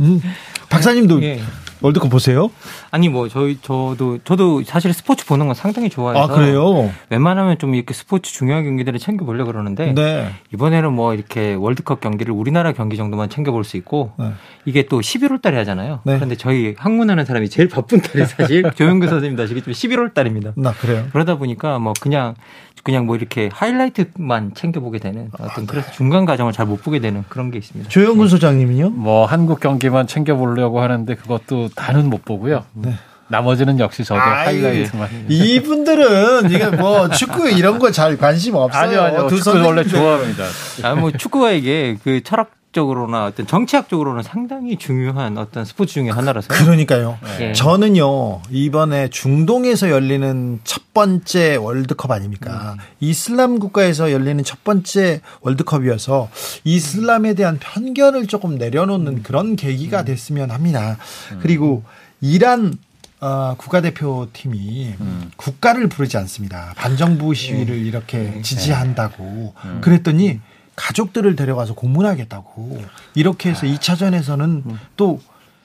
음, 0.00 0.20
박사님도 0.68 1.22
예. 1.22 1.40
월드컵 1.84 2.08
보세요? 2.08 2.50
아니 2.90 3.10
뭐 3.10 3.28
저희 3.28 3.58
저도 3.60 4.18
저도 4.24 4.62
사실 4.64 4.94
스포츠 4.94 5.26
보는 5.26 5.44
건 5.44 5.54
상당히 5.54 5.90
좋아해서 5.90 6.24
아 6.24 6.26
그래요? 6.28 6.90
웬만하면 7.10 7.58
좀 7.58 7.74
이렇게 7.74 7.92
스포츠 7.92 8.32
중요한 8.32 8.64
경기들을 8.64 8.98
챙겨 8.98 9.26
보려 9.26 9.44
고 9.44 9.52
그러는데 9.52 9.92
네. 9.92 10.30
이번에는 10.54 10.90
뭐 10.94 11.12
이렇게 11.12 11.52
월드컵 11.52 12.00
경기를 12.00 12.32
우리나라 12.32 12.72
경기 12.72 12.96
정도만 12.96 13.28
챙겨 13.28 13.52
볼 13.52 13.64
수 13.64 13.76
있고 13.78 14.12
네. 14.18 14.32
이게 14.66 14.86
또 14.86 15.00
11월 15.00 15.40
달에 15.42 15.56
하잖아요. 15.58 16.00
네. 16.04 16.14
그런데 16.16 16.36
저희 16.36 16.74
학문하는 16.78 17.24
사람이 17.26 17.48
제일 17.50 17.68
바쁜 17.68 18.00
달이 18.00 18.24
사실 18.26 18.62
조영근 18.76 19.08
선생님도 19.08 19.42
아시겠지만 19.42 19.74
11월 19.74 20.14
달입니다. 20.14 20.52
나 20.56 20.72
그래요. 20.72 21.06
그러다 21.12 21.36
보니까 21.36 21.78
뭐 21.78 21.92
그냥 22.00 22.34
그냥 22.82 23.06
뭐 23.06 23.16
이렇게 23.16 23.48
하이라이트만 23.52 24.52
챙겨보게 24.54 24.98
되는 24.98 25.30
어떤 25.38 25.66
그래서 25.66 25.90
중간 25.92 26.24
과정을 26.26 26.52
잘 26.52 26.66
못 26.66 26.82
보게 26.82 26.98
되는 26.98 27.24
그런 27.28 27.50
게 27.50 27.58
있습니다. 27.58 27.88
조영근 27.90 28.28
소장님은요? 28.28 28.90
뭐 28.90 29.24
한국 29.26 29.60
경기만 29.60 30.06
챙겨보려고 30.06 30.80
하는데 30.80 31.14
그것도 31.14 31.68
다는 31.74 32.10
못 32.10 32.24
보고요. 32.24 32.64
네. 32.74 32.94
나머지는 33.28 33.78
역시 33.78 34.04
저도 34.04 34.20
하이라이트만. 34.20 35.08
이분들은 35.28 36.50
이게 36.50 36.66
뭐 36.68 37.08
축구 37.08 37.48
이런 37.50 37.78
거 37.78 37.90
잘 37.90 38.16
관심 38.18 38.54
없어요. 38.54 38.82
아니요, 38.82 39.00
아니요. 39.02 39.28
축구 39.28 39.50
원래 39.64 39.84
좋아합니다. 39.84 40.44
아, 40.82 40.94
뭐 40.94 41.10
축구가 41.10 41.52
이게 41.52 41.96
그 42.04 42.22
철학 42.22 42.50
적으로나 42.74 43.24
어떤 43.24 43.46
정치학적으로는 43.46 44.22
상당히 44.22 44.76
중요한 44.76 45.38
어떤 45.38 45.64
스포츠 45.64 45.94
중의 45.94 46.12
하나라서. 46.12 46.48
그러니까요. 46.48 47.18
네. 47.38 47.52
저는요, 47.54 48.42
이번에 48.50 49.08
중동에서 49.08 49.90
열리는 49.90 50.60
첫 50.64 50.92
번째 50.92 51.56
월드컵 51.56 52.10
아닙니까? 52.10 52.74
음. 52.74 52.84
이슬람 53.00 53.58
국가에서 53.58 54.12
열리는 54.12 54.42
첫 54.44 54.62
번째 54.64 55.22
월드컵이어서 55.40 56.28
이슬람에 56.64 57.34
대한 57.34 57.58
편견을 57.58 58.26
조금 58.26 58.56
내려놓는 58.56 59.12
음. 59.12 59.22
그런 59.22 59.56
계기가 59.56 60.00
음. 60.00 60.04
됐으면 60.04 60.50
합니다. 60.50 60.98
음. 61.32 61.38
그리고 61.40 61.82
이란 62.20 62.74
어, 63.20 63.54
국가대표팀이 63.56 64.96
음. 65.00 65.30
국가를 65.36 65.88
부르지 65.88 66.18
않습니다. 66.18 66.74
반정부 66.76 67.32
시위를 67.32 67.74
음. 67.74 67.86
이렇게 67.86 68.18
네. 68.18 68.42
지지한다고. 68.42 69.54
음. 69.64 69.78
그랬더니 69.80 70.40
가족들을 70.76 71.36
데려가서 71.36 71.74
고문하겠다고 71.74 72.82
이렇게 73.14 73.50
해서 73.50 73.66
2차전에서는 73.66 74.40
음. 74.66 74.78
또 74.96 75.20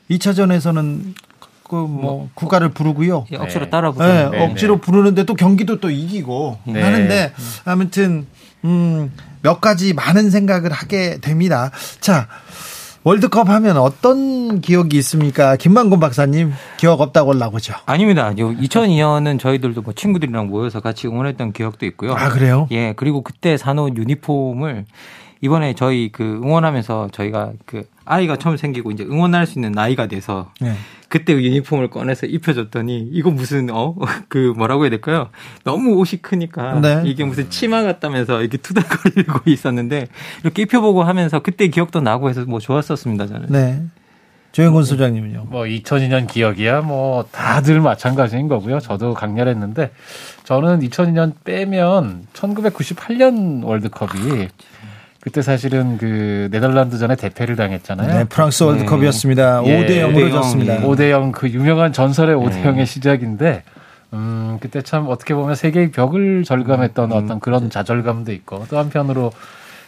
2차전에서는 0.10 1.14
그뭐 1.70 2.30
국가를 2.34 2.70
부르고요. 2.70 3.28
예, 3.32 3.38
억지로 3.38 3.66
네. 3.66 3.70
따라 3.70 3.92
부르 3.92 4.04
네, 4.04 4.30
네, 4.30 4.46
억지로 4.46 4.78
부르는데 4.78 5.24
또 5.26 5.36
경기도 5.36 5.80
또 5.80 5.92
이기고 5.92 6.60
네. 6.66 6.82
하는데 6.82 7.34
아무튼 7.64 8.26
음, 8.66 9.12
몇 9.42 9.62
가지 9.62 9.94
많은 9.94 10.32
생각을 10.32 10.72
하게 10.72 11.20
됩니다. 11.20 11.72
자, 12.02 12.28
월드컵 13.04 13.50
하면 13.50 13.78
어떤 13.78 14.60
기억이 14.60 14.98
있습니까? 14.98 15.56
김만곤 15.56 16.00
박사님 16.00 16.52
기억 16.78 17.00
없다고 17.02 17.30
올라오죠? 17.32 17.74
아닙니다. 17.86 18.32
2002년은 18.34 19.40
저희들도 19.40 19.82
뭐 19.82 19.94
친구들이랑 19.94 20.48
모여서 20.48 20.82
같이 20.82 21.08
응원했던 21.08 21.54
기억도 21.54 21.86
있고요. 21.86 22.14
아 22.14 22.30
그래요? 22.30 22.68
예 22.72 22.94
그리고 22.98 23.22
그때 23.22 23.56
사놓은 23.58 23.96
유니폼을 23.96 24.86
이번에 25.42 25.74
저희 25.74 26.10
그 26.12 26.24
응원하면서 26.44 27.10
저희가 27.12 27.54
그 27.66 27.84
아이가 28.06 28.36
처음 28.38 28.58
생기고 28.58 28.92
이제 28.92 29.04
응원할 29.04 29.46
수 29.46 29.58
있는 29.58 29.72
나이가 29.72 30.08
돼서 30.08 30.52
네. 30.60 30.74
그때 31.08 31.34
유니폼을 31.34 31.90
꺼내서 31.90 32.26
입혀줬더니 32.28 33.10
이거 33.12 33.32
무슨 33.32 33.70
어 33.72 33.96
그 34.28 34.54
뭐라고 34.58 34.84
해야 34.84 34.90
될까요? 34.90 35.30
너무 35.64 35.94
옷이 35.94 36.22
크니까 36.22 36.80
네. 36.82 37.02
이게 37.06 37.24
무슨 37.24 37.50
치마 37.50 37.84
같다면서 37.84 38.42
이렇게 38.42 38.58
투닥거리고 38.58 39.42
있었는데 39.50 40.08
이렇게 40.44 40.64
입혀보고 40.64 41.04
하면서 41.04 41.40
그때 41.40 41.68
기억도 41.68 42.02
나고 42.02 42.30
해서 42.30 42.44
뭐 42.46 42.60
좋았었습니다 42.60 43.28
저는. 43.28 43.48
네. 43.50 43.82
조영곤 44.52 44.84
소장님은요? 44.84 45.46
뭐 45.50 45.64
2002년 45.64 46.28
기억이야 46.28 46.82
뭐 46.82 47.24
다들 47.32 47.82
마찬가지인 47.82 48.48
거고요. 48.48 48.80
저도 48.80 49.14
강렬했는데 49.14 49.92
저는 50.44 50.80
2002년 50.80 51.34
빼면 51.44 52.26
1998년 52.34 53.64
월드컵이 53.64 54.48
그때 55.22 55.42
사실은 55.42 55.98
그 55.98 56.48
네덜란드전에 56.52 57.16
대패를 57.16 57.56
당했잖아요. 57.56 58.08
네, 58.08 58.24
프랑스 58.24 58.64
월드컵이었습니다. 58.64 59.62
네. 59.62 59.88
5대 59.88 60.14
0으로 60.14 60.32
졌습니다. 60.32 60.78
5대 60.78 61.10
0 61.10 61.32
그 61.34 61.50
유명한 61.50 61.92
전설의 61.92 62.36
5대 62.36 62.64
0의 62.64 62.86
시작인데 62.86 63.64
음, 64.14 64.58
그때 64.62 64.82
참 64.82 65.08
어떻게 65.10 65.34
보면 65.34 65.56
세계의 65.56 65.92
벽을 65.92 66.44
절감했던 66.44 67.12
음, 67.12 67.18
어떤 67.18 67.40
그런 67.40 67.70
자절감도 67.70 68.32
있고 68.32 68.66
또 68.70 68.78
한편으로 68.78 69.32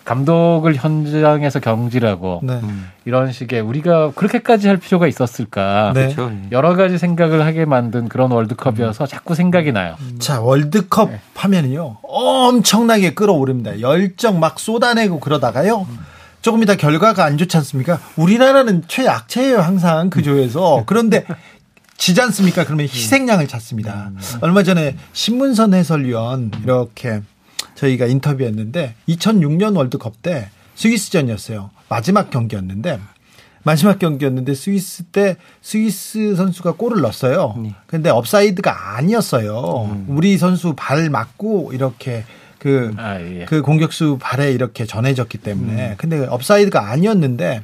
감독을 0.03 0.76
현장에서 0.76 1.60
경질하고 1.60 2.41
네. 2.44 2.60
이런 3.06 3.32
식의 3.32 3.61
우리가 3.61 4.11
그렇게까지 4.11 4.68
할 4.68 4.78
필요가 4.78 5.07
있었을까 5.07 5.91
네. 5.94 6.14
그렇죠. 6.14 6.32
여러 6.52 6.76
가지 6.76 6.98
생각을 6.98 7.45
하게 7.45 7.65
만든 7.65 8.10
그런 8.10 8.32
월드컵이어서 8.32 9.06
자꾸 9.06 9.36
생각이 9.36 9.72
나요. 9.72 9.95
자 10.19 10.41
월드컵 10.41 11.11
네. 11.11 11.19
하면요 11.36 11.98
엄청나게 12.03 13.14
끌어오릅니다. 13.14 13.82
열정 13.82 14.40
막 14.40 14.60
쏟아내고 14.60 15.19
그러다가요. 15.19 15.88
조금 16.41 16.64
이따 16.64 16.76
결과가 16.76 17.23
안 17.23 17.38
좋지 17.38 17.56
않습니까? 17.57 17.99
우리나라는 18.15 18.84
최약체예요 18.88 19.60
항상 19.60 20.10
그 20.10 20.23
조에서 20.23 20.84
그런데 20.88 21.23
지지 21.98 22.19
않습니까? 22.19 22.65
그러면 22.65 22.88
희생양을 22.88 23.48
찾습니다. 23.48 24.10
음. 24.10 24.18
얼마 24.41 24.64
전에 24.64 24.95
신문선 25.14 25.76
해설위원 25.76 26.52
이렇게 26.64 27.22
저희가 27.81 28.05
인터뷰했는데 28.05 28.93
2006년 29.09 29.75
월드컵 29.75 30.21
때 30.21 30.49
스위스전이었어요. 30.75 31.71
마지막 31.89 32.29
경기였는데 32.29 32.99
마지막 33.63 33.99
경기였는데 33.99 34.53
스위스 34.53 35.03
때 35.03 35.37
스위스 35.61 36.35
선수가 36.35 36.73
골을 36.73 37.01
넣었어요. 37.01 37.55
네. 37.61 37.75
근데 37.87 38.09
업사이드가 38.09 38.95
아니었어요. 38.97 39.89
음. 39.91 40.05
우리 40.09 40.37
선수 40.37 40.73
발 40.75 41.09
맞고 41.09 41.71
이렇게 41.73 42.23
그, 42.57 42.93
아, 42.97 43.19
예. 43.19 43.45
그 43.45 43.63
공격수 43.63 44.19
발에 44.21 44.51
이렇게 44.51 44.85
전해졌기 44.85 45.39
때문에. 45.39 45.89
음. 45.89 45.95
근데 45.97 46.25
업사이드가 46.27 46.91
아니었는데 46.91 47.63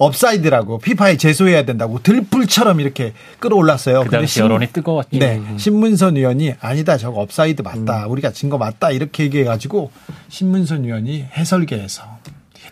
업사이드라고 0.00 0.78
피파에 0.78 1.16
제소해야 1.18 1.64
된다고 1.66 2.02
들불처럼 2.02 2.80
이렇게 2.80 3.12
끓어올랐어요. 3.38 4.02
그 4.04 4.10
당시 4.10 4.40
여론이 4.40 4.68
뜨거웠죠. 4.68 5.18
네. 5.18 5.36
음. 5.36 5.58
신문선 5.58 6.16
위원이 6.16 6.54
아니다 6.60 6.96
저거 6.96 7.20
업사이드 7.20 7.60
맞다. 7.62 8.06
음. 8.06 8.10
우리가 8.10 8.32
진 8.32 8.48
거 8.50 8.56
맞다. 8.58 8.90
이렇게 8.90 9.24
얘기해가지고 9.24 9.92
신문선 10.30 10.84
위원이 10.86 11.26
해설계에서 11.36 12.02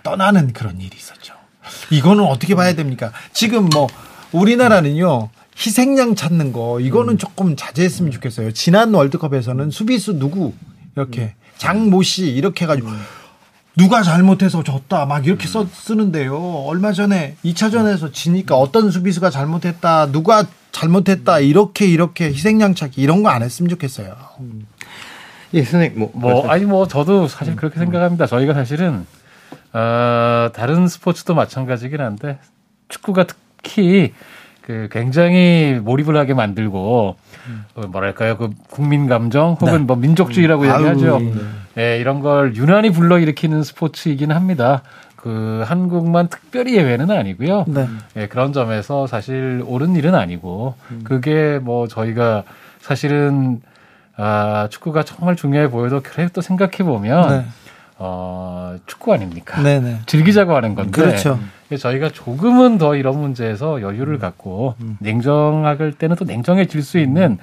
떠나는 0.02 0.52
그런 0.55 0.80
일이 0.80 0.90
있었죠. 0.96 1.34
이거는 1.90 2.24
어떻게 2.24 2.55
봐야 2.55 2.74
됩니까? 2.74 3.12
지금 3.32 3.66
뭐 3.66 3.86
우리나라는요. 4.32 5.28
희생양 5.60 6.14
찾는 6.14 6.52
거 6.52 6.80
이거는 6.80 7.14
음. 7.14 7.18
조금 7.18 7.56
자제했으면 7.56 8.10
좋겠어요. 8.12 8.52
지난 8.52 8.94
월드컵에서는 8.94 9.70
수비수 9.70 10.18
누구 10.18 10.55
이렇게 10.96 11.20
음. 11.22 11.30
장모 11.59 12.02
씨 12.02 12.26
이렇게 12.28 12.64
해가지고 12.64 12.88
음. 12.88 12.98
누가 13.78 14.02
잘못해서 14.02 14.62
졌다 14.64 15.06
막 15.06 15.24
이렇게 15.26 15.46
써 15.46 15.64
쓰는데요. 15.72 16.36
얼마 16.66 16.92
전에 16.92 17.36
2차전에서 17.44 18.12
지니까 18.12 18.56
어떤 18.56 18.90
수비수가 18.90 19.30
잘못했다, 19.30 20.10
누가 20.10 20.44
잘못했다 20.72 21.38
이렇게 21.38 21.86
이렇게 21.86 22.26
희생양 22.26 22.74
찾기 22.74 23.00
이런 23.00 23.22
거 23.22 23.28
안 23.30 23.42
했으면 23.42 23.68
좋겠어요. 23.70 24.16
예, 25.55 25.62
선생님 25.62 25.98
뭐, 25.98 26.10
뭐 26.12 26.48
아니 26.50 26.64
뭐 26.64 26.88
저도 26.88 27.28
사실 27.28 27.55
그렇게 27.56 27.78
생각합니다. 27.78 28.26
저희가 28.26 28.52
사실은 28.52 29.06
어, 29.72 30.50
다른 30.52 30.88
스포츠도 30.88 31.34
마찬가지긴 31.34 32.00
한데 32.00 32.38
축구가 32.88 33.26
특히 33.62 34.12
그 34.62 34.88
굉장히 34.90 35.78
몰입을 35.82 36.16
하게 36.16 36.34
만들고 36.34 37.16
어, 37.74 37.80
뭐랄까요 37.86 38.36
그 38.36 38.50
국민 38.70 39.06
감정 39.06 39.52
혹은 39.52 39.72
네. 39.72 39.78
뭐 39.78 39.96
민족주의라고 39.96 40.64
음. 40.64 40.68
얘기하죠. 40.74 41.16
아유, 41.16 41.32
네. 41.34 41.40
네, 41.78 41.98
이런 41.98 42.18
걸 42.18 42.56
유난히 42.56 42.90
불러일으키는 42.90 43.62
스포츠이긴 43.62 44.32
합니다. 44.32 44.82
그 45.14 45.62
한국만 45.64 46.26
특별히 46.26 46.74
예외는 46.74 47.09
아니고요. 47.09 47.66
네. 47.68 47.86
네, 48.14 48.26
그런 48.26 48.52
점에서 48.52 49.06
사실 49.06 49.62
옳은 49.64 49.94
일은 49.94 50.16
아니고 50.16 50.74
음. 50.90 51.02
그게 51.05 51.60
뭐 51.62 51.86
저희가 51.86 52.42
사실은 52.80 53.62
아, 54.16 54.66
축구가 54.68 55.05
정말 55.05 55.36
중요해 55.36 55.70
보여도 55.70 56.00
그래 56.02 56.28
또 56.32 56.40
생각해 56.40 56.78
보면 56.78 57.28
네. 57.28 57.44
어, 57.98 58.74
축구 58.86 59.12
아닙니까? 59.12 59.62
네네. 59.62 60.00
즐기자고 60.06 60.56
하는 60.56 60.74
건데. 60.74 60.90
그렇죠. 60.90 61.38
저희가 61.78 62.09
조금은 62.09 62.78
더 62.78 62.96
이런 62.96 63.20
문제에서 63.20 63.82
여유를 63.82 64.14
음. 64.14 64.18
갖고 64.18 64.74
음. 64.80 64.96
냉정할 64.98 65.92
때는 65.92 66.16
또 66.16 66.24
냉정해질 66.24 66.82
수 66.82 66.98
있는 66.98 67.38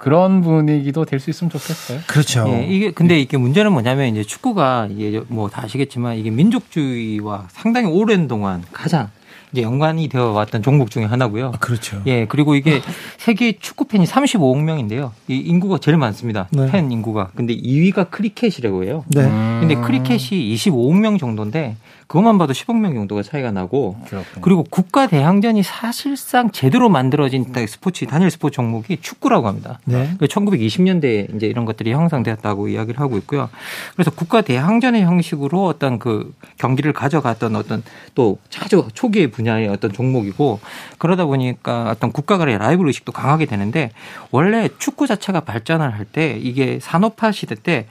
그런 0.00 0.40
분위기도 0.40 1.04
될 1.04 1.20
수 1.20 1.28
있으면 1.28 1.50
좋겠어요. 1.50 2.00
그렇죠. 2.06 2.46
예, 2.48 2.66
이게 2.66 2.90
근데 2.90 3.20
이게 3.20 3.36
문제는 3.36 3.70
뭐냐면 3.72 4.06
이제 4.08 4.24
축구가 4.24 4.88
이게 4.90 5.20
뭐 5.28 5.50
다 5.50 5.64
아시겠지만 5.64 6.16
이게 6.16 6.30
민족주의와 6.30 7.48
상당히 7.50 7.86
오랜 7.86 8.26
동안 8.26 8.62
가장 8.72 9.10
이제 9.52 9.60
연관이 9.62 10.08
되어 10.08 10.30
왔던 10.30 10.62
종목 10.62 10.90
중에 10.90 11.04
하나고요. 11.04 11.48
아, 11.48 11.58
그렇죠. 11.58 12.00
예, 12.06 12.24
그리고 12.26 12.54
이게 12.54 12.80
세계 13.18 13.52
축구 13.58 13.84
팬이 13.84 14.06
35억 14.06 14.62
명인데요. 14.62 15.12
이 15.28 15.36
인구가 15.36 15.76
제일 15.78 15.98
많습니다. 15.98 16.48
네. 16.50 16.70
팬 16.70 16.90
인구가. 16.90 17.30
근데 17.34 17.54
2위가 17.54 18.10
크리켓이라고 18.10 18.84
해요. 18.84 19.04
네. 19.08 19.24
근데 19.60 19.74
크리켓이 19.74 20.54
25억 20.54 20.98
명 20.98 21.18
정도인데 21.18 21.76
그것만 22.10 22.38
봐도 22.38 22.52
10억 22.52 22.76
명 22.76 22.92
정도가 22.92 23.22
차이가 23.22 23.52
나고 23.52 23.96
그렇군요. 24.08 24.42
그리고 24.42 24.64
국가 24.68 25.06
대항전이 25.06 25.62
사실상 25.62 26.50
제대로 26.50 26.88
만들어진 26.88 27.46
스포츠 27.68 28.04
단일 28.04 28.32
스포츠 28.32 28.56
종목이 28.56 28.96
축구라고 29.00 29.46
합니다. 29.46 29.78
네. 29.84 30.16
1920년대에 30.18 31.30
그 31.30 31.36
이제 31.36 31.46
이런 31.46 31.66
것들이 31.66 31.92
형성되었다고 31.92 32.66
이야기를 32.66 32.98
하고 32.98 33.16
있고요. 33.18 33.48
그래서 33.94 34.10
국가 34.10 34.40
대항전의 34.40 35.02
형식으로 35.02 35.66
어떤 35.66 36.00
그 36.00 36.34
경기를 36.58 36.92
가져갔던 36.92 37.54
어떤 37.54 37.84
또 38.16 38.38
자주 38.48 38.88
초기의 38.92 39.28
분야의 39.28 39.68
어떤 39.68 39.92
종목이고 39.92 40.58
그러다 40.98 41.26
보니까 41.26 41.90
어떤 41.90 42.10
국가 42.10 42.38
간의 42.38 42.58
라이브 42.58 42.84
의식도 42.84 43.12
강하게 43.12 43.46
되는데 43.46 43.92
원래 44.32 44.68
축구 44.78 45.06
자체가 45.06 45.40
발전을 45.40 45.94
할 45.94 46.10
때 46.10 46.36
이게 46.42 46.80
산업화 46.80 47.30
시대 47.30 47.54
때 47.54 47.86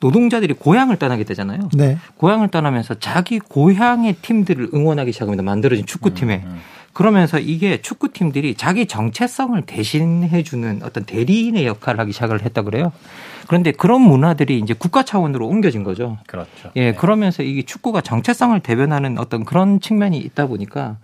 노동자들이 0.00 0.54
고향을 0.54 0.96
떠나게 0.96 1.24
되잖아요. 1.24 1.68
네. 1.74 1.98
고향을 2.16 2.48
떠나면서 2.48 2.94
자기 2.94 3.38
고향의 3.38 4.16
팀들을 4.22 4.70
응원하기 4.72 5.12
시작합니다. 5.12 5.42
만들어진 5.42 5.86
축구팀에. 5.86 6.42
음, 6.44 6.50
음. 6.50 6.58
그러면서 6.92 7.38
이게 7.38 7.80
축구팀들이 7.80 8.54
자기 8.56 8.86
정체성을 8.86 9.60
대신해주는 9.62 10.80
어떤 10.82 11.04
대리인의 11.04 11.66
역할을 11.66 12.00
하기 12.00 12.12
시작을 12.12 12.42
했다 12.42 12.62
그래요. 12.62 12.92
그런데 13.46 13.70
그런 13.72 14.02
문화들이 14.02 14.58
이제 14.58 14.74
국가 14.74 15.04
차원으로 15.04 15.46
옮겨진 15.46 15.84
거죠. 15.84 16.18
그렇죠. 16.26 16.70
예, 16.76 16.90
네. 16.90 16.94
그러면서 16.94 17.42
이게 17.42 17.62
축구가 17.62 18.00
정체성을 18.00 18.58
대변하는 18.60 19.18
어떤 19.18 19.44
그런 19.44 19.80
측면이 19.80 20.18
있다 20.18 20.46
보니까 20.46 20.96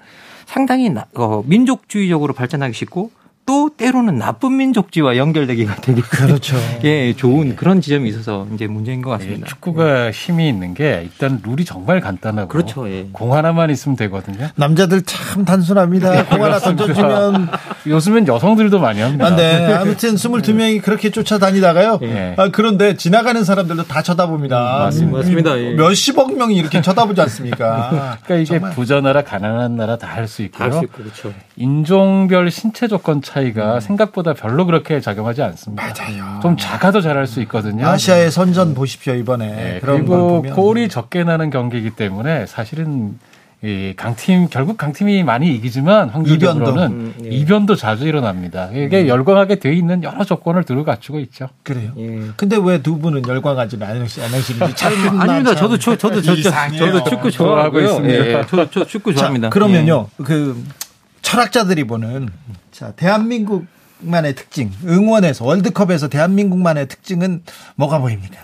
상당히 0.46 0.92
어, 1.14 1.42
민족주의적으로 1.46 2.34
발전하기 2.34 2.74
쉽고 2.74 3.10
또 3.46 3.70
때로는 3.76 4.18
나쁜 4.18 4.56
민족지와 4.56 5.16
연결되기가 5.18 5.76
되게 5.76 6.00
그렇죠. 6.00 6.56
예, 6.84 7.12
좋은 7.14 7.56
그런 7.56 7.82
지점이 7.82 8.08
있어서 8.08 8.46
이제 8.54 8.66
문제인 8.66 9.02
것 9.02 9.10
같습니다. 9.10 9.42
예, 9.46 9.48
축구가 9.50 10.10
힘이 10.12 10.48
있는 10.48 10.72
게 10.72 11.02
일단 11.04 11.40
룰이 11.44 11.64
정말 11.66 12.00
간단하고 12.00 12.48
그렇죠. 12.48 12.88
예. 12.90 13.06
공 13.12 13.34
하나만 13.34 13.68
있으면 13.70 13.96
되거든요. 13.96 14.48
남자들 14.56 15.02
참 15.02 15.44
단순합니다. 15.44 16.24
공 16.26 16.42
하나 16.42 16.58
던져주면 16.58 17.48
요즘엔 17.86 18.26
여성들도 18.28 18.78
많이 18.78 19.00
합니다. 19.02 19.26
아, 19.26 19.36
네. 19.36 19.72
아무튼 19.74 20.14
22명이 20.14 20.80
그렇게 20.82 21.10
쫓아다니다가요. 21.10 21.98
예. 22.02 22.34
아, 22.38 22.48
그런데 22.50 22.96
지나가는 22.96 23.44
사람들도 23.44 23.84
다 23.84 24.00
쳐다봅니다. 24.00 24.90
음, 24.94 25.10
맞습니다. 25.12 25.58
예. 25.58 25.74
몇십억 25.74 26.34
명이 26.34 26.54
이렇게 26.56 26.80
쳐다보지 26.80 27.20
않습니까? 27.20 28.18
그러니까 28.24 28.34
이게 28.36 28.44
정말. 28.58 28.72
부자 28.72 29.00
나라 29.02 29.22
가난한 29.22 29.76
나라 29.76 29.96
다 29.98 30.14
할 30.14 30.28
수 30.28 30.42
있고요. 30.42 30.64
할수 30.64 30.84
있고 30.84 31.02
그렇죠. 31.02 31.34
인종별 31.56 32.50
신체 32.50 32.88
조건 32.88 33.22
차이가 33.22 33.76
음. 33.76 33.80
생각보다 33.80 34.34
별로 34.34 34.66
그렇게 34.66 35.00
작용하지 35.00 35.42
않습니다. 35.42 35.82
맞아요. 35.82 36.40
좀 36.40 36.56
작아도 36.56 37.00
잘할 37.00 37.26
수 37.26 37.40
있거든요. 37.42 37.86
아시아의 37.86 38.30
선전 38.30 38.74
보십시오 38.74 39.14
이번에. 39.14 39.46
네, 39.54 39.80
그리고 39.82 40.42
골이 40.42 40.88
적게 40.88 41.24
나는 41.24 41.50
경기이기 41.50 41.90
때문에 41.90 42.46
사실은 42.46 43.18
이 43.62 43.94
강팀 43.96 44.48
결국 44.50 44.76
강팀이 44.76 45.22
많이 45.22 45.54
이기지만 45.54 46.10
확률적으로는 46.10 46.72
이변도, 46.72 46.94
음, 46.94 47.14
예. 47.24 47.28
이변도 47.30 47.76
자주 47.76 48.06
일어납니다. 48.06 48.68
이게 48.74 49.02
음. 49.02 49.08
열광하게 49.08 49.58
돼 49.58 49.72
있는 49.72 50.02
여러 50.02 50.22
조건을 50.22 50.64
들어 50.64 50.84
갖추고 50.84 51.18
있죠. 51.20 51.48
그래요. 51.62 51.92
예. 51.96 52.20
근데 52.36 52.58
왜 52.62 52.78
두 52.82 52.98
분은 52.98 53.26
열광하지는 53.26 53.86
않으시는지 53.86 54.74
참 54.76 55.18
아닙니다. 55.18 55.54
저도 55.54 55.78
저, 55.78 55.96
저도 55.96 56.20
저, 56.20 56.34
저도 56.36 57.04
축구 57.04 57.30
좋아하고요. 57.30 58.02
예, 58.04 58.44
저, 58.50 58.68
저 58.70 58.84
축구 58.84 59.14
좋아합니다. 59.14 59.46
자, 59.46 59.50
그러면요. 59.50 60.08
예. 60.20 60.24
그 60.24 60.62
철학자들이 61.24 61.84
보는 61.84 62.28
자 62.70 62.92
대한민국만의 62.92 64.36
특징 64.36 64.70
응원에서 64.86 65.44
월드컵에서 65.44 66.08
대한민국만의 66.08 66.86
특징은 66.86 67.42
뭐가 67.74 67.98
보입니까? 67.98 68.36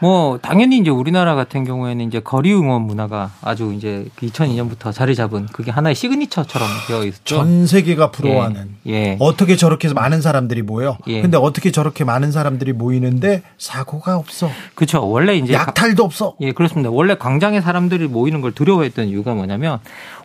뭐 0.00 0.38
당연히 0.38 0.78
이제 0.78 0.90
우리나라 0.90 1.34
같은 1.34 1.64
경우에는 1.64 2.04
이제 2.06 2.20
거리 2.20 2.52
응원 2.52 2.82
문화가 2.82 3.30
아주 3.40 3.72
이제 3.74 4.06
2002년부터 4.20 4.84
그 4.86 4.92
자리 4.92 5.14
잡은 5.14 5.46
그게 5.46 5.70
하나의 5.70 5.94
시그니처처럼 5.94 6.68
되어 6.86 7.04
있죠. 7.04 7.36
전 7.36 7.66
세계가 7.66 8.10
부러워하는. 8.10 8.76
예. 8.88 8.92
예. 8.92 9.16
어떻게 9.20 9.56
저렇게 9.56 9.92
많은 9.92 10.20
사람들이 10.20 10.62
모여? 10.62 10.98
예. 11.06 11.22
근데 11.22 11.38
어떻게 11.38 11.70
저렇게 11.70 12.04
많은 12.04 12.30
사람들이 12.30 12.72
모이는데 12.72 13.42
사고가 13.58 14.16
없어? 14.16 14.50
그렇죠. 14.74 15.08
원래 15.08 15.36
이제 15.36 15.54
약탈도 15.54 16.04
없어. 16.04 16.34
예, 16.40 16.52
그렇습니다. 16.52 16.90
원래 16.90 17.14
광장에 17.14 17.60
사람들이 17.60 18.06
모이는 18.08 18.42
걸 18.42 18.52
두려워했던 18.52 19.08
이유가 19.08 19.34
뭐냐면 19.34 19.78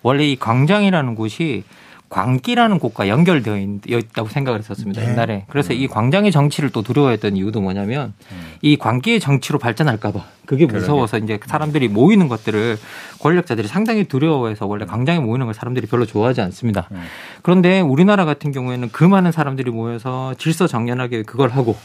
원래 0.04 0.28
이 0.28 0.36
광장이라는 0.36 1.16
곳이 1.16 1.64
광기라는 2.12 2.78
곳과 2.78 3.08
연결되어 3.08 3.58
있다고 3.88 4.28
생각을 4.28 4.60
했었습니다. 4.60 5.02
네. 5.02 5.10
옛날에. 5.10 5.46
그래서 5.48 5.72
이 5.72 5.88
광장의 5.88 6.34
정치를 6.34 6.70
또 6.70 6.82
두려워했던 6.82 7.38
이유도 7.38 7.62
뭐냐면 7.62 8.14
음. 8.32 8.54
이 8.62 8.76
광기의 8.76 9.22
정치로 9.22 9.58
발전할까봐 9.60 10.22
그게 10.46 10.66
무서워서 10.66 11.18
그러게. 11.18 11.36
이제 11.36 11.40
사람들이 11.46 11.88
모이는 11.88 12.28
것들을 12.28 12.78
권력자들이 13.20 13.70
상당히 13.70 14.04
두려워해서 14.04 14.66
원래 14.66 14.86
광장에 14.86 15.20
모이는 15.20 15.46
걸 15.46 15.56
사람들이 15.56 15.88
별로 15.88 16.06
좋아하지 16.06 16.42
않습니다. 16.42 16.90
음. 16.92 17.02
그런데 17.44 17.80
우리나라 17.80 18.26
같은 18.26 18.52
경우에는 18.52 18.90
그 18.92 19.06
많은 19.06 19.32
사람들이 19.32 19.72
모여서 19.72 20.34
질서 20.38 20.68
정연하게 20.68 21.24
그걸 21.24 21.50
하고 21.50 21.78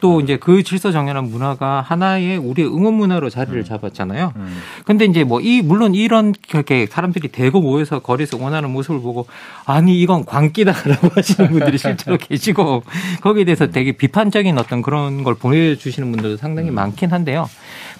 또 0.00 0.20
이제 0.20 0.36
그 0.36 0.62
질서 0.62 0.92
정연한 0.92 1.30
문화가 1.30 1.80
하나의 1.80 2.36
우리의 2.36 2.68
응원 2.68 2.94
문화로 2.94 3.30
자리를 3.30 3.58
음. 3.58 3.64
잡았잖아요. 3.64 4.32
음. 4.36 4.58
근데 4.84 5.06
이제 5.06 5.24
뭐 5.24 5.46
이 5.46 5.62
물론 5.62 5.94
이런 5.94 6.34
그렇게 6.48 6.86
사람들이 6.86 7.28
대거 7.28 7.60
모여서 7.60 8.00
거리에서 8.00 8.36
응원하는 8.36 8.68
모습을 8.70 9.00
보고 9.00 9.28
아니 9.64 10.00
이건 10.00 10.24
광기다라고 10.24 11.10
하시는 11.14 11.50
분들이 11.50 11.78
실제로 11.78 12.16
계시고 12.16 12.82
거기에 13.20 13.44
대해서 13.44 13.68
되게 13.68 13.92
비판적인 13.92 14.58
어떤 14.58 14.82
그런 14.82 15.22
걸 15.22 15.36
보여주시는 15.36 16.10
분들도 16.10 16.36
상당히 16.38 16.70
음. 16.70 16.74
많긴 16.74 17.12
한데요. 17.12 17.48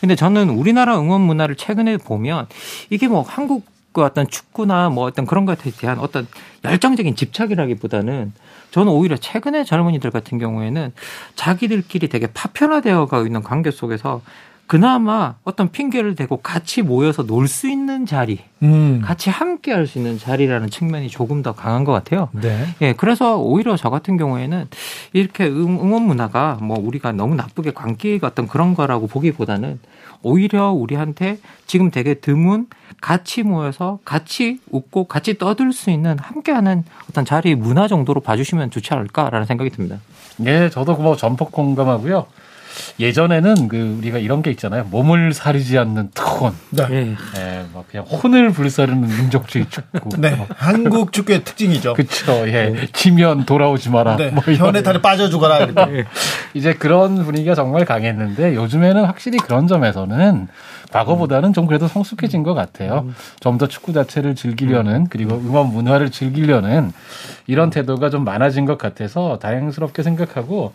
근데 0.01 0.17
저는 0.17 0.51
우리나라 0.51 0.99
응원 0.99 1.21
문화를 1.21 1.55
최근에 1.55 1.99
보면 1.99 2.47
이게 2.91 3.07
뭐 3.07 3.23
한국 3.23 3.65
그 3.93 4.03
어떤 4.03 4.29
축구나 4.29 4.91
뭐 4.91 5.05
어떤 5.05 5.25
그런 5.25 5.47
것에 5.47 5.71
대한 5.79 6.01
어떤 6.01 6.27
열정적인 6.65 7.15
집착이라기보다는 7.15 8.33
저는 8.71 8.93
오히려 8.93 9.17
최근의 9.17 9.65
젊은이들 9.65 10.11
같은 10.11 10.39
경우에는 10.39 10.93
자기들끼리 11.35 12.09
되게 12.09 12.27
파편화되어 12.27 13.07
가고 13.07 13.27
있는 13.27 13.43
관계 13.43 13.71
속에서 13.71 14.21
그나마 14.67 15.37
어떤 15.45 15.71
핑계를 15.71 16.17
대고 16.17 16.39
같이 16.39 16.83
모여서 16.83 17.23
놀 17.25 17.47
수 17.47 17.69
있는 17.71 18.05
자리, 18.05 18.41
음. 18.65 19.01
같이 19.05 19.31
함께 19.31 19.73
할 19.73 19.87
수 19.87 19.99
있는 19.99 20.19
자리라는 20.19 20.71
측면이 20.71 21.09
조금 21.09 21.41
더 21.43 21.53
강한 21.53 21.85
것 21.85 21.93
같아요. 21.93 22.29
네. 22.33 22.67
예, 22.81 22.93
그래서 22.93 23.39
오히려 23.39 23.77
저 23.77 23.91
같은 23.91 24.17
경우에는 24.17 24.67
이렇게 25.13 25.47
응원 25.47 26.03
문화가 26.03 26.59
뭐 26.61 26.77
우리가 26.81 27.13
너무 27.13 27.37
나쁘게 27.37 27.71
관계 27.75 28.19
어떤 28.23 28.49
그런 28.49 28.75
거라고 28.75 29.07
보기보다는 29.07 29.79
오히려 30.27 30.73
우리한테 30.73 31.39
지금 31.69 31.93
되게 31.93 32.15
드문 32.15 32.67
같이 33.01 33.45
모여서 33.45 34.01
같이 34.05 34.59
웃고 34.71 35.05
같이 35.05 35.39
떠들 35.39 35.73
수 35.73 35.91
있는 35.91 36.19
함께하는 36.19 36.83
어떤 37.09 37.25
자리 37.25 37.55
문화 37.55 37.87
정도로 37.87 38.21
봐주시면 38.21 38.73
좋지 38.73 38.93
않을까라는 38.93 39.47
생각이 39.47 39.71
듭니다. 39.71 40.01
예, 40.45 40.69
저도 40.69 40.97
뭐 40.97 41.15
전폭 41.17 41.53
공감하고요. 41.53 42.27
예전에는 42.99 43.69
그 43.69 43.97
우리가 43.99 44.19
이런 44.19 44.43
게 44.43 44.51
있잖아요. 44.51 44.85
몸을 44.85 45.33
사리지 45.33 45.79
않는 45.79 46.11
특혼. 46.15 46.53
네. 46.71 46.89
네. 46.89 47.17
네. 47.35 47.65
뭐 47.73 47.85
그냥 47.91 48.07
혼을 48.07 48.51
불사르는 48.51 49.07
민족주의 49.07 49.67
축구. 49.69 50.11
네. 50.21 50.39
한국 50.57 51.13
축구의 51.13 51.45
특징이죠. 51.45 51.95
그렇죠. 51.95 52.49
예. 52.49 52.71
네. 52.71 52.87
지면 52.93 53.47
돌아오지 53.47 53.91
마라. 53.91 54.17
네. 54.17 54.31
뭐 54.31 54.43
현에 54.43 54.83
탈에 54.83 55.01
빠져 55.01 55.29
죽어라. 55.29 55.69
이제 56.55 56.75
그런 56.75 57.25
분위기가 57.25 57.55
정말 57.55 57.85
강했는데 57.85 58.55
요즘에는 58.55 59.05
확실히 59.05 59.39
그런 59.39 59.67
점에서는 59.67 60.49
과거보다는 60.91 61.53
좀 61.53 61.67
그래도 61.67 61.89
성숙해진 61.89 62.43
것 62.43 62.55
같아요. 62.55 63.09
좀더 63.41 63.67
축구 63.67 63.93
자체를 63.93 64.35
즐기려는 64.35 65.09
그리고 65.09 65.35
응원 65.35 65.69
문화를 65.69 66.11
즐기려는 66.11 66.93
이런 67.47 67.71
태도가 67.71 68.11
좀 68.11 68.25
많아진 68.25 68.65
것 68.65 68.79
같아서 68.79 69.39
다행스럽게 69.39 70.03
생각하고 70.03 70.73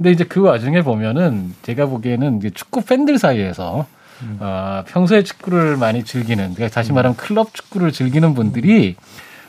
근데 0.00 0.12
이제 0.12 0.24
그 0.24 0.40
와중에 0.40 0.80
보면은 0.80 1.52
제가 1.60 1.84
보기에는 1.84 2.38
이제 2.38 2.48
축구 2.48 2.80
팬들 2.82 3.18
사이에서 3.18 3.84
음. 4.22 4.38
어, 4.40 4.82
평소에 4.86 5.22
축구를 5.22 5.76
많이 5.76 6.04
즐기는, 6.04 6.54
그러니까 6.54 6.74
다시 6.74 6.90
말하면 6.94 7.18
클럽 7.18 7.52
축구를 7.52 7.92
즐기는 7.92 8.32
분들이 8.32 8.96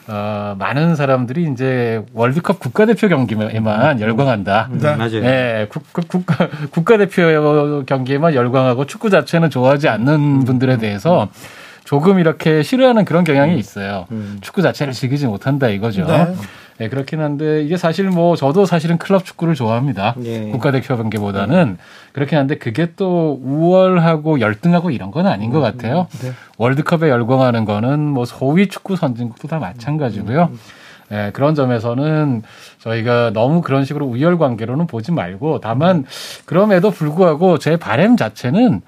어, 0.09 0.53
많은 0.59 0.97
사람들이 0.97 1.49
이제 1.53 2.03
월드컵 2.11 2.59
국가대표 2.59 3.07
경기에만 3.07 4.01
열광한다. 4.01 4.69
네. 4.73 4.95
맞아요. 4.97 5.21
네, 5.21 5.67
국, 5.69 5.83
국가, 6.09 6.49
국가대표 6.71 7.85
경기에만 7.85 8.33
열광하고 8.33 8.85
축구 8.87 9.09
자체는 9.09 9.51
좋아하지 9.51 9.87
않는 9.87 10.43
분들에 10.43 10.79
대해서 10.79 11.29
조금 11.85 12.19
이렇게 12.19 12.61
싫어하는 12.61 13.05
그런 13.05 13.23
경향이 13.23 13.53
음. 13.53 13.57
있어요. 13.57 14.05
음. 14.11 14.39
축구 14.41 14.61
자체를 14.61 14.91
즐기지 14.91 15.27
못한다 15.27 15.69
이거죠. 15.69 16.05
네. 16.05 16.35
네, 16.77 16.89
그렇긴 16.89 17.19
한데 17.21 17.63
이게 17.63 17.77
사실 17.77 18.09
뭐 18.09 18.35
저도 18.35 18.65
사실은 18.65 18.97
클럽 18.97 19.25
축구를 19.25 19.55
좋아합니다. 19.55 20.15
네. 20.17 20.49
국가대표 20.51 20.97
경기보다는 20.97 21.71
네. 21.71 21.83
그렇긴 22.13 22.37
한데 22.37 22.57
그게 22.57 22.93
또 22.95 23.39
우월하고 23.43 24.39
열등하고 24.39 24.91
이런 24.91 25.11
건 25.11 25.27
아닌 25.27 25.51
것 25.51 25.59
음, 25.59 25.61
같아요. 25.63 26.07
네. 26.21 26.31
월드컵에 26.57 27.09
열광하는 27.09 27.65
거는 27.65 27.99
뭐 27.99 28.25
소위 28.25 28.67
축구 28.67 28.95
선진국도 28.95 29.47
다 29.47 29.59
마찬가지고요. 29.59 30.43
음, 30.43 30.53
음. 30.53 30.59
네, 31.09 31.29
그런 31.33 31.55
점에서는 31.55 32.41
저희가 32.79 33.31
너무 33.33 33.61
그런 33.61 33.83
식으로 33.83 34.05
우열 34.05 34.37
관계로는 34.37 34.87
보지 34.87 35.11
말고 35.11 35.59
다만 35.59 36.05
그럼에도 36.45 36.89
불구하고 36.89 37.57
제 37.57 37.75
바램 37.75 38.15
자체는 38.15 38.75
어, 38.75 38.79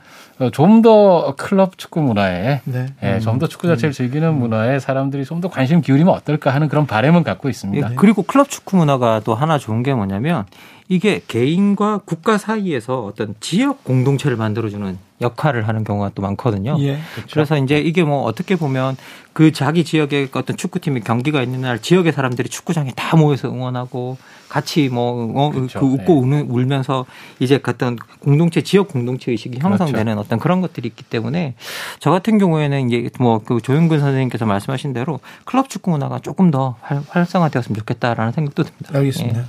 좀 0.52 0.82
더 0.82 1.36
클럽 1.38 1.78
축구 1.78 2.02
문화에 2.02 2.62
네. 2.66 2.88
예, 3.04 3.20
좀더 3.20 3.48
축구 3.48 3.68
자체를 3.68 3.92
음. 3.92 3.94
즐기는 3.94 4.34
문화에 4.34 4.80
사람들이 4.80 5.26
좀 5.26 5.42
더 5.42 5.50
관심 5.50 5.82
기울이면 5.82 6.14
어떨까 6.14 6.54
하는 6.54 6.68
그런 6.68 6.86
바램은 6.88 7.24
갖고 7.24 7.50
있습니다. 7.50 7.92
예, 7.92 7.96
그리고 7.96 8.24
클럽 8.24 8.50
축구 8.50 8.78
문화가 8.78 9.22
또 9.24 9.36
하나 9.36 9.58
좋은 9.58 9.84
게 9.84 9.94
뭐냐면 9.94 10.46
이게 10.90 11.22
개인과 11.28 12.02
국가 12.06 12.38
사이에서 12.38 13.06
어떤 13.06 13.36
지역 13.40 13.84
공동체를 13.84 14.38
만들어주는 14.38 14.98
역할을 15.24 15.68
하는 15.68 15.84
경우가 15.84 16.12
또 16.14 16.22
많거든요. 16.22 16.78
예, 16.80 17.00
그렇죠. 17.16 17.34
그래서 17.34 17.58
이제 17.58 17.80
이게 17.80 18.04
뭐 18.04 18.22
어떻게 18.24 18.56
보면 18.56 18.96
그 19.34 19.52
자기 19.52 19.84
지역에 19.84 20.28
어떤 20.34 20.56
축구팀이 20.56 21.02
경기가 21.02 21.42
있는 21.42 21.62
날 21.62 21.80
지역의 21.80 22.14
사람들이 22.14 22.50
축구장에 22.50 22.92
다 22.96 23.18
모여서 23.18 23.50
응원하고 23.50 24.18
같이 24.48 24.90
뭐 24.90 25.32
어, 25.36 25.50
그렇죠. 25.50 25.80
그 25.80 25.86
웃고 25.88 26.26
네. 26.28 26.46
울면서 26.48 27.08
이제 27.40 27.60
어떤 27.68 27.98
공동체 28.20 28.62
지역 28.62 28.90
공동체 28.90 29.32
의식이 29.32 29.58
형성되는 29.60 30.04
그렇죠. 30.04 30.20
어떤 30.20 30.38
그런 30.38 30.62
것들이 30.62 30.88
있기 30.90 31.04
때문에 31.04 31.56
저 32.00 32.12
같은 32.12 32.38
경우에는 32.38 32.88
이제 32.88 33.10
뭐그 33.18 33.62
조윤근 33.62 34.00
선생님께서 34.00 34.46
말씀하신 34.46 34.94
대로 34.94 35.20
클럽 35.46 35.70
축구 35.70 35.90
문화가 35.90 36.20
조금 36.20 36.52
더 36.52 36.76
활성화되었으면 36.82 37.80
좋겠다라는 37.80 38.34
생각도 38.34 38.64
듭니다. 38.64 38.92
알겠습니다. 38.94 39.40
예. 39.40 39.44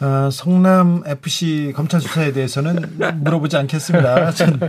어, 0.00 0.28
성남 0.30 1.02
FC 1.06 1.72
검찰 1.74 2.00
수사에 2.00 2.32
대해서는 2.32 2.98
물어보지 3.24 3.56
않겠습니다. 3.56 4.30
전, 4.32 4.60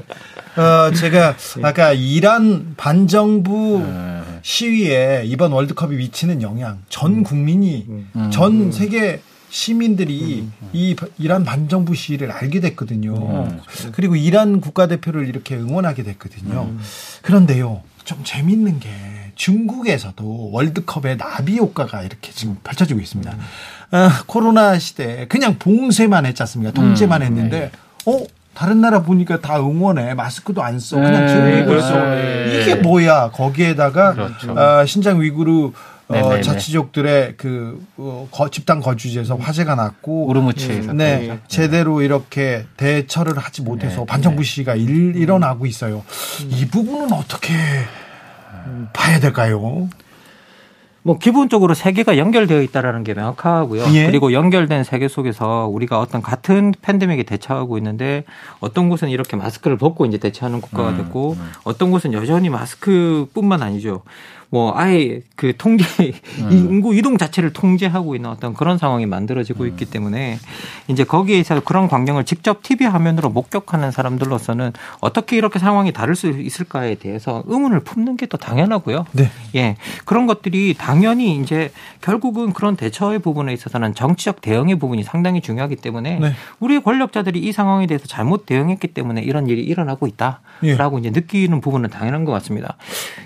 어, 0.55 0.91
제가 0.93 1.35
아까 1.63 1.91
이란 1.91 2.75
반정부 2.77 3.85
시위에 4.41 5.23
이번 5.25 5.51
월드컵이 5.51 5.97
미치는 5.97 6.41
영향, 6.41 6.79
전 6.89 7.23
국민이, 7.23 7.85
전 8.31 8.71
세계 8.71 9.21
시민들이 9.49 10.47
이 10.73 10.95
이란 11.17 11.43
반정부 11.43 11.93
시위를 11.95 12.31
알게 12.31 12.61
됐거든요. 12.61 13.47
그리고 13.91 14.15
이란 14.15 14.61
국가대표를 14.61 15.27
이렇게 15.27 15.55
응원하게 15.55 16.03
됐거든요. 16.03 16.71
그런데요, 17.21 17.81
좀 18.05 18.19
재밌는 18.23 18.79
게 18.79 18.89
중국에서도 19.37 20.49
월드컵의 20.51 21.17
나비 21.17 21.57
효과가 21.57 22.01
이렇게 22.01 22.31
지금 22.31 22.57
펼쳐지고 22.63 22.99
있습니다. 22.99 23.31
어, 23.31 24.09
코로나 24.25 24.77
시대 24.79 25.27
그냥 25.27 25.57
봉쇄만 25.57 26.25
했지 26.25 26.43
않습니까? 26.43 26.73
통제만 26.73 27.21
음, 27.21 27.27
했는데 27.27 27.59
네. 27.59 27.71
어 28.05 28.25
다른 28.53 28.81
나라 28.81 29.03
보니까 29.03 29.39
다 29.39 29.59
응원해 29.59 30.13
마스크도 30.15 30.63
안 30.63 30.79
써 30.79 30.97
그냥 30.97 31.27
즐기고 31.27 31.71
네, 31.71 31.77
있어 31.77 32.05
네. 32.05 32.59
이게 32.61 32.75
뭐야 32.75 33.29
거기에다가 33.31 34.13
그렇죠. 34.13 34.51
어, 34.53 34.85
신장 34.85 35.21
위구르 35.21 35.71
어, 36.09 36.41
자치족들의 36.41 37.33
그 37.37 37.85
어, 37.97 38.27
거, 38.31 38.49
집단 38.49 38.79
거주지에서 38.81 39.35
화재가 39.35 39.75
났고 39.75 40.25
우르무치 40.27 40.87
네, 40.93 41.37
제대로 41.47 42.01
이렇게 42.01 42.65
대처를 42.77 43.37
하지 43.37 43.61
못해서 43.61 43.99
네, 43.99 44.05
반정부 44.05 44.43
시가 44.43 44.73
네. 44.75 44.81
일어나고 44.81 45.65
있어요. 45.65 46.03
음. 46.43 46.49
이 46.51 46.65
부분은 46.65 47.11
어떻게 47.11 47.53
봐야 48.93 49.19
될까요? 49.19 49.89
뭐 51.07 51.17
기본적으로 51.17 51.73
세계가 51.73 52.17
연결되어 52.17 52.61
있다라는 52.63 53.05
게 53.05 53.13
명확하고요. 53.13 53.85
예. 53.93 54.07
그리고 54.07 54.33
연결된 54.33 54.83
세계 54.83 55.07
속에서 55.07 55.65
우리가 55.71 56.01
어떤 56.01 56.21
같은 56.21 56.73
팬데믹에 56.81 57.23
대처하고 57.23 57.77
있는데 57.77 58.25
어떤 58.59 58.89
곳은 58.89 59.07
이렇게 59.07 59.37
마스크를 59.37 59.77
벗고 59.77 60.05
이제 60.05 60.17
대처하는 60.17 60.59
국가가 60.59 60.89
음, 60.89 60.97
됐고 60.97 61.37
음. 61.39 61.51
어떤 61.63 61.91
곳은 61.91 62.11
여전히 62.11 62.49
마스크뿐만 62.49 63.61
아니죠. 63.61 64.01
뭐 64.49 64.73
아예 64.75 65.21
그 65.35 65.53
통제 65.57 65.85
음. 66.39 66.51
인구 66.51 66.95
이동 66.95 67.17
자체를 67.17 67.51
통제하고 67.53 68.15
있는 68.15 68.29
어떤 68.29 68.53
그런 68.53 68.77
상황이 68.77 69.05
만들어지고 69.05 69.63
음. 69.63 69.69
있기 69.69 69.85
때문에 69.85 70.37
이제 70.87 71.03
거기에서 71.03 71.59
그런 71.61 71.87
광경을 71.87 72.25
직접 72.25 72.61
TV 72.61 72.85
화면으로 72.85 73.29
목격하는 73.29 73.91
사람들로서는 73.91 74.73
어떻게 74.99 75.37
이렇게 75.37 75.57
상황이 75.57 75.91
다를 75.91 76.15
수 76.15 76.29
있을까에 76.29 76.95
대해서 76.95 77.43
의문을 77.47 77.79
품는 77.81 78.15
게 78.17 78.27
또 78.29 78.37
당연하고요. 78.37 79.05
네. 79.13 79.29
예. 79.55 79.75
그런 80.05 80.27
것들이 80.27 80.75
당연히 80.77 81.37
이제 81.37 81.71
결국은 82.01 82.53
그런 82.53 82.75
대처의 82.75 83.19
부분에 83.19 83.53
있어서는 83.53 83.95
정치적 83.95 84.41
대응의 84.41 84.75
부분이 84.75 85.03
상당히 85.03 85.41
중요하기 85.41 85.77
때문에 85.77 86.19
네. 86.19 86.31
우리 86.59 86.79
권력자들이 86.79 87.39
이 87.39 87.51
상황에 87.51 87.87
대해서 87.87 88.05
잘못 88.05 88.45
대응했기 88.45 88.87
때문에 88.89 89.21
이런 89.21 89.47
일이 89.47 89.63
일어나고 89.63 90.07
있다라고 90.07 90.97
예. 90.97 90.99
이제 90.99 91.09
느끼는 91.09 91.61
부분은 91.61 91.89
당연한 91.89 92.25
것 92.25 92.31
같습니다. 92.33 92.77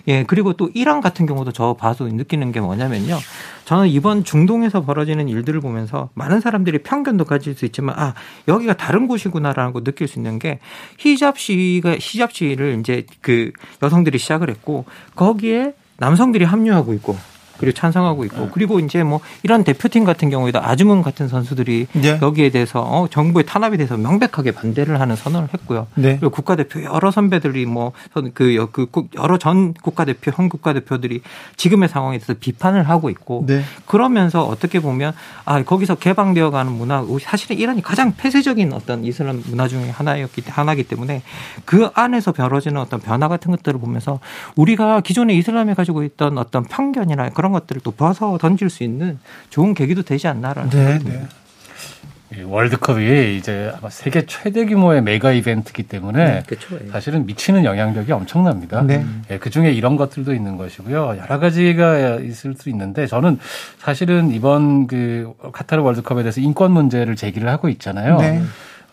예. 0.07 0.23
그리고 0.23 0.53
또 0.53 0.69
같은 1.01 1.10
경우도 1.13 1.51
저 1.51 1.73
봐서 1.73 2.05
느끼는 2.05 2.51
게 2.51 2.59
뭐냐면요. 2.59 3.17
저는 3.65 3.87
이번 3.87 4.23
중동에서 4.23 4.81
벌어지는 4.81 5.29
일들을 5.29 5.59
보면서 5.61 6.09
많은 6.13 6.41
사람들이 6.41 6.79
편견도 6.83 7.25
가질 7.25 7.55
수 7.55 7.65
있지만 7.65 7.95
아 7.97 8.13
여기가 8.47 8.73
다른 8.75 9.07
곳이구나라는 9.07 9.73
거 9.73 9.83
느낄 9.83 10.07
수 10.07 10.19
있는 10.19 10.39
게 10.39 10.59
히잡 10.97 11.37
시가 11.37 11.95
히잡 11.99 12.33
시를 12.33 12.79
이제 12.79 13.05
그 13.21 13.51
여성들이 13.81 14.17
시작을 14.17 14.49
했고 14.49 14.85
거기에 15.15 15.73
남성들이 15.97 16.45
합류하고 16.45 16.93
있고 16.95 17.15
그리고 17.61 17.73
찬성하고 17.73 18.25
있고 18.25 18.37
네. 18.37 18.49
그리고 18.51 18.79
이제 18.79 19.03
뭐 19.03 19.21
이런 19.43 19.63
대표팀 19.63 20.03
같은 20.03 20.29
경우에도 20.29 20.59
아즈문 20.59 21.03
같은 21.03 21.27
선수들이 21.27 21.87
네. 21.93 22.19
여기에 22.21 22.49
대해서 22.49 22.81
어, 22.81 23.07
정부의 23.07 23.45
탄압에 23.45 23.77
대해서 23.77 23.97
명백하게 23.97 24.51
반대를 24.51 24.99
하는 24.99 25.15
선언을 25.15 25.49
했고요. 25.53 25.87
네. 25.95 26.17
그리고 26.17 26.31
국가대표 26.31 26.83
여러 26.83 27.11
선배들이 27.11 27.65
뭐그 27.67 28.31
그 28.33 29.07
여러 29.15 29.37
전 29.37 29.73
국가대표 29.75 30.31
현 30.33 30.49
국가대표들이 30.49 31.21
지금의 31.55 31.87
상황에 31.87 32.17
대해서 32.17 32.33
비판을 32.33 32.89
하고 32.89 33.11
있고 33.11 33.45
네. 33.47 33.61
그러면서 33.85 34.43
어떻게 34.43 34.79
보면 34.79 35.13
아 35.45 35.63
거기서 35.63 35.95
개방되어 35.95 36.49
가는 36.49 36.71
문화 36.71 37.05
사실은 37.21 37.57
이란이 37.57 37.83
가장 37.83 38.15
폐쇄적인 38.15 38.73
어떤 38.73 39.03
이슬람 39.03 39.43
문화 39.45 39.67
중에 39.67 39.91
하나였기 39.91 40.43
하나기 40.47 40.83
때문에 40.83 41.21
그 41.65 41.89
안에서 41.93 42.31
벌어지는 42.31 42.81
어떤 42.81 42.99
변화 42.99 43.27
같은 43.27 43.51
것들을 43.51 43.79
보면서 43.79 44.19
우리가 44.55 45.01
기존의 45.01 45.37
이슬람에 45.37 45.75
가지고 45.75 46.03
있던 46.03 46.39
어떤 46.39 46.63
편견이나 46.63 47.29
그런 47.29 47.50
그런 47.51 47.59
것들을 47.59 47.81
또 47.83 47.91
봐서 47.91 48.37
던질 48.37 48.69
수 48.69 48.83
있는 48.83 49.19
좋은 49.49 49.73
계기도 49.73 50.01
되지 50.01 50.27
않나라는 50.27 50.69
네, 50.69 50.99
네. 50.99 52.43
월드컵이 52.43 53.35
이제 53.35 53.73
아마 53.77 53.89
세계 53.89 54.25
최대 54.25 54.65
규모의 54.65 55.03
메가 55.03 55.33
이벤트이기 55.33 55.83
때문에 55.83 56.25
네, 56.25 56.43
그렇죠. 56.47 56.79
사실은 56.89 57.25
미치는 57.25 57.65
영향력이 57.65 58.09
엄청납니다. 58.13 58.83
네. 58.83 59.05
네, 59.27 59.37
그 59.37 59.49
중에 59.49 59.71
이런 59.71 59.97
것들도 59.97 60.33
있는 60.33 60.55
것이고요. 60.55 61.17
여러 61.21 61.39
가지가 61.39 62.19
있을 62.19 62.55
수 62.55 62.69
있는데 62.69 63.05
저는 63.05 63.37
사실은 63.79 64.31
이번 64.31 64.87
그 64.87 65.33
카타르 65.51 65.81
월드컵에 65.81 66.23
대해서 66.23 66.39
인권 66.39 66.71
문제를 66.71 67.17
제기를 67.17 67.49
하고 67.49 67.67
있잖아요. 67.67 68.17
네. 68.19 68.41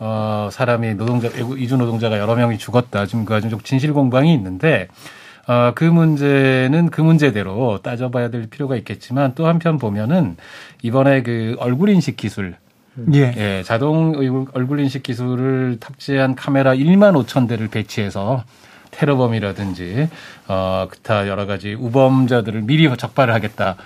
어, 0.01 0.49
사람이 0.51 0.95
노동자, 0.95 1.29
이주 1.29 1.77
노동자가 1.77 2.19
여러 2.19 2.35
명이 2.35 2.59
죽었다. 2.59 3.07
지금 3.07 3.25
그 3.25 3.35
아주 3.35 3.57
진실 3.63 3.93
공방이 3.93 4.35
있는데 4.35 4.89
어, 5.49 5.73
그 5.75 5.83
문제는 5.83 6.91
그 6.91 7.01
문제대로 7.01 7.81
따져봐야 7.83 8.29
될 8.29 8.49
필요가 8.49 8.77
있겠지만 8.77 9.35
또 9.35 9.47
한편 9.47 9.79
보면은 9.79 10.37
이번에 10.83 11.23
그 11.23 11.57
얼굴 11.59 11.89
인식 11.89 12.17
기술 12.17 12.55
예. 13.15 13.33
예. 13.37 13.63
자동 13.63 14.15
얼굴 14.53 14.81
인식 14.81 15.03
기술을 15.03 15.79
탑재한 15.81 16.35
카메라 16.35 16.75
1만 16.75 17.25
5천 17.25 17.49
대를 17.49 17.69
배치해서 17.69 18.45
테러범이라든지 18.91 20.09
어 20.49 20.89
기타 20.93 21.29
여러 21.29 21.47
가지 21.47 21.75
우범자들을 21.75 22.63
미리 22.63 22.95
적발을 22.95 23.33
하겠다 23.33 23.77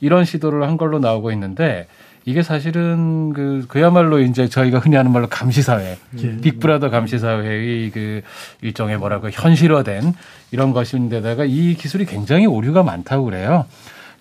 이런 0.00 0.24
시도를 0.24 0.62
한 0.64 0.76
걸로 0.76 0.98
나오고 0.98 1.30
있는데 1.32 1.86
이게 2.24 2.42
사실은 2.42 3.32
그 3.32 3.64
그야말로 3.68 4.20
이제 4.20 4.48
저희가 4.48 4.78
흔히 4.78 4.96
하는 4.96 5.12
말로 5.12 5.28
감시사회, 5.28 5.98
예. 6.18 6.36
빅브라더 6.40 6.90
감시사회의 6.90 7.90
그 7.90 8.22
일종의 8.60 8.98
뭐라고 8.98 9.30
현실화된 9.30 10.14
이런 10.52 10.72
것인데다가 10.72 11.44
이 11.44 11.74
기술이 11.74 12.06
굉장히 12.06 12.46
오류가 12.46 12.82
많다고 12.82 13.24
그래요. 13.24 13.66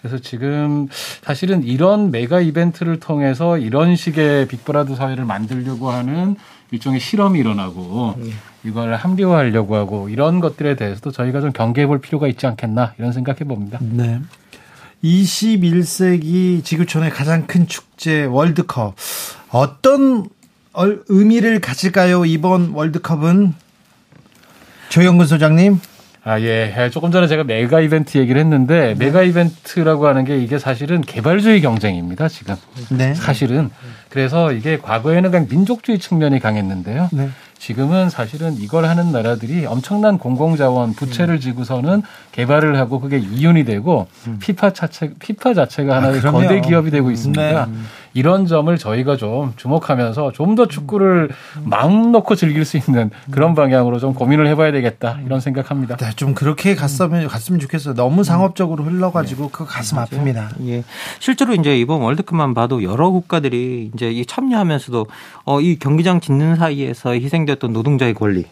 그래서 0.01 0.17
지금 0.17 0.87
사실은 1.21 1.63
이런 1.63 2.09
메가 2.09 2.41
이벤트를 2.41 2.99
통해서 2.99 3.59
이런 3.59 3.95
식의 3.95 4.47
빅브라더 4.47 4.95
사회를 4.95 5.25
만들려고 5.25 5.91
하는 5.91 6.35
일종의 6.71 6.99
실험이 6.99 7.39
일어나고 7.39 8.15
예. 8.25 8.31
이걸 8.63 8.95
합리화하려고 8.95 9.75
하고 9.75 10.09
이런 10.09 10.39
것들에 10.39 10.75
대해서도 10.75 11.11
저희가 11.11 11.41
좀 11.41 11.51
경계해 11.51 11.85
볼 11.85 11.99
필요가 11.99 12.27
있지 12.27 12.47
않겠나 12.47 12.93
이런 12.97 13.11
생각해 13.11 13.39
봅니다. 13.39 13.77
네. 13.81 14.19
21세기 15.03 16.63
지구촌의 16.63 17.09
가장 17.09 17.47
큰 17.47 17.67
축제 17.67 18.23
월드컵 18.25 18.95
어떤 19.49 20.27
의미를 20.73 21.59
가질까요? 21.59 22.25
이번 22.25 22.71
월드컵은 22.71 23.53
조영근 24.89 25.25
소장님. 25.25 25.79
아, 26.23 26.39
예. 26.39 26.89
조금 26.93 27.11
전에 27.11 27.27
제가 27.27 27.43
메가 27.43 27.81
이벤트 27.81 28.19
얘기를 28.19 28.39
했는데, 28.39 28.93
네. 28.93 29.05
메가 29.05 29.23
이벤트라고 29.23 30.07
하는 30.07 30.23
게 30.23 30.37
이게 30.37 30.59
사실은 30.59 31.01
개발주의 31.01 31.61
경쟁입니다, 31.61 32.27
지금. 32.27 32.55
네. 32.91 33.15
사실은. 33.15 33.71
그래서 34.09 34.51
이게 34.51 34.77
과거에는 34.77 35.31
그냥 35.31 35.47
민족주의 35.49 35.97
측면이 35.97 36.39
강했는데요. 36.39 37.09
네. 37.11 37.29
지금은 37.61 38.09
사실은 38.09 38.57
이걸 38.57 38.85
하는 38.85 39.11
나라들이 39.11 39.67
엄청난 39.67 40.17
공공자원 40.17 40.95
부채를 40.95 41.35
음. 41.35 41.39
지고서는 41.39 42.01
개발을 42.31 42.75
하고 42.79 42.99
그게 42.99 43.19
이윤이 43.19 43.65
되고 43.65 44.07
음. 44.25 44.39
피파 44.41 44.73
자체 44.73 45.13
피파 45.19 45.53
자체가 45.53 45.97
하나의 45.97 46.21
아, 46.25 46.31
거대 46.31 46.59
기업이 46.59 46.89
되고 46.89 47.11
있습니다. 47.11 47.65
네. 47.67 47.71
이런 48.13 48.45
점을 48.45 48.75
저희가 48.77 49.15
좀 49.17 49.53
주목하면서 49.55 50.31
좀 50.33 50.51
더 50.55 50.65
축구를 50.65 51.29
마음 51.63 52.11
놓고 52.11 52.35
즐길 52.35 52.65
수 52.65 52.75
있는 52.77 53.09
그런 53.31 53.55
방향으로 53.55 53.99
좀 53.99 54.13
고민을 54.13 54.47
해봐야 54.47 54.73
되겠다 54.73 55.19
이런 55.25 55.39
생각합니다. 55.39 55.95
네, 55.95 56.09
좀 56.17 56.33
그렇게 56.33 56.75
갔으면 56.75 57.27
갔으면 57.29 57.59
좋겠어요. 57.61 57.93
너무 57.95 58.25
상업적으로 58.25 58.83
흘러가지고 58.83 59.43
네. 59.45 59.49
그 59.53 59.65
가슴 59.65 59.95
맞아요. 59.95 60.07
아픕니다. 60.09 60.47
예, 60.67 60.83
실제로 61.19 61.53
이제 61.53 61.77
이번 61.79 62.01
월드컵만 62.01 62.53
봐도 62.53 62.83
여러 62.83 63.09
국가들이 63.11 63.91
이제 63.93 64.11
이 64.11 64.25
참여하면서도 64.25 65.05
어, 65.45 65.61
이 65.61 65.79
경기장 65.79 66.19
짓는 66.19 66.57
사이에서 66.57 67.13
희생되었던 67.13 67.71
노동자의 67.71 68.13
권리 68.13 68.45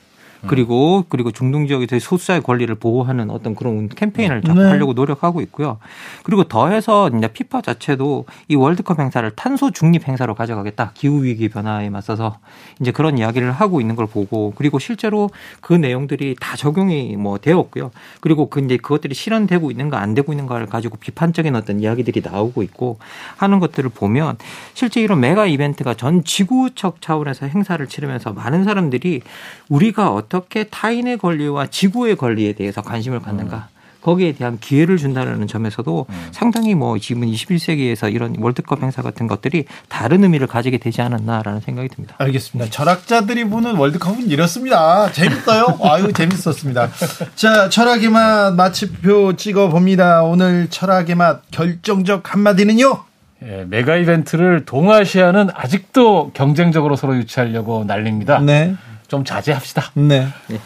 그리고 0.48 1.03
그리고 1.10 1.32
중동 1.32 1.68
지역에서 1.68 1.99
소수자의 1.99 2.41
권리를 2.41 2.74
보호하는 2.76 3.30
어떤 3.30 3.56
그런 3.56 3.90
캠페인을 3.90 4.41
네. 4.41 4.52
하려고 4.52 4.94
노력하고 4.94 5.41
있고요. 5.41 5.80
그리고 6.24 6.44
더해서 6.45 7.10
이제 7.10 7.28
피파 7.28 7.61
자체도 7.61 8.26
이 8.48 8.56
월드컵 8.56 8.99
행사를 8.99 9.30
탄소 9.32 9.72
중립 9.72 10.07
행사로 10.07 10.36
가져가겠다. 10.36 10.91
기후 10.94 11.24
위기 11.24 11.49
변화에 11.49 11.90
맞서서 11.90 12.38
이제 12.80 12.91
그런 12.91 13.18
이야기를 13.18 13.52
하고 13.52 13.82
있는 13.82 13.95
걸 13.95 14.07
보고 14.07 14.53
그리고 14.56 14.80
실제로 14.80 15.30
그 15.61 15.74
내용들이 15.74 16.36
다 16.40 16.56
적용이 16.56 17.18
뭐 17.18 17.38
되었고요. 17.38 17.91
그리고 18.22 18.49
그 18.49 18.61
이제 18.61 18.78
그것들이 18.78 19.14
실현되고 19.14 19.72
있는가 19.72 19.99
안 19.99 20.14
되고 20.14 20.32
있는가를 20.32 20.68
가지고 20.68 20.98
비판적인 20.98 21.56
어떤 21.56 21.80
이야기들이 21.80 22.22
나오고 22.24 22.64
있고 22.64 22.98
하는 23.38 23.60
것들을 23.60 23.90
보면 23.90 24.38
실제 24.74 25.02
이런 25.02 25.20
메가 25.20 25.48
이벤트가 25.48 25.94
전 25.94 26.24
지구적 26.24 27.02
차원에서 27.02 27.48
행사를 27.48 27.86
치르면서 27.86 28.34
많은 28.34 28.64
사람들이 28.64 29.22
우리가 29.70 30.14
어떻게 30.30 30.65
타인의 30.65 31.18
권리와 31.18 31.68
지구의 31.68 32.15
권리에 32.15 32.53
대해서 32.53 32.81
관심을 32.81 33.19
갖는가. 33.19 33.57
음. 33.73 33.80
거기에 34.01 34.31
대한 34.31 34.60
기회를 34.60 34.95
준다는 34.95 35.45
점에서도 35.45 36.06
음. 36.07 36.27
상당히 36.31 36.73
뭐 36.73 36.97
지금 36.97 37.23
21세기에서 37.23 38.14
이런 38.14 38.34
월드컵 38.39 38.81
행사 38.81 39.01
같은 39.01 39.27
것들이 39.27 39.65
다른 39.89 40.23
의미를 40.23 40.47
가지게 40.47 40.77
되지 40.77 41.01
않았나라는 41.01 41.60
생각이 41.60 41.89
듭니다. 41.89 42.15
알겠습니다. 42.18 42.72
철학자들이 42.72 43.43
보는 43.45 43.76
월드컵은 43.76 44.30
이렇습니다. 44.30 45.11
재밌어요? 45.11 45.80
아유, 45.84 46.14
재밌었습니다. 46.14 46.89
자, 47.35 47.68
철학의 47.68 48.10
맛 48.10 48.53
마침표 48.56 49.35
찍어 49.35 49.68
봅니다. 49.68 50.23
오늘 50.23 50.69
철학의 50.69 51.15
맛 51.15 51.41
결정적 51.51 52.34
한마디는요? 52.34 53.03
예, 53.43 53.65
메가 53.68 53.97
이벤트를 53.97 54.64
동아시아는 54.65 55.49
아직도 55.53 56.31
경쟁적으로 56.34 56.95
서로 56.95 57.18
유치하려고 57.18 57.84
난립니다. 57.85 58.39
네. 58.39 58.76
좀 59.10 59.26
자제합시다. 59.26 59.91
네. 59.95 60.27
네. 60.48 60.60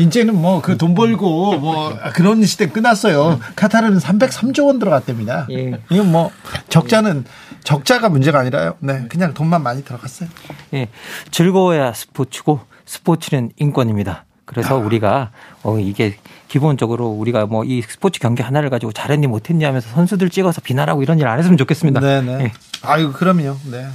이제는 0.00 0.34
뭐 0.34 0.60
그 0.60 0.76
돈 0.76 0.94
벌고 0.94 1.58
뭐 1.58 1.96
그런 2.14 2.42
시대 2.44 2.66
끝났어요. 2.68 3.38
카타르는 3.56 3.98
303조 3.98 4.66
원 4.66 4.78
들어갔답니다. 4.78 5.46
예. 5.50 5.80
이건 5.90 6.10
뭐 6.10 6.30
적자는 6.68 7.24
적자가 7.62 8.08
문제가 8.08 8.40
아니라요. 8.40 8.74
네, 8.80 9.04
그냥 9.08 9.34
돈만 9.34 9.62
많이 9.62 9.84
들어갔어요. 9.84 10.28
예, 10.74 10.88
즐거워야 11.30 11.92
스포츠고 11.92 12.60
스포츠는 12.86 13.50
인권입니다. 13.56 14.24
그래서 14.46 14.74
아. 14.76 14.78
우리가 14.78 15.30
어 15.62 15.78
이게 15.78 16.16
기본적으로 16.48 17.08
우리가 17.08 17.46
뭐 17.46 17.64
이 17.64 17.82
스포츠 17.82 18.18
경기 18.18 18.42
하나를 18.42 18.70
가지고 18.70 18.92
잘했니 18.92 19.26
못했니 19.26 19.64
하면서 19.64 19.88
선수들 19.90 20.30
찍어서 20.30 20.60
비난하고 20.62 21.02
이런 21.02 21.18
일 21.20 21.26
안 21.28 21.38
했으면 21.38 21.56
좋겠습니다. 21.58 22.00
네네. 22.00 22.44
예. 22.44 22.52
아유 22.82 23.12
그럼요. 23.12 23.56
네. 23.70 23.86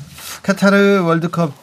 카타르 0.43 1.01
월드컵 1.03 1.49
어, 1.49 1.62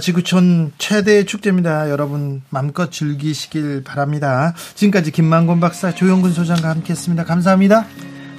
지구촌 0.00 0.72
최대 0.78 1.24
축제입니다. 1.24 1.90
여러분 1.90 2.42
마음껏 2.50 2.90
즐기시길 2.90 3.84
바랍니다. 3.84 4.54
지금까지 4.74 5.10
김만곤 5.10 5.60
박사, 5.60 5.94
조영근 5.94 6.32
소장과 6.32 6.70
함께했습니다. 6.70 7.24
감사합니다. 7.24 7.84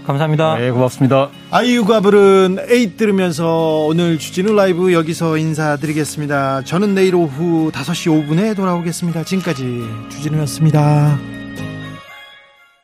감사합니다. 0.06 0.58
네, 0.58 0.72
고맙습니다. 0.72 1.30
아이유가 1.52 2.00
부른 2.00 2.58
에잇 2.70 2.98
들으면서 2.98 3.86
오늘 3.88 4.20
주진우 4.20 4.54
라이브 4.54 4.94
여기서 4.94 5.38
인사드리겠습니다. 5.38 6.64
저는 6.64 6.94
내일 6.94 7.16
오후 7.16 7.72
5시 7.72 8.28
5분에 8.28 8.56
돌아오겠습니다. 8.56 9.24
지금까지 9.24 9.84
주진우였습니다. 10.10 11.18